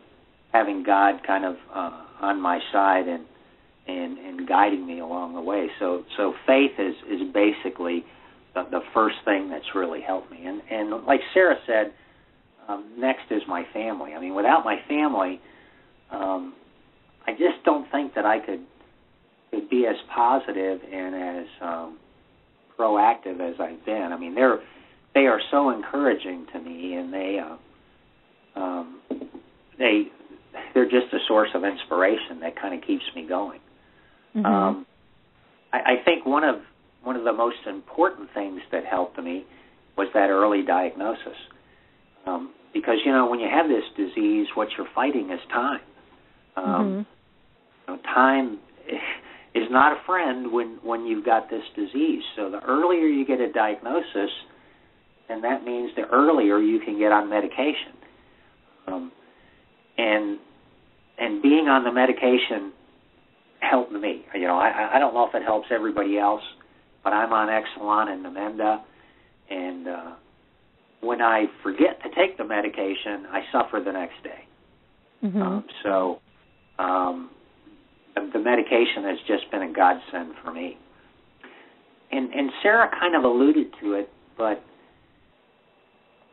having 0.53 0.83
God 0.83 1.23
kind 1.27 1.45
of 1.45 1.57
uh, 1.73 2.05
on 2.21 2.41
my 2.41 2.61
side 2.73 3.09
and 3.09 3.25
and 3.87 4.19
and 4.19 4.49
guiding 4.49 4.87
me 4.87 5.01
along 5.01 5.35
the 5.35 5.41
way. 5.41 5.69
So 5.79 6.05
so 6.17 6.35
faith 6.47 6.73
is 6.79 6.95
is 7.11 7.21
basically 7.33 8.05
the, 8.55 8.65
the 8.71 8.81
first 8.93 9.17
thing 9.25 9.51
that's 9.51 9.75
really 9.75 10.01
helped 10.01 10.31
me. 10.31 10.45
And 10.45 10.63
and 10.71 11.05
like 11.07 11.21
Sarah 11.33 11.57
said, 11.67 11.93
um, 12.69 12.93
next 12.99 13.31
is 13.31 13.43
my 13.49 13.65
family. 13.73 14.15
I 14.15 14.21
mean, 14.21 14.35
without 14.35 14.65
my 14.65 14.77
family, 14.89 15.41
um, 16.11 16.55
I 17.27 17.33
just 17.33 17.65
don't 17.65 17.91
think 17.91 18.15
that 18.15 18.25
I 18.25 18.39
could 18.39 18.65
to 19.61 19.69
be 19.69 19.87
as 19.87 19.97
positive 20.15 20.81
and 20.93 21.15
as 21.15 21.47
um, 21.61 21.99
proactive 22.79 23.41
as 23.41 23.57
I've 23.61 23.85
been. 23.85 24.11
I 24.13 24.19
mean, 24.19 24.35
they're 24.35 24.61
they 25.15 25.27
are 25.27 25.41
so 25.51 25.71
encouraging 25.71 26.47
to 26.53 26.61
me, 26.61 26.95
and 26.95 27.13
they 27.13 27.39
uh, 27.39 28.61
um, 28.61 29.01
they 29.79 30.05
they're 30.73 30.85
just 30.85 31.13
a 31.13 31.19
source 31.27 31.51
of 31.55 31.65
inspiration 31.65 32.41
that 32.41 32.61
kind 32.61 32.75
of 32.75 32.87
keeps 32.87 33.05
me 33.15 33.27
going. 33.27 33.61
Mm-hmm. 34.35 34.47
Um, 34.47 34.87
I, 35.73 35.79
I 35.79 36.05
think 36.05 36.27
one 36.27 36.45
of 36.45 36.57
one 37.03 37.17
of 37.17 37.25
the 37.25 37.33
most 37.33 37.59
important 37.67 38.31
things 38.35 38.61
that 38.73 38.85
helped 38.85 39.19
me 39.19 39.45
was 39.97 40.09
that 40.15 40.31
early 40.31 40.63
diagnosis. 40.63 41.37
Um, 42.27 42.53
because 42.73 42.97
you 43.05 43.13
know 43.13 43.29
when 43.29 43.39
you 43.39 43.49
have 43.49 43.69
this 43.69 43.85
disease, 43.97 44.49
what 44.55 44.69
you're 44.77 44.89
fighting 44.95 45.31
is 45.31 45.41
time. 45.53 45.81
Um, 46.57 46.65
mm-hmm. 46.65 46.99
you 47.93 47.97
know, 47.97 48.03
time 48.03 48.59
is 49.55 49.69
not 49.71 49.93
a 49.93 50.01
friend 50.05 50.53
when 50.53 50.79
when 50.83 51.07
you've 51.07 51.25
got 51.25 51.49
this 51.49 51.63
disease. 51.77 52.23
So 52.37 52.51
the 52.51 52.61
earlier 52.61 53.07
you 53.07 53.25
get 53.25 53.41
a 53.41 53.53
diagnosis, 53.53 54.31
and 55.29 55.45
that 55.45 55.65
means 55.65 55.93
the 55.97 56.03
earlier 56.03 56.59
you 56.59 56.81
can 56.81 56.99
get 56.99 57.13
on 57.13 57.31
medication. 57.31 57.95
Um, 58.87 59.13
and 59.97 60.39
and 61.19 61.43
being 61.43 61.69
on 61.69 61.85
the 61.85 61.93
medication 61.93 62.73
helped 63.61 63.93
me. 63.93 64.25
You 64.35 64.47
know, 64.47 64.59
I 64.59 64.97
I 64.97 64.99
don't 64.99 65.15
know 65.15 65.27
if 65.27 65.35
it 65.35 65.43
helps 65.43 65.69
everybody 65.71 66.19
else, 66.19 66.43
but 67.05 67.13
I'm 67.13 67.33
on 67.33 67.49
Exelon 67.49 68.09
and 68.09 68.25
Namenda, 68.25 68.83
and 69.51 69.89
uh, 69.89 70.13
when 71.01 71.23
I 71.23 71.45
forget 71.63 72.03
to 72.03 72.09
take 72.15 72.39
the 72.39 72.45
medication, 72.45 73.27
I 73.31 73.43
suffer 73.53 73.81
the 73.85 73.93
next 73.93 74.23
day. 74.25 74.45
Mm-hmm. 75.23 75.43
Um, 75.43 75.65
so 75.83 76.21
um, 76.79 77.31
the, 78.15 78.39
medication 78.39 79.05
has 79.05 79.19
just 79.27 79.51
been 79.51 79.63
a 79.63 79.73
godsend 79.73 80.35
for 80.43 80.53
me. 80.53 80.77
And 82.13 82.33
and 82.33 82.51
Sarah 82.63 82.91
kind 82.91 83.17
of 83.17 83.25
alluded 83.25 83.75
to 83.81 83.95
it, 83.95 84.09
but 84.37 84.63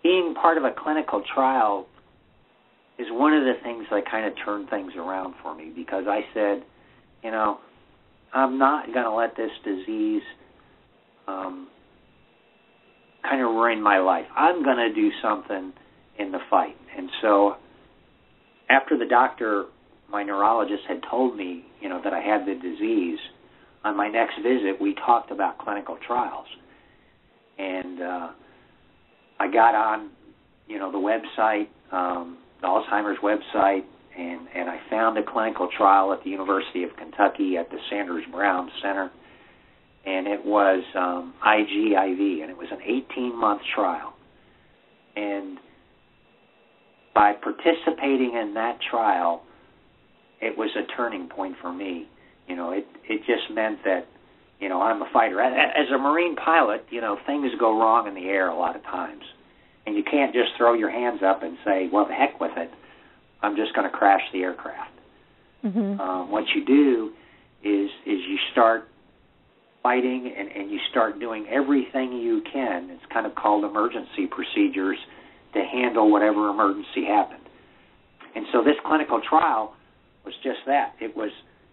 being 0.03 0.35
part 0.35 0.57
of 0.57 0.63
a 0.63 0.71
clinical 0.71 1.23
trial 1.33 1.87
is 2.99 3.07
one 3.09 3.33
of 3.33 3.43
the 3.43 3.53
things 3.63 3.85
that 3.89 4.09
kind 4.09 4.25
of 4.25 4.33
turned 4.43 4.69
things 4.69 4.93
around 4.95 5.33
for 5.41 5.55
me 5.55 5.71
because 5.75 6.05
I 6.07 6.21
said, 6.33 6.63
you 7.23 7.31
know, 7.31 7.59
I'm 8.33 8.57
not 8.57 8.93
going 8.93 9.05
to 9.05 9.13
let 9.13 9.35
this 9.35 9.51
disease 9.63 10.21
um, 11.27 11.67
kind 13.23 13.41
of 13.41 13.49
ruin 13.49 13.81
my 13.81 13.99
life. 13.99 14.25
I'm 14.35 14.63
going 14.63 14.77
to 14.77 14.93
do 14.93 15.09
something 15.21 15.73
in 16.17 16.31
the 16.31 16.39
fight. 16.49 16.75
And 16.97 17.09
so 17.21 17.55
after 18.69 18.97
the 18.97 19.05
doctor, 19.05 19.65
my 20.09 20.23
neurologist, 20.23 20.83
had 20.87 21.01
told 21.09 21.35
me, 21.35 21.65
you 21.81 21.89
know, 21.89 22.01
that 22.03 22.13
I 22.13 22.21
had 22.21 22.45
the 22.45 22.55
disease, 22.55 23.19
on 23.83 23.97
my 23.97 24.07
next 24.07 24.35
visit, 24.37 24.79
we 24.79 24.93
talked 24.93 25.31
about 25.31 25.57
clinical 25.57 25.97
trials. 26.05 26.45
And 27.57 28.01
uh, 28.01 28.29
I 29.39 29.51
got 29.51 29.75
on, 29.75 30.11
you 30.67 30.77
know, 30.77 30.91
the 30.91 30.97
website, 30.97 31.67
um, 31.91 32.37
the 32.61 32.67
Alzheimer's 32.67 33.19
website, 33.23 33.83
and, 34.17 34.47
and 34.53 34.69
I 34.69 34.79
found 34.89 35.17
a 35.17 35.23
clinical 35.23 35.67
trial 35.75 36.13
at 36.13 36.23
the 36.23 36.29
University 36.29 36.83
of 36.83 36.95
Kentucky 36.97 37.57
at 37.57 37.69
the 37.69 37.77
Sanders 37.89 38.23
Brown 38.31 38.69
Center, 38.81 39.11
and 40.05 40.27
it 40.27 40.45
was 40.45 40.83
um, 40.95 41.33
IGIV, 41.45 42.41
and 42.41 42.49
it 42.51 42.57
was 42.57 42.67
an 42.71 42.81
18 42.83 43.39
month 43.39 43.61
trial. 43.73 44.13
And 45.15 45.57
by 47.13 47.33
participating 47.33 48.35
in 48.39 48.53
that 48.55 48.79
trial, 48.89 49.43
it 50.41 50.57
was 50.57 50.69
a 50.75 50.85
turning 50.95 51.27
point 51.27 51.55
for 51.61 51.71
me. 51.71 52.07
You 52.47 52.55
know, 52.55 52.71
it 52.71 52.87
it 53.07 53.19
just 53.19 53.53
meant 53.53 53.79
that, 53.85 54.07
you 54.59 54.67
know, 54.69 54.81
I'm 54.81 55.01
a 55.01 55.09
fighter. 55.13 55.39
As 55.41 55.87
a 55.93 55.97
Marine 55.97 56.35
pilot, 56.35 56.85
you 56.89 57.01
know, 57.01 57.17
things 57.25 57.51
go 57.59 57.79
wrong 57.79 58.07
in 58.07 58.15
the 58.15 58.27
air 58.29 58.49
a 58.49 58.57
lot 58.57 58.75
of 58.75 58.83
times, 58.83 59.23
and 59.85 59.95
you 59.95 60.03
can't 60.03 60.33
just 60.33 60.49
throw 60.57 60.73
your 60.73 60.89
hands 60.89 61.21
up 61.23 61.43
and 61.43 61.57
say, 61.63 61.89
"Well, 61.91 62.05
the 62.05 62.13
heck 62.13 62.39
with 62.39 62.57
it." 62.57 62.71
I'm 63.43 63.55
just 63.55 63.73
going 63.73 63.89
to 63.89 63.95
crash 63.95 64.21
the 64.33 64.39
aircraft. 64.39 64.91
Mm-hmm. 65.63 65.99
Um, 65.99 66.31
what 66.31 66.43
you 66.55 66.65
do 66.65 67.11
is 67.63 67.89
is 68.05 68.19
you 68.27 68.37
start 68.51 68.87
fighting 69.83 70.33
and, 70.37 70.47
and 70.49 70.71
you 70.71 70.79
start 70.89 71.19
doing 71.19 71.47
everything 71.49 72.13
you 72.13 72.41
can. 72.51 72.89
It's 72.91 73.05
kind 73.11 73.25
of 73.25 73.35
called 73.35 73.63
emergency 73.63 74.27
procedures 74.29 74.97
to 75.53 75.59
handle 75.63 76.11
whatever 76.11 76.49
emergency 76.49 77.05
happened. 77.07 77.41
And 78.35 78.45
so 78.51 78.63
this 78.63 78.75
clinical 78.85 79.21
trial 79.27 79.73
was 80.25 80.33
just 80.43 80.59
that. 80.67 80.93
It 80.99 81.15
was 81.15 81.31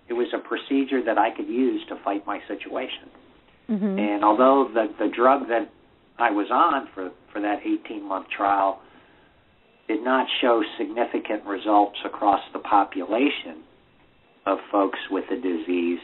it 0.09 0.15
was 0.15 0.29
a 0.35 0.39
procedure 0.39 1.05
that 1.05 1.19
I 1.19 1.31
could 1.31 1.49
use 1.49 1.83
to 1.89 1.97
fight 2.03 2.27
my 2.27 2.41
situation. 2.49 3.11
Mm-hmm. 3.69 3.99
And 3.99 4.25
although 4.25 4.71
the 4.73 4.89
the 4.99 5.11
drug 5.15 5.49
that 5.49 5.71
I 6.19 6.31
was 6.31 6.49
on 6.51 6.89
for 6.95 7.11
for 7.33 7.41
that 7.41 7.61
18 7.65 8.07
month 8.07 8.29
trial 8.35 8.81
did 9.87 10.05
not 10.05 10.27
show 10.41 10.63
significant 10.79 11.45
results 11.47 11.99
across 12.05 12.41
the 12.53 12.59
population 12.59 13.63
of 14.47 14.59
folks 14.71 14.99
with 15.11 15.25
the 15.31 15.37
disease, 15.37 15.99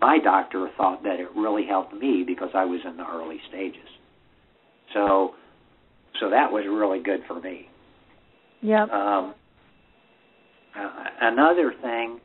my 0.00 0.18
doctor 0.18 0.68
thought 0.76 1.02
that 1.02 1.20
it 1.20 1.28
really 1.36 1.66
helped 1.66 1.94
me 1.94 2.24
because 2.26 2.50
I 2.54 2.64
was 2.64 2.80
in 2.84 2.96
the 2.96 3.06
early 3.06 3.40
stages. 3.48 3.88
So, 4.92 5.34
so 6.20 6.30
that 6.30 6.52
was 6.52 6.64
really 6.66 7.02
good 7.02 7.20
for 7.26 7.40
me. 7.40 7.68
Yep. 8.62 8.90
Um, 8.90 9.34
uh, 10.78 10.90
another 11.20 11.72
thing, 11.80 12.20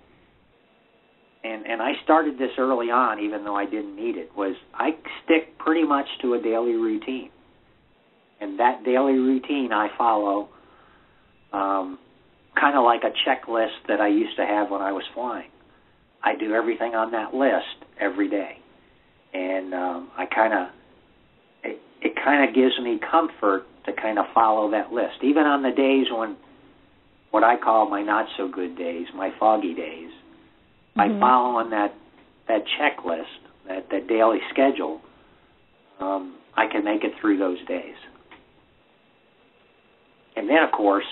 and 1.43 1.65
and 1.65 1.81
I 1.81 1.91
started 2.03 2.37
this 2.37 2.51
early 2.57 2.87
on, 2.87 3.19
even 3.19 3.43
though 3.43 3.55
I 3.55 3.65
didn't 3.65 3.95
need 3.95 4.17
it, 4.17 4.31
was 4.35 4.55
I 4.73 4.91
stick 5.23 5.57
pretty 5.57 5.83
much 5.83 6.07
to 6.21 6.33
a 6.33 6.41
daily 6.41 6.73
routine, 6.73 7.29
and 8.41 8.59
that 8.59 8.83
daily 8.83 9.13
routine 9.13 9.71
I 9.71 9.89
follow, 9.97 10.49
um, 11.53 11.99
kind 12.59 12.75
of 12.77 12.83
like 12.83 13.01
a 13.03 13.11
checklist 13.27 13.87
that 13.87 14.01
I 14.01 14.07
used 14.07 14.35
to 14.37 14.45
have 14.45 14.69
when 14.69 14.81
I 14.81 14.91
was 14.91 15.03
flying. 15.13 15.49
I 16.23 16.35
do 16.35 16.53
everything 16.53 16.95
on 16.95 17.11
that 17.11 17.33
list 17.33 17.87
every 17.99 18.29
day, 18.29 18.57
and 19.33 19.73
um, 19.73 20.11
I 20.17 20.25
kind 20.25 20.53
of 20.53 20.67
it, 21.63 21.79
it 22.01 22.15
kind 22.15 22.49
of 22.49 22.55
gives 22.55 22.77
me 22.81 22.99
comfort 22.99 23.65
to 23.85 23.93
kind 23.93 24.19
of 24.19 24.25
follow 24.33 24.71
that 24.71 24.91
list, 24.91 25.23
even 25.23 25.43
on 25.43 25.63
the 25.63 25.71
days 25.71 26.07
when 26.11 26.35
what 27.31 27.43
I 27.43 27.55
call 27.57 27.89
my 27.89 28.01
not 28.01 28.25
so 28.37 28.47
good 28.47 28.77
days, 28.77 29.07
my 29.15 29.31
foggy 29.39 29.73
days. 29.73 30.09
Mm-hmm. 30.97 31.19
By 31.19 31.19
following 31.19 31.69
that 31.71 31.93
that 32.47 32.61
checklist, 32.79 33.23
that 33.67 33.89
that 33.91 34.07
daily 34.07 34.39
schedule, 34.49 35.01
um, 35.99 36.35
I 36.55 36.67
can 36.67 36.83
make 36.83 37.03
it 37.03 37.13
through 37.21 37.37
those 37.37 37.59
days. 37.67 37.95
And 40.35 40.49
then, 40.49 40.63
of 40.63 40.71
course, 40.71 41.05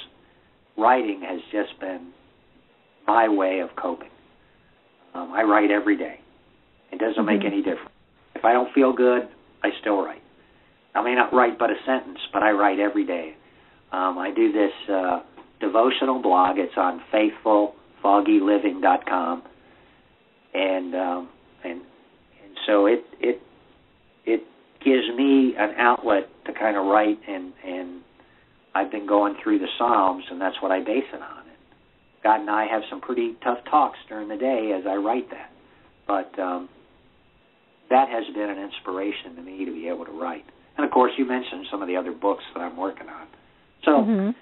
writing 0.77 1.22
has 1.22 1.39
just 1.52 1.80
been 1.80 2.11
my 3.06 3.27
way 3.27 3.60
of 3.60 3.69
coping. 3.76 4.10
Um, 5.14 5.31
I 5.34 5.44
write 5.44 5.72
every 5.72 5.98
day. 5.98 6.19
It 6.91 6.99
doesn't 6.99 7.26
make 7.26 7.41
Mhm. 7.41 7.45
any 7.45 7.61
difference. 7.61 7.91
If 8.35 8.45
I 8.45 8.53
don't 8.53 8.72
feel 8.73 8.94
good, 8.94 9.27
I 9.64 9.72
still 9.81 10.02
write. 10.02 10.22
I 10.95 11.02
may 11.02 11.15
not 11.15 11.34
write 11.34 11.57
but 11.57 11.69
a 11.69 11.84
sentence, 11.85 12.19
but 12.31 12.44
I 12.44 12.52
write 12.52 12.80
every 12.80 13.03
day. 13.03 13.35
Um, 13.91 14.18
I 14.18 14.31
do 14.31 14.52
this 14.52 14.73
uh, 14.89 15.22
devotional 15.59 16.21
blog. 16.21 16.57
It's 16.57 16.77
on 16.77 17.01
faithfulfoggyliving.com, 17.13 19.43
and 20.53 20.95
um, 20.95 21.29
and 21.63 21.81
and 22.43 22.57
so 22.65 22.85
it 22.85 23.03
it 23.19 23.41
it 24.25 24.43
gives 24.84 25.07
me 25.15 25.55
an 25.57 25.75
outlet 25.77 26.29
to 26.45 26.53
kind 26.53 26.77
of 26.77 26.85
write 26.85 27.19
and 27.27 27.53
and 27.65 28.01
I've 28.75 28.91
been 28.91 29.07
going 29.07 29.35
through 29.41 29.59
the 29.59 29.67
Psalms, 29.77 30.25
and 30.29 30.39
that's 30.39 30.61
what 30.61 30.71
I 30.71 30.84
base 30.84 31.05
it 31.11 31.21
on. 31.21 31.39
And 31.39 31.57
God 32.23 32.41
and 32.41 32.49
I 32.49 32.67
have 32.67 32.84
some 32.89 33.01
pretty 33.01 33.35
tough 33.43 33.59
talks 33.69 33.97
during 34.07 34.27
the 34.27 34.38
day 34.38 34.71
as 34.77 34.85
I 34.85 34.95
write 34.95 35.29
that, 35.31 35.51
but 36.05 36.38
um, 36.39 36.69
that 37.89 38.09
has 38.09 38.25
been 38.35 38.49
an 38.49 38.59
inspiration 38.59 39.35
to 39.35 39.41
me 39.41 39.65
to 39.65 39.71
be 39.71 39.88
able 39.88 40.05
to 40.05 40.11
write. 40.11 40.45
And 40.77 40.85
of 40.85 40.91
course, 40.91 41.13
you 41.17 41.25
mentioned 41.25 41.65
some 41.71 41.81
of 41.81 41.88
the 41.88 41.95
other 41.95 42.11
books 42.11 42.43
that 42.53 42.61
I'm 42.61 42.77
working 42.77 43.09
on. 43.09 43.27
So 43.84 44.03
Mhm. 44.03 44.35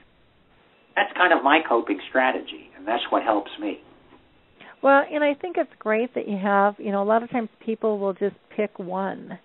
That's 0.96 1.12
kind 1.18 1.34
of 1.34 1.44
my 1.44 1.60
coping 1.68 2.00
strategy, 2.10 2.70
and 2.78 2.88
that's 2.88 3.04
what 3.10 3.24
helps 3.24 3.52
me. 3.60 3.80
Well, 4.82 5.04
and 5.12 5.24
I 5.24 5.34
think 5.34 5.58
it's 5.58 5.72
great 5.80 6.14
that 6.14 6.28
you 6.28 6.38
have, 6.38 6.76
you 6.78 6.92
know, 6.92 7.02
a 7.02 7.06
lot 7.06 7.24
of 7.24 7.32
times 7.32 7.50
people 7.66 7.98
will 7.98 8.14
just 8.14 8.36
pick 8.56 8.78
one, 8.78 9.40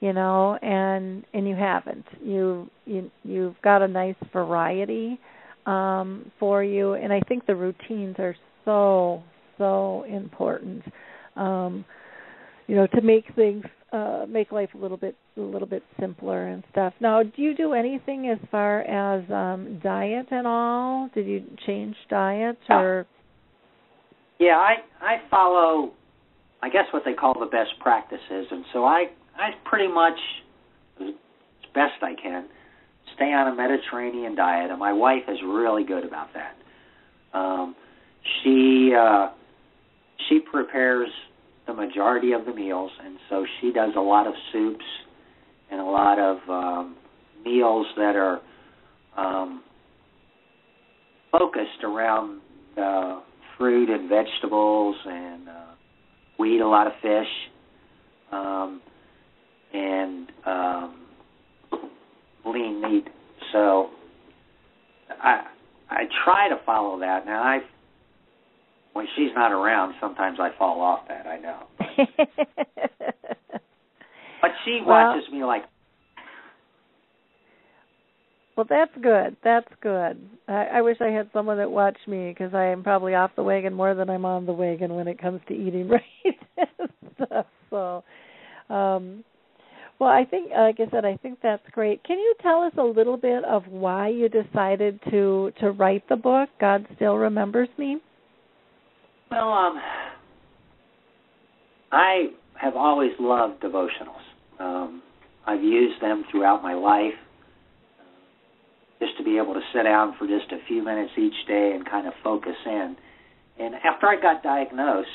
you 0.00 0.12
know, 0.12 0.58
and 0.60 1.24
and 1.32 1.48
you 1.48 1.54
haven't. 1.54 2.06
You 2.22 2.68
you 2.86 3.10
you've 3.22 3.54
got 3.62 3.82
a 3.82 3.88
nice 3.88 4.16
variety 4.32 5.20
um 5.66 6.32
for 6.40 6.64
you 6.64 6.94
and 6.94 7.12
I 7.12 7.20
think 7.28 7.46
the 7.46 7.54
routines 7.54 8.16
are 8.18 8.34
so 8.64 9.22
so 9.58 10.04
important. 10.04 10.82
Um 11.36 11.84
you 12.70 12.76
know, 12.76 12.86
to 12.86 13.00
make 13.00 13.24
things 13.34 13.64
uh 13.92 14.24
make 14.28 14.52
life 14.52 14.68
a 14.74 14.78
little 14.78 14.96
bit 14.96 15.16
a 15.36 15.40
little 15.40 15.66
bit 15.66 15.82
simpler 15.98 16.46
and 16.46 16.62
stuff. 16.70 16.94
Now, 17.00 17.24
do 17.24 17.42
you 17.42 17.52
do 17.56 17.72
anything 17.72 18.28
as 18.28 18.38
far 18.48 18.82
as 18.82 19.28
um 19.28 19.80
diet 19.82 20.28
at 20.30 20.46
all? 20.46 21.10
Did 21.12 21.26
you 21.26 21.42
change 21.66 21.96
diet 22.08 22.56
or 22.68 23.08
Yeah, 24.38 24.56
I 24.56 24.74
I 25.00 25.16
follow 25.28 25.90
I 26.62 26.68
guess 26.68 26.84
what 26.92 27.02
they 27.04 27.14
call 27.14 27.34
the 27.34 27.46
best 27.46 27.70
practices, 27.80 28.46
and 28.52 28.64
so 28.72 28.84
I 28.84 29.06
I 29.36 29.50
pretty 29.64 29.92
much 29.92 30.18
as 31.00 31.08
best 31.74 32.00
I 32.02 32.14
can 32.22 32.46
stay 33.16 33.32
on 33.32 33.52
a 33.52 33.56
Mediterranean 33.56 34.36
diet, 34.36 34.70
and 34.70 34.78
my 34.78 34.92
wife 34.92 35.24
is 35.28 35.38
really 35.44 35.82
good 35.82 36.04
about 36.04 36.28
that. 36.34 36.54
Um, 37.36 37.74
she 38.44 38.94
uh, 38.96 39.30
she 40.28 40.38
prepares 40.38 41.08
the 41.70 41.86
majority 41.86 42.32
of 42.32 42.44
the 42.44 42.52
meals, 42.52 42.90
and 43.04 43.16
so 43.28 43.46
she 43.60 43.72
does 43.72 43.92
a 43.96 44.00
lot 44.00 44.26
of 44.26 44.34
soups 44.52 44.84
and 45.70 45.80
a 45.80 45.84
lot 45.84 46.18
of 46.18 46.38
um, 46.48 46.96
meals 47.44 47.86
that 47.96 48.16
are 48.16 48.40
um, 49.16 49.62
focused 51.30 51.84
around 51.84 52.40
uh, 52.76 53.20
fruit 53.56 53.88
and 53.88 54.08
vegetables, 54.08 54.96
and 55.04 55.48
uh, 55.48 55.52
we 56.40 56.56
eat 56.56 56.60
a 56.60 56.68
lot 56.68 56.88
of 56.88 56.92
fish 57.00 57.28
um, 58.32 58.80
and 59.72 60.28
um, 60.44 61.06
lean 62.46 62.82
meat. 62.82 63.06
So 63.52 63.90
I 65.22 65.44
I 65.88 66.02
try 66.24 66.48
to 66.48 66.56
follow 66.66 66.98
that. 66.98 67.26
Now 67.26 67.42
I 67.42 67.60
when 68.92 69.06
she's 69.16 69.30
not 69.34 69.52
around, 69.52 69.94
sometimes 70.00 70.38
I 70.40 70.50
fall 70.58 70.80
off 70.80 71.08
that. 71.08 71.26
I 71.26 71.38
know. 71.38 71.66
but 74.40 74.50
she 74.64 74.80
watches 74.84 75.24
well, 75.30 75.38
me 75.38 75.44
like 75.44 75.62
well, 78.60 78.66
that's 78.68 78.92
good. 79.02 79.38
That's 79.42 79.68
good. 79.80 80.20
I, 80.46 80.66
I 80.74 80.82
wish 80.82 80.98
I 81.00 81.08
had 81.08 81.30
someone 81.32 81.56
that 81.56 81.70
watched 81.70 82.06
me 82.06 82.28
because 82.28 82.52
I 82.52 82.66
am 82.66 82.82
probably 82.82 83.14
off 83.14 83.30
the 83.34 83.42
wagon 83.42 83.72
more 83.72 83.94
than 83.94 84.10
I'm 84.10 84.26
on 84.26 84.44
the 84.44 84.52
wagon 84.52 84.94
when 84.94 85.08
it 85.08 85.18
comes 85.18 85.40
to 85.48 85.54
eating 85.54 85.88
right 85.88 86.02
stuff. 87.14 87.46
So, 87.70 88.04
um, 88.68 89.24
well, 89.98 90.10
I 90.10 90.26
think, 90.30 90.50
like 90.50 90.76
I 90.78 90.90
said, 90.90 91.06
I 91.06 91.16
think 91.16 91.38
that's 91.42 91.62
great. 91.72 92.04
Can 92.04 92.18
you 92.18 92.34
tell 92.42 92.62
us 92.62 92.74
a 92.76 92.82
little 92.82 93.16
bit 93.16 93.44
of 93.44 93.66
why 93.66 94.08
you 94.08 94.28
decided 94.28 95.00
to 95.10 95.52
to 95.60 95.70
write 95.70 96.06
the 96.10 96.16
book? 96.16 96.50
God 96.60 96.86
still 96.96 97.16
remembers 97.16 97.70
me. 97.78 97.96
Well, 99.30 99.52
um, 99.52 99.80
I 101.92 102.30
have 102.54 102.74
always 102.74 103.12
loved 103.20 103.62
devotionals. 103.62 104.24
Um, 104.58 105.02
I've 105.46 105.62
used 105.62 106.02
them 106.02 106.24
throughout 106.30 106.62
my 106.62 106.74
life 106.74 107.14
just 108.98 109.16
to 109.18 109.24
be 109.24 109.38
able 109.38 109.54
to 109.54 109.60
sit 109.72 109.84
down 109.84 110.14
for 110.18 110.26
just 110.26 110.52
a 110.52 110.58
few 110.66 110.84
minutes 110.84 111.12
each 111.16 111.46
day 111.46 111.72
and 111.74 111.88
kind 111.88 112.06
of 112.06 112.12
focus 112.22 112.56
in. 112.66 112.96
And 113.58 113.74
after 113.76 114.06
I 114.06 114.20
got 114.20 114.42
diagnosed, 114.42 115.08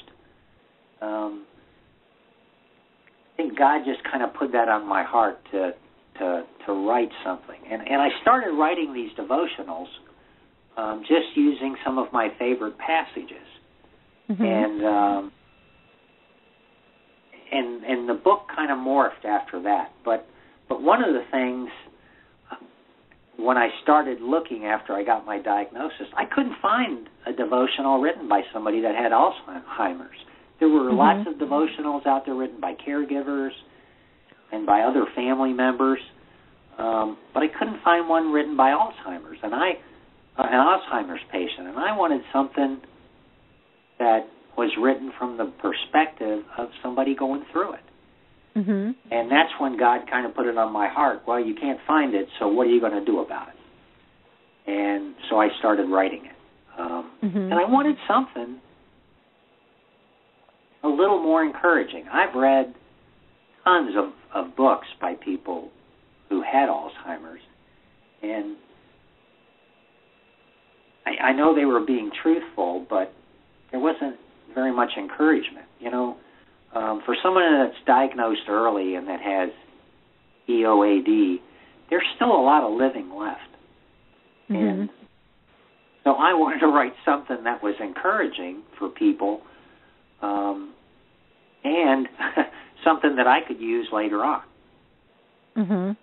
um, 1.02 1.46
I 3.34 3.38
think 3.38 3.58
God 3.58 3.82
just 3.86 4.04
kind 4.10 4.24
of 4.24 4.34
put 4.34 4.54
that 4.54 4.70
on 4.70 4.88
my 4.88 5.04
heart 5.04 5.40
to 5.52 5.72
to 6.20 6.44
to 6.66 6.88
write 6.88 7.10
something. 7.24 7.60
And 7.70 7.82
and 7.82 8.02
I 8.02 8.08
started 8.22 8.52
writing 8.52 8.94
these 8.94 9.12
devotionals 9.20 9.88
um, 10.78 11.02
just 11.02 11.36
using 11.36 11.76
some 11.84 11.98
of 11.98 12.12
my 12.14 12.30
favorite 12.40 12.78
passages. 12.78 13.46
Mm-hmm. 14.30 14.44
And 14.44 14.86
um, 14.86 15.32
and 17.52 17.84
and 17.84 18.10
the 18.10 18.14
book 18.14 18.48
kind 18.56 18.72
of 18.72 18.78
morphed 18.78 19.26
after 19.26 19.62
that. 19.64 19.92
But 20.04 20.28
but 20.68 20.82
one 20.82 21.04
of 21.04 21.14
the 21.14 21.24
things 21.32 21.70
when 23.38 23.58
I 23.58 23.68
started 23.84 24.22
looking 24.22 24.66
after 24.66 24.94
I 24.94 25.04
got 25.04 25.26
my 25.26 25.40
diagnosis, 25.42 26.08
I 26.16 26.26
couldn't 26.26 26.56
find 26.62 27.08
a 27.28 27.34
devotional 27.34 28.00
written 28.00 28.30
by 28.30 28.42
somebody 28.54 28.82
that 28.82 28.96
had 28.96 29.12
Alzheimer's. 29.12 30.18
There 30.60 30.70
were 30.70 30.90
mm-hmm. 30.90 30.98
lots 30.98 31.28
of 31.28 31.36
devotionals 31.36 32.06
out 32.08 32.26
there 32.26 32.36
written 32.36 32.62
by 32.62 32.74
caregivers 32.76 33.52
and 34.52 34.66
by 34.66 34.82
other 34.82 35.06
family 35.16 35.52
members, 35.52 36.00
um, 36.78 37.18
but 37.34 37.44
I 37.44 37.48
couldn't 37.48 37.84
find 37.84 38.08
one 38.08 38.32
written 38.32 38.56
by 38.56 38.70
Alzheimer's, 38.70 39.40
and 39.44 39.54
I, 39.54 39.72
uh, 40.38 40.44
an 40.44 40.54
Alzheimer's 40.54 41.22
patient, 41.32 41.68
and 41.68 41.78
I 41.78 41.96
wanted 41.98 42.22
something 42.32 42.80
that 44.00 44.28
was 44.58 44.72
written 44.80 45.12
from 45.18 45.38
the 45.38 45.52
perspective 45.62 46.44
of 46.58 46.70
somebody 46.82 47.16
going 47.16 47.44
through 47.52 47.74
it. 47.74 47.80
Mm-hmm. 48.58 48.92
And 49.12 49.32
that's 49.32 49.52
when 49.60 49.78
God 49.78 50.02
kind 50.10 50.26
of 50.26 50.34
put 50.34 50.46
it 50.46 50.58
on 50.58 50.72
my 50.72 50.88
heart. 50.88 51.24
Well, 51.28 51.40
you 51.40 51.56
can't 51.56 51.80
find 51.86 52.14
it, 52.14 52.28
so 52.40 52.48
what 52.48 52.68
are 52.68 52.70
you 52.70 52.80
going 52.80 52.94
to 52.94 53.04
do 53.04 53.20
about 53.20 53.50
it? 53.50 53.56
And 54.72 55.16
so 55.30 55.40
I 55.40 55.50
started 55.60 55.90
writing 55.90 56.26
it. 56.26 56.80
Um, 56.80 57.12
mm-hmm. 57.24 57.38
And 57.38 57.54
I 57.54 57.70
wanted 57.70 57.98
something 58.08 58.60
a 60.84 60.88
little 60.88 61.22
more 61.22 61.44
encouraging. 61.44 62.06
I've 62.12 62.36
read 62.36 62.74
tons 63.64 63.96
of, 63.98 64.14
of 64.34 64.56
books 64.56 64.88
by 65.02 65.16
people 65.16 65.70
who 66.30 66.42
had 66.42 66.70
Alzheimer's, 66.70 67.42
and 68.22 68.56
I, 71.06 71.28
I 71.28 71.34
know 71.34 71.56
they 71.56 71.66
were 71.66 71.86
being 71.86 72.10
truthful, 72.22 72.86
but 72.90 73.14
there 73.76 73.84
wasn't 73.84 74.16
very 74.54 74.74
much 74.74 74.92
encouragement. 74.98 75.66
You 75.82 75.92
know, 75.92 76.18
um, 76.74 77.02
for 77.06 77.14
someone 77.22 77.44
that's 77.60 77.78
diagnosed 77.86 78.48
early 78.48 78.96
and 78.96 79.08
that 79.10 79.20
has 79.20 79.50
EOAD, 80.50 81.40
there's 81.90 82.06
still 82.16 82.32
a 82.32 82.42
lot 82.42 82.64
of 82.64 82.74
living 82.74 83.14
left. 83.14 83.42
Mm-hmm. 84.50 84.56
And 84.56 84.90
so 86.06 86.12
I 86.12 86.34
wanted 86.34 86.60
to 86.60 86.68
write 86.68 86.94
something 87.04 87.44
that 87.44 87.62
was 87.62 87.76
encouraging 87.82 88.62
for 88.80 88.88
people 88.88 89.42
um, 90.22 90.74
and 91.66 92.08
something 92.86 93.18
that 93.18 93.28
I 93.28 93.40
could 93.46 93.60
use 93.60 93.90
later 93.92 94.24
on. 94.24 94.42
Mhm. 95.58 95.98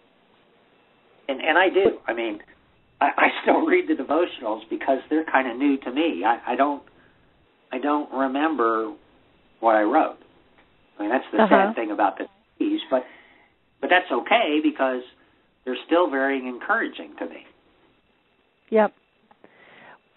And 1.28 1.40
and 1.40 1.57
I 1.57 1.69
do. 1.70 1.99
I 2.07 2.12
mean, 2.12 2.40
I, 3.01 3.09
I 3.16 3.28
still 3.43 3.65
read 3.65 3.89
the 3.89 3.94
devotionals 3.94 4.62
because 4.69 4.99
they're 5.09 5.24
kind 5.24 5.51
of 5.51 5.57
new 5.57 5.78
to 5.78 5.90
me. 5.90 6.24
I, 6.27 6.53
I 6.53 6.57
don't 6.57 6.82
I 7.73 7.78
don't 7.78 8.12
remember 8.12 8.94
what 9.61 9.74
I 9.74 9.82
wrote. 9.82 10.19
I 10.99 11.03
mean, 11.03 11.11
that's 11.11 11.24
the 11.32 11.43
uh-huh. 11.43 11.69
sad 11.69 11.74
thing 11.74 11.90
about 11.90 12.19
the 12.19 12.27
disease, 12.59 12.81
but 12.90 13.03
but 13.81 13.89
that's 13.90 14.11
okay 14.12 14.61
because 14.62 15.03
they're 15.65 15.77
still 15.86 16.11
very 16.11 16.39
encouraging 16.39 17.15
to 17.19 17.27
me. 17.27 17.47
Yep. 18.70 18.93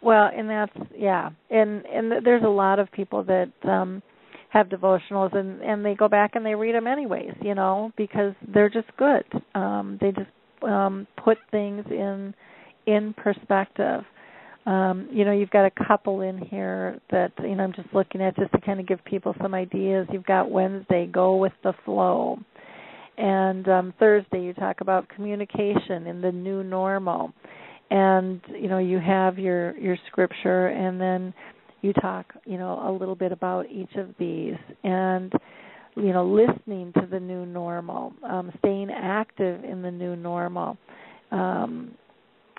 Well, 0.02 0.30
and 0.36 0.50
that's 0.50 0.90
yeah, 0.96 1.30
and 1.50 1.86
and 1.86 2.26
there's 2.26 2.44
a 2.44 2.50
lot 2.50 2.80
of 2.80 2.92
people 2.92 3.24
that 3.24 3.52
um 3.64 4.04
have 4.50 4.68
devotionals 4.68 5.36
and 5.36 5.62
and 5.62 5.84
they 5.86 5.96
go 5.96 6.08
back 6.08 6.36
and 6.36 6.46
they 6.46 6.56
read 6.56 6.76
them 6.76 6.88
anyways, 6.88 7.34
you 7.42 7.56
know, 7.56 7.92
because 7.98 8.34
they're 8.54 8.70
just 8.70 8.88
good. 8.98 9.26
Um 9.56 9.98
they 10.02 10.12
just 10.12 10.30
um 10.62 11.08
put 11.24 11.38
things 11.52 11.86
in 11.90 12.34
in 12.86 13.14
perspective 13.14 14.04
um, 14.66 15.08
you 15.12 15.26
know, 15.26 15.32
you've 15.32 15.52
got 15.52 15.66
a 15.66 15.86
couple 15.86 16.22
in 16.22 16.40
here 16.40 17.00
that 17.12 17.32
you 17.44 17.56
know 17.56 17.64
I'm 17.64 17.74
just 17.74 17.94
looking 17.94 18.22
at 18.22 18.36
just 18.36 18.52
to 18.54 18.62
kind 18.62 18.80
of 18.80 18.88
give 18.88 19.04
people 19.06 19.36
some 19.42 19.54
ideas. 19.54 20.08
You've 20.12 20.26
got 20.26 20.50
Wednesday, 20.50 21.06
go 21.06 21.36
with 21.36 21.54
the 21.64 21.74
flow, 21.86 22.40
and 23.18 23.68
um, 23.70 23.94
Thursday 24.00 24.42
you 24.42 24.54
talk 24.54 24.82
about 24.82 25.08
communication 25.10 26.08
in 26.08 26.20
the 26.20 26.32
new 26.32 26.64
normal, 26.64 27.32
and 27.92 28.42
you 28.50 28.68
know 28.68 28.80
you 28.80 29.00
have 29.00 29.38
your 29.38 29.78
your 29.78 29.98
scripture, 30.08 30.68
and 30.68 31.00
then 31.00 31.32
you 31.82 31.94
talk 31.94 32.34
you 32.46 32.58
know 32.58 32.90
a 32.90 32.92
little 32.92 33.16
bit 33.16 33.32
about 33.32 33.70
each 33.70 33.94
of 33.98 34.10
these, 34.18 34.58
and 34.84 35.32
you 35.96 36.12
know 36.12 36.26
listening 36.26 36.92
to 36.94 37.06
the 37.06 37.20
new 37.20 37.46
normal, 37.46 38.14
um, 38.24 38.52
staying 38.58 38.90
active 38.90 39.64
in 39.64 39.84
the 39.84 39.92
new 39.92 40.16
normal. 40.16 40.76
Um, 41.32 41.92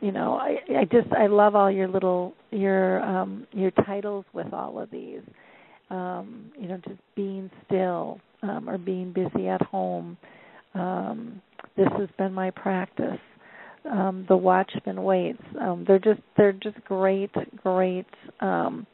you 0.00 0.12
know 0.12 0.34
i 0.34 0.56
i 0.78 0.84
just 0.84 1.10
i 1.12 1.26
love 1.26 1.54
all 1.54 1.70
your 1.70 1.88
little 1.88 2.34
your 2.50 3.00
um 3.02 3.46
your 3.52 3.70
titles 3.70 4.24
with 4.32 4.52
all 4.52 4.78
of 4.78 4.90
these. 4.90 5.22
Um 5.90 6.50
you 6.58 6.68
know 6.68 6.78
just 6.86 7.00
being 7.14 7.50
still 7.66 8.20
um 8.42 8.68
or 8.68 8.78
being 8.78 9.12
busy 9.12 9.48
at 9.48 9.62
home. 9.62 10.16
Um 10.74 11.40
this 11.76 11.88
has 11.98 12.08
been 12.18 12.32
my 12.32 12.50
practice. 12.50 13.20
Um 13.90 14.26
the 14.28 14.36
watchman 14.36 15.02
waits 15.02 15.42
um 15.60 15.84
they're 15.86 15.98
just 15.98 16.20
they're 16.36 16.52
just 16.52 16.82
great 16.84 17.30
great 17.62 18.06
um 18.40 18.86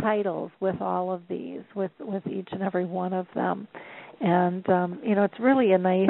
titles 0.00 0.50
with 0.60 0.80
all 0.80 1.12
of 1.12 1.22
these 1.28 1.62
with 1.74 1.92
with 2.00 2.26
each 2.26 2.48
and 2.52 2.62
every 2.62 2.86
one 2.86 3.12
of 3.12 3.26
them. 3.34 3.68
And 4.20 4.68
um 4.70 5.00
you 5.04 5.14
know 5.14 5.24
it's 5.24 5.40
really 5.40 5.72
a 5.72 5.78
nice 5.78 6.08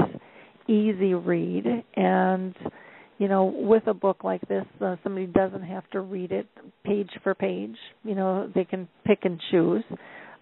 easy 0.69 1.15
read. 1.15 1.65
And 1.95 2.55
you 3.19 3.29
know, 3.29 3.45
with 3.45 3.87
a 3.87 3.95
book 3.95 4.25
like 4.25 4.47
this, 4.49 4.65
uh, 4.81 4.97
somebody 5.03 5.27
doesn't 5.27 5.63
have 5.63 5.89
to 5.91 6.01
read 6.01 6.33
it 6.33 6.47
page 6.85 7.11
for 7.23 7.35
page. 7.35 7.77
You 8.05 8.15
know, 8.15 8.51
they 8.55 8.65
can 8.65 8.89
pick 9.07 9.21
and 9.23 9.41
choose, 9.51 9.85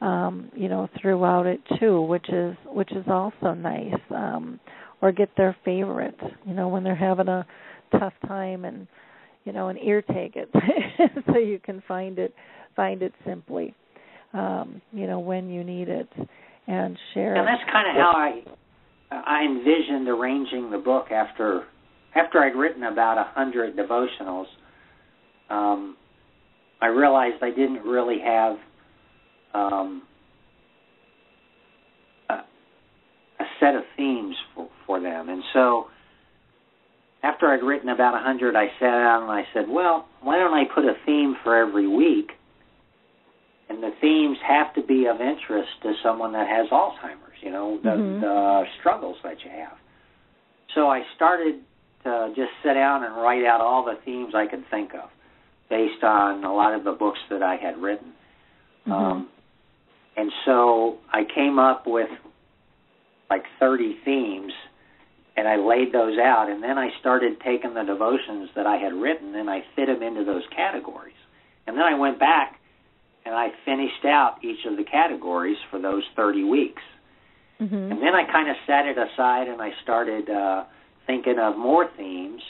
um, 0.00 0.50
you 0.54 0.68
know, 0.68 0.88
throughout 1.00 1.46
it 1.46 1.60
too, 1.78 2.02
which 2.02 2.28
is 2.28 2.56
which 2.66 2.92
is 2.92 3.04
also 3.08 3.54
nice. 3.54 3.94
Um, 4.10 4.60
or 5.02 5.12
get 5.12 5.28
their 5.36 5.54
favorite, 5.64 6.18
you 6.46 6.54
know, 6.54 6.68
when 6.68 6.82
they're 6.82 6.94
having 6.94 7.28
a 7.28 7.46
tough 7.98 8.14
time 8.26 8.64
and 8.64 8.86
you 9.44 9.52
know, 9.52 9.68
and 9.68 9.78
ear 9.78 10.00
tag 10.00 10.32
it 10.36 10.48
so 11.26 11.38
you 11.38 11.58
can 11.58 11.82
find 11.86 12.18
it 12.18 12.34
find 12.74 13.02
it 13.02 13.12
simply. 13.26 13.74
Um, 14.32 14.80
you 14.92 15.06
know, 15.06 15.20
when 15.20 15.48
you 15.48 15.62
need 15.62 15.88
it. 15.88 16.08
and 16.66 16.98
share. 17.12 17.34
And 17.34 17.46
that's 17.46 17.70
kind 17.70 17.88
of 17.88 17.96
how 17.96 18.12
I 18.16 18.42
I 19.10 19.44
envisioned 19.44 20.08
arranging 20.08 20.70
the 20.70 20.78
book 20.78 21.10
after 21.10 21.64
after 22.14 22.38
I'd 22.38 22.54
written 22.54 22.84
about 22.84 23.18
a 23.18 23.24
hundred 23.34 23.76
devotionals. 23.76 24.46
Um, 25.50 25.96
I 26.80 26.86
realized 26.86 27.42
I 27.42 27.50
didn't 27.50 27.82
really 27.84 28.18
have 28.20 28.56
um, 29.54 30.02
a, 32.28 32.34
a 32.34 33.44
set 33.60 33.74
of 33.74 33.82
themes 33.96 34.36
for, 34.54 34.68
for 34.86 35.00
them, 35.00 35.28
and 35.28 35.42
so 35.52 35.86
after 37.22 37.48
I'd 37.48 37.62
written 37.62 37.88
about 37.88 38.14
a 38.14 38.22
hundred, 38.22 38.54
I 38.54 38.66
sat 38.78 38.90
down 38.90 39.22
and 39.22 39.32
I 39.32 39.44
said, 39.54 39.66
"Well, 39.68 40.06
why 40.20 40.38
don't 40.38 40.52
I 40.54 40.64
put 40.74 40.84
a 40.84 40.94
theme 41.06 41.36
for 41.42 41.56
every 41.56 41.86
week?" 41.86 42.32
And 43.70 43.82
the 43.82 43.92
themes 44.00 44.36
have 44.46 44.74
to 44.74 44.82
be 44.82 45.06
of 45.06 45.20
interest 45.22 45.70
to 45.82 45.94
someone 46.02 46.32
that 46.32 46.46
has 46.48 46.68
Alzheimer's. 46.68 47.38
You 47.40 47.50
know, 47.50 47.78
the, 47.82 47.90
Mhm. 47.90 48.20
the 48.20 48.64
struggles 48.78 49.16
that 49.22 49.42
you 49.44 49.50
have. 49.50 49.76
So 50.74 50.88
I 50.90 51.02
started 51.16 51.62
to 52.04 52.32
just 52.36 52.50
sit 52.62 52.74
down 52.74 53.02
and 53.04 53.14
write 53.16 53.44
out 53.44 53.60
all 53.60 53.84
the 53.84 53.98
themes 54.04 54.34
I 54.34 54.46
could 54.46 54.64
think 54.70 54.94
of, 54.94 55.10
based 55.68 56.04
on 56.04 56.44
a 56.44 56.52
lot 56.54 56.74
of 56.74 56.84
the 56.84 56.92
books 56.92 57.18
that 57.30 57.42
I 57.42 57.56
had 57.56 57.78
written. 57.80 58.12
Mhm. 58.86 58.92
Um, 58.92 59.28
and 60.16 60.32
so 60.44 60.98
I 61.12 61.24
came 61.24 61.58
up 61.58 61.86
with 61.86 62.10
like 63.30 63.44
30 63.58 63.94
themes 64.04 64.52
and 65.36 65.48
I 65.48 65.56
laid 65.56 65.92
those 65.92 66.18
out 66.18 66.48
and 66.48 66.62
then 66.62 66.78
I 66.78 66.90
started 67.00 67.40
taking 67.40 67.74
the 67.74 67.82
devotions 67.82 68.50
that 68.54 68.66
I 68.66 68.76
had 68.76 68.92
written 68.92 69.34
and 69.34 69.50
I 69.50 69.62
fit 69.74 69.86
them 69.86 70.02
into 70.02 70.22
those 70.22 70.46
categories. 70.48 71.16
And 71.66 71.76
then 71.76 71.84
I 71.84 71.94
went 71.94 72.18
back 72.20 72.60
and 73.24 73.34
I 73.34 73.50
finished 73.64 74.04
out 74.04 74.44
each 74.44 74.64
of 74.66 74.76
the 74.76 74.84
categories 74.84 75.56
for 75.70 75.80
those 75.80 76.04
30 76.14 76.44
weeks. 76.44 76.82
Mhm. 77.60 77.90
And 77.90 78.02
then 78.02 78.14
I 78.14 78.24
kind 78.24 78.48
of 78.50 78.56
set 78.66 78.86
it 78.86 78.98
aside 78.98 79.48
and 79.48 79.60
I 79.62 79.72
started 79.82 80.28
uh 80.28 80.64
thinking 81.06 81.38
of 81.38 81.56
more 81.56 81.88
themes 81.96 82.42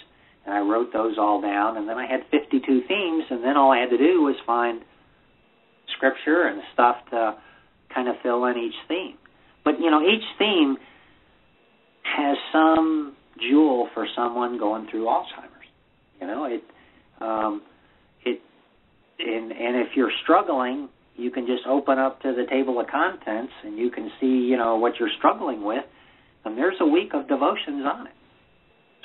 and 0.46 0.54
I 0.54 0.60
wrote 0.60 0.92
those 0.92 1.16
all 1.18 1.40
down 1.40 1.76
and 1.76 1.88
then 1.88 1.96
I 1.96 2.06
had 2.06 2.20
52 2.30 2.60
themes 2.86 3.24
and 3.30 3.42
then 3.42 3.56
all 3.56 3.72
I 3.72 3.78
had 3.78 3.90
to 3.90 3.98
do 3.98 4.22
was 4.22 4.36
find 4.46 4.82
scripture 5.96 6.46
and 6.46 6.62
stuff 6.72 6.96
to 7.10 7.36
kind 7.94 8.08
of 8.08 8.16
fill 8.22 8.44
in 8.46 8.58
each 8.58 8.74
theme. 8.88 9.16
But 9.64 9.80
you 9.80 9.90
know, 9.90 10.02
each 10.02 10.24
theme 10.38 10.76
has 12.02 12.36
some 12.52 13.16
jewel 13.40 13.88
for 13.94 14.06
someone 14.14 14.58
going 14.58 14.88
through 14.90 15.06
Alzheimer's. 15.06 15.68
You 16.20 16.26
know, 16.26 16.44
it 16.44 16.62
um 17.20 17.62
it 18.24 18.40
and 19.18 19.52
and 19.52 19.76
if 19.76 19.96
you're 19.96 20.12
struggling, 20.22 20.88
you 21.16 21.30
can 21.30 21.46
just 21.46 21.66
open 21.66 21.98
up 21.98 22.20
to 22.22 22.34
the 22.34 22.44
table 22.50 22.80
of 22.80 22.86
contents 22.88 23.52
and 23.64 23.78
you 23.78 23.90
can 23.90 24.10
see, 24.20 24.26
you 24.26 24.56
know, 24.56 24.76
what 24.76 24.94
you're 24.98 25.12
struggling 25.16 25.64
with 25.64 25.84
and 26.44 26.58
there's 26.58 26.76
a 26.80 26.86
week 26.86 27.14
of 27.14 27.28
devotions 27.28 27.84
on 27.86 28.06
it. 28.06 28.12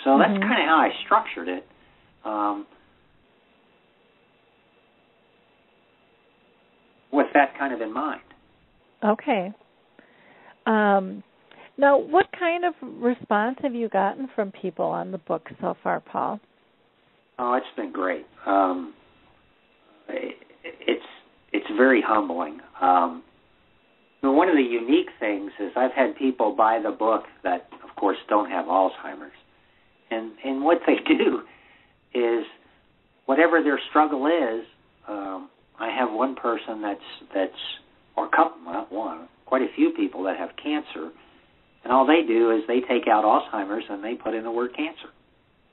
So 0.03 0.17
that's 0.17 0.33
Mhm. 0.33 0.41
kind 0.41 0.61
of 0.61 0.67
how 0.67 0.77
I 0.77 0.91
structured 1.05 1.47
it. 1.47 1.67
Um 2.25 2.65
with 7.11 7.27
that 7.33 7.57
kind 7.57 7.73
of 7.73 7.81
in 7.81 7.91
mind. 7.91 8.21
Okay. 9.03 9.51
Um, 10.65 11.23
now, 11.77 11.97
what 11.97 12.27
kind 12.37 12.65
of 12.65 12.73
response 12.81 13.57
have 13.61 13.73
you 13.73 13.89
gotten 13.89 14.27
from 14.35 14.51
people 14.51 14.85
on 14.85 15.11
the 15.11 15.17
book 15.17 15.49
so 15.61 15.75
far, 15.81 16.01
Paul? 16.01 16.39
Oh, 17.39 17.53
it's 17.53 17.65
been 17.75 17.91
great. 17.91 18.25
Um, 18.45 18.93
it, 20.09 20.35
it's 20.63 21.05
it's 21.53 21.65
very 21.77 22.01
humbling. 22.05 22.59
Um, 22.81 23.23
but 24.21 24.33
one 24.33 24.49
of 24.49 24.55
the 24.55 24.61
unique 24.61 25.09
things 25.19 25.51
is 25.59 25.71
I've 25.75 25.93
had 25.93 26.15
people 26.17 26.53
buy 26.55 26.79
the 26.83 26.91
book 26.91 27.23
that, 27.43 27.69
of 27.83 27.95
course, 27.95 28.17
don't 28.27 28.49
have 28.51 28.65
Alzheimer's, 28.65 29.31
and 30.11 30.31
and 30.43 30.63
what 30.63 30.79
they 30.85 30.95
do 31.07 31.41
is 32.13 32.45
whatever 33.25 33.61
their 33.63 33.79
struggle 33.89 34.25
is. 34.27 34.65
Um, 35.07 35.49
I 35.79 35.89
have 35.89 36.11
one 36.11 36.35
person 36.35 36.81
that's 36.81 36.99
that's 37.33 37.61
or 38.17 38.25
a 38.25 38.29
couple, 38.29 38.61
not 38.65 38.91
one, 38.91 39.27
quite 39.45 39.61
a 39.61 39.73
few 39.75 39.91
people 39.91 40.23
that 40.23 40.37
have 40.37 40.49
cancer, 40.61 41.11
and 41.83 41.93
all 41.93 42.05
they 42.05 42.23
do 42.27 42.51
is 42.51 42.63
they 42.67 42.81
take 42.81 43.07
out 43.07 43.23
Alzheimer's 43.23 43.85
and 43.89 44.03
they 44.03 44.15
put 44.15 44.33
in 44.33 44.43
the 44.43 44.51
word 44.51 44.75
cancer 44.75 45.09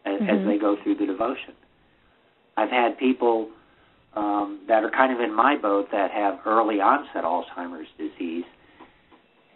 as, 0.04 0.20
as 0.20 0.38
Mhm. 0.38 0.46
they 0.46 0.58
go 0.58 0.76
through 0.82 0.94
the 0.94 1.06
devotion. 1.06 1.54
I've 2.56 2.70
had 2.70 2.96
people 2.98 3.50
um, 4.14 4.60
that 4.68 4.82
are 4.82 4.90
kind 4.90 5.12
of 5.12 5.20
in 5.20 5.34
my 5.34 5.56
boat 5.56 5.90
that 5.92 6.10
have 6.10 6.40
early 6.46 6.80
onset 6.80 7.24
Alzheimer's 7.24 7.88
disease, 7.98 8.44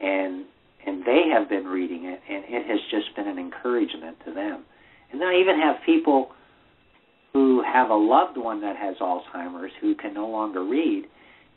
and 0.01 0.45
and 0.87 1.05
they 1.05 1.29
have 1.29 1.49
been 1.49 1.67
reading 1.67 2.07
it, 2.07 2.21
and 2.29 2.45
it 2.49 2.67
has 2.67 2.81
just 2.91 3.15
been 3.15 3.29
an 3.29 3.39
encouragement 3.39 4.17
to 4.25 4.33
them. 4.33 4.65
And 5.13 5.21
then 5.21 5.29
I 5.29 5.41
even 5.41 5.59
have 5.61 5.77
people 5.85 6.31
who 7.33 7.63
have 7.63 7.91
a 7.91 7.95
loved 7.95 8.37
one 8.37 8.61
that 8.63 8.77
has 8.77 8.97
Alzheimer's 9.01 9.73
who 9.81 9.95
can 9.95 10.15
no 10.15 10.29
longer 10.29 10.65
read, 10.65 11.05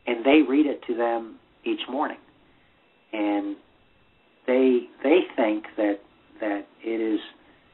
and 0.05 0.25
they 0.25 0.41
read 0.47 0.65
it 0.65 0.84
to 0.88 0.95
them 0.95 1.39
each 1.63 1.81
morning, 1.89 2.17
and 3.11 3.55
they 4.45 4.81
they 5.01 5.19
think 5.35 5.65
that 5.77 5.99
that 6.39 6.65
it 6.84 7.01
is 7.01 7.19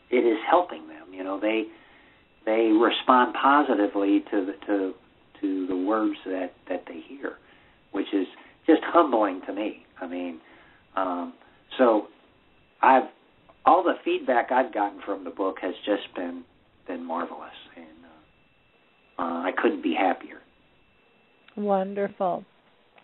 it 0.10 0.26
is 0.26 0.38
helping 0.49 0.88
them. 0.88 1.14
You 1.14 1.23
know, 1.23 1.39
they 1.39 1.65
they 2.45 2.72
respond 2.72 3.35
positively 3.41 4.23
to 4.31 4.45
the 4.45 4.53
to 4.68 4.93
to 5.41 5.68
the 5.68 5.76
words 5.76 6.18
that 6.26 6.51
that 6.69 6.84
they 6.88 7.01
hear, 7.07 7.34
which 7.91 8.14
is 8.14 8.27
just 8.65 8.81
humbling 8.84 9.41
to 9.47 9.53
me. 9.53 9.85
I 9.99 10.07
mean, 10.07 10.39
um, 10.95 11.34
so 11.77 12.07
I've 12.81 13.10
all 13.69 13.83
the 13.83 13.93
feedback 14.03 14.51
I've 14.51 14.73
gotten 14.73 14.99
from 15.05 15.23
the 15.23 15.29
book 15.29 15.57
has 15.61 15.75
just 15.85 16.13
been 16.15 16.43
been 16.87 17.05
marvelous, 17.05 17.51
and 17.75 17.85
uh, 19.19 19.21
uh, 19.21 19.43
I 19.43 19.51
couldn't 19.55 19.83
be 19.83 19.93
happier. 19.93 20.39
Wonderful. 21.55 22.43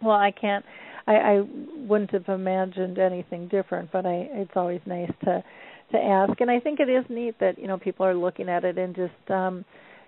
Well, 0.02 0.16
I 0.16 0.32
can't. 0.32 0.66
I, 1.06 1.14
I 1.14 1.42
wouldn't 1.88 2.10
have 2.12 2.28
imagined 2.30 2.98
anything 2.98 3.48
different, 3.48 3.92
but 3.92 4.08
I, 4.08 4.28
it's 4.32 4.54
always 4.56 4.82
nice 4.88 5.12
to 5.26 5.44
to 5.92 5.98
ask. 6.00 6.42
And 6.42 6.50
I 6.50 6.60
think 6.60 6.80
it 6.80 6.90
is 6.90 7.06
neat 7.10 7.40
that 7.40 7.60
you 7.60 7.68
know 7.68 7.78
people 7.78 8.08
are 8.08 8.16
looking 8.16 8.50
at 8.50 8.64
it 8.64 8.80
and 8.80 8.96
just, 8.96 9.30
um, 9.32 9.64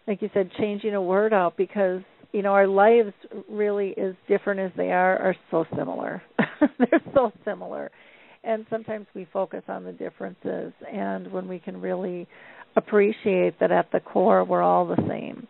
like 0.08 0.24
you 0.24 0.30
said, 0.34 0.50
changing 0.58 0.96
a 0.96 1.02
word 1.02 1.34
out 1.34 1.56
because 1.56 2.02
you 2.32 2.42
know 2.42 2.54
our 2.54 2.68
lives 2.68 3.14
really, 3.48 3.96
as 3.96 4.16
different 4.28 4.60
as 4.60 4.72
they 4.76 4.92
are, 4.92 5.20
are 5.20 5.36
so 5.52 5.66
similar. 5.78 6.24
They're 6.80 7.04
so 7.14 7.32
similar, 7.46 7.92
and 8.48 8.66
sometimes 8.70 9.06
we 9.14 9.28
focus 9.32 9.64
on 9.68 9.84
the 9.84 9.92
differences. 9.92 10.74
And 10.92 11.32
when 11.32 11.48
we 11.48 11.60
can 11.60 11.80
really 11.82 12.28
appreciate 12.78 13.60
that 13.60 13.72
at 13.72 13.92
the 13.92 14.00
core 14.00 14.44
we're 14.44 14.62
all 14.62 14.86
the 14.86 15.04
same 15.10 15.48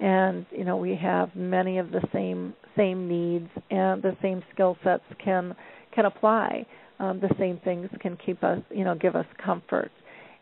and 0.00 0.46
you 0.52 0.64
know 0.64 0.76
we 0.76 0.94
have 0.94 1.34
many 1.34 1.78
of 1.78 1.90
the 1.90 2.00
same 2.12 2.54
same 2.76 3.08
needs 3.08 3.48
and 3.70 4.00
the 4.00 4.16
same 4.22 4.42
skill 4.54 4.76
sets 4.84 5.02
can 5.22 5.56
can 5.92 6.06
apply 6.06 6.64
um, 7.00 7.20
the 7.20 7.34
same 7.38 7.60
things 7.64 7.88
can 8.00 8.16
keep 8.24 8.44
us 8.44 8.60
you 8.70 8.84
know 8.84 8.94
give 8.94 9.16
us 9.16 9.26
comfort 9.44 9.90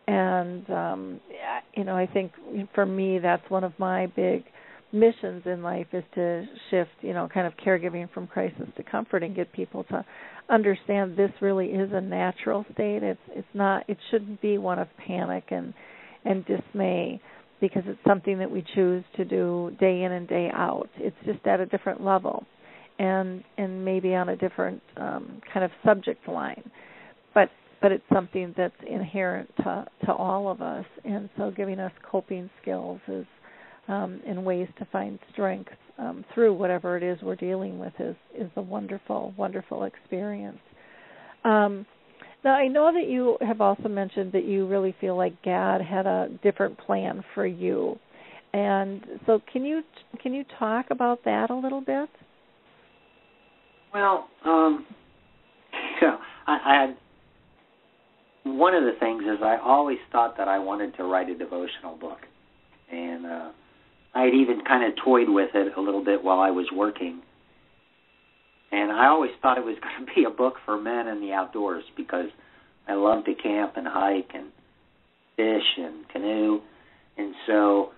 and 0.06 0.68
um 0.68 1.20
you 1.74 1.84
know 1.84 1.96
i 1.96 2.06
think 2.06 2.32
for 2.74 2.84
me 2.84 3.18
that's 3.18 3.48
one 3.50 3.64
of 3.64 3.72
my 3.78 4.06
big 4.08 4.44
missions 4.92 5.42
in 5.46 5.62
life 5.62 5.86
is 5.92 6.04
to 6.14 6.44
shift 6.70 6.90
you 7.00 7.14
know 7.14 7.28
kind 7.32 7.46
of 7.46 7.54
caregiving 7.56 8.12
from 8.12 8.26
crisis 8.26 8.68
to 8.76 8.82
comfort 8.82 9.22
and 9.22 9.34
get 9.34 9.50
people 9.52 9.84
to 9.84 10.04
understand 10.48 11.16
this 11.16 11.30
really 11.40 11.66
is 11.66 11.90
a 11.92 12.00
natural 12.00 12.64
state 12.72 13.02
it's 13.02 13.20
it's 13.30 13.48
not 13.52 13.82
it 13.88 13.98
shouldn't 14.10 14.40
be 14.40 14.58
one 14.58 14.78
of 14.78 14.86
panic 15.06 15.44
and 15.50 15.74
and 16.24 16.44
dismay 16.46 17.20
because 17.60 17.82
it's 17.86 17.98
something 18.06 18.38
that 18.38 18.50
we 18.50 18.64
choose 18.74 19.04
to 19.16 19.24
do 19.24 19.74
day 19.80 20.02
in 20.02 20.12
and 20.12 20.28
day 20.28 20.50
out. 20.52 20.88
It's 20.98 21.16
just 21.24 21.46
at 21.46 21.60
a 21.60 21.66
different 21.66 22.02
level 22.04 22.44
and 22.98 23.44
and 23.58 23.84
maybe 23.84 24.14
on 24.14 24.28
a 24.30 24.36
different 24.36 24.82
um, 24.96 25.40
kind 25.52 25.64
of 25.64 25.70
subject 25.84 26.28
line. 26.28 26.70
But 27.34 27.50
but 27.80 27.92
it's 27.92 28.04
something 28.12 28.54
that's 28.56 28.74
inherent 28.88 29.50
to 29.58 29.86
to 30.06 30.12
all 30.12 30.50
of 30.50 30.60
us 30.60 30.84
and 31.04 31.28
so 31.36 31.50
giving 31.50 31.78
us 31.78 31.92
coping 32.10 32.50
skills 32.60 33.00
is 33.08 33.26
um, 33.88 34.20
and 34.26 34.44
ways 34.44 34.68
to 34.78 34.84
find 34.86 35.18
strength 35.32 35.72
um, 35.98 36.24
through 36.34 36.54
whatever 36.54 36.96
it 36.96 37.02
is 37.02 37.18
we're 37.22 37.36
dealing 37.36 37.78
with 37.78 37.92
is 37.98 38.16
is 38.36 38.50
a 38.56 38.62
wonderful 38.62 39.32
wonderful 39.36 39.84
experience. 39.84 40.58
Um, 41.44 41.86
now, 42.44 42.54
I 42.54 42.68
know 42.68 42.92
that 42.92 43.08
you 43.08 43.38
have 43.40 43.60
also 43.60 43.88
mentioned 43.88 44.32
that 44.32 44.44
you 44.44 44.66
really 44.66 44.94
feel 45.00 45.16
like 45.16 45.42
God 45.42 45.80
had 45.80 46.06
a 46.06 46.28
different 46.42 46.78
plan 46.78 47.24
for 47.34 47.46
you, 47.46 47.98
and 48.52 49.04
so 49.26 49.40
can 49.52 49.64
you 49.64 49.82
can 50.22 50.32
you 50.32 50.44
talk 50.58 50.86
about 50.90 51.24
that 51.24 51.50
a 51.50 51.54
little 51.56 51.80
bit? 51.80 52.08
Well, 53.92 54.28
um, 54.44 54.86
so 56.00 56.06
I, 56.46 56.58
I 56.64 56.80
had 56.82 56.96
one 58.44 58.74
of 58.74 58.84
the 58.84 58.92
things 59.00 59.24
is 59.24 59.42
I 59.42 59.56
always 59.64 59.98
thought 60.12 60.36
that 60.36 60.46
I 60.46 60.58
wanted 60.58 60.96
to 60.98 61.04
write 61.04 61.28
a 61.28 61.36
devotional 61.36 61.96
book, 62.00 62.18
and 62.92 63.26
uh, 63.26 63.50
I 64.16 64.22
had 64.22 64.34
even 64.34 64.62
kind 64.64 64.82
of 64.90 64.96
toyed 65.04 65.28
with 65.28 65.50
it 65.54 65.76
a 65.76 65.80
little 65.80 66.02
bit 66.02 66.24
while 66.24 66.40
I 66.40 66.50
was 66.50 66.66
working. 66.74 67.20
and 68.72 68.90
I 68.90 69.08
always 69.08 69.32
thought 69.42 69.58
it 69.58 69.64
was 69.64 69.76
going 69.82 70.06
to 70.06 70.14
be 70.14 70.24
a 70.24 70.30
book 70.30 70.54
for 70.64 70.80
men 70.80 71.06
in 71.06 71.20
the 71.20 71.32
outdoors 71.32 71.84
because 71.96 72.30
I 72.88 72.94
love 72.94 73.26
to 73.26 73.34
camp 73.34 73.74
and 73.76 73.86
hike 73.86 74.30
and 74.32 74.46
fish 75.36 75.68
and 75.76 76.08
canoe, 76.08 76.60
and 77.18 77.34
so 77.46 77.90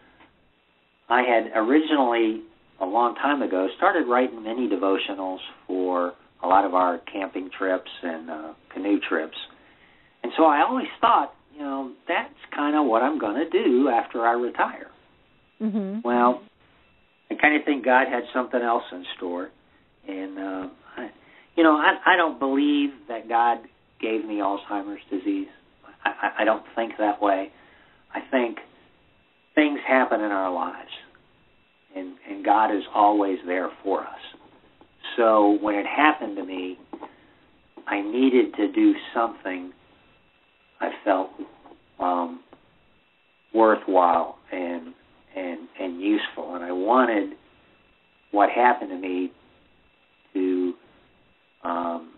I 1.08 1.22
had 1.22 1.52
originally 1.54 2.42
a 2.80 2.84
long 2.84 3.14
time 3.14 3.42
ago 3.42 3.68
started 3.76 4.08
writing 4.08 4.42
mini 4.42 4.68
devotionals 4.68 5.38
for 5.68 6.14
a 6.42 6.48
lot 6.48 6.64
of 6.64 6.74
our 6.74 6.98
camping 7.12 7.48
trips 7.56 7.90
and 8.02 8.28
uh, 8.28 8.52
canoe 8.74 8.98
trips, 9.08 9.36
and 10.24 10.32
so 10.36 10.46
I 10.46 10.62
always 10.62 10.88
thought, 11.00 11.32
you 11.54 11.60
know, 11.60 11.92
that's 12.08 12.34
kind 12.52 12.74
of 12.74 12.86
what 12.86 13.02
I'm 13.02 13.20
going 13.20 13.36
to 13.36 13.50
do 13.50 13.88
after 13.88 14.26
I 14.26 14.32
retire. 14.32 14.88
Mhm. 15.60 16.05
Well, 16.05 16.43
I 17.30 17.35
kind 17.35 17.56
of 17.56 17.64
think 17.64 17.85
God 17.85 18.09
had 18.09 18.24
something 18.32 18.60
else 18.60 18.85
in 18.93 19.05
store, 19.16 19.51
and 20.06 20.39
uh, 20.39 20.68
I, 20.97 21.10
you 21.56 21.62
know, 21.62 21.76
I, 21.76 21.98
I 22.06 22.16
don't 22.16 22.39
believe 22.39 22.90
that 23.09 23.28
God 23.28 23.59
gave 24.01 24.24
me 24.24 24.36
Alzheimer's 24.36 25.02
disease. 25.10 25.48
I, 26.05 26.10
I, 26.10 26.43
I 26.43 26.44
don't 26.44 26.64
think 26.74 26.94
that 26.98 27.20
way. 27.20 27.51
I 28.14 28.20
think 28.30 28.59
things 29.55 29.80
happen 29.86 30.20
in 30.20 30.30
our 30.30 30.52
lives, 30.52 30.90
and 31.97 32.14
and 32.28 32.44
God 32.44 32.74
is 32.74 32.85
always 32.94 33.39
there 33.47 33.70
for 33.82 34.02
us. 34.02 34.20
So 35.16 35.59
when 35.60 35.74
it 35.74 35.86
happened 35.86 36.36
to 36.36 36.44
me, 36.44 36.78
I 37.86 38.01
needed 38.02 38.55
to 38.56 38.70
do 38.72 38.94
something 39.14 39.72
I 40.80 40.90
felt 41.05 41.30
um, 41.98 42.40
worthwhile 43.52 44.39
and 44.52 44.94
and 45.39 45.69
and 45.81 46.01
useful, 46.01 46.55
and 46.55 46.65
I 46.65 46.73
wanted 46.73 47.31
what 48.32 48.51
happened 48.51 48.90
to 48.90 48.97
me 48.97 49.32
to 50.35 50.74
um, 51.65 52.10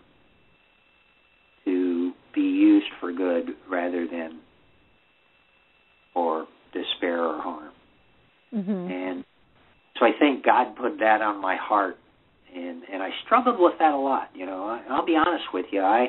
to 1.64 2.12
be 2.34 2.40
used 2.42 2.86
for 3.00 3.12
good 3.12 3.50
rather 3.68 4.06
than 4.06 4.40
for 6.14 6.46
despair 6.72 7.24
or 7.24 7.40
harm. 7.40 7.72
Mhm. 8.54 8.90
And 8.90 9.24
so 9.98 10.06
I 10.06 10.12
think 10.18 10.44
God 10.44 10.76
put 10.76 10.98
that 11.00 11.20
on 11.22 11.40
my 11.40 11.56
heart, 11.56 11.96
and 12.54 12.82
and 12.92 13.02
I 13.02 13.10
struggled 13.24 13.58
with 13.58 13.74
that 13.78 13.94
a 13.94 13.96
lot. 13.96 14.30
You 14.34 14.46
know, 14.46 14.64
I, 14.66 14.82
I'll 14.88 15.04
be 15.04 15.16
honest 15.16 15.44
with 15.52 15.66
you. 15.72 15.82
I 15.82 16.08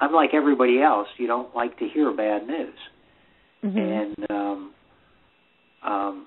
I'm 0.00 0.12
like 0.12 0.30
everybody 0.34 0.82
else. 0.82 1.08
You 1.16 1.26
don't 1.26 1.54
like 1.54 1.78
to 1.78 1.88
hear 1.88 2.10
bad 2.12 2.46
news, 2.46 2.78
Mhm. 3.64 3.78
and 3.78 4.30
um, 4.30 4.70
um, 5.82 6.26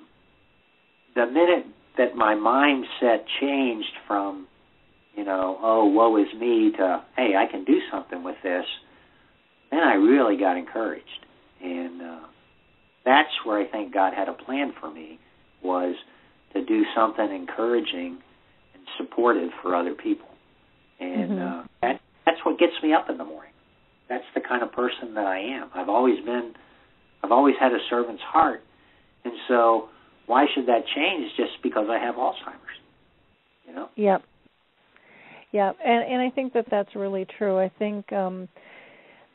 the 1.19 1.25
minute 1.25 1.65
that 1.97 2.15
my 2.15 2.33
mindset 2.33 3.23
changed 3.41 3.91
from, 4.07 4.47
you 5.15 5.25
know, 5.25 5.57
oh 5.61 5.85
woe 5.85 6.15
is 6.17 6.33
me 6.39 6.71
to 6.77 7.03
hey 7.17 7.33
I 7.37 7.45
can 7.51 7.65
do 7.65 7.79
something 7.91 8.23
with 8.23 8.37
this, 8.41 8.65
then 9.71 9.81
I 9.81 9.95
really 9.95 10.37
got 10.37 10.55
encouraged, 10.57 11.25
and 11.61 12.01
uh, 12.01 12.19
that's 13.05 13.29
where 13.43 13.59
I 13.59 13.65
think 13.65 13.93
God 13.93 14.13
had 14.13 14.29
a 14.29 14.33
plan 14.33 14.73
for 14.79 14.89
me 14.91 15.19
was 15.61 15.95
to 16.53 16.63
do 16.65 16.83
something 16.95 17.29
encouraging 17.29 18.17
and 18.73 18.83
supportive 18.97 19.49
for 19.61 19.75
other 19.75 19.93
people, 19.93 20.29
and 20.99 21.31
Mhm. 21.31 21.59
uh, 21.59 21.63
that 21.81 21.99
that's 22.25 22.43
what 22.45 22.57
gets 22.57 22.81
me 22.81 22.93
up 22.93 23.09
in 23.09 23.17
the 23.17 23.25
morning. 23.25 23.51
That's 24.07 24.25
the 24.33 24.41
kind 24.41 24.63
of 24.63 24.71
person 24.71 25.13
that 25.15 25.27
I 25.27 25.39
am. 25.39 25.69
I've 25.75 25.89
always 25.89 26.19
been, 26.23 26.55
I've 27.23 27.31
always 27.31 27.55
had 27.59 27.73
a 27.73 27.79
servant's 27.89 28.23
heart, 28.23 28.63
and 29.25 29.33
so 29.49 29.89
why 30.29 30.45
should 30.53 30.67
that 30.67 30.83
change 30.95 31.31
just 31.35 31.53
because 31.63 31.87
I 31.89 31.97
have 31.97 32.13
Alzheimer's? 32.13 32.77
You 33.67 33.73
know? 33.73 33.89
Yep. 33.95 34.21
Yep. 35.51 35.77
And 35.83 36.13
and 36.13 36.21
I 36.21 36.29
think 36.29 36.53
that 36.53 36.65
that's 36.69 36.95
really 36.95 37.25
true. 37.37 37.57
I 37.57 37.71
think 37.79 38.13
um 38.13 38.47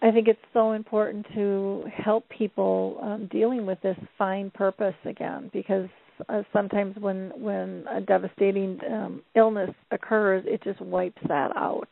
I 0.03 0.13
think 0.13 0.29
it's 0.29 0.39
so 0.53 0.73
important 0.73 1.27
to 1.35 1.85
help 1.93 2.29
people 2.29 2.99
um 3.03 3.29
dealing 3.33 3.67
with 3.67 3.81
this 3.83 3.97
find 4.17 4.55
purpose 4.55 4.95
again 5.05 5.51
because 5.53 5.89
uh, 6.29 6.43
sometimes 6.53 6.95
when 7.01 7.33
when 7.37 7.85
a 7.91 8.01
devastating 8.01 8.79
um 8.89 9.23
illness 9.35 9.71
occurs 9.91 10.45
it 10.47 10.63
just 10.63 10.81
wipes 10.81 11.23
that 11.27 11.51
out 11.57 11.89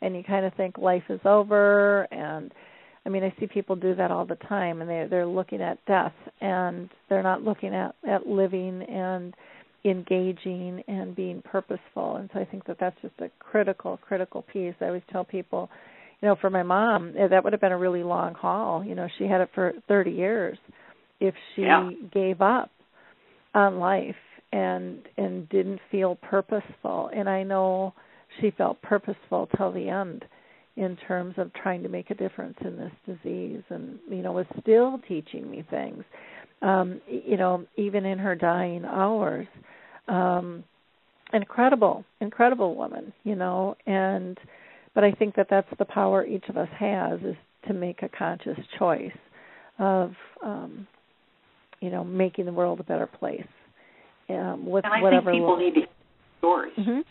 and 0.00 0.14
you 0.14 0.22
kind 0.22 0.46
of 0.46 0.54
think 0.54 0.78
life 0.78 1.02
is 1.08 1.20
over 1.24 2.02
and 2.12 2.52
I 3.06 3.10
mean 3.10 3.22
I 3.22 3.34
see 3.38 3.46
people 3.46 3.76
do 3.76 3.94
that 3.96 4.10
all 4.10 4.24
the 4.26 4.36
time 4.36 4.80
and 4.80 4.88
they 4.90 5.06
they're 5.08 5.26
looking 5.26 5.60
at 5.62 5.84
death 5.86 6.12
and 6.40 6.88
they're 7.08 7.22
not 7.22 7.42
looking 7.42 7.74
at 7.74 7.94
at 8.08 8.26
living 8.26 8.82
and 8.82 9.34
engaging 9.84 10.82
and 10.88 11.14
being 11.14 11.42
purposeful. 11.42 12.16
And 12.16 12.30
so 12.32 12.40
i 12.40 12.44
think 12.44 12.64
that 12.66 12.78
that's 12.80 12.96
just 13.02 13.14
a 13.20 13.28
critical 13.38 13.98
critical 13.98 14.42
piece. 14.52 14.74
I 14.80 14.86
always 14.86 15.02
tell 15.12 15.24
people 15.24 15.68
you 16.20 16.28
know 16.28 16.36
for 16.40 16.50
my 16.50 16.62
mom 16.62 17.14
eh, 17.18 17.28
that 17.28 17.44
would 17.44 17.52
have 17.52 17.60
been 17.60 17.72
a 17.72 17.78
really 17.78 18.02
long 18.02 18.34
haul. 18.34 18.82
You 18.84 18.94
know 18.94 19.08
she 19.18 19.24
had 19.24 19.40
it 19.40 19.50
for 19.54 19.72
30 19.88 20.10
years 20.10 20.58
if 21.20 21.34
she 21.54 21.62
Yeah. 21.62 21.90
gave 22.12 22.40
up 22.40 22.70
on 23.54 23.78
life 23.78 24.16
and 24.52 25.02
and 25.18 25.48
didn't 25.50 25.80
feel 25.90 26.16
purposeful. 26.16 27.10
And 27.14 27.28
i 27.28 27.42
know 27.42 27.92
she 28.40 28.50
felt 28.52 28.80
purposeful 28.82 29.48
till 29.56 29.70
the 29.72 29.88
end 29.88 30.24
in 30.76 30.96
terms 31.06 31.34
of 31.36 31.52
trying 31.54 31.82
to 31.82 31.88
make 31.88 32.10
a 32.10 32.14
difference 32.14 32.56
in 32.64 32.76
this 32.76 32.92
disease 33.06 33.62
and 33.70 33.98
you 34.08 34.22
know 34.22 34.32
was 34.32 34.46
still 34.60 35.00
teaching 35.06 35.48
me 35.50 35.64
things 35.70 36.02
um 36.62 37.00
you 37.06 37.36
know 37.36 37.64
even 37.76 38.04
in 38.04 38.18
her 38.18 38.34
dying 38.34 38.84
hours 38.84 39.46
um 40.08 40.64
incredible 41.32 42.04
incredible 42.20 42.74
woman 42.74 43.12
you 43.22 43.36
know 43.36 43.76
and 43.86 44.38
but 44.94 45.04
i 45.04 45.12
think 45.12 45.34
that 45.36 45.46
that's 45.48 45.68
the 45.78 45.84
power 45.84 46.26
each 46.26 46.44
of 46.48 46.56
us 46.56 46.68
has 46.76 47.20
is 47.20 47.36
to 47.66 47.72
make 47.72 48.02
a 48.02 48.08
conscious 48.08 48.58
choice 48.78 49.12
of 49.78 50.12
um 50.44 50.86
you 51.80 51.90
know 51.90 52.02
making 52.02 52.46
the 52.46 52.52
world 52.52 52.80
a 52.80 52.84
better 52.84 53.06
place 53.06 53.46
um 54.28 54.66
with 54.66 54.84
And 54.84 54.94
I 54.94 55.00
whatever 55.00 55.30
think 55.30 55.42
people 55.42 55.54
lo- 55.54 55.58
need 55.58 55.74
to 55.74 55.80
hear 55.80 55.88
stories. 56.38 56.72
Mhm. 56.78 57.04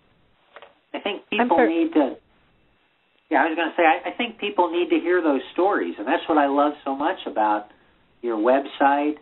I 0.94 1.00
think 1.00 1.22
people 1.30 1.68
need 1.68 1.94
to. 1.94 2.16
Yeah, 3.34 3.42
I 3.42 3.50
was 3.50 3.56
going 3.56 3.72
to 3.72 3.76
say 3.76 3.82
I, 3.82 4.14
I 4.14 4.16
think 4.16 4.38
people 4.38 4.70
need 4.70 4.90
to 4.92 5.02
hear 5.02 5.20
those 5.20 5.42
stories, 5.54 5.96
and 5.98 6.06
that's 6.06 6.22
what 6.30 6.38
I 6.38 6.46
love 6.46 6.74
so 6.86 6.96
much 6.96 7.18
about 7.26 7.66
your 8.22 8.38
website 8.38 9.16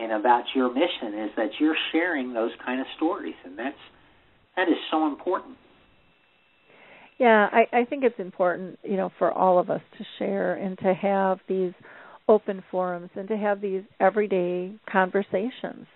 and 0.00 0.10
about 0.10 0.42
your 0.56 0.68
mission 0.74 1.16
is 1.22 1.30
that 1.36 1.50
you're 1.60 1.76
sharing 1.92 2.32
those 2.32 2.50
kind 2.66 2.80
of 2.80 2.86
stories, 2.96 3.36
and 3.44 3.56
that's 3.56 3.76
that 4.56 4.66
is 4.66 4.74
so 4.90 5.06
important. 5.06 5.56
Yeah, 7.18 7.48
I, 7.52 7.82
I 7.82 7.84
think 7.84 8.02
it's 8.02 8.18
important, 8.18 8.80
you 8.82 8.96
know, 8.96 9.12
for 9.20 9.30
all 9.30 9.60
of 9.60 9.70
us 9.70 9.82
to 9.98 10.04
share 10.18 10.54
and 10.54 10.76
to 10.78 10.92
have 10.92 11.38
these 11.48 11.74
open 12.26 12.64
forums 12.72 13.10
and 13.14 13.28
to 13.28 13.36
have 13.36 13.60
these 13.60 13.82
everyday 14.00 14.72
conversations 14.90 15.86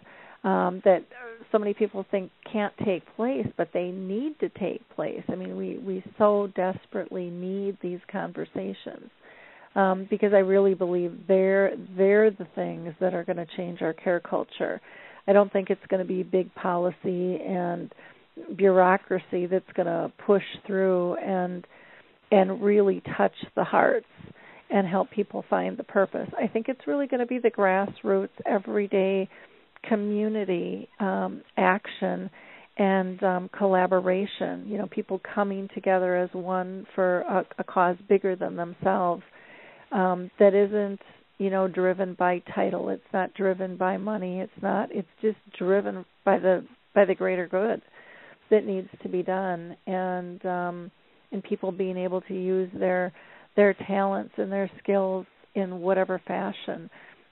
um, 0.46 0.80
that 0.84 1.04
so 1.50 1.58
many 1.58 1.74
people 1.74 2.06
think 2.10 2.30
can't 2.50 2.72
take 2.84 3.02
place, 3.16 3.46
but 3.56 3.68
they 3.74 3.90
need 3.90 4.38
to 4.38 4.48
take 4.50 4.88
place. 4.94 5.22
I 5.28 5.34
mean, 5.34 5.56
we 5.56 5.78
we 5.78 6.04
so 6.18 6.48
desperately 6.54 7.28
need 7.28 7.76
these 7.82 7.98
conversations 8.10 9.10
um, 9.74 10.06
because 10.08 10.32
I 10.32 10.38
really 10.38 10.74
believe 10.74 11.12
they're 11.26 11.72
they're 11.96 12.30
the 12.30 12.46
things 12.54 12.94
that 13.00 13.12
are 13.12 13.24
going 13.24 13.38
to 13.38 13.46
change 13.56 13.82
our 13.82 13.92
care 13.92 14.20
culture. 14.20 14.80
I 15.26 15.32
don't 15.32 15.52
think 15.52 15.70
it's 15.70 15.84
going 15.88 16.00
to 16.00 16.08
be 16.08 16.22
big 16.22 16.54
policy 16.54 17.40
and 17.44 17.92
bureaucracy 18.56 19.46
that's 19.46 19.72
going 19.74 19.86
to 19.86 20.12
push 20.24 20.44
through 20.64 21.16
and 21.16 21.66
and 22.30 22.62
really 22.62 23.02
touch 23.16 23.34
the 23.56 23.64
hearts 23.64 24.06
and 24.70 24.86
help 24.86 25.10
people 25.10 25.44
find 25.50 25.76
the 25.76 25.84
purpose. 25.84 26.28
I 26.40 26.46
think 26.46 26.68
it's 26.68 26.86
really 26.86 27.08
going 27.08 27.20
to 27.20 27.26
be 27.26 27.38
the 27.38 27.50
grassroots, 27.50 28.30
everyday 28.44 29.28
community 29.88 30.88
um, 31.00 31.42
action 31.56 32.30
and 32.78 33.22
um, 33.22 33.50
collaboration. 33.56 34.64
You 34.66 34.78
know, 34.78 34.86
people 34.90 35.20
coming 35.34 35.68
together 35.74 36.16
as 36.16 36.30
one 36.32 36.86
for 36.94 37.20
a, 37.20 37.44
a 37.58 37.64
cause 37.64 37.96
bigger 38.08 38.36
than 38.36 38.56
themselves 38.56 39.22
um, 39.92 40.30
that 40.38 40.54
isn't 40.54 41.00
you 41.38 41.50
know 41.50 41.68
driven 41.68 42.14
by 42.14 42.42
title. 42.54 42.88
It's 42.88 43.02
not 43.12 43.34
driven 43.34 43.76
by 43.76 43.96
money. 43.96 44.40
It's 44.40 44.62
not. 44.62 44.90
It's 44.92 45.08
just 45.22 45.38
driven 45.58 46.04
by 46.24 46.38
the 46.38 46.66
by 46.94 47.04
the 47.04 47.14
greater 47.14 47.46
good 47.46 47.82
that 48.50 48.64
needs 48.64 48.88
to 49.02 49.08
be 49.08 49.22
done 49.22 49.76
and 49.86 50.44
um 50.46 50.90
and 51.32 51.42
people 51.42 51.72
being 51.72 51.96
able 51.96 52.20
to 52.22 52.34
use 52.34 52.70
their 52.78 53.12
their 53.56 53.74
talents 53.86 54.32
and 54.36 54.50
their 54.50 54.70
skills 54.82 55.26
in 55.54 55.80
whatever 55.80 56.20
fashion 56.26 56.88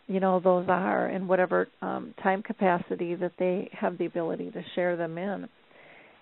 you 0.06 0.20
know 0.20 0.40
those 0.40 0.66
are 0.68 1.08
in 1.08 1.26
whatever 1.26 1.68
um 1.82 2.14
time 2.22 2.42
capacity 2.42 3.14
that 3.14 3.32
they 3.38 3.70
have 3.72 3.98
the 3.98 4.06
ability 4.06 4.50
to 4.50 4.62
share 4.74 4.96
them 4.96 5.18
in. 5.18 5.48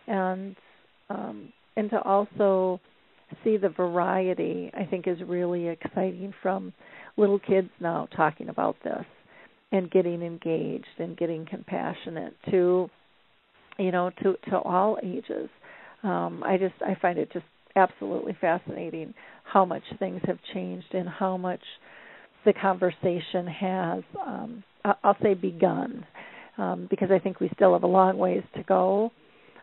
And 0.07 0.57
um 1.11 1.53
and 1.77 1.91
to 1.91 2.01
also 2.03 2.81
see 3.45 3.57
the 3.57 3.69
variety 3.71 4.71
i 4.75 4.85
think 4.85 5.09
is 5.09 5.17
really 5.27 5.69
exciting 5.69 6.35
from 6.43 6.71
little 7.17 7.39
kids 7.39 7.71
now 7.81 8.07
talking 8.15 8.51
about 8.51 8.77
this 8.85 9.07
and 9.73 9.91
getting 9.91 10.23
engaged 10.23 10.85
and 10.99 11.17
getting 11.17 11.47
compassionate 11.47 12.35
to 12.51 12.89
you 13.79 13.91
know 13.91 14.11
to 14.23 14.37
to 14.51 14.59
all 14.59 14.99
ages. 15.03 15.49
Um, 16.03 16.43
I 16.45 16.59
just 16.59 16.75
I 16.83 16.95
find 17.01 17.19
it 17.19 17.33
just 17.33 17.47
absolutely 17.75 18.37
fascinating 18.41 19.15
how 19.45 19.65
much 19.65 19.83
things 19.99 20.21
have 20.27 20.39
changed 20.53 20.93
and 20.93 21.09
how 21.09 21.37
much 21.37 21.63
the 22.44 22.52
conversation 22.52 23.47
has 23.47 24.02
um, 24.27 24.64
I'll 24.85 25.16
say 25.23 25.35
begun 25.35 26.05
um, 26.59 26.86
because 26.90 27.10
I 27.10 27.19
think 27.19 27.40
we 27.40 27.51
still 27.55 27.73
have 27.73 27.82
a 27.82 27.89
long 27.89 28.19
ways 28.19 28.43
to 28.56 28.62
go 28.62 29.10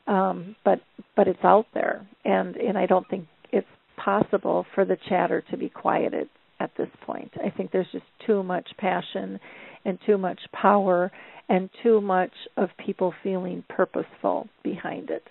um, 0.08 0.56
but 0.66 0.80
but 1.16 1.28
it's 1.28 1.44
out 1.44 1.68
there 1.74 2.08
and 2.26 2.56
and 2.56 2.78
I 2.78 2.86
don't 2.86 3.08
think 3.10 3.28
it's 3.52 3.68
possible 4.04 4.66
for 4.74 4.86
the 4.86 4.98
chatter 5.08 5.44
to 5.52 5.58
be 5.58 5.70
quieted 5.70 6.30
at 6.60 6.72
this 6.78 6.90
point. 7.06 7.32
I 7.44 7.50
think 7.50 7.72
there's 7.72 7.88
just 7.92 8.06
too 8.26 8.44
much 8.44 8.68
passion 8.78 9.40
and 9.86 9.98
too 10.06 10.18
much 10.18 10.40
power 10.52 11.12
and 11.48 11.70
too 11.84 12.02
much 12.02 12.34
of 12.58 12.70
people 12.86 13.14
feeling 13.24 13.64
purposeful 13.70 14.48
behind 14.64 15.10
it 15.10 15.24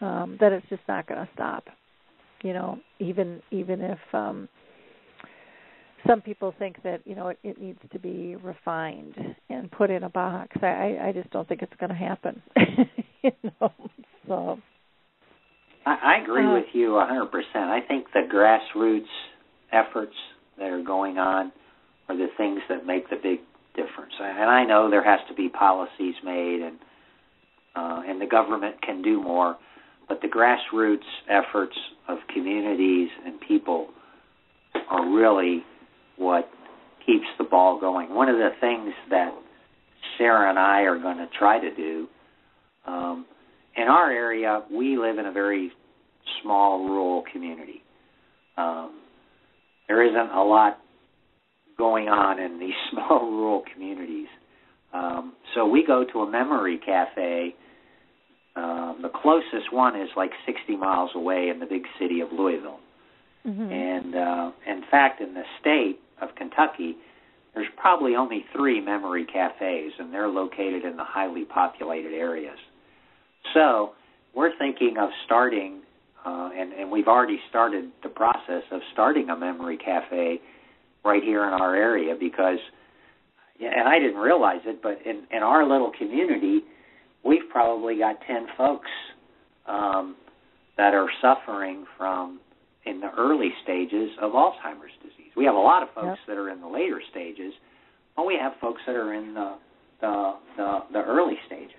um, 0.00 0.36
that 0.40 0.52
it's 0.52 0.66
just 0.68 0.82
not 0.88 1.06
going 1.06 1.20
to 1.20 1.28
stop. 1.34 1.64
You 2.42 2.54
know, 2.54 2.78
even 2.98 3.42
even 3.50 3.82
if 3.82 3.98
um, 4.12 4.48
some 6.06 6.20
people 6.20 6.54
think 6.58 6.82
that 6.82 7.00
you 7.04 7.14
know 7.14 7.28
it, 7.28 7.38
it 7.42 7.60
needs 7.60 7.78
to 7.92 7.98
be 7.98 8.36
refined 8.36 9.14
and 9.48 9.70
put 9.70 9.90
in 9.90 10.02
a 10.02 10.08
box. 10.08 10.56
I 10.62 10.96
I 11.02 11.12
just 11.12 11.30
don't 11.30 11.48
think 11.48 11.62
it's 11.62 11.72
going 11.78 11.90
to 11.90 11.96
happen. 11.96 12.42
you 13.22 13.32
know, 13.60 13.72
so. 14.26 14.58
I, 15.86 16.18
I 16.18 16.22
agree 16.22 16.46
uh, 16.46 16.52
with 16.52 16.66
you 16.74 16.96
a 16.96 17.06
100%. 17.06 17.30
I 17.54 17.80
think 17.88 18.08
the 18.12 18.28
grassroots 18.30 19.08
efforts 19.72 20.12
that 20.58 20.68
are 20.68 20.82
going 20.82 21.16
on 21.16 21.52
are 22.08 22.16
the 22.16 22.26
things 22.36 22.60
that 22.68 22.84
make 22.86 23.08
the 23.08 23.16
big 23.16 23.38
difference. 23.74 24.12
And 24.20 24.50
I 24.50 24.64
know 24.64 24.90
there 24.90 25.04
has 25.04 25.20
to 25.28 25.34
be 25.34 25.48
policies 25.48 26.14
made, 26.24 26.60
and 26.62 26.78
uh, 27.74 28.02
and 28.06 28.20
the 28.20 28.26
government 28.26 28.82
can 28.82 29.00
do 29.00 29.22
more, 29.22 29.56
but 30.08 30.20
the 30.20 30.28
grassroots 30.28 31.06
efforts 31.28 31.76
of 32.08 32.18
communities 32.34 33.08
and 33.24 33.40
people 33.40 33.88
are 34.90 35.08
really 35.08 35.62
what 36.20 36.48
keeps 37.04 37.26
the 37.38 37.44
ball 37.44 37.80
going. 37.80 38.14
One 38.14 38.28
of 38.28 38.36
the 38.36 38.50
things 38.60 38.92
that 39.08 39.32
Sarah 40.18 40.50
and 40.50 40.58
I 40.58 40.82
are 40.82 40.98
going 40.98 41.16
to 41.16 41.26
try 41.38 41.58
to 41.58 41.74
do 41.74 42.06
um, 42.86 43.26
in 43.76 43.84
our 43.84 44.10
area, 44.10 44.62
we 44.70 44.98
live 44.98 45.18
in 45.18 45.26
a 45.26 45.32
very 45.32 45.72
small 46.42 46.86
rural 46.86 47.24
community. 47.32 47.82
Um, 48.56 49.00
there 49.88 50.06
isn't 50.06 50.30
a 50.36 50.44
lot 50.44 50.78
going 51.78 52.08
on 52.08 52.38
in 52.38 52.60
these 52.60 52.74
small 52.92 53.30
rural 53.30 53.62
communities. 53.72 54.28
Um, 54.92 55.34
so 55.54 55.66
we 55.66 55.84
go 55.86 56.04
to 56.12 56.20
a 56.20 56.30
memory 56.30 56.78
cafe. 56.84 57.54
Um, 58.56 58.98
the 59.02 59.08
closest 59.08 59.72
one 59.72 59.98
is 59.98 60.08
like 60.16 60.32
60 60.44 60.76
miles 60.76 61.10
away 61.14 61.48
in 61.48 61.60
the 61.60 61.66
big 61.66 61.82
city 61.98 62.20
of 62.20 62.28
Louisville. 62.32 62.80
Mm-hmm. 63.46 63.72
And 63.72 64.14
uh, 64.14 64.50
in 64.66 64.82
fact, 64.90 65.20
in 65.22 65.32
the 65.32 65.44
state 65.60 66.00
of 66.20 66.34
Kentucky, 66.36 66.96
there's 67.54 67.68
probably 67.76 68.14
only 68.14 68.44
three 68.54 68.80
memory 68.80 69.26
cafes, 69.26 69.92
and 69.98 70.12
they're 70.12 70.28
located 70.28 70.84
in 70.84 70.96
the 70.96 71.04
highly 71.04 71.44
populated 71.44 72.12
areas. 72.12 72.58
So 73.54 73.92
we're 74.34 74.56
thinking 74.58 74.96
of 74.98 75.10
starting 75.24 75.82
uh, 76.24 76.50
and, 76.54 76.72
and 76.72 76.90
we've 76.90 77.08
already 77.08 77.38
started 77.48 77.90
the 78.02 78.08
process 78.08 78.62
of 78.70 78.80
starting 78.92 79.30
a 79.30 79.36
memory 79.36 79.78
cafe 79.78 80.40
right 81.04 81.22
here 81.22 81.46
in 81.46 81.52
our 81.54 81.74
area 81.74 82.14
because, 82.18 82.58
and 83.58 83.88
I 83.88 83.98
didn't 83.98 84.20
realize 84.20 84.60
it, 84.66 84.82
but 84.82 84.98
in, 85.06 85.24
in 85.30 85.42
our 85.42 85.66
little 85.66 85.92
community, 85.96 86.60
we've 87.24 87.48
probably 87.50 87.98
got 87.98 88.16
10 88.26 88.48
folks 88.56 88.90
um, 89.66 90.16
that 90.76 90.92
are 90.92 91.08
suffering 91.22 91.86
from 91.96 92.40
in 92.84 93.00
the 93.00 93.10
early 93.16 93.50
stages 93.62 94.10
of 94.20 94.32
Alzheimer's 94.32 94.92
disease. 95.02 95.19
We 95.36 95.44
have 95.44 95.54
a 95.54 95.58
lot 95.58 95.82
of 95.82 95.88
folks 95.94 96.18
yep. 96.26 96.28
that 96.28 96.36
are 96.36 96.50
in 96.50 96.60
the 96.60 96.68
later 96.68 97.00
stages, 97.10 97.52
but 98.16 98.26
we 98.26 98.36
have 98.40 98.52
folks 98.60 98.82
that 98.86 98.96
are 98.96 99.14
in 99.14 99.34
the 99.34 99.56
the 100.00 100.34
the, 100.56 100.78
the 100.92 101.02
early 101.02 101.38
stages. 101.46 101.74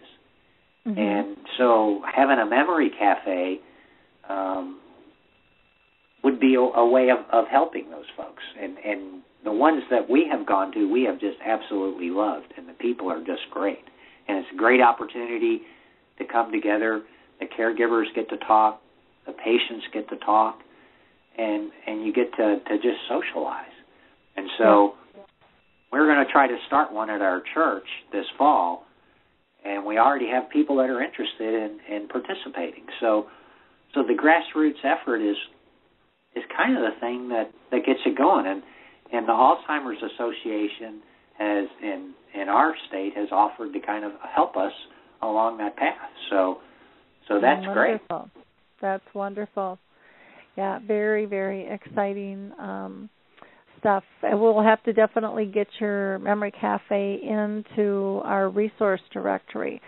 Mm-hmm. 0.88 0.99
And 0.99 1.38
so 1.57 2.02
having 2.15 2.40
a 2.40 2.45
memory 2.45 2.90
cafe 2.98 3.60
um, 4.28 4.80
would 6.23 6.40
be 6.40 6.56
a, 6.56 6.60
a 6.60 6.90
way 6.90 7.10
of, 7.10 7.19
of 7.32 7.45
helping 7.52 7.90
those 7.91 8.06
folks. 8.18 8.41
And, 8.60 8.78
and 8.80 9.22
the 9.44 9.52
ones 9.52 9.84
that 9.91 10.10
we 10.10 10.28
have 10.32 10.48
gone 10.48 10.72
to, 10.73 10.91
we 10.91 11.03
have 11.03 11.19
just 11.19 11.38
absolutely 11.45 12.10
loved, 12.10 12.53
and 12.57 12.68
the 12.68 12.73
people 12.73 13.11
are 13.11 13.19
just 13.19 13.41
great. 13.52 13.84
And 14.28 14.38
it's 14.38 14.48
a 14.53 14.57
great 14.57 14.82
opportunity 14.82 15.61
to 16.18 16.26
come 16.26 16.52
together. 16.52 17.03
The 17.40 17.48
caregivers 17.48 18.06
get 18.15 18.30
to 18.30 18.38
talk, 18.38 18.82
the 19.26 19.34
patients 19.34 19.86
get 19.94 20.10
to 20.10 20.18
talk, 20.18 20.60
and 21.41 21.72
and 21.88 22.05
you 22.05 22.13
get 22.13 22.31
to 22.38 22.59
to 22.68 22.76
just 22.77 22.99
socialize. 23.09 23.73
And 24.38 24.47
so 24.57 24.93
we're 25.91 26.05
going 26.05 26.26
to 26.26 26.31
try 26.31 26.47
to 26.47 26.57
start 26.68 26.93
one 26.93 27.09
at 27.09 27.22
our 27.22 27.41
church 27.53 27.88
this 28.11 28.26
fall, 28.38 28.85
and 29.65 29.85
we 29.85 29.97
already 29.97 30.27
have 30.30 30.49
people 30.49 30.77
that 30.77 30.89
are 30.89 31.01
interested 31.01 31.53
in 31.53 31.80
in 31.89 32.07
participating. 32.07 32.85
So 32.99 33.27
so 33.93 34.03
the 34.03 34.13
grassroots 34.13 34.85
effort 34.85 35.22
is 35.22 35.35
is 36.35 36.43
kind 36.55 36.77
of 36.77 36.84
the 36.84 36.99
thing 36.99 37.30
that 37.30 37.51
that 37.72 37.85
gets 37.85 37.99
it 38.05 38.18
going, 38.18 38.45
and 38.45 38.61
and 39.11 39.27
the 39.27 39.34
Alzheimer's 39.34 40.01
Association 40.13 41.01
has 41.38 41.68
in 41.81 42.13
in 42.34 42.49
our 42.49 42.73
state 42.88 43.13
has 43.15 43.30
offered 43.31 43.73
to 43.73 43.80
kind 43.80 44.05
of 44.05 44.11
help 44.34 44.55
us 44.55 44.73
along 45.22 45.57
that 45.57 45.76
path. 45.76 46.11
So 46.30 46.59
so 47.27 47.39
that's 47.41 47.65
wonderful. 47.65 48.30
great. 48.34 48.45
That's 48.80 49.13
wonderful. 49.13 49.77
Yeah, 50.57 50.80
very 50.86 51.26
very 51.26 51.68
exciting 51.69 52.52
um, 52.60 53.10
stuff. 53.80 54.03
And 54.22 54.40
we'll 54.40 54.61
have 54.61 54.84
to 54.84 54.94
definitely 54.94 55.45
get 55.45 55.68
your 55.80 56.19
memory 56.19 56.52
cafe 56.52 57.19
into 57.23 58.22
our 58.23 58.49
resource 58.49 59.02
directory 59.14 59.82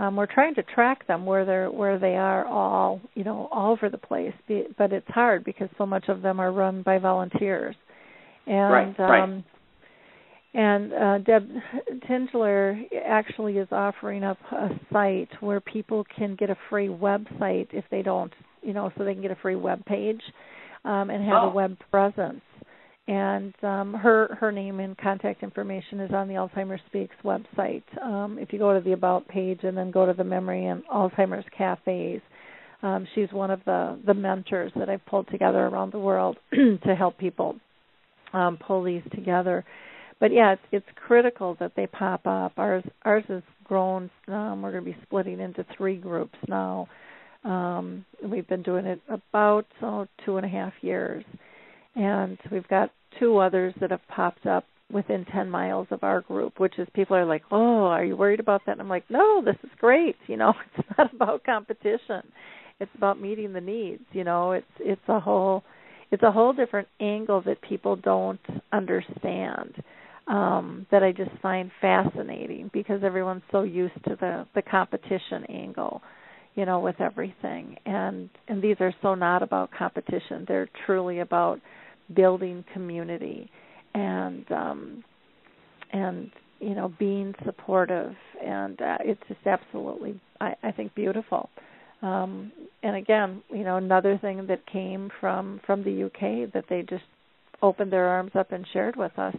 um, 0.00 0.16
we're 0.16 0.26
trying 0.26 0.54
to 0.54 0.62
track 0.62 1.06
them 1.06 1.26
where 1.26 1.44
they're 1.44 1.70
where 1.70 1.98
they 1.98 2.16
are 2.16 2.46
all 2.46 3.00
you 3.14 3.22
know 3.22 3.48
all 3.52 3.72
over 3.72 3.88
the 3.88 3.98
place 3.98 4.32
but 4.78 4.92
it's 4.92 5.08
hard 5.08 5.44
because 5.44 5.68
so 5.76 5.84
much 5.84 6.06
of 6.08 6.22
them 6.22 6.40
are 6.40 6.52
run 6.52 6.82
by 6.82 6.98
volunteers 6.98 7.76
and 8.46 8.72
right, 8.72 8.98
right. 8.98 9.22
um 9.22 9.44
and 10.52 10.92
uh, 10.92 11.18
Deb 11.18 11.48
Tingler 12.08 12.82
actually 13.06 13.58
is 13.58 13.68
offering 13.70 14.24
up 14.24 14.38
a 14.50 14.70
site 14.92 15.28
where 15.38 15.60
people 15.60 16.04
can 16.16 16.34
get 16.34 16.50
a 16.50 16.56
free 16.68 16.88
website 16.88 17.68
if 17.70 17.84
they 17.92 18.02
don't, 18.02 18.32
you 18.62 18.72
know, 18.72 18.90
so 18.96 19.04
they 19.04 19.12
can 19.12 19.22
get 19.22 19.30
a 19.30 19.36
free 19.36 19.56
web 19.56 19.84
page 19.84 20.22
um, 20.84 21.10
and 21.10 21.24
have 21.24 21.42
oh. 21.42 21.50
a 21.50 21.52
web 21.52 21.76
presence 21.90 22.42
and 23.10 23.54
um, 23.64 23.92
her 23.94 24.36
her 24.40 24.52
name 24.52 24.78
and 24.78 24.96
contact 24.96 25.42
information 25.42 25.98
is 25.98 26.12
on 26.12 26.28
the 26.28 26.34
Alzheimer's 26.34 26.80
Speaks 26.86 27.16
website. 27.24 27.82
Um, 28.00 28.38
if 28.38 28.52
you 28.52 28.58
go 28.60 28.72
to 28.72 28.80
the 28.80 28.92
About 28.92 29.26
page 29.26 29.60
and 29.64 29.76
then 29.76 29.90
go 29.90 30.06
to 30.06 30.12
the 30.12 30.22
Memory 30.22 30.66
and 30.66 30.84
Alzheimer's 30.86 31.44
cafes, 31.56 32.20
um, 32.82 33.08
she's 33.14 33.32
one 33.32 33.50
of 33.50 33.60
the 33.64 33.98
the 34.06 34.14
mentors 34.14 34.70
that 34.76 34.88
I've 34.88 35.04
pulled 35.06 35.28
together 35.28 35.58
around 35.58 35.92
the 35.92 35.98
world 35.98 36.36
to 36.52 36.94
help 36.96 37.18
people 37.18 37.56
um, 38.32 38.58
pull 38.64 38.84
these 38.84 39.02
together. 39.12 39.64
But 40.20 40.32
yeah, 40.32 40.52
it's 40.52 40.62
it's 40.70 40.98
critical 41.06 41.56
that 41.58 41.72
they 41.74 41.88
pop 41.88 42.28
up. 42.28 42.52
Ours 42.58 42.84
ours 43.04 43.24
has 43.26 43.42
grown. 43.64 44.08
Um, 44.28 44.62
we're 44.62 44.70
going 44.70 44.84
to 44.84 44.90
be 44.90 44.96
splitting 45.02 45.40
into 45.40 45.66
three 45.76 45.96
groups 45.96 46.38
now. 46.46 46.86
Um, 47.44 48.04
we've 48.22 48.48
been 48.48 48.62
doing 48.62 48.86
it 48.86 49.00
about 49.08 49.66
oh, 49.82 50.06
two 50.24 50.36
and 50.36 50.44
a 50.44 50.48
half 50.48 50.72
years 50.82 51.24
and 51.94 52.38
we've 52.50 52.68
got 52.68 52.90
two 53.18 53.38
others 53.38 53.74
that 53.80 53.90
have 53.90 54.06
popped 54.08 54.46
up 54.46 54.64
within 54.92 55.24
10 55.26 55.48
miles 55.48 55.86
of 55.90 56.02
our 56.02 56.20
group, 56.20 56.58
which 56.58 56.78
is 56.78 56.88
people 56.94 57.16
are 57.16 57.24
like, 57.24 57.42
"Oh, 57.50 57.84
are 57.84 58.04
you 58.04 58.16
worried 58.16 58.40
about 58.40 58.62
that?" 58.66 58.72
And 58.72 58.80
I'm 58.80 58.88
like, 58.88 59.08
"No, 59.10 59.42
this 59.44 59.56
is 59.62 59.70
great. 59.78 60.16
You 60.26 60.36
know, 60.36 60.54
it's 60.76 60.88
not 60.98 61.12
about 61.14 61.44
competition. 61.44 62.22
It's 62.80 62.94
about 62.96 63.20
meeting 63.20 63.52
the 63.52 63.60
needs. 63.60 64.02
You 64.12 64.24
know, 64.24 64.52
it's 64.52 64.66
it's 64.78 65.08
a 65.08 65.20
whole 65.20 65.62
it's 66.10 66.22
a 66.22 66.32
whole 66.32 66.52
different 66.52 66.88
angle 67.00 67.40
that 67.42 67.60
people 67.62 67.96
don't 67.96 68.40
understand." 68.72 69.82
Um, 70.26 70.86
that 70.92 71.02
I 71.02 71.10
just 71.10 71.32
find 71.42 71.72
fascinating 71.80 72.70
because 72.72 73.02
everyone's 73.02 73.42
so 73.50 73.62
used 73.62 73.94
to 74.04 74.16
the 74.20 74.46
the 74.54 74.62
competition 74.62 75.44
angle, 75.48 76.02
you 76.54 76.64
know, 76.64 76.80
with 76.80 77.00
everything. 77.00 77.76
And 77.86 78.28
and 78.48 78.62
these 78.62 78.76
are 78.80 78.94
so 79.02 79.14
not 79.14 79.42
about 79.42 79.70
competition. 79.70 80.44
They're 80.46 80.68
truly 80.86 81.20
about 81.20 81.60
building 82.14 82.64
community 82.72 83.50
and 83.94 84.50
um 84.52 85.04
and 85.92 86.30
you 86.60 86.74
know 86.74 86.92
being 86.98 87.34
supportive 87.44 88.14
and 88.44 88.80
uh, 88.80 88.98
it's 89.00 89.20
just 89.28 89.40
absolutely 89.46 90.20
I, 90.40 90.54
I 90.62 90.72
think 90.72 90.94
beautiful 90.94 91.50
um 92.02 92.52
and 92.82 92.96
again 92.96 93.42
you 93.50 93.64
know 93.64 93.76
another 93.76 94.18
thing 94.18 94.46
that 94.48 94.66
came 94.66 95.10
from 95.20 95.60
from 95.66 95.82
the 95.82 96.04
UK 96.04 96.52
that 96.52 96.64
they 96.68 96.82
just 96.82 97.04
opened 97.62 97.92
their 97.92 98.06
arms 98.06 98.32
up 98.34 98.52
and 98.52 98.66
shared 98.72 98.96
with 98.96 99.16
us 99.18 99.36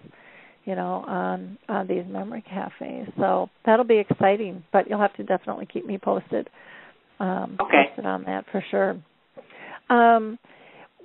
you 0.66 0.76
know 0.76 1.04
on 1.08 1.58
on 1.70 1.88
these 1.88 2.06
memory 2.08 2.44
cafes 2.48 3.08
so 3.18 3.50
that'll 3.66 3.86
be 3.86 4.00
exciting 4.00 4.64
but 4.74 4.90
you'll 4.90 5.00
have 5.00 5.16
to 5.16 5.24
definitely 5.24 5.68
keep 5.72 5.86
me 5.86 5.98
posted 5.98 6.50
um, 7.22 7.58
Okay. 7.62 7.84
posted 7.88 8.06
on 8.06 8.24
that 8.24 8.46
for 8.52 8.64
sure. 8.72 8.98
Um, 9.90 10.40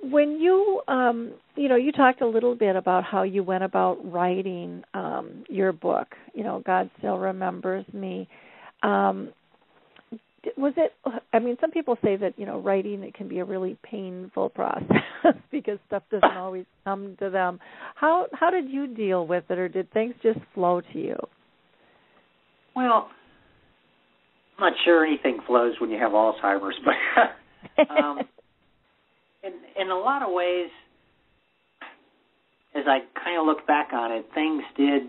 when 0.02 0.40
you 0.40 0.82
um, 0.88 1.32
you 1.56 1.68
know 1.68 1.76
you 1.76 1.93
talked 1.93 2.20
a 2.22 2.26
little 2.26 2.55
bit 2.55 2.76
about 2.76 3.05
how 3.05 3.22
you 3.22 3.43
went 3.43 3.64
about 3.64 3.98
writing 4.10 4.82
um, 4.94 5.44
your 5.48 5.72
book. 5.72 6.09
You 6.34 6.44
know, 6.44 6.62
God 6.64 6.90
still 6.98 7.18
remembers 7.18 7.84
me. 7.93 8.28
Um, 8.82 9.32
was 10.56 10.74
it? 10.76 10.93
I 11.32 11.38
mean, 11.38 11.56
some 11.60 11.70
people 11.70 11.98
say 12.05 12.16
that 12.16 12.34
you 12.38 12.47
know 12.47 12.60
writing 12.60 13.02
it 13.02 13.14
can 13.14 13.28
be 13.28 13.40
a 13.40 13.44
really 13.44 13.76
painful 13.82 14.48
process 14.55 15.34
because 15.51 15.78
stuff 15.86 16.02
doesn't 16.10 16.36
always 16.36 16.66
come 16.84 17.16
to 17.18 17.30
them. 17.30 17.59
How 17.94 18.26
how 18.32 18.51
did 18.51 18.70
you 18.70 18.86
deal 18.86 19.26
with 19.26 19.44
it, 19.51 19.59
or 19.59 19.68
did 19.68 19.93
things 19.93 20.14
just 20.22 20.38
flow 20.55 20.80
to 20.93 20.98
you? 20.98 21.16
Well, 22.74 23.09
I'm 24.59 24.70
not 24.70 24.73
sure 24.85 25.05
anything 25.05 25.41
flows 25.47 25.74
when 25.81 25.91
you 25.91 25.99
have 25.99 26.12
Alzheimer's, 26.12 26.77
but 27.77 27.91
um, 27.91 28.20
in 29.45 29.53
in 29.81 29.91
a 29.91 29.99
lot 29.99 30.23
of 30.23 30.33
ways, 30.33 30.70
as 32.74 32.85
I 32.87 33.01
kind 33.23 33.39
of 33.39 33.47
look 33.47 33.66
back 33.66 33.89
on 33.93 34.12
it, 34.12 34.27
things 34.35 34.62
did 34.77 35.03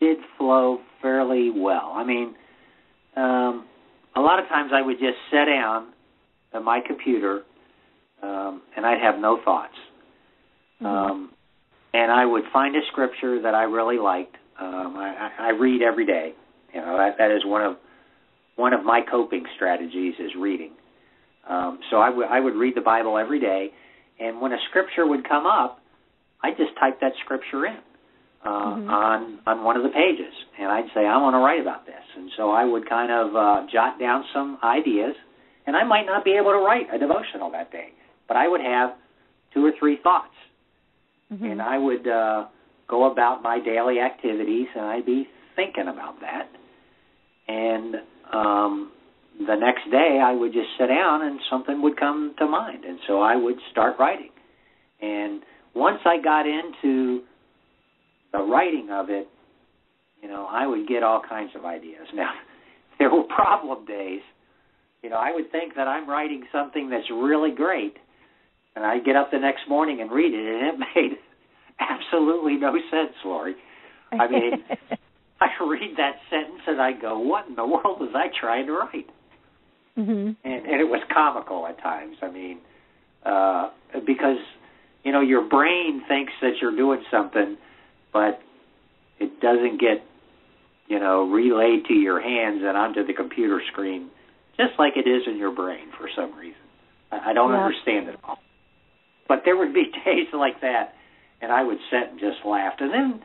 did 0.00 0.18
flow 0.36 0.78
fairly 1.02 1.50
well. 1.50 1.92
I 1.94 2.04
mean, 2.04 2.34
um, 3.16 3.66
a 4.14 4.20
lot 4.20 4.38
of 4.40 4.48
times 4.48 4.70
I 4.72 4.82
would 4.82 4.98
just 4.98 5.18
sit 5.30 5.46
down 5.46 5.88
at 6.54 6.62
my 6.62 6.80
computer, 6.86 7.42
um, 8.22 8.62
and 8.76 8.86
I'd 8.86 9.00
have 9.00 9.18
no 9.18 9.40
thoughts, 9.44 9.74
um, 10.80 11.32
and 11.92 12.12
I 12.12 12.24
would 12.24 12.44
find 12.52 12.76
a 12.76 12.80
scripture 12.92 13.42
that 13.42 13.54
I 13.54 13.64
really 13.64 13.98
liked. 13.98 14.36
Um, 14.60 14.94
I, 14.96 15.30
I 15.38 15.46
I 15.46 15.50
read 15.50 15.82
every 15.82 16.06
day. 16.06 16.34
You 16.72 16.82
know 16.82 16.96
that 16.98 17.18
that 17.18 17.32
is 17.32 17.44
one 17.44 17.62
of 17.62 17.76
one 18.58 18.72
of 18.74 18.84
my 18.84 19.00
coping 19.08 19.44
strategies 19.54 20.14
is 20.18 20.32
reading. 20.36 20.72
Um, 21.48 21.78
so 21.90 21.98
I 21.98 22.40
would 22.40 22.56
read 22.56 22.74
the 22.74 22.80
Bible 22.82 23.16
every 23.16 23.40
day, 23.40 23.70
and 24.18 24.40
when 24.40 24.52
a 24.52 24.58
scripture 24.68 25.06
would 25.06 25.26
come 25.26 25.46
up, 25.46 25.80
I 26.42 26.50
just 26.50 26.76
type 26.78 27.00
that 27.00 27.12
scripture 27.24 27.66
in 27.66 27.78
uh, 28.44 28.50
Mhm. 28.50 28.90
on 28.90 29.38
on 29.46 29.64
one 29.64 29.76
of 29.76 29.82
the 29.82 29.88
pages, 29.88 30.34
and 30.58 30.70
I'd 30.70 30.90
say 30.92 31.06
I 31.06 31.16
want 31.16 31.34
to 31.34 31.38
write 31.38 31.60
about 31.60 31.86
this, 31.86 32.04
and 32.16 32.30
so 32.36 32.50
I 32.50 32.64
would 32.64 32.88
kind 32.88 33.10
of 33.10 33.34
uh, 33.34 33.66
jot 33.72 33.98
down 33.98 34.24
some 34.32 34.58
ideas, 34.62 35.14
and 35.66 35.76
I 35.76 35.84
might 35.84 36.06
not 36.06 36.24
be 36.24 36.32
able 36.32 36.52
to 36.52 36.58
write 36.58 36.92
a 36.92 36.98
devotional 36.98 37.50
that 37.50 37.70
day, 37.72 37.92
but 38.26 38.36
I 38.36 38.46
would 38.48 38.60
have 38.60 38.94
two 39.54 39.64
or 39.64 39.72
three 39.72 39.96
thoughts, 39.96 40.34
Mhm. 41.32 41.52
and 41.52 41.62
I 41.62 41.78
would 41.78 42.06
uh, 42.06 42.46
go 42.86 43.04
about 43.04 43.42
my 43.42 43.58
daily 43.58 44.00
activities, 44.00 44.68
and 44.74 44.84
I'd 44.84 45.06
be 45.06 45.28
thinking 45.56 45.88
about 45.88 46.20
that, 46.20 46.46
and 47.48 48.00
um, 48.32 48.92
the 49.38 49.54
next 49.54 49.90
day 49.90 50.20
I 50.24 50.32
would 50.32 50.52
just 50.52 50.68
sit 50.78 50.88
down 50.88 51.22
and 51.22 51.38
something 51.50 51.82
would 51.82 51.98
come 51.98 52.34
to 52.38 52.46
mind, 52.46 52.84
and 52.84 52.98
so 53.06 53.20
I 53.20 53.36
would 53.36 53.56
start 53.70 53.96
writing. 53.98 54.30
And 55.00 55.42
once 55.74 56.00
I 56.04 56.20
got 56.22 56.46
into 56.46 57.22
the 58.32 58.40
writing 58.40 58.88
of 58.90 59.10
it, 59.10 59.28
you 60.22 60.28
know, 60.28 60.46
I 60.50 60.66
would 60.66 60.88
get 60.88 61.02
all 61.02 61.22
kinds 61.26 61.52
of 61.56 61.64
ideas. 61.64 62.06
Now, 62.14 62.32
there 62.98 63.14
were 63.14 63.22
problem 63.22 63.86
days. 63.86 64.22
You 65.04 65.10
know, 65.10 65.16
I 65.16 65.32
would 65.32 65.52
think 65.52 65.76
that 65.76 65.86
I'm 65.86 66.10
writing 66.10 66.42
something 66.50 66.90
that's 66.90 67.08
really 67.12 67.52
great, 67.52 67.94
and 68.74 68.84
I'd 68.84 69.04
get 69.04 69.14
up 69.14 69.30
the 69.30 69.38
next 69.38 69.68
morning 69.68 70.00
and 70.00 70.10
read 70.10 70.34
it, 70.34 70.40
and 70.40 70.66
it 70.66 70.86
made 70.96 71.12
absolutely 71.78 72.56
no 72.56 72.72
sense, 72.90 73.14
Lori. 73.24 73.54
I 74.10 74.26
mean, 74.28 74.52
I 75.40 75.48
read 75.64 75.96
that 75.96 76.16
sentence 76.30 76.62
and 76.66 76.80
I 76.80 76.92
go, 76.92 77.18
"What 77.18 77.46
in 77.48 77.54
the 77.54 77.66
world 77.66 78.00
was 78.00 78.10
I 78.14 78.28
trying 78.40 78.66
to 78.66 78.72
write?" 78.72 79.08
Mhm. 79.96 80.36
and, 80.44 80.66
and 80.66 80.80
it 80.80 80.88
was 80.88 81.00
comical 81.12 81.66
at 81.66 81.80
times. 81.82 82.16
I 82.22 82.30
mean, 82.30 82.58
uh, 83.26 83.70
because 84.06 84.38
you 85.02 85.12
know 85.12 85.20
your 85.20 85.42
brain 85.42 86.02
thinks 86.06 86.32
that 86.40 86.52
you're 86.60 86.76
doing 86.76 87.02
something, 87.10 87.56
but 88.12 88.40
it 89.18 89.40
doesn't 89.40 89.80
get 89.80 90.04
you 90.86 90.98
know 91.00 91.28
relayed 91.30 91.86
to 91.86 91.94
your 91.94 92.20
hands 92.20 92.62
and 92.64 92.76
onto 92.76 93.04
the 93.06 93.12
computer 93.12 93.60
screen, 93.72 94.10
just 94.56 94.78
like 94.78 94.96
it 94.96 95.08
is 95.08 95.22
in 95.26 95.36
your 95.36 95.50
brain 95.52 95.88
for 95.98 96.08
some 96.14 96.34
reason. 96.38 96.60
I, 97.10 97.30
I 97.30 97.32
don't 97.32 97.50
Yeah. 97.52 97.64
understand 97.64 98.08
it 98.08 98.16
all. 98.24 98.38
But 99.26 99.42
there 99.44 99.56
would 99.56 99.74
be 99.74 99.84
days 100.04 100.28
like 100.32 100.60
that, 100.60 100.94
and 101.42 101.50
I 101.50 101.62
would 101.64 101.78
sit 101.90 102.10
and 102.10 102.20
just 102.20 102.44
laugh, 102.46 102.74
and 102.80 102.92
then 102.92 103.20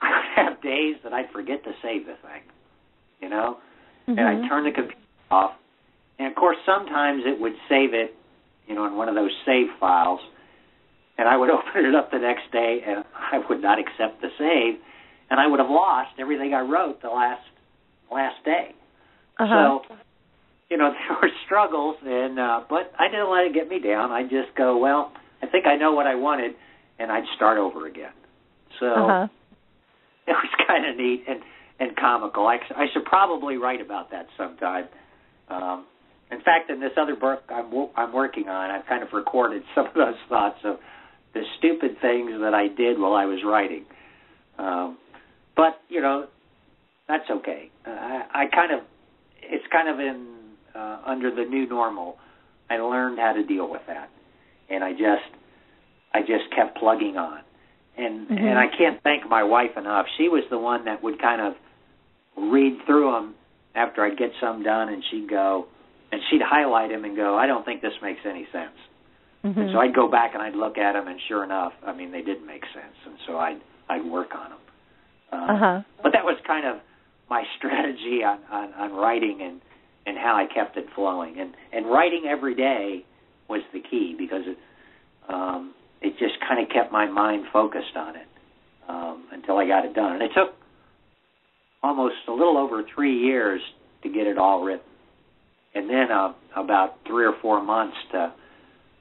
I 0.00 0.08
would 0.10 0.34
have 0.36 0.62
days 0.62 0.96
that 1.04 1.12
I'd 1.12 1.30
forget 1.32 1.64
to 1.64 1.72
save 1.82 2.06
the 2.06 2.14
thing, 2.22 2.42
you 3.20 3.28
know 3.28 3.58
and 4.06 4.18
Mhm. 4.18 4.44
I 4.44 4.48
turn 4.48 4.64
the 4.64 4.72
computer 4.72 5.00
off. 5.30 5.54
And 6.18 6.28
of 6.28 6.34
course, 6.34 6.56
sometimes 6.64 7.24
it 7.26 7.40
would 7.40 7.56
save 7.68 7.94
it, 7.94 8.14
you 8.66 8.74
know, 8.74 8.84
in 8.84 8.96
one 8.96 9.08
of 9.08 9.14
those 9.14 9.32
save 9.44 9.72
files. 9.80 10.20
And 11.18 11.28
I 11.28 11.36
would 11.36 11.50
open 11.56 11.86
it 11.86 11.94
up 11.94 12.10
the 12.10 12.18
next 12.18 12.50
day, 12.52 12.82
and 12.86 13.04
I 13.14 13.38
would 13.48 13.62
not 13.62 13.78
accept 13.78 14.20
the 14.20 14.30
save, 14.38 14.80
and 15.30 15.40
I 15.40 15.46
would 15.46 15.58
have 15.60 15.70
lost 15.70 16.10
everything 16.18 16.54
I 16.54 16.60
wrote 16.60 17.00
the 17.02 17.08
last 17.08 17.42
last 18.10 18.44
day. 18.44 18.74
Uh-huh. 19.38 19.80
So, 19.88 19.96
you 20.70 20.76
know, 20.76 20.92
there 21.08 21.16
were 21.20 21.30
struggles, 21.46 21.96
and 22.04 22.38
uh, 22.38 22.60
but 22.68 22.92
I 22.98 23.08
didn't 23.08 23.30
let 23.30 23.44
it 23.46 23.54
get 23.54 23.68
me 23.68 23.80
down. 23.80 24.12
I 24.12 24.22
just 24.22 24.54
go, 24.56 24.76
well, 24.76 25.12
I 25.42 25.46
think 25.46 25.66
I 25.66 25.76
know 25.76 25.92
what 25.92 26.06
I 26.06 26.14
wanted, 26.14 26.52
and 26.98 27.10
I'd 27.10 27.26
start 27.36 27.58
over 27.58 27.86
again. 27.86 28.12
So 28.80 28.86
uh-huh. 28.86 29.28
it 30.26 30.32
was 30.32 30.66
kind 30.66 30.86
of 30.86 30.96
neat 30.96 31.24
and 31.28 31.40
and 31.80 31.96
comical. 31.96 32.46
I, 32.46 32.58
I 32.76 32.86
should 32.92 33.04
probably 33.04 33.56
write 33.56 33.80
about 33.80 34.10
that 34.12 34.26
sometime. 34.38 34.84
Um, 35.48 35.86
in 36.30 36.40
fact, 36.40 36.70
in 36.70 36.80
this 36.80 36.92
other 36.96 37.16
book 37.16 37.42
I'm 37.48 37.70
I'm 37.96 38.12
working 38.12 38.48
on, 38.48 38.70
I've 38.70 38.86
kind 38.86 39.02
of 39.02 39.12
recorded 39.12 39.62
some 39.74 39.86
of 39.86 39.94
those 39.94 40.14
thoughts 40.28 40.58
of 40.64 40.76
the 41.34 41.42
stupid 41.58 41.96
things 42.00 42.30
that 42.40 42.54
I 42.54 42.68
did 42.68 42.98
while 42.98 43.14
I 43.14 43.24
was 43.24 43.40
writing. 43.44 43.84
Um, 44.58 44.98
but 45.56 45.80
you 45.88 46.00
know, 46.00 46.26
that's 47.08 47.28
okay. 47.30 47.70
Uh, 47.86 47.90
I, 47.90 48.22
I 48.34 48.46
kind 48.46 48.72
of 48.72 48.80
it's 49.42 49.64
kind 49.70 49.88
of 49.88 49.98
in 50.00 50.34
uh, 50.74 51.02
under 51.06 51.34
the 51.34 51.44
new 51.44 51.68
normal. 51.68 52.16
I 52.70 52.78
learned 52.78 53.18
how 53.18 53.34
to 53.34 53.44
deal 53.44 53.70
with 53.70 53.82
that, 53.88 54.08
and 54.70 54.82
I 54.82 54.92
just 54.92 55.30
I 56.14 56.20
just 56.20 56.50
kept 56.56 56.78
plugging 56.78 57.16
on 57.16 57.43
and 57.96 58.28
Mhm. 58.28 58.40
and 58.40 58.58
I 58.58 58.68
can't 58.68 59.00
thank 59.02 59.28
my 59.28 59.42
wife 59.42 59.76
enough. 59.76 60.06
She 60.16 60.28
was 60.28 60.44
the 60.50 60.58
one 60.58 60.84
that 60.84 61.02
would 61.02 61.18
kind 61.20 61.40
of 61.40 61.54
read 62.36 62.80
through 62.86 63.12
them 63.12 63.34
after 63.74 64.04
I'd 64.04 64.16
get 64.16 64.32
some 64.40 64.62
done, 64.62 64.88
and 64.88 65.04
she'd 65.04 65.28
go 65.28 65.66
and 66.12 66.22
she'd 66.30 66.42
highlight 66.42 66.90
them 66.90 67.04
and 67.04 67.16
go, 67.16 67.36
"I 67.36 67.46
don't 67.46 67.64
think 67.64 67.80
this 67.80 68.00
makes 68.02 68.24
any 68.26 68.46
sense." 68.46 68.76
Mhm. 69.44 69.56
And 69.56 69.70
so 69.72 69.80
I'd 69.80 69.94
go 69.94 70.08
back 70.08 70.34
and 70.34 70.42
I'd 70.42 70.54
look 70.56 70.78
at 70.78 70.92
them, 70.92 71.06
and 71.08 71.20
sure 71.22 71.44
enough, 71.44 71.72
I 71.86 71.92
mean 71.92 72.10
they 72.12 72.22
didn't 72.22 72.46
make 72.46 72.64
sense, 72.66 72.96
and 73.06 73.18
so 73.26 73.38
I'd 73.38 73.60
I'd 73.88 74.04
work 74.04 74.34
on 74.34 74.50
them. 74.50 74.58
Um, 75.32 75.50
Uh-huh. 75.50 75.80
But 76.02 76.12
that 76.12 76.24
was 76.24 76.36
kind 76.46 76.66
of 76.66 76.80
my 77.28 77.44
strategy 77.56 78.22
on, 78.24 78.38
on 78.50 78.72
on 78.74 78.92
writing 78.94 79.40
and 79.42 79.60
and 80.06 80.18
how 80.18 80.34
I 80.36 80.46
kept 80.46 80.76
it 80.76 80.88
flowing, 80.90 81.38
and 81.38 81.54
and 81.72 81.86
writing 81.86 82.26
every 82.26 82.54
day 82.54 83.04
was 83.48 83.62
the 83.72 83.80
key 83.80 84.14
because 84.14 84.46
it 84.46 84.58
um, 85.28 85.74
it 86.04 86.18
just 86.18 86.34
kind 86.46 86.62
of 86.62 86.68
kept 86.68 86.92
my 86.92 87.06
mind 87.06 87.46
focused 87.52 87.96
on 87.96 88.14
it 88.16 88.28
um, 88.88 89.24
until 89.32 89.56
I 89.56 89.66
got 89.66 89.84
it 89.84 89.94
done, 89.94 90.12
and 90.12 90.22
it 90.22 90.30
took 90.34 90.54
almost 91.82 92.16
a 92.28 92.32
little 92.32 92.58
over 92.58 92.82
three 92.94 93.18
years 93.18 93.60
to 94.02 94.08
get 94.10 94.26
it 94.26 94.36
all 94.38 94.62
written, 94.62 94.86
and 95.74 95.88
then 95.88 96.12
uh, 96.12 96.32
about 96.56 96.98
three 97.06 97.24
or 97.24 97.34
four 97.40 97.62
months 97.62 97.96
to 98.12 98.32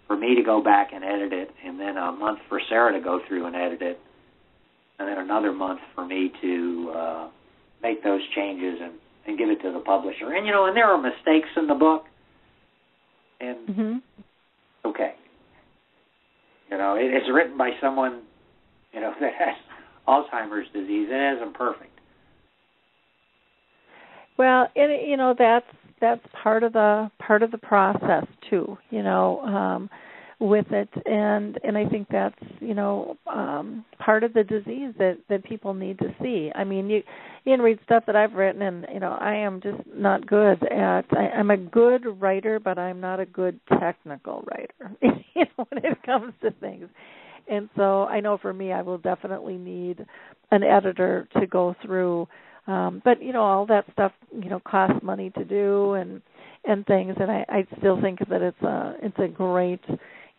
for 0.08 0.18
me 0.18 0.36
to 0.36 0.44
go 0.44 0.62
back 0.62 0.92
and 0.94 1.04
edit 1.04 1.32
it, 1.34 1.50
and 1.66 1.80
then 1.80 1.98
a 1.98 2.12
month 2.12 2.40
for 2.50 2.60
Sarah 2.70 2.92
to 2.94 3.00
go 3.00 3.20
through 3.28 3.46
and 3.48 3.56
edit 3.56 3.82
it, 3.82 4.00
and 5.00 5.08
then 5.08 5.18
another 5.18 5.52
month 5.52 5.80
for 5.96 6.06
me 6.06 6.32
to 6.42 6.92
uh, 6.96 7.28
make 7.82 8.04
those 8.04 8.22
changes 8.36 8.80
and, 8.82 8.94
and 9.28 9.38
give 9.38 9.50
it 9.50 9.62
to 9.62 9.72
the 9.72 9.80
publisher. 9.80 10.34
And 10.34 10.46
you 10.46 10.52
know, 10.52 10.66
and 10.66 10.76
there 10.76 10.88
are 10.88 11.02
mistakes 11.02 11.50
in 11.58 11.68
the 11.68 11.76
book, 11.76 12.06
and 13.40 13.58
Mhm. 13.68 14.02
You 16.74 16.80
know, 16.80 16.96
it, 16.96 17.14
it's 17.14 17.28
written 17.32 17.56
by 17.56 17.70
someone, 17.80 18.24
you 18.94 19.00
know, 19.00 19.14
that 19.22 19.34
has 19.38 19.56
Alzheimer's 20.08 20.68
disease. 20.74 21.08
It 21.10 21.38
isn't 21.38 21.54
perfect. 21.54 21.92
Well, 24.38 24.68
and 24.76 25.08
you 25.08 25.16
know 25.16 25.36
that's 25.38 25.68
that's 26.02 26.26
part 26.42 26.64
of 26.64 26.74
the 26.74 27.12
part 27.20 27.44
of 27.44 27.52
the 27.52 27.60
process 27.60 28.26
too. 28.50 28.80
You 28.90 29.04
know, 29.04 29.42
um, 29.42 29.90
with 30.44 30.66
it, 30.72 30.90
and 31.06 31.58
and 31.64 31.78
I 31.78 31.88
think 31.88 32.08
that's 32.12 32.36
you 32.60 32.74
know 32.74 33.18
um, 33.34 33.86
part 33.98 34.24
of 34.24 34.34
the 34.34 34.44
disease 34.44 34.94
that 35.00 35.18
that 35.30 35.44
people 35.46 35.74
need 35.74 35.98
to 36.00 36.14
see. 36.22 36.52
I 36.54 36.66
mean, 36.66 36.90
you 36.90 37.02
you 37.46 37.54
can 37.54 37.62
read 37.62 37.80
stuff 37.86 38.04
that 38.08 38.16
I've 38.16 38.34
written, 38.34 38.62
and 38.62 38.86
you 38.94 39.00
know 39.00 39.18
I 39.20 39.36
am 39.36 39.62
just 39.62 39.82
not 39.96 40.28
good 40.28 40.62
at. 40.64 41.06
I, 41.12 41.30
I'm 41.38 41.50
a 41.50 41.58
good 41.58 42.04
writer, 42.22 42.60
but 42.60 42.78
I'm 42.78 43.00
not 43.00 43.22
a 43.22 43.26
good 43.26 43.60
technical 43.80 44.44
writer. 44.52 44.96
you 45.34 45.46
know, 45.58 45.66
when 45.70 45.86
it 45.86 46.04
comes 46.04 46.34
to 46.42 46.52
things. 46.52 46.88
And 47.50 47.70
so 47.76 48.04
I 48.06 48.20
know 48.20 48.38
for 48.38 48.54
me, 48.54 48.72
I 48.74 48.82
will 48.82 48.98
definitely 48.98 49.58
need 49.58 50.06
an 50.52 50.64
editor 50.64 51.28
to 51.40 51.48
go 51.48 51.76
through 51.84 52.28
um 52.66 53.02
but 53.04 53.22
you 53.22 53.34
know 53.34 53.42
all 53.42 53.66
that 53.66 53.84
stuff 53.92 54.14
you 54.32 54.50
know 54.50 54.62
costs 54.66 55.04
money 55.04 55.30
to 55.32 55.44
do 55.44 55.96
and 55.96 56.22
and 56.66 56.86
things. 56.86 57.16
And 57.20 57.30
I, 57.30 57.46
I 57.50 57.68
still 57.80 58.00
think 58.02 58.20
that 58.30 58.42
it's 58.42 58.62
a 58.62 58.96
it's 59.02 59.20
a 59.20 59.28
great 59.28 59.82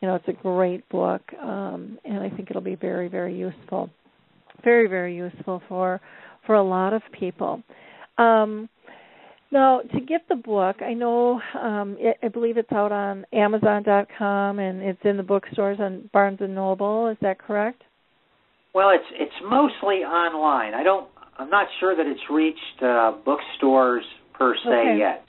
you 0.01 0.09
know 0.09 0.15
it's 0.17 0.29
a 0.29 0.33
great 0.33 0.89
book, 0.89 1.23
um, 1.41 1.99
and 2.05 2.19
I 2.19 2.31
think 2.31 2.51
it'll 2.51 2.63
be 2.63 2.77
very 2.77 3.09
very 3.09 3.37
useful, 3.37 3.91
very 4.63 4.89
very 4.89 5.17
useful 5.17 5.63
for 5.69 6.01
for 6.47 6.55
a 6.55 6.63
lot 6.63 6.93
of 6.93 7.03
people. 7.19 7.63
Um, 8.19 8.69
now, 9.55 9.83
to 9.83 10.01
get 10.01 10.23
the 10.29 10.35
book, 10.35 10.83
I 10.83 10.95
know 10.95 11.41
um, 11.61 11.97
it, 12.01 12.17
I 12.23 12.29
believe 12.29 12.57
it's 12.57 12.73
out 12.73 12.91
on 12.91 13.25
Amazon.com 13.33 14.59
and 14.59 14.83
it's 14.83 14.99
in 15.05 15.17
the 15.17 15.23
bookstores 15.23 15.79
on 15.79 16.11
Barnes 16.13 16.39
and 16.41 16.57
Noble. 16.57 17.09
Is 17.09 17.17
that 17.23 17.39
correct? 17.39 17.83
Well, 18.75 18.91
it's 18.91 19.05
it's 19.13 19.33
mostly 19.45 19.99
online. 19.99 20.75
I 20.75 20.83
don't. 20.83 21.09
I'm 21.39 21.51
not 21.51 21.69
sure 21.79 21.95
that 21.97 22.05
it's 22.07 22.21
reached 22.31 22.83
uh, 22.83 23.13
bookstores 23.25 24.05
per 24.37 24.57
se 24.57 24.69
Okay. 24.69 24.97
yet. 24.99 25.24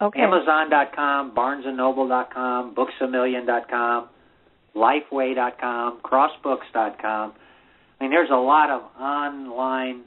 Okay. 0.00 0.20
Amazon.com, 0.20 1.34
BarnesandNoble.com, 1.34 2.74
BooksAMillion.com, 2.74 4.08
LifeWay.com, 4.76 6.00
CrossBooks.com. 6.04 7.32
I 8.00 8.04
mean, 8.04 8.10
there's 8.10 8.30
a 8.30 8.36
lot 8.36 8.70
of 8.70 8.82
online 9.00 10.04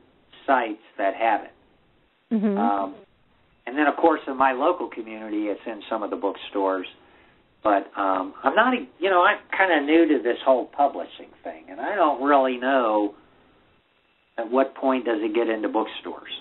sites 0.48 0.80
that 0.98 1.14
have 1.16 1.42
it. 1.44 1.52
hmm 2.30 2.58
Um, 2.58 2.96
and 3.68 3.78
then, 3.78 3.88
of 3.88 3.96
course, 3.98 4.22
in 4.28 4.38
my 4.38 4.54
local 4.54 4.88
community, 4.90 5.48
it's 5.48 5.62
in 5.68 5.82
some 5.90 6.04
of 6.04 6.10
the 6.10 6.16
bookstores. 6.16 6.88
But 7.64 7.92
um, 7.96 8.34
I'm 8.44 8.56
not, 8.56 8.74
you 9.00 9.10
know, 9.10 9.22
I'm 9.22 9.38
kind 9.56 9.72
of 9.72 9.86
new 9.86 10.18
to 10.18 10.24
this 10.24 10.38
whole 10.44 10.66
publishing 10.66 11.30
thing, 11.44 11.66
and 11.70 11.80
I 11.80 11.96
don't 11.96 12.24
really 12.24 12.58
know 12.58 13.14
at 14.38 14.50
what 14.50 14.74
point 14.74 15.06
does 15.06 15.20
it 15.22 15.36
get 15.36 15.48
into 15.48 15.70
bookstores. 15.70 16.32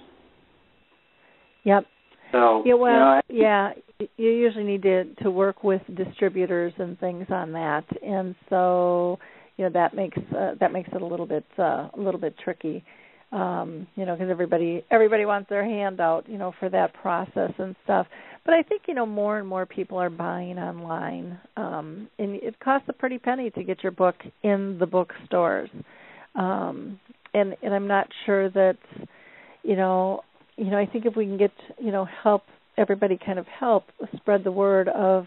Yep. 1.65 1.85
So, 2.32 2.62
Yeah, 2.65 2.74
well, 2.74 3.23
you 3.28 3.39
know, 3.39 3.44
yeah, 3.44 3.73
you 4.16 4.31
usually 4.31 4.65
need 4.65 4.82
to 4.82 5.05
to 5.23 5.31
work 5.31 5.62
with 5.65 5.82
distributors 5.94 6.73
and 6.78 6.98
things 6.98 7.27
on 7.31 7.52
that, 7.52 7.85
and 8.02 8.35
so 8.48 9.19
you 9.57 9.65
know 9.65 9.70
that 9.73 9.94
makes 9.94 10.19
uh, 10.36 10.52
that 10.61 10.73
makes 10.73 10.89
it 10.93 11.02
a 11.02 11.07
little 11.07 11.27
bit 11.27 11.44
uh, 11.59 11.89
a 11.93 11.98
little 11.98 12.20
bit 12.20 12.35
tricky, 12.43 12.85
um, 13.32 13.86
you 13.97 14.07
know, 14.07 14.15
because 14.15 14.31
everybody 14.31 14.85
everybody 14.90 15.24
wants 15.24 15.48
their 15.51 15.65
hand 15.65 16.01
out, 16.01 16.28
you 16.28 16.39
know, 16.39 16.52
for 16.59 16.69
that 16.69 16.94
process 16.94 17.52
and 17.59 17.77
stuff. 17.85 18.07
But 18.44 18.55
I 18.55 18.62
think 18.62 18.82
you 18.89 18.94
know 18.94 19.07
more 19.07 19.39
and 19.39 19.47
more 19.47 19.66
people 19.66 19.98
are 19.98 20.11
buying 20.11 20.59
online, 20.59 21.39
um, 21.57 22.09
and 22.19 22.36
it 22.36 22.59
costs 22.61 22.89
a 22.89 22.94
pretty 22.94 23.19
penny 23.19 23.51
to 23.51 23.62
get 23.62 23.82
your 23.82 23.93
book 23.93 24.16
in 24.43 24.78
the 24.78 24.86
bookstores, 24.86 25.69
um, 26.35 26.98
and 27.35 27.55
and 27.62 27.74
I'm 27.74 27.86
not 27.86 28.09
sure 28.24 28.48
that 28.51 28.78
you 29.62 29.77
know 29.77 30.23
you 30.61 30.70
know, 30.70 30.78
I 30.78 30.87
think 30.87 31.07
if 31.07 31.16
we 31.16 31.24
can 31.24 31.39
get, 31.39 31.53
you 31.78 31.91
know, 31.91 32.07
help 32.23 32.43
everybody 32.77 33.19
kind 33.24 33.39
of 33.39 33.47
help 33.47 33.85
spread 34.16 34.45
the 34.45 34.53
word 34.53 34.89
of 34.89 35.27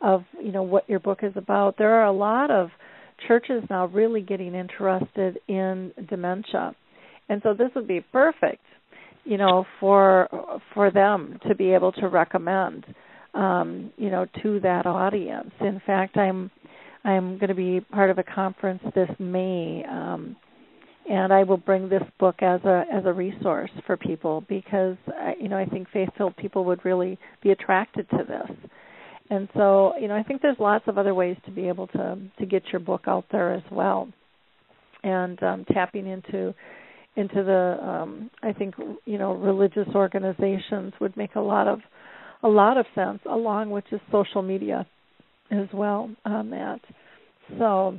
of, 0.00 0.24
you 0.42 0.50
know, 0.50 0.62
what 0.62 0.88
your 0.88 0.98
book 0.98 1.18
is 1.22 1.32
about. 1.36 1.76
There 1.76 1.94
are 2.00 2.06
a 2.06 2.12
lot 2.12 2.50
of 2.50 2.70
churches 3.28 3.62
now 3.68 3.84
really 3.86 4.22
getting 4.22 4.54
interested 4.54 5.38
in 5.46 5.92
dementia. 6.08 6.74
And 7.28 7.42
so 7.42 7.52
this 7.52 7.68
would 7.74 7.86
be 7.86 8.00
perfect, 8.00 8.64
you 9.24 9.36
know, 9.36 9.66
for 9.78 10.28
for 10.72 10.90
them 10.90 11.38
to 11.46 11.54
be 11.54 11.74
able 11.74 11.92
to 11.92 12.08
recommend 12.08 12.86
um, 13.34 13.92
you 13.96 14.10
know, 14.10 14.26
to 14.42 14.60
that 14.60 14.86
audience. 14.86 15.50
In 15.60 15.80
fact, 15.86 16.16
I'm 16.16 16.50
I'm 17.04 17.38
going 17.38 17.48
to 17.48 17.54
be 17.54 17.80
part 17.80 18.10
of 18.10 18.18
a 18.18 18.22
conference 18.22 18.82
this 18.94 19.08
May 19.18 19.84
um 19.88 20.36
and 21.10 21.32
I 21.32 21.42
will 21.42 21.56
bring 21.56 21.88
this 21.88 22.04
book 22.20 22.36
as 22.40 22.60
a 22.64 22.84
as 22.90 23.04
a 23.04 23.12
resource 23.12 23.70
for 23.84 23.96
people 23.96 24.44
because 24.48 24.96
you 25.40 25.48
know 25.48 25.58
I 25.58 25.66
think 25.66 25.88
faith-filled 25.92 26.36
people 26.36 26.64
would 26.66 26.84
really 26.84 27.18
be 27.42 27.50
attracted 27.50 28.08
to 28.10 28.18
this. 28.18 28.56
And 29.28 29.48
so, 29.54 29.92
you 30.00 30.08
know, 30.08 30.16
I 30.16 30.24
think 30.24 30.42
there's 30.42 30.58
lots 30.58 30.84
of 30.88 30.98
other 30.98 31.14
ways 31.14 31.36
to 31.46 31.50
be 31.50 31.66
able 31.66 31.88
to 31.88 32.16
to 32.38 32.46
get 32.46 32.62
your 32.72 32.80
book 32.80 33.02
out 33.08 33.24
there 33.32 33.52
as 33.52 33.62
well. 33.72 34.08
And 35.02 35.42
um 35.42 35.64
tapping 35.72 36.06
into 36.06 36.54
into 37.16 37.42
the 37.42 37.78
um 37.82 38.30
I 38.44 38.52
think 38.52 38.76
you 39.04 39.18
know 39.18 39.34
religious 39.34 39.88
organizations 39.96 40.92
would 41.00 41.16
make 41.16 41.34
a 41.34 41.40
lot 41.40 41.66
of 41.66 41.80
a 42.44 42.48
lot 42.48 42.76
of 42.76 42.86
sense 42.94 43.18
along 43.28 43.70
with 43.70 43.82
just 43.90 44.02
social 44.12 44.42
media 44.42 44.86
as 45.50 45.66
well 45.74 46.08
on 46.24 46.50
that. 46.50 46.80
So 47.58 47.98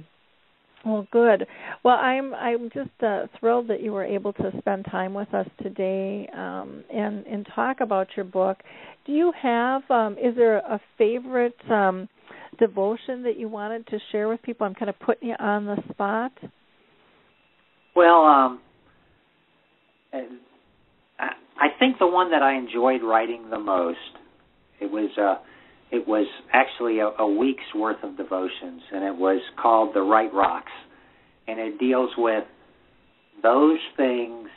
well, 0.85 1.07
good. 1.11 1.45
Well, 1.83 1.95
I'm 1.95 2.33
I'm 2.33 2.69
just 2.73 2.89
uh, 3.03 3.27
thrilled 3.39 3.67
that 3.69 3.81
you 3.81 3.91
were 3.93 4.05
able 4.05 4.33
to 4.33 4.51
spend 4.57 4.85
time 4.85 5.13
with 5.13 5.33
us 5.33 5.47
today 5.61 6.29
um, 6.33 6.83
and 6.93 7.25
and 7.25 7.47
talk 7.55 7.81
about 7.81 8.07
your 8.15 8.25
book. 8.25 8.57
Do 9.05 9.11
you 9.13 9.31
have? 9.41 9.83
Um, 9.89 10.13
is 10.13 10.35
there 10.35 10.57
a 10.57 10.79
favorite 10.97 11.55
um, 11.69 12.09
devotion 12.59 13.23
that 13.23 13.37
you 13.37 13.47
wanted 13.47 13.87
to 13.87 13.99
share 14.11 14.27
with 14.27 14.41
people? 14.41 14.65
I'm 14.65 14.75
kind 14.75 14.89
of 14.89 14.99
putting 14.99 15.29
you 15.29 15.35
on 15.39 15.65
the 15.65 15.77
spot. 15.91 16.31
well, 17.95 18.23
um, 18.25 18.61
I 20.13 21.29
I 21.59 21.67
think 21.79 21.99
the 21.99 22.07
one 22.07 22.31
that 22.31 22.41
I 22.41 22.55
enjoyed 22.57 23.03
writing 23.03 23.49
the 23.49 23.59
most, 23.59 23.97
it 24.79 24.89
was 24.91 25.11
uh, 25.17 25.35
it 25.91 26.07
was 26.07 26.25
actually 26.53 26.99
a, 26.99 27.07
a 27.19 27.27
week's 27.27 27.75
worth 27.75 28.01
of 28.03 28.17
devotions, 28.17 28.81
and 28.93 29.03
it 29.03 29.15
was 29.15 29.41
called 29.61 29.93
"The 29.93 30.01
Right 30.01 30.33
Rocks," 30.33 30.71
and 31.47 31.59
it 31.59 31.79
deals 31.79 32.11
with 32.17 32.45
those 33.43 33.79
things 33.97 34.47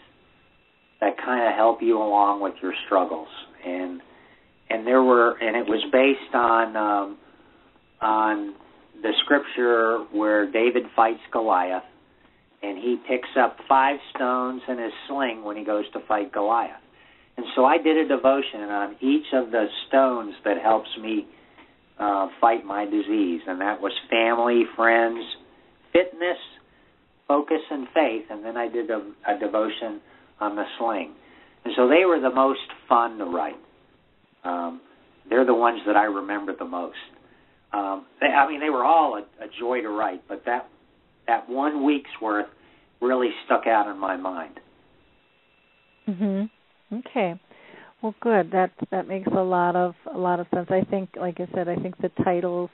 that 1.00 1.16
kind 1.18 1.46
of 1.48 1.54
help 1.54 1.82
you 1.82 1.98
along 1.98 2.40
with 2.40 2.54
your 2.62 2.72
struggles, 2.86 3.28
and 3.64 4.00
and 4.70 4.86
there 4.86 5.02
were, 5.02 5.36
and 5.40 5.56
it 5.56 5.66
was 5.68 5.84
based 5.92 6.34
on 6.34 6.76
um, 6.76 7.18
on 8.00 8.54
the 9.02 9.12
scripture 9.24 9.98
where 10.12 10.50
David 10.50 10.84
fights 10.94 11.20
Goliath, 11.32 11.82
and 12.62 12.78
he 12.78 12.96
picks 13.08 13.28
up 13.38 13.56
five 13.68 13.98
stones 14.14 14.62
in 14.68 14.78
his 14.78 14.92
sling 15.08 15.42
when 15.44 15.56
he 15.56 15.64
goes 15.64 15.84
to 15.92 16.00
fight 16.06 16.32
Goliath. 16.32 16.83
And 17.36 17.46
so 17.56 17.64
I 17.64 17.78
did 17.78 17.96
a 17.96 18.08
devotion 18.08 18.60
on 18.62 18.96
each 19.00 19.26
of 19.32 19.50
the 19.50 19.66
stones 19.88 20.34
that 20.44 20.60
helps 20.62 20.88
me 21.00 21.26
uh, 21.98 22.28
fight 22.40 22.64
my 22.64 22.84
disease, 22.84 23.40
and 23.46 23.60
that 23.60 23.80
was 23.80 23.92
family, 24.10 24.64
friends, 24.76 25.24
fitness, 25.92 26.38
focus, 27.26 27.60
and 27.70 27.86
faith. 27.94 28.24
And 28.30 28.44
then 28.44 28.56
I 28.56 28.68
did 28.68 28.90
a, 28.90 29.02
a 29.28 29.38
devotion 29.38 30.00
on 30.40 30.56
the 30.56 30.64
sling. 30.78 31.14
And 31.64 31.72
so 31.76 31.88
they 31.88 32.04
were 32.04 32.20
the 32.20 32.34
most 32.34 32.60
fun 32.88 33.18
to 33.18 33.24
write. 33.24 33.56
Um, 34.44 34.80
they're 35.28 35.46
the 35.46 35.54
ones 35.54 35.80
that 35.86 35.96
I 35.96 36.04
remember 36.04 36.54
the 36.56 36.64
most. 36.66 36.96
Um, 37.72 38.06
they, 38.20 38.26
I 38.26 38.48
mean, 38.48 38.60
they 38.60 38.70
were 38.70 38.84
all 38.84 39.16
a, 39.16 39.44
a 39.44 39.48
joy 39.58 39.80
to 39.80 39.88
write, 39.88 40.22
but 40.28 40.42
that 40.46 40.68
that 41.26 41.48
one 41.48 41.84
week's 41.84 42.10
worth 42.20 42.46
really 43.00 43.30
stuck 43.46 43.66
out 43.66 43.90
in 43.90 43.98
my 43.98 44.16
mind. 44.16 44.60
Mhm. 46.06 46.50
Okay. 46.94 47.40
Well, 48.02 48.14
good. 48.20 48.50
That 48.52 48.70
that 48.90 49.08
makes 49.08 49.28
a 49.28 49.42
lot 49.42 49.76
of 49.76 49.94
a 50.14 50.18
lot 50.18 50.38
of 50.40 50.46
sense. 50.54 50.68
I 50.70 50.82
think, 50.90 51.10
like 51.18 51.40
I 51.40 51.48
said, 51.54 51.68
I 51.68 51.76
think 51.76 51.96
the 51.98 52.10
titles 52.22 52.70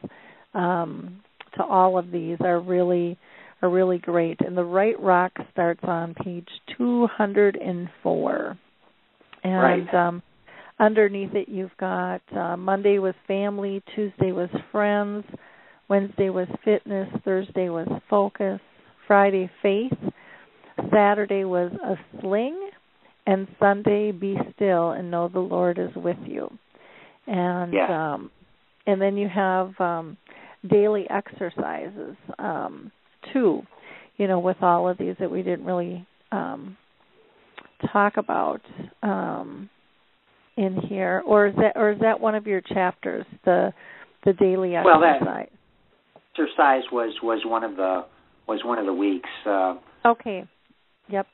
um, 0.55 1.21
to 1.57 1.63
all 1.63 1.99
of 1.99 2.11
these 2.11 2.37
are 2.41 2.61
really 2.61 3.17
are 3.63 3.71
really 3.71 3.99
great. 3.99 4.41
And 4.41 4.57
the 4.57 4.65
right 4.65 4.99
rock 5.01 5.33
starts 5.53 5.81
on 5.85 6.15
page 6.15 6.49
two 6.77 7.07
hundred 7.07 7.57
and 7.57 7.89
four. 8.03 8.59
And 9.45 9.87
Right. 9.89 9.95
um, 9.95 10.23
underneath 10.81 11.35
it, 11.35 11.49
you've 11.49 11.77
got 11.79 12.23
uh, 12.37 12.57
Monday 12.57 12.99
was 12.99 13.15
family, 13.27 13.83
Tuesday 13.95 14.33
was 14.33 14.51
friends, 14.73 15.25
Wednesday 15.89 16.31
was 16.31 16.49
fitness, 16.65 17.09
Thursday 17.25 17.69
was 17.69 17.89
focus, 18.09 18.61
Friday 19.07 19.51
faith, 19.63 19.93
Saturday 20.93 21.45
was 21.45 21.73
a 21.85 21.97
sling, 22.21 22.71
and 23.27 23.47
Sunday 23.59 24.13
be 24.13 24.37
still 24.55 24.91
and 24.91 25.11
know 25.11 25.29
the 25.29 25.41
Lord 25.41 25.79
is 25.79 25.95
with 25.97 26.19
you. 26.27 26.51
And 27.27 27.73
Yeah. 27.73 28.13
um 28.15 28.31
and 28.87 29.01
then 29.01 29.17
you 29.17 29.29
have 29.29 29.79
um 29.81 30.17
daily 30.67 31.09
exercises 31.11 32.17
um 32.39 32.91
too, 33.33 33.63
you 34.17 34.27
know, 34.27 34.39
with 34.39 34.63
all 34.63 34.89
of 34.89 34.99
these 34.99 35.17
that 35.19 35.31
we 35.31 35.43
didn't 35.43 35.65
really 35.65 36.07
um 36.33 36.77
talk 37.93 38.17
about 38.17 38.61
um 39.03 39.69
in 40.57 40.77
here 40.89 41.23
or 41.27 41.47
is 41.47 41.57
that 41.57 41.73
or 41.77 41.93
is 41.93 42.01
that 42.01 42.21
one 42.21 42.35
of 42.35 42.47
your 42.47 42.61
chapters 42.61 43.25
the 43.45 43.73
the 44.25 44.33
daily 44.35 44.77
exercise? 44.77 44.85
Well, 44.85 45.01
that- 45.01 45.49
exercise 46.33 46.83
was 46.93 47.13
was 47.23 47.45
one 47.45 47.65
of 47.65 47.77
the 47.77 48.05
was 48.47 48.65
one 48.65 48.79
of 48.79 48.87
the 48.87 48.93
weeks. 48.95 49.29
Uh, 49.47 49.77
Okay. 50.05 50.45
Yep. 51.09 51.27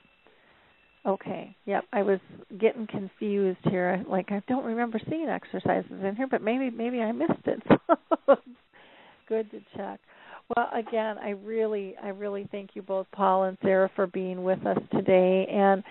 Okay. 1.07 1.55
Yep. 1.67 1.85
I 1.93 2.03
was 2.03 2.19
getting 2.59 2.87
confused 2.87 3.61
here. 3.65 4.05
Like 4.09 4.33
I 4.33 4.43
don't 4.49 4.65
remember 4.65 5.01
seeing 5.09 5.29
exercises 5.29 5.91
in 5.91 6.17
here, 6.17 6.27
but 6.27 6.43
maybe 6.43 6.71
maybe 6.71 7.01
I 7.01 7.13
missed 7.13 7.47
it. 7.47 7.63
Good 9.29 9.51
to 9.51 9.61
check. 9.77 10.01
Well, 10.55 10.69
again, 10.73 11.17
I 11.19 11.31
really 11.31 11.95
I 12.03 12.09
really 12.09 12.49
thank 12.51 12.71
you 12.75 12.83
both 12.83 13.07
Paul 13.13 13.45
and 13.45 13.57
Sarah 13.63 13.91
for 13.95 14.07
being 14.07 14.43
with 14.43 14.65
us 14.67 14.79
today 14.93 15.47
and 15.53 15.83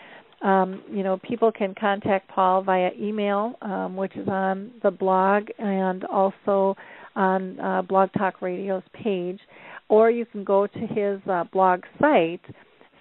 um, 0.42 0.84
you 0.92 1.02
know, 1.02 1.18
people 1.18 1.52
can 1.52 1.74
contact 1.80 2.30
Paul 2.30 2.62
via 2.62 2.92
email, 3.00 3.56
um, 3.62 3.96
which 3.96 4.16
is 4.16 4.28
on 4.28 4.72
the 4.84 4.92
blog 4.92 5.48
and 5.58 6.04
also 6.06 6.76
on 7.16 7.60
uh, 7.60 7.82
Blog 7.82 8.10
Talk 8.18 8.42
Radio's 8.42 8.84
page, 8.94 9.40
or 9.88 10.12
you 10.12 10.26
can 10.26 10.44
go 10.44 10.68
to 10.68 10.80
his 10.80 11.20
uh, 11.30 11.46
blog 11.52 11.82
site, 12.00 12.42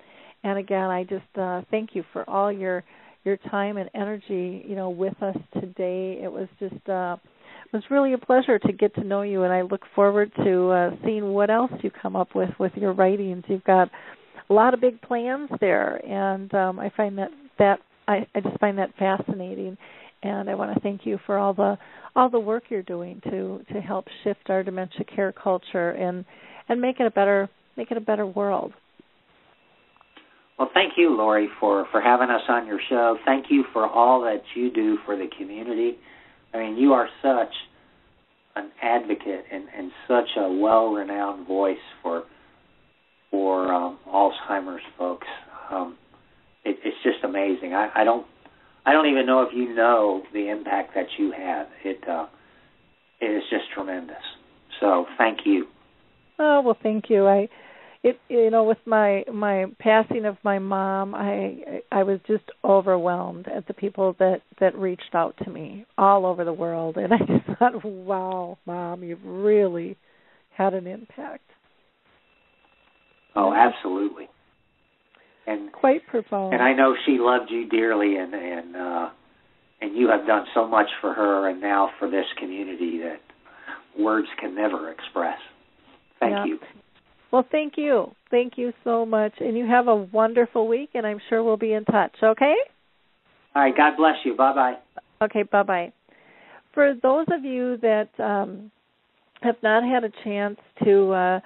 And 0.46 0.60
again, 0.60 0.90
I 0.90 1.04
just 1.04 1.38
uh, 1.38 1.62
thank 1.72 1.96
you 1.96 2.04
for 2.12 2.30
all 2.30 2.52
your 2.52 2.84
your 3.24 3.38
time 3.50 3.78
and 3.78 3.90
energy, 3.96 4.66
you 4.68 4.76
know, 4.76 4.90
with 4.90 5.22
us 5.24 5.38
today. 5.54 6.20
It 6.22 6.32
was 6.32 6.50
just 6.60 6.90
uh, 6.90 7.16
it 7.66 7.72
was 7.72 7.84
really 7.90 8.14
a 8.14 8.18
pleasure 8.18 8.60
to 8.60 8.74
get 8.74 8.94
to 8.96 9.04
know 9.04 9.22
you, 9.22 9.44
and 9.44 9.54
I 9.54 9.62
look 9.62 9.82
forward 9.96 10.32
to 10.44 10.70
uh, 10.70 10.92
seeing 11.06 11.34
what 11.34 11.50
else 11.50 11.72
you 11.82 11.90
come 11.90 12.16
up 12.16 12.36
with 12.36 12.50
with 12.60 12.74
your 12.76 12.94
writings. 12.94 13.44
You've 13.48 13.64
got 13.64 13.90
a 14.50 14.54
lot 14.54 14.74
of 14.74 14.82
big 14.82 15.02
plans 15.02 15.50
there, 15.62 15.96
and 16.06 16.54
um, 16.54 16.80
I 16.80 16.92
find 16.96 17.18
that 17.18 17.30
that 17.60 17.80
I, 18.08 18.28
I 18.36 18.42
just 18.42 18.60
find 18.60 18.78
that 18.78 18.94
fascinating. 19.00 19.78
And 20.24 20.50
I 20.50 20.56
want 20.56 20.74
to 20.74 20.80
thank 20.80 21.06
you 21.06 21.20
for 21.26 21.38
all 21.38 21.54
the 21.54 21.78
all 22.16 22.30
the 22.30 22.40
work 22.40 22.64
you're 22.70 22.82
doing 22.82 23.22
to 23.26 23.62
to 23.74 23.82
help 23.82 24.06
shift 24.24 24.50
our 24.50 24.64
dementia 24.64 25.04
care 25.16 25.34
culture 25.34 25.92
and 25.92 26.24
and 26.70 26.80
make 26.80 27.00
it 27.00 27.06
a 27.06 27.12
better 27.12 27.50
make 27.76 27.92
it 27.92 27.98
a 27.98 28.02
better 28.02 28.26
world. 28.26 28.72
Well, 30.58 30.70
thank 30.74 30.94
you, 30.98 31.16
Lori, 31.16 31.50
for 31.60 31.88
for 31.92 32.00
having 32.00 32.30
us 32.30 32.42
on 32.48 32.68
your 32.68 32.80
show. 32.90 33.18
Thank 33.26 33.48
you 33.50 33.66
for 33.74 33.86
all 33.88 34.22
that 34.22 34.44
you 34.56 34.72
do 34.72 34.98
for 35.06 35.18
the 35.18 35.28
community. 35.38 35.98
I 36.54 36.60
mean, 36.60 36.78
you 36.78 36.94
are 36.94 37.10
such 37.22 37.54
an 38.56 38.72
advocate 38.82 39.46
and, 39.52 39.66
and 39.76 39.92
such 40.08 40.30
a 40.38 40.54
well-renowned 40.54 41.48
voice 41.48 41.78
for 42.02 42.24
for 43.32 43.74
um, 43.74 43.98
Alzheimer's 44.08 44.84
folks. 44.98 45.28
Um, 45.72 45.98
it, 46.64 46.78
it's 46.86 46.98
just 47.04 47.24
amazing. 47.24 47.74
I, 47.74 47.90
I 47.96 48.04
don't 48.04 48.28
I 48.86 48.92
don't 48.92 49.08
even 49.08 49.26
know 49.26 49.42
if 49.44 49.50
you 49.54 49.74
know 49.74 50.24
the 50.34 50.50
impact 50.50 50.94
that 50.96 51.08
you 51.18 51.32
have. 51.32 51.68
It 51.84 52.08
uh, 52.08 52.28
it 53.22 53.26
is 53.26 53.44
just 53.50 53.66
tremendous. 53.74 54.24
So 54.80 55.06
thank 55.18 55.40
you. 55.46 55.68
Oh 56.40 56.62
well, 56.62 56.78
thank 56.82 57.06
you. 57.10 57.28
I 57.28 57.48
it 58.04 58.20
you 58.30 58.50
know 58.50 58.64
with 58.64 58.78
my 58.86 59.24
my 59.34 59.66
passing 59.80 60.26
of 60.26 60.36
my 60.44 60.60
mom 60.60 61.16
i 61.16 61.82
i 61.92 62.04
was 62.04 62.20
just 62.28 62.44
overwhelmed 62.64 63.48
at 63.48 63.66
the 63.68 63.74
people 63.74 64.16
that 64.20 64.42
that 64.60 64.76
reached 64.76 65.16
out 65.16 65.36
to 65.44 65.50
me 65.50 65.86
all 65.98 66.26
over 66.26 66.44
the 66.44 66.54
world 66.54 66.98
and 66.98 67.14
i 67.14 67.18
just 67.18 67.46
thought 67.60 67.84
wow 67.84 68.58
mom 68.66 69.04
you've 69.04 69.24
really 69.24 69.98
had 70.50 70.74
an 70.74 70.86
impact 70.86 71.50
oh 73.36 73.54
absolutely 73.54 74.28
and 75.48 75.72
quite 75.72 76.06
profound 76.08 76.54
and 76.54 76.62
i 76.62 76.74
know 76.74 76.96
she 77.06 77.18
loved 77.20 77.50
you 77.50 77.68
dearly 77.70 78.18
and 78.18 78.34
and 78.34 78.76
uh 78.76 79.10
and 79.82 79.98
you 79.98 80.10
have 80.10 80.26
done 80.26 80.46
so 80.54 80.68
much 80.68 80.88
for 81.02 81.14
her 81.14 81.50
and 81.50 81.60
now 81.62 81.90
for 82.00 82.10
this 82.10 82.26
community 82.40 83.00
that 83.00 83.20
words 84.02 84.28
can 84.40 84.56
never 84.56 84.92
express 84.92 85.40
thank 86.20 86.32
yeah. 86.32 86.46
you 86.46 86.60
well, 87.34 87.46
thank 87.52 87.74
you. 87.78 88.12
Thank 88.30 88.60
you 88.60 88.74
so 88.84 89.08
much. 89.08 89.34
And 89.40 89.58
you 89.58 89.66
have 89.66 89.88
a 89.88 89.96
wonderful 89.96 90.68
week, 90.68 90.92
and 90.94 91.04
I'm 91.04 91.20
sure 91.30 91.44
we'll 91.44 91.58
be 91.58 91.74
in 91.74 91.84
touch, 91.84 92.14
okay? 92.22 92.54
All 93.56 93.64
right. 93.64 93.76
God 93.76 93.98
bless 93.98 94.18
you. 94.24 94.36
Bye 94.36 94.54
bye. 94.54 94.76
Okay, 95.24 95.42
bye 95.42 95.64
bye. 95.64 95.94
For 96.76 96.94
those 97.02 97.26
of 97.36 97.44
you 97.44 97.78
that 97.78 98.10
um, 98.20 98.70
have 99.42 99.56
not 99.64 99.84
had 99.84 100.04
a 100.04 100.12
chance 100.24 100.60
to 100.84 101.12
uh, 101.12 101.40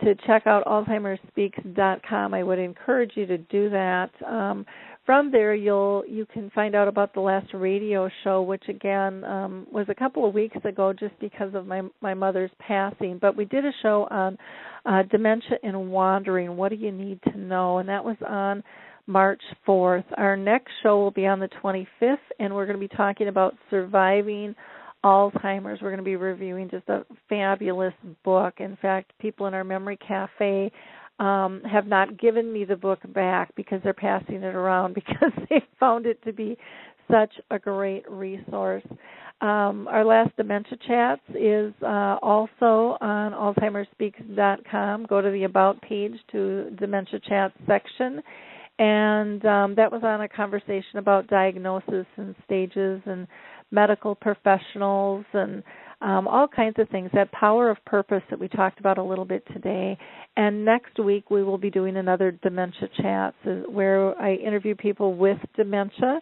to 0.00 0.14
check 0.26 0.46
out 0.46 0.64
AlzheimerSpeaks.com, 0.64 2.34
I 2.34 2.42
would 2.42 2.58
encourage 2.58 3.12
you 3.14 3.26
to 3.26 3.38
do 3.38 3.70
that. 3.70 4.10
Um, 4.26 4.66
from 5.06 5.32
there 5.32 5.54
you'll 5.54 6.04
you 6.06 6.26
can 6.26 6.50
find 6.50 6.74
out 6.76 6.86
about 6.86 7.14
the 7.14 7.20
last 7.20 7.48
radio 7.54 8.08
show 8.22 8.42
which 8.42 8.62
again 8.68 9.24
um 9.24 9.66
was 9.72 9.86
a 9.88 9.94
couple 9.94 10.24
of 10.28 10.34
weeks 10.34 10.56
ago 10.64 10.92
just 10.92 11.18
because 11.18 11.52
of 11.54 11.66
my 11.66 11.80
my 12.00 12.14
mother's 12.14 12.50
passing 12.60 13.18
but 13.18 13.36
we 13.36 13.44
did 13.46 13.64
a 13.64 13.72
show 13.82 14.06
on 14.10 14.38
uh 14.86 15.02
dementia 15.10 15.56
and 15.64 15.90
wandering 15.90 16.56
what 16.56 16.68
do 16.68 16.76
you 16.76 16.92
need 16.92 17.18
to 17.24 17.36
know 17.38 17.78
and 17.78 17.88
that 17.88 18.04
was 18.04 18.16
on 18.28 18.62
March 19.06 19.42
4th. 19.66 20.04
Our 20.18 20.36
next 20.36 20.70
show 20.84 20.98
will 20.98 21.10
be 21.10 21.26
on 21.26 21.40
the 21.40 21.48
25th 21.62 22.16
and 22.38 22.54
we're 22.54 22.66
going 22.66 22.78
to 22.80 22.88
be 22.88 22.96
talking 22.96 23.26
about 23.26 23.54
surviving 23.68 24.54
Alzheimer's. 25.04 25.80
We're 25.80 25.90
going 25.90 25.98
to 25.98 26.02
be 26.02 26.16
reviewing 26.16 26.70
just 26.70 26.88
a 26.88 27.04
fabulous 27.28 27.94
book. 28.24 28.54
In 28.58 28.76
fact, 28.80 29.12
people 29.18 29.46
in 29.46 29.54
our 29.54 29.64
memory 29.64 29.98
cafe 30.06 30.70
um, 31.18 31.62
have 31.70 31.86
not 31.86 32.18
given 32.18 32.52
me 32.52 32.64
the 32.64 32.76
book 32.76 33.00
back 33.12 33.54
because 33.54 33.80
they're 33.84 33.92
passing 33.92 34.36
it 34.36 34.54
around 34.54 34.94
because 34.94 35.32
they 35.48 35.62
found 35.78 36.06
it 36.06 36.22
to 36.24 36.32
be 36.32 36.56
such 37.10 37.32
a 37.50 37.58
great 37.58 38.08
resource. 38.10 38.84
Um, 39.40 39.88
our 39.88 40.04
last 40.04 40.36
dementia 40.36 40.76
chats 40.86 41.22
is 41.30 41.72
uh, 41.82 42.18
also 42.22 42.98
on 43.00 43.32
AlzheimerSpeaks.com. 43.32 45.06
Go 45.06 45.20
to 45.22 45.30
the 45.30 45.44
About 45.44 45.80
page 45.80 46.12
to 46.32 46.70
Dementia 46.78 47.20
Chats 47.26 47.54
section. 47.66 48.22
And 48.78 49.44
um, 49.44 49.74
that 49.76 49.90
was 49.92 50.02
on 50.04 50.22
a 50.22 50.28
conversation 50.28 50.98
about 50.98 51.26
diagnosis 51.26 52.06
and 52.16 52.34
stages 52.44 53.00
and 53.06 53.26
medical 53.70 54.14
professionals 54.14 55.24
and 55.32 55.62
um, 56.00 56.26
all 56.26 56.48
kinds 56.48 56.76
of 56.78 56.88
things. 56.88 57.10
That 57.12 57.30
power 57.32 57.68
of 57.70 57.76
purpose 57.84 58.22
that 58.30 58.38
we 58.38 58.48
talked 58.48 58.80
about 58.80 58.98
a 58.98 59.02
little 59.02 59.24
bit 59.24 59.46
today. 59.52 59.98
And 60.36 60.64
next 60.64 60.98
week 60.98 61.30
we 61.30 61.42
will 61.42 61.58
be 61.58 61.70
doing 61.70 61.96
another 61.96 62.30
dementia 62.30 62.88
chat 63.00 63.34
where 63.70 64.18
I 64.20 64.34
interview 64.34 64.74
people 64.74 65.14
with 65.14 65.38
dementia. 65.56 66.20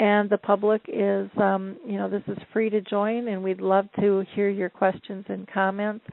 And 0.00 0.30
the 0.30 0.38
public 0.38 0.80
is, 0.88 1.28
um, 1.40 1.76
you 1.86 1.98
know, 1.98 2.08
this 2.08 2.22
is 2.26 2.38
free 2.54 2.70
to 2.70 2.80
join, 2.80 3.28
and 3.28 3.42
we'd 3.42 3.60
love 3.60 3.84
to 4.00 4.24
hear 4.34 4.48
your 4.48 4.70
questions 4.70 5.26
and 5.28 5.46
comments. 5.52 6.06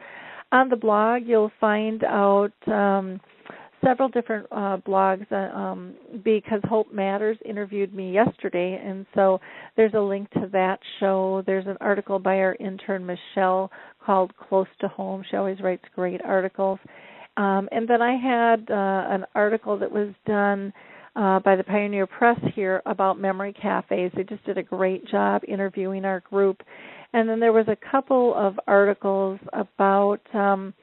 On 0.51 0.68
the 0.68 0.76
blog, 0.76 1.22
you'll 1.26 1.51
find 1.59 2.03
out. 2.03 2.51
Um, 2.68 3.22
several 3.83 4.09
different 4.09 4.47
uh, 4.51 4.77
blogs 4.85 5.25
uh, 5.31 5.55
um, 5.57 5.95
because 6.23 6.61
Hope 6.65 6.93
Matters 6.93 7.37
interviewed 7.45 7.93
me 7.93 8.11
yesterday, 8.11 8.81
and 8.83 9.05
so 9.15 9.39
there's 9.75 9.93
a 9.93 9.99
link 9.99 10.29
to 10.31 10.49
that 10.51 10.79
show. 10.99 11.43
There's 11.45 11.67
an 11.67 11.77
article 11.81 12.19
by 12.19 12.37
our 12.37 12.55
intern 12.59 13.05
Michelle 13.05 13.71
called 14.03 14.31
"Close 14.37 14.67
to 14.81 14.87
Home." 14.87 15.23
She 15.29 15.37
always 15.37 15.59
writes 15.61 15.83
great 15.95 16.21
articles. 16.23 16.79
Um, 17.37 17.69
and 17.71 17.87
then 17.87 18.01
I 18.01 18.17
had 18.17 18.69
uh, 18.71 19.13
an 19.13 19.25
article 19.35 19.77
that 19.77 19.91
was 19.91 20.09
done 20.25 20.73
uh, 21.15 21.39
by 21.39 21.55
the 21.55 21.63
Pioneer 21.63 22.07
Press 22.07 22.39
here 22.55 22.81
about 22.85 23.19
memory 23.19 23.53
cafes. 23.53 24.11
They 24.15 24.23
just 24.23 24.43
did 24.45 24.57
a 24.57 24.63
great 24.63 25.07
job 25.07 25.43
interviewing 25.47 26.03
our 26.03 26.21
group. 26.21 26.61
And 27.13 27.29
then 27.29 27.39
there 27.39 27.53
was 27.53 27.67
a 27.67 27.77
couple 27.91 28.33
of 28.35 28.59
articles 28.67 29.39
about 29.53 30.19
um, 30.33 30.73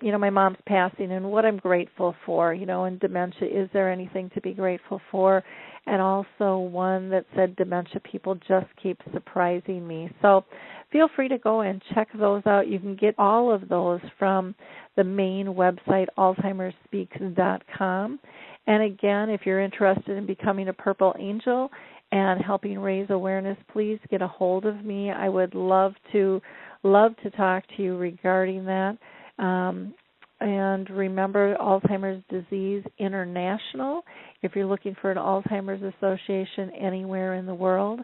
you 0.00 0.10
know 0.10 0.18
my 0.18 0.30
mom's 0.30 0.56
passing 0.66 1.12
and 1.12 1.30
what 1.30 1.44
I'm 1.44 1.58
grateful 1.58 2.14
for 2.24 2.54
you 2.54 2.64
know 2.66 2.86
in 2.86 2.98
dementia 2.98 3.48
is 3.48 3.68
there 3.72 3.90
anything 3.90 4.30
to 4.34 4.40
be 4.40 4.52
grateful 4.52 5.00
for? 5.10 5.42
And 5.88 6.02
also 6.02 6.58
one 6.58 7.10
that 7.10 7.26
said 7.36 7.54
dementia 7.54 8.00
people 8.00 8.34
just 8.48 8.66
keep 8.82 9.00
surprising 9.12 9.86
me. 9.86 10.10
So 10.20 10.44
feel 10.90 11.08
free 11.14 11.28
to 11.28 11.38
go 11.38 11.60
and 11.60 11.80
check 11.94 12.08
those 12.18 12.42
out. 12.44 12.66
You 12.66 12.80
can 12.80 12.96
get 12.96 13.14
all 13.18 13.54
of 13.54 13.68
those 13.68 14.00
from 14.18 14.56
the 14.96 15.04
main 15.04 15.46
website 15.46 16.06
alzheimersspeaks.com 16.18 18.18
and 18.66 18.82
again 18.82 19.30
if 19.30 19.42
you're 19.44 19.60
interested 19.60 20.16
in 20.16 20.26
becoming 20.26 20.68
a 20.68 20.72
purple 20.72 21.14
angel 21.20 21.70
and 22.12 22.42
helping 22.42 22.78
raise 22.78 23.10
awareness 23.10 23.58
please 23.72 23.98
get 24.10 24.22
a 24.22 24.28
hold 24.28 24.64
of 24.64 24.84
me. 24.84 25.10
I 25.10 25.28
would 25.28 25.54
love 25.54 25.94
to 26.12 26.40
love 26.82 27.12
to 27.22 27.30
talk 27.30 27.64
to 27.76 27.82
you 27.82 27.96
regarding 27.96 28.64
that 28.64 28.96
um, 29.38 29.94
and 30.40 30.88
remember 30.90 31.56
Alzheimer's 31.56 32.22
Disease 32.28 32.84
International 32.98 34.02
if 34.42 34.54
you're 34.54 34.66
looking 34.66 34.94
for 35.00 35.10
an 35.10 35.16
Alzheimer's 35.16 35.82
Association 35.96 36.70
anywhere 36.78 37.34
in 37.34 37.46
the 37.46 37.54
world, 37.54 38.00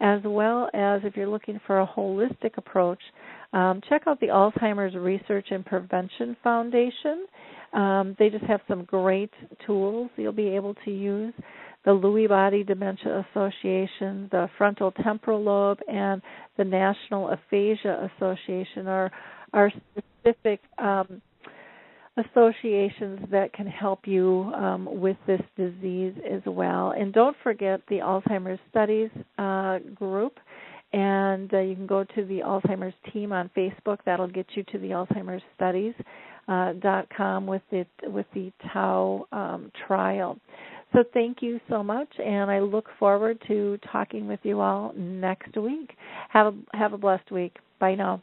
as 0.00 0.20
well 0.24 0.68
as 0.74 1.02
if 1.04 1.16
you're 1.16 1.28
looking 1.28 1.60
for 1.66 1.80
a 1.80 1.86
holistic 1.86 2.56
approach. 2.56 2.98
Um, 3.52 3.80
check 3.88 4.02
out 4.06 4.18
the 4.18 4.26
Alzheimer's 4.26 4.96
Research 4.96 5.46
and 5.50 5.64
Prevention 5.64 6.36
Foundation. 6.42 7.26
Um, 7.72 8.16
they 8.18 8.30
just 8.30 8.44
have 8.44 8.60
some 8.66 8.84
great 8.84 9.30
tools 9.64 10.10
you'll 10.16 10.32
be 10.32 10.48
able 10.48 10.74
to 10.84 10.90
use. 10.90 11.34
The 11.84 11.92
Lewy 11.92 12.28
Body 12.28 12.64
Dementia 12.64 13.24
Association, 13.30 14.28
the 14.32 14.48
Frontal 14.58 14.90
Temporal 14.90 15.40
Lobe, 15.40 15.78
and 15.88 16.20
the 16.56 16.64
National 16.64 17.30
Aphasia 17.30 18.10
Association 18.16 18.88
are 18.88 19.12
are 19.52 19.70
specific 20.22 20.60
um, 20.78 21.22
associations 22.16 23.20
that 23.30 23.52
can 23.52 23.66
help 23.66 24.06
you 24.06 24.50
um, 24.54 24.88
with 25.00 25.16
this 25.26 25.42
disease 25.56 26.14
as 26.30 26.42
well. 26.46 26.92
And 26.98 27.12
don't 27.12 27.36
forget 27.42 27.80
the 27.88 27.96
Alzheimer's 27.96 28.60
Studies 28.70 29.10
uh, 29.38 29.78
group. 29.94 30.38
And 30.92 31.52
uh, 31.52 31.58
you 31.58 31.74
can 31.74 31.86
go 31.86 32.04
to 32.04 32.24
the 32.24 32.40
Alzheimer's 32.40 32.94
team 33.12 33.32
on 33.32 33.50
Facebook. 33.56 33.98
That'll 34.06 34.28
get 34.28 34.46
you 34.54 34.62
to 34.72 34.78
the 34.78 34.88
Alzheimer's 34.88 35.42
Studies 35.54 35.94
uh, 36.48 36.74
dot 36.74 37.08
com 37.14 37.46
with 37.46 37.62
it 37.72 37.88
with 38.04 38.26
the 38.34 38.52
Tau 38.72 39.26
um, 39.32 39.72
trial. 39.86 40.38
So 40.92 41.02
thank 41.12 41.42
you 41.42 41.60
so 41.68 41.82
much, 41.82 42.08
and 42.24 42.50
I 42.50 42.60
look 42.60 42.86
forward 43.00 43.42
to 43.48 43.78
talking 43.92 44.28
with 44.28 44.38
you 44.44 44.60
all 44.60 44.94
next 44.96 45.56
week. 45.56 45.90
Have 46.30 46.54
a 46.54 46.76
have 46.76 46.92
a 46.92 46.98
blessed 46.98 47.30
week. 47.32 47.56
Bye 47.80 47.96
now. 47.96 48.22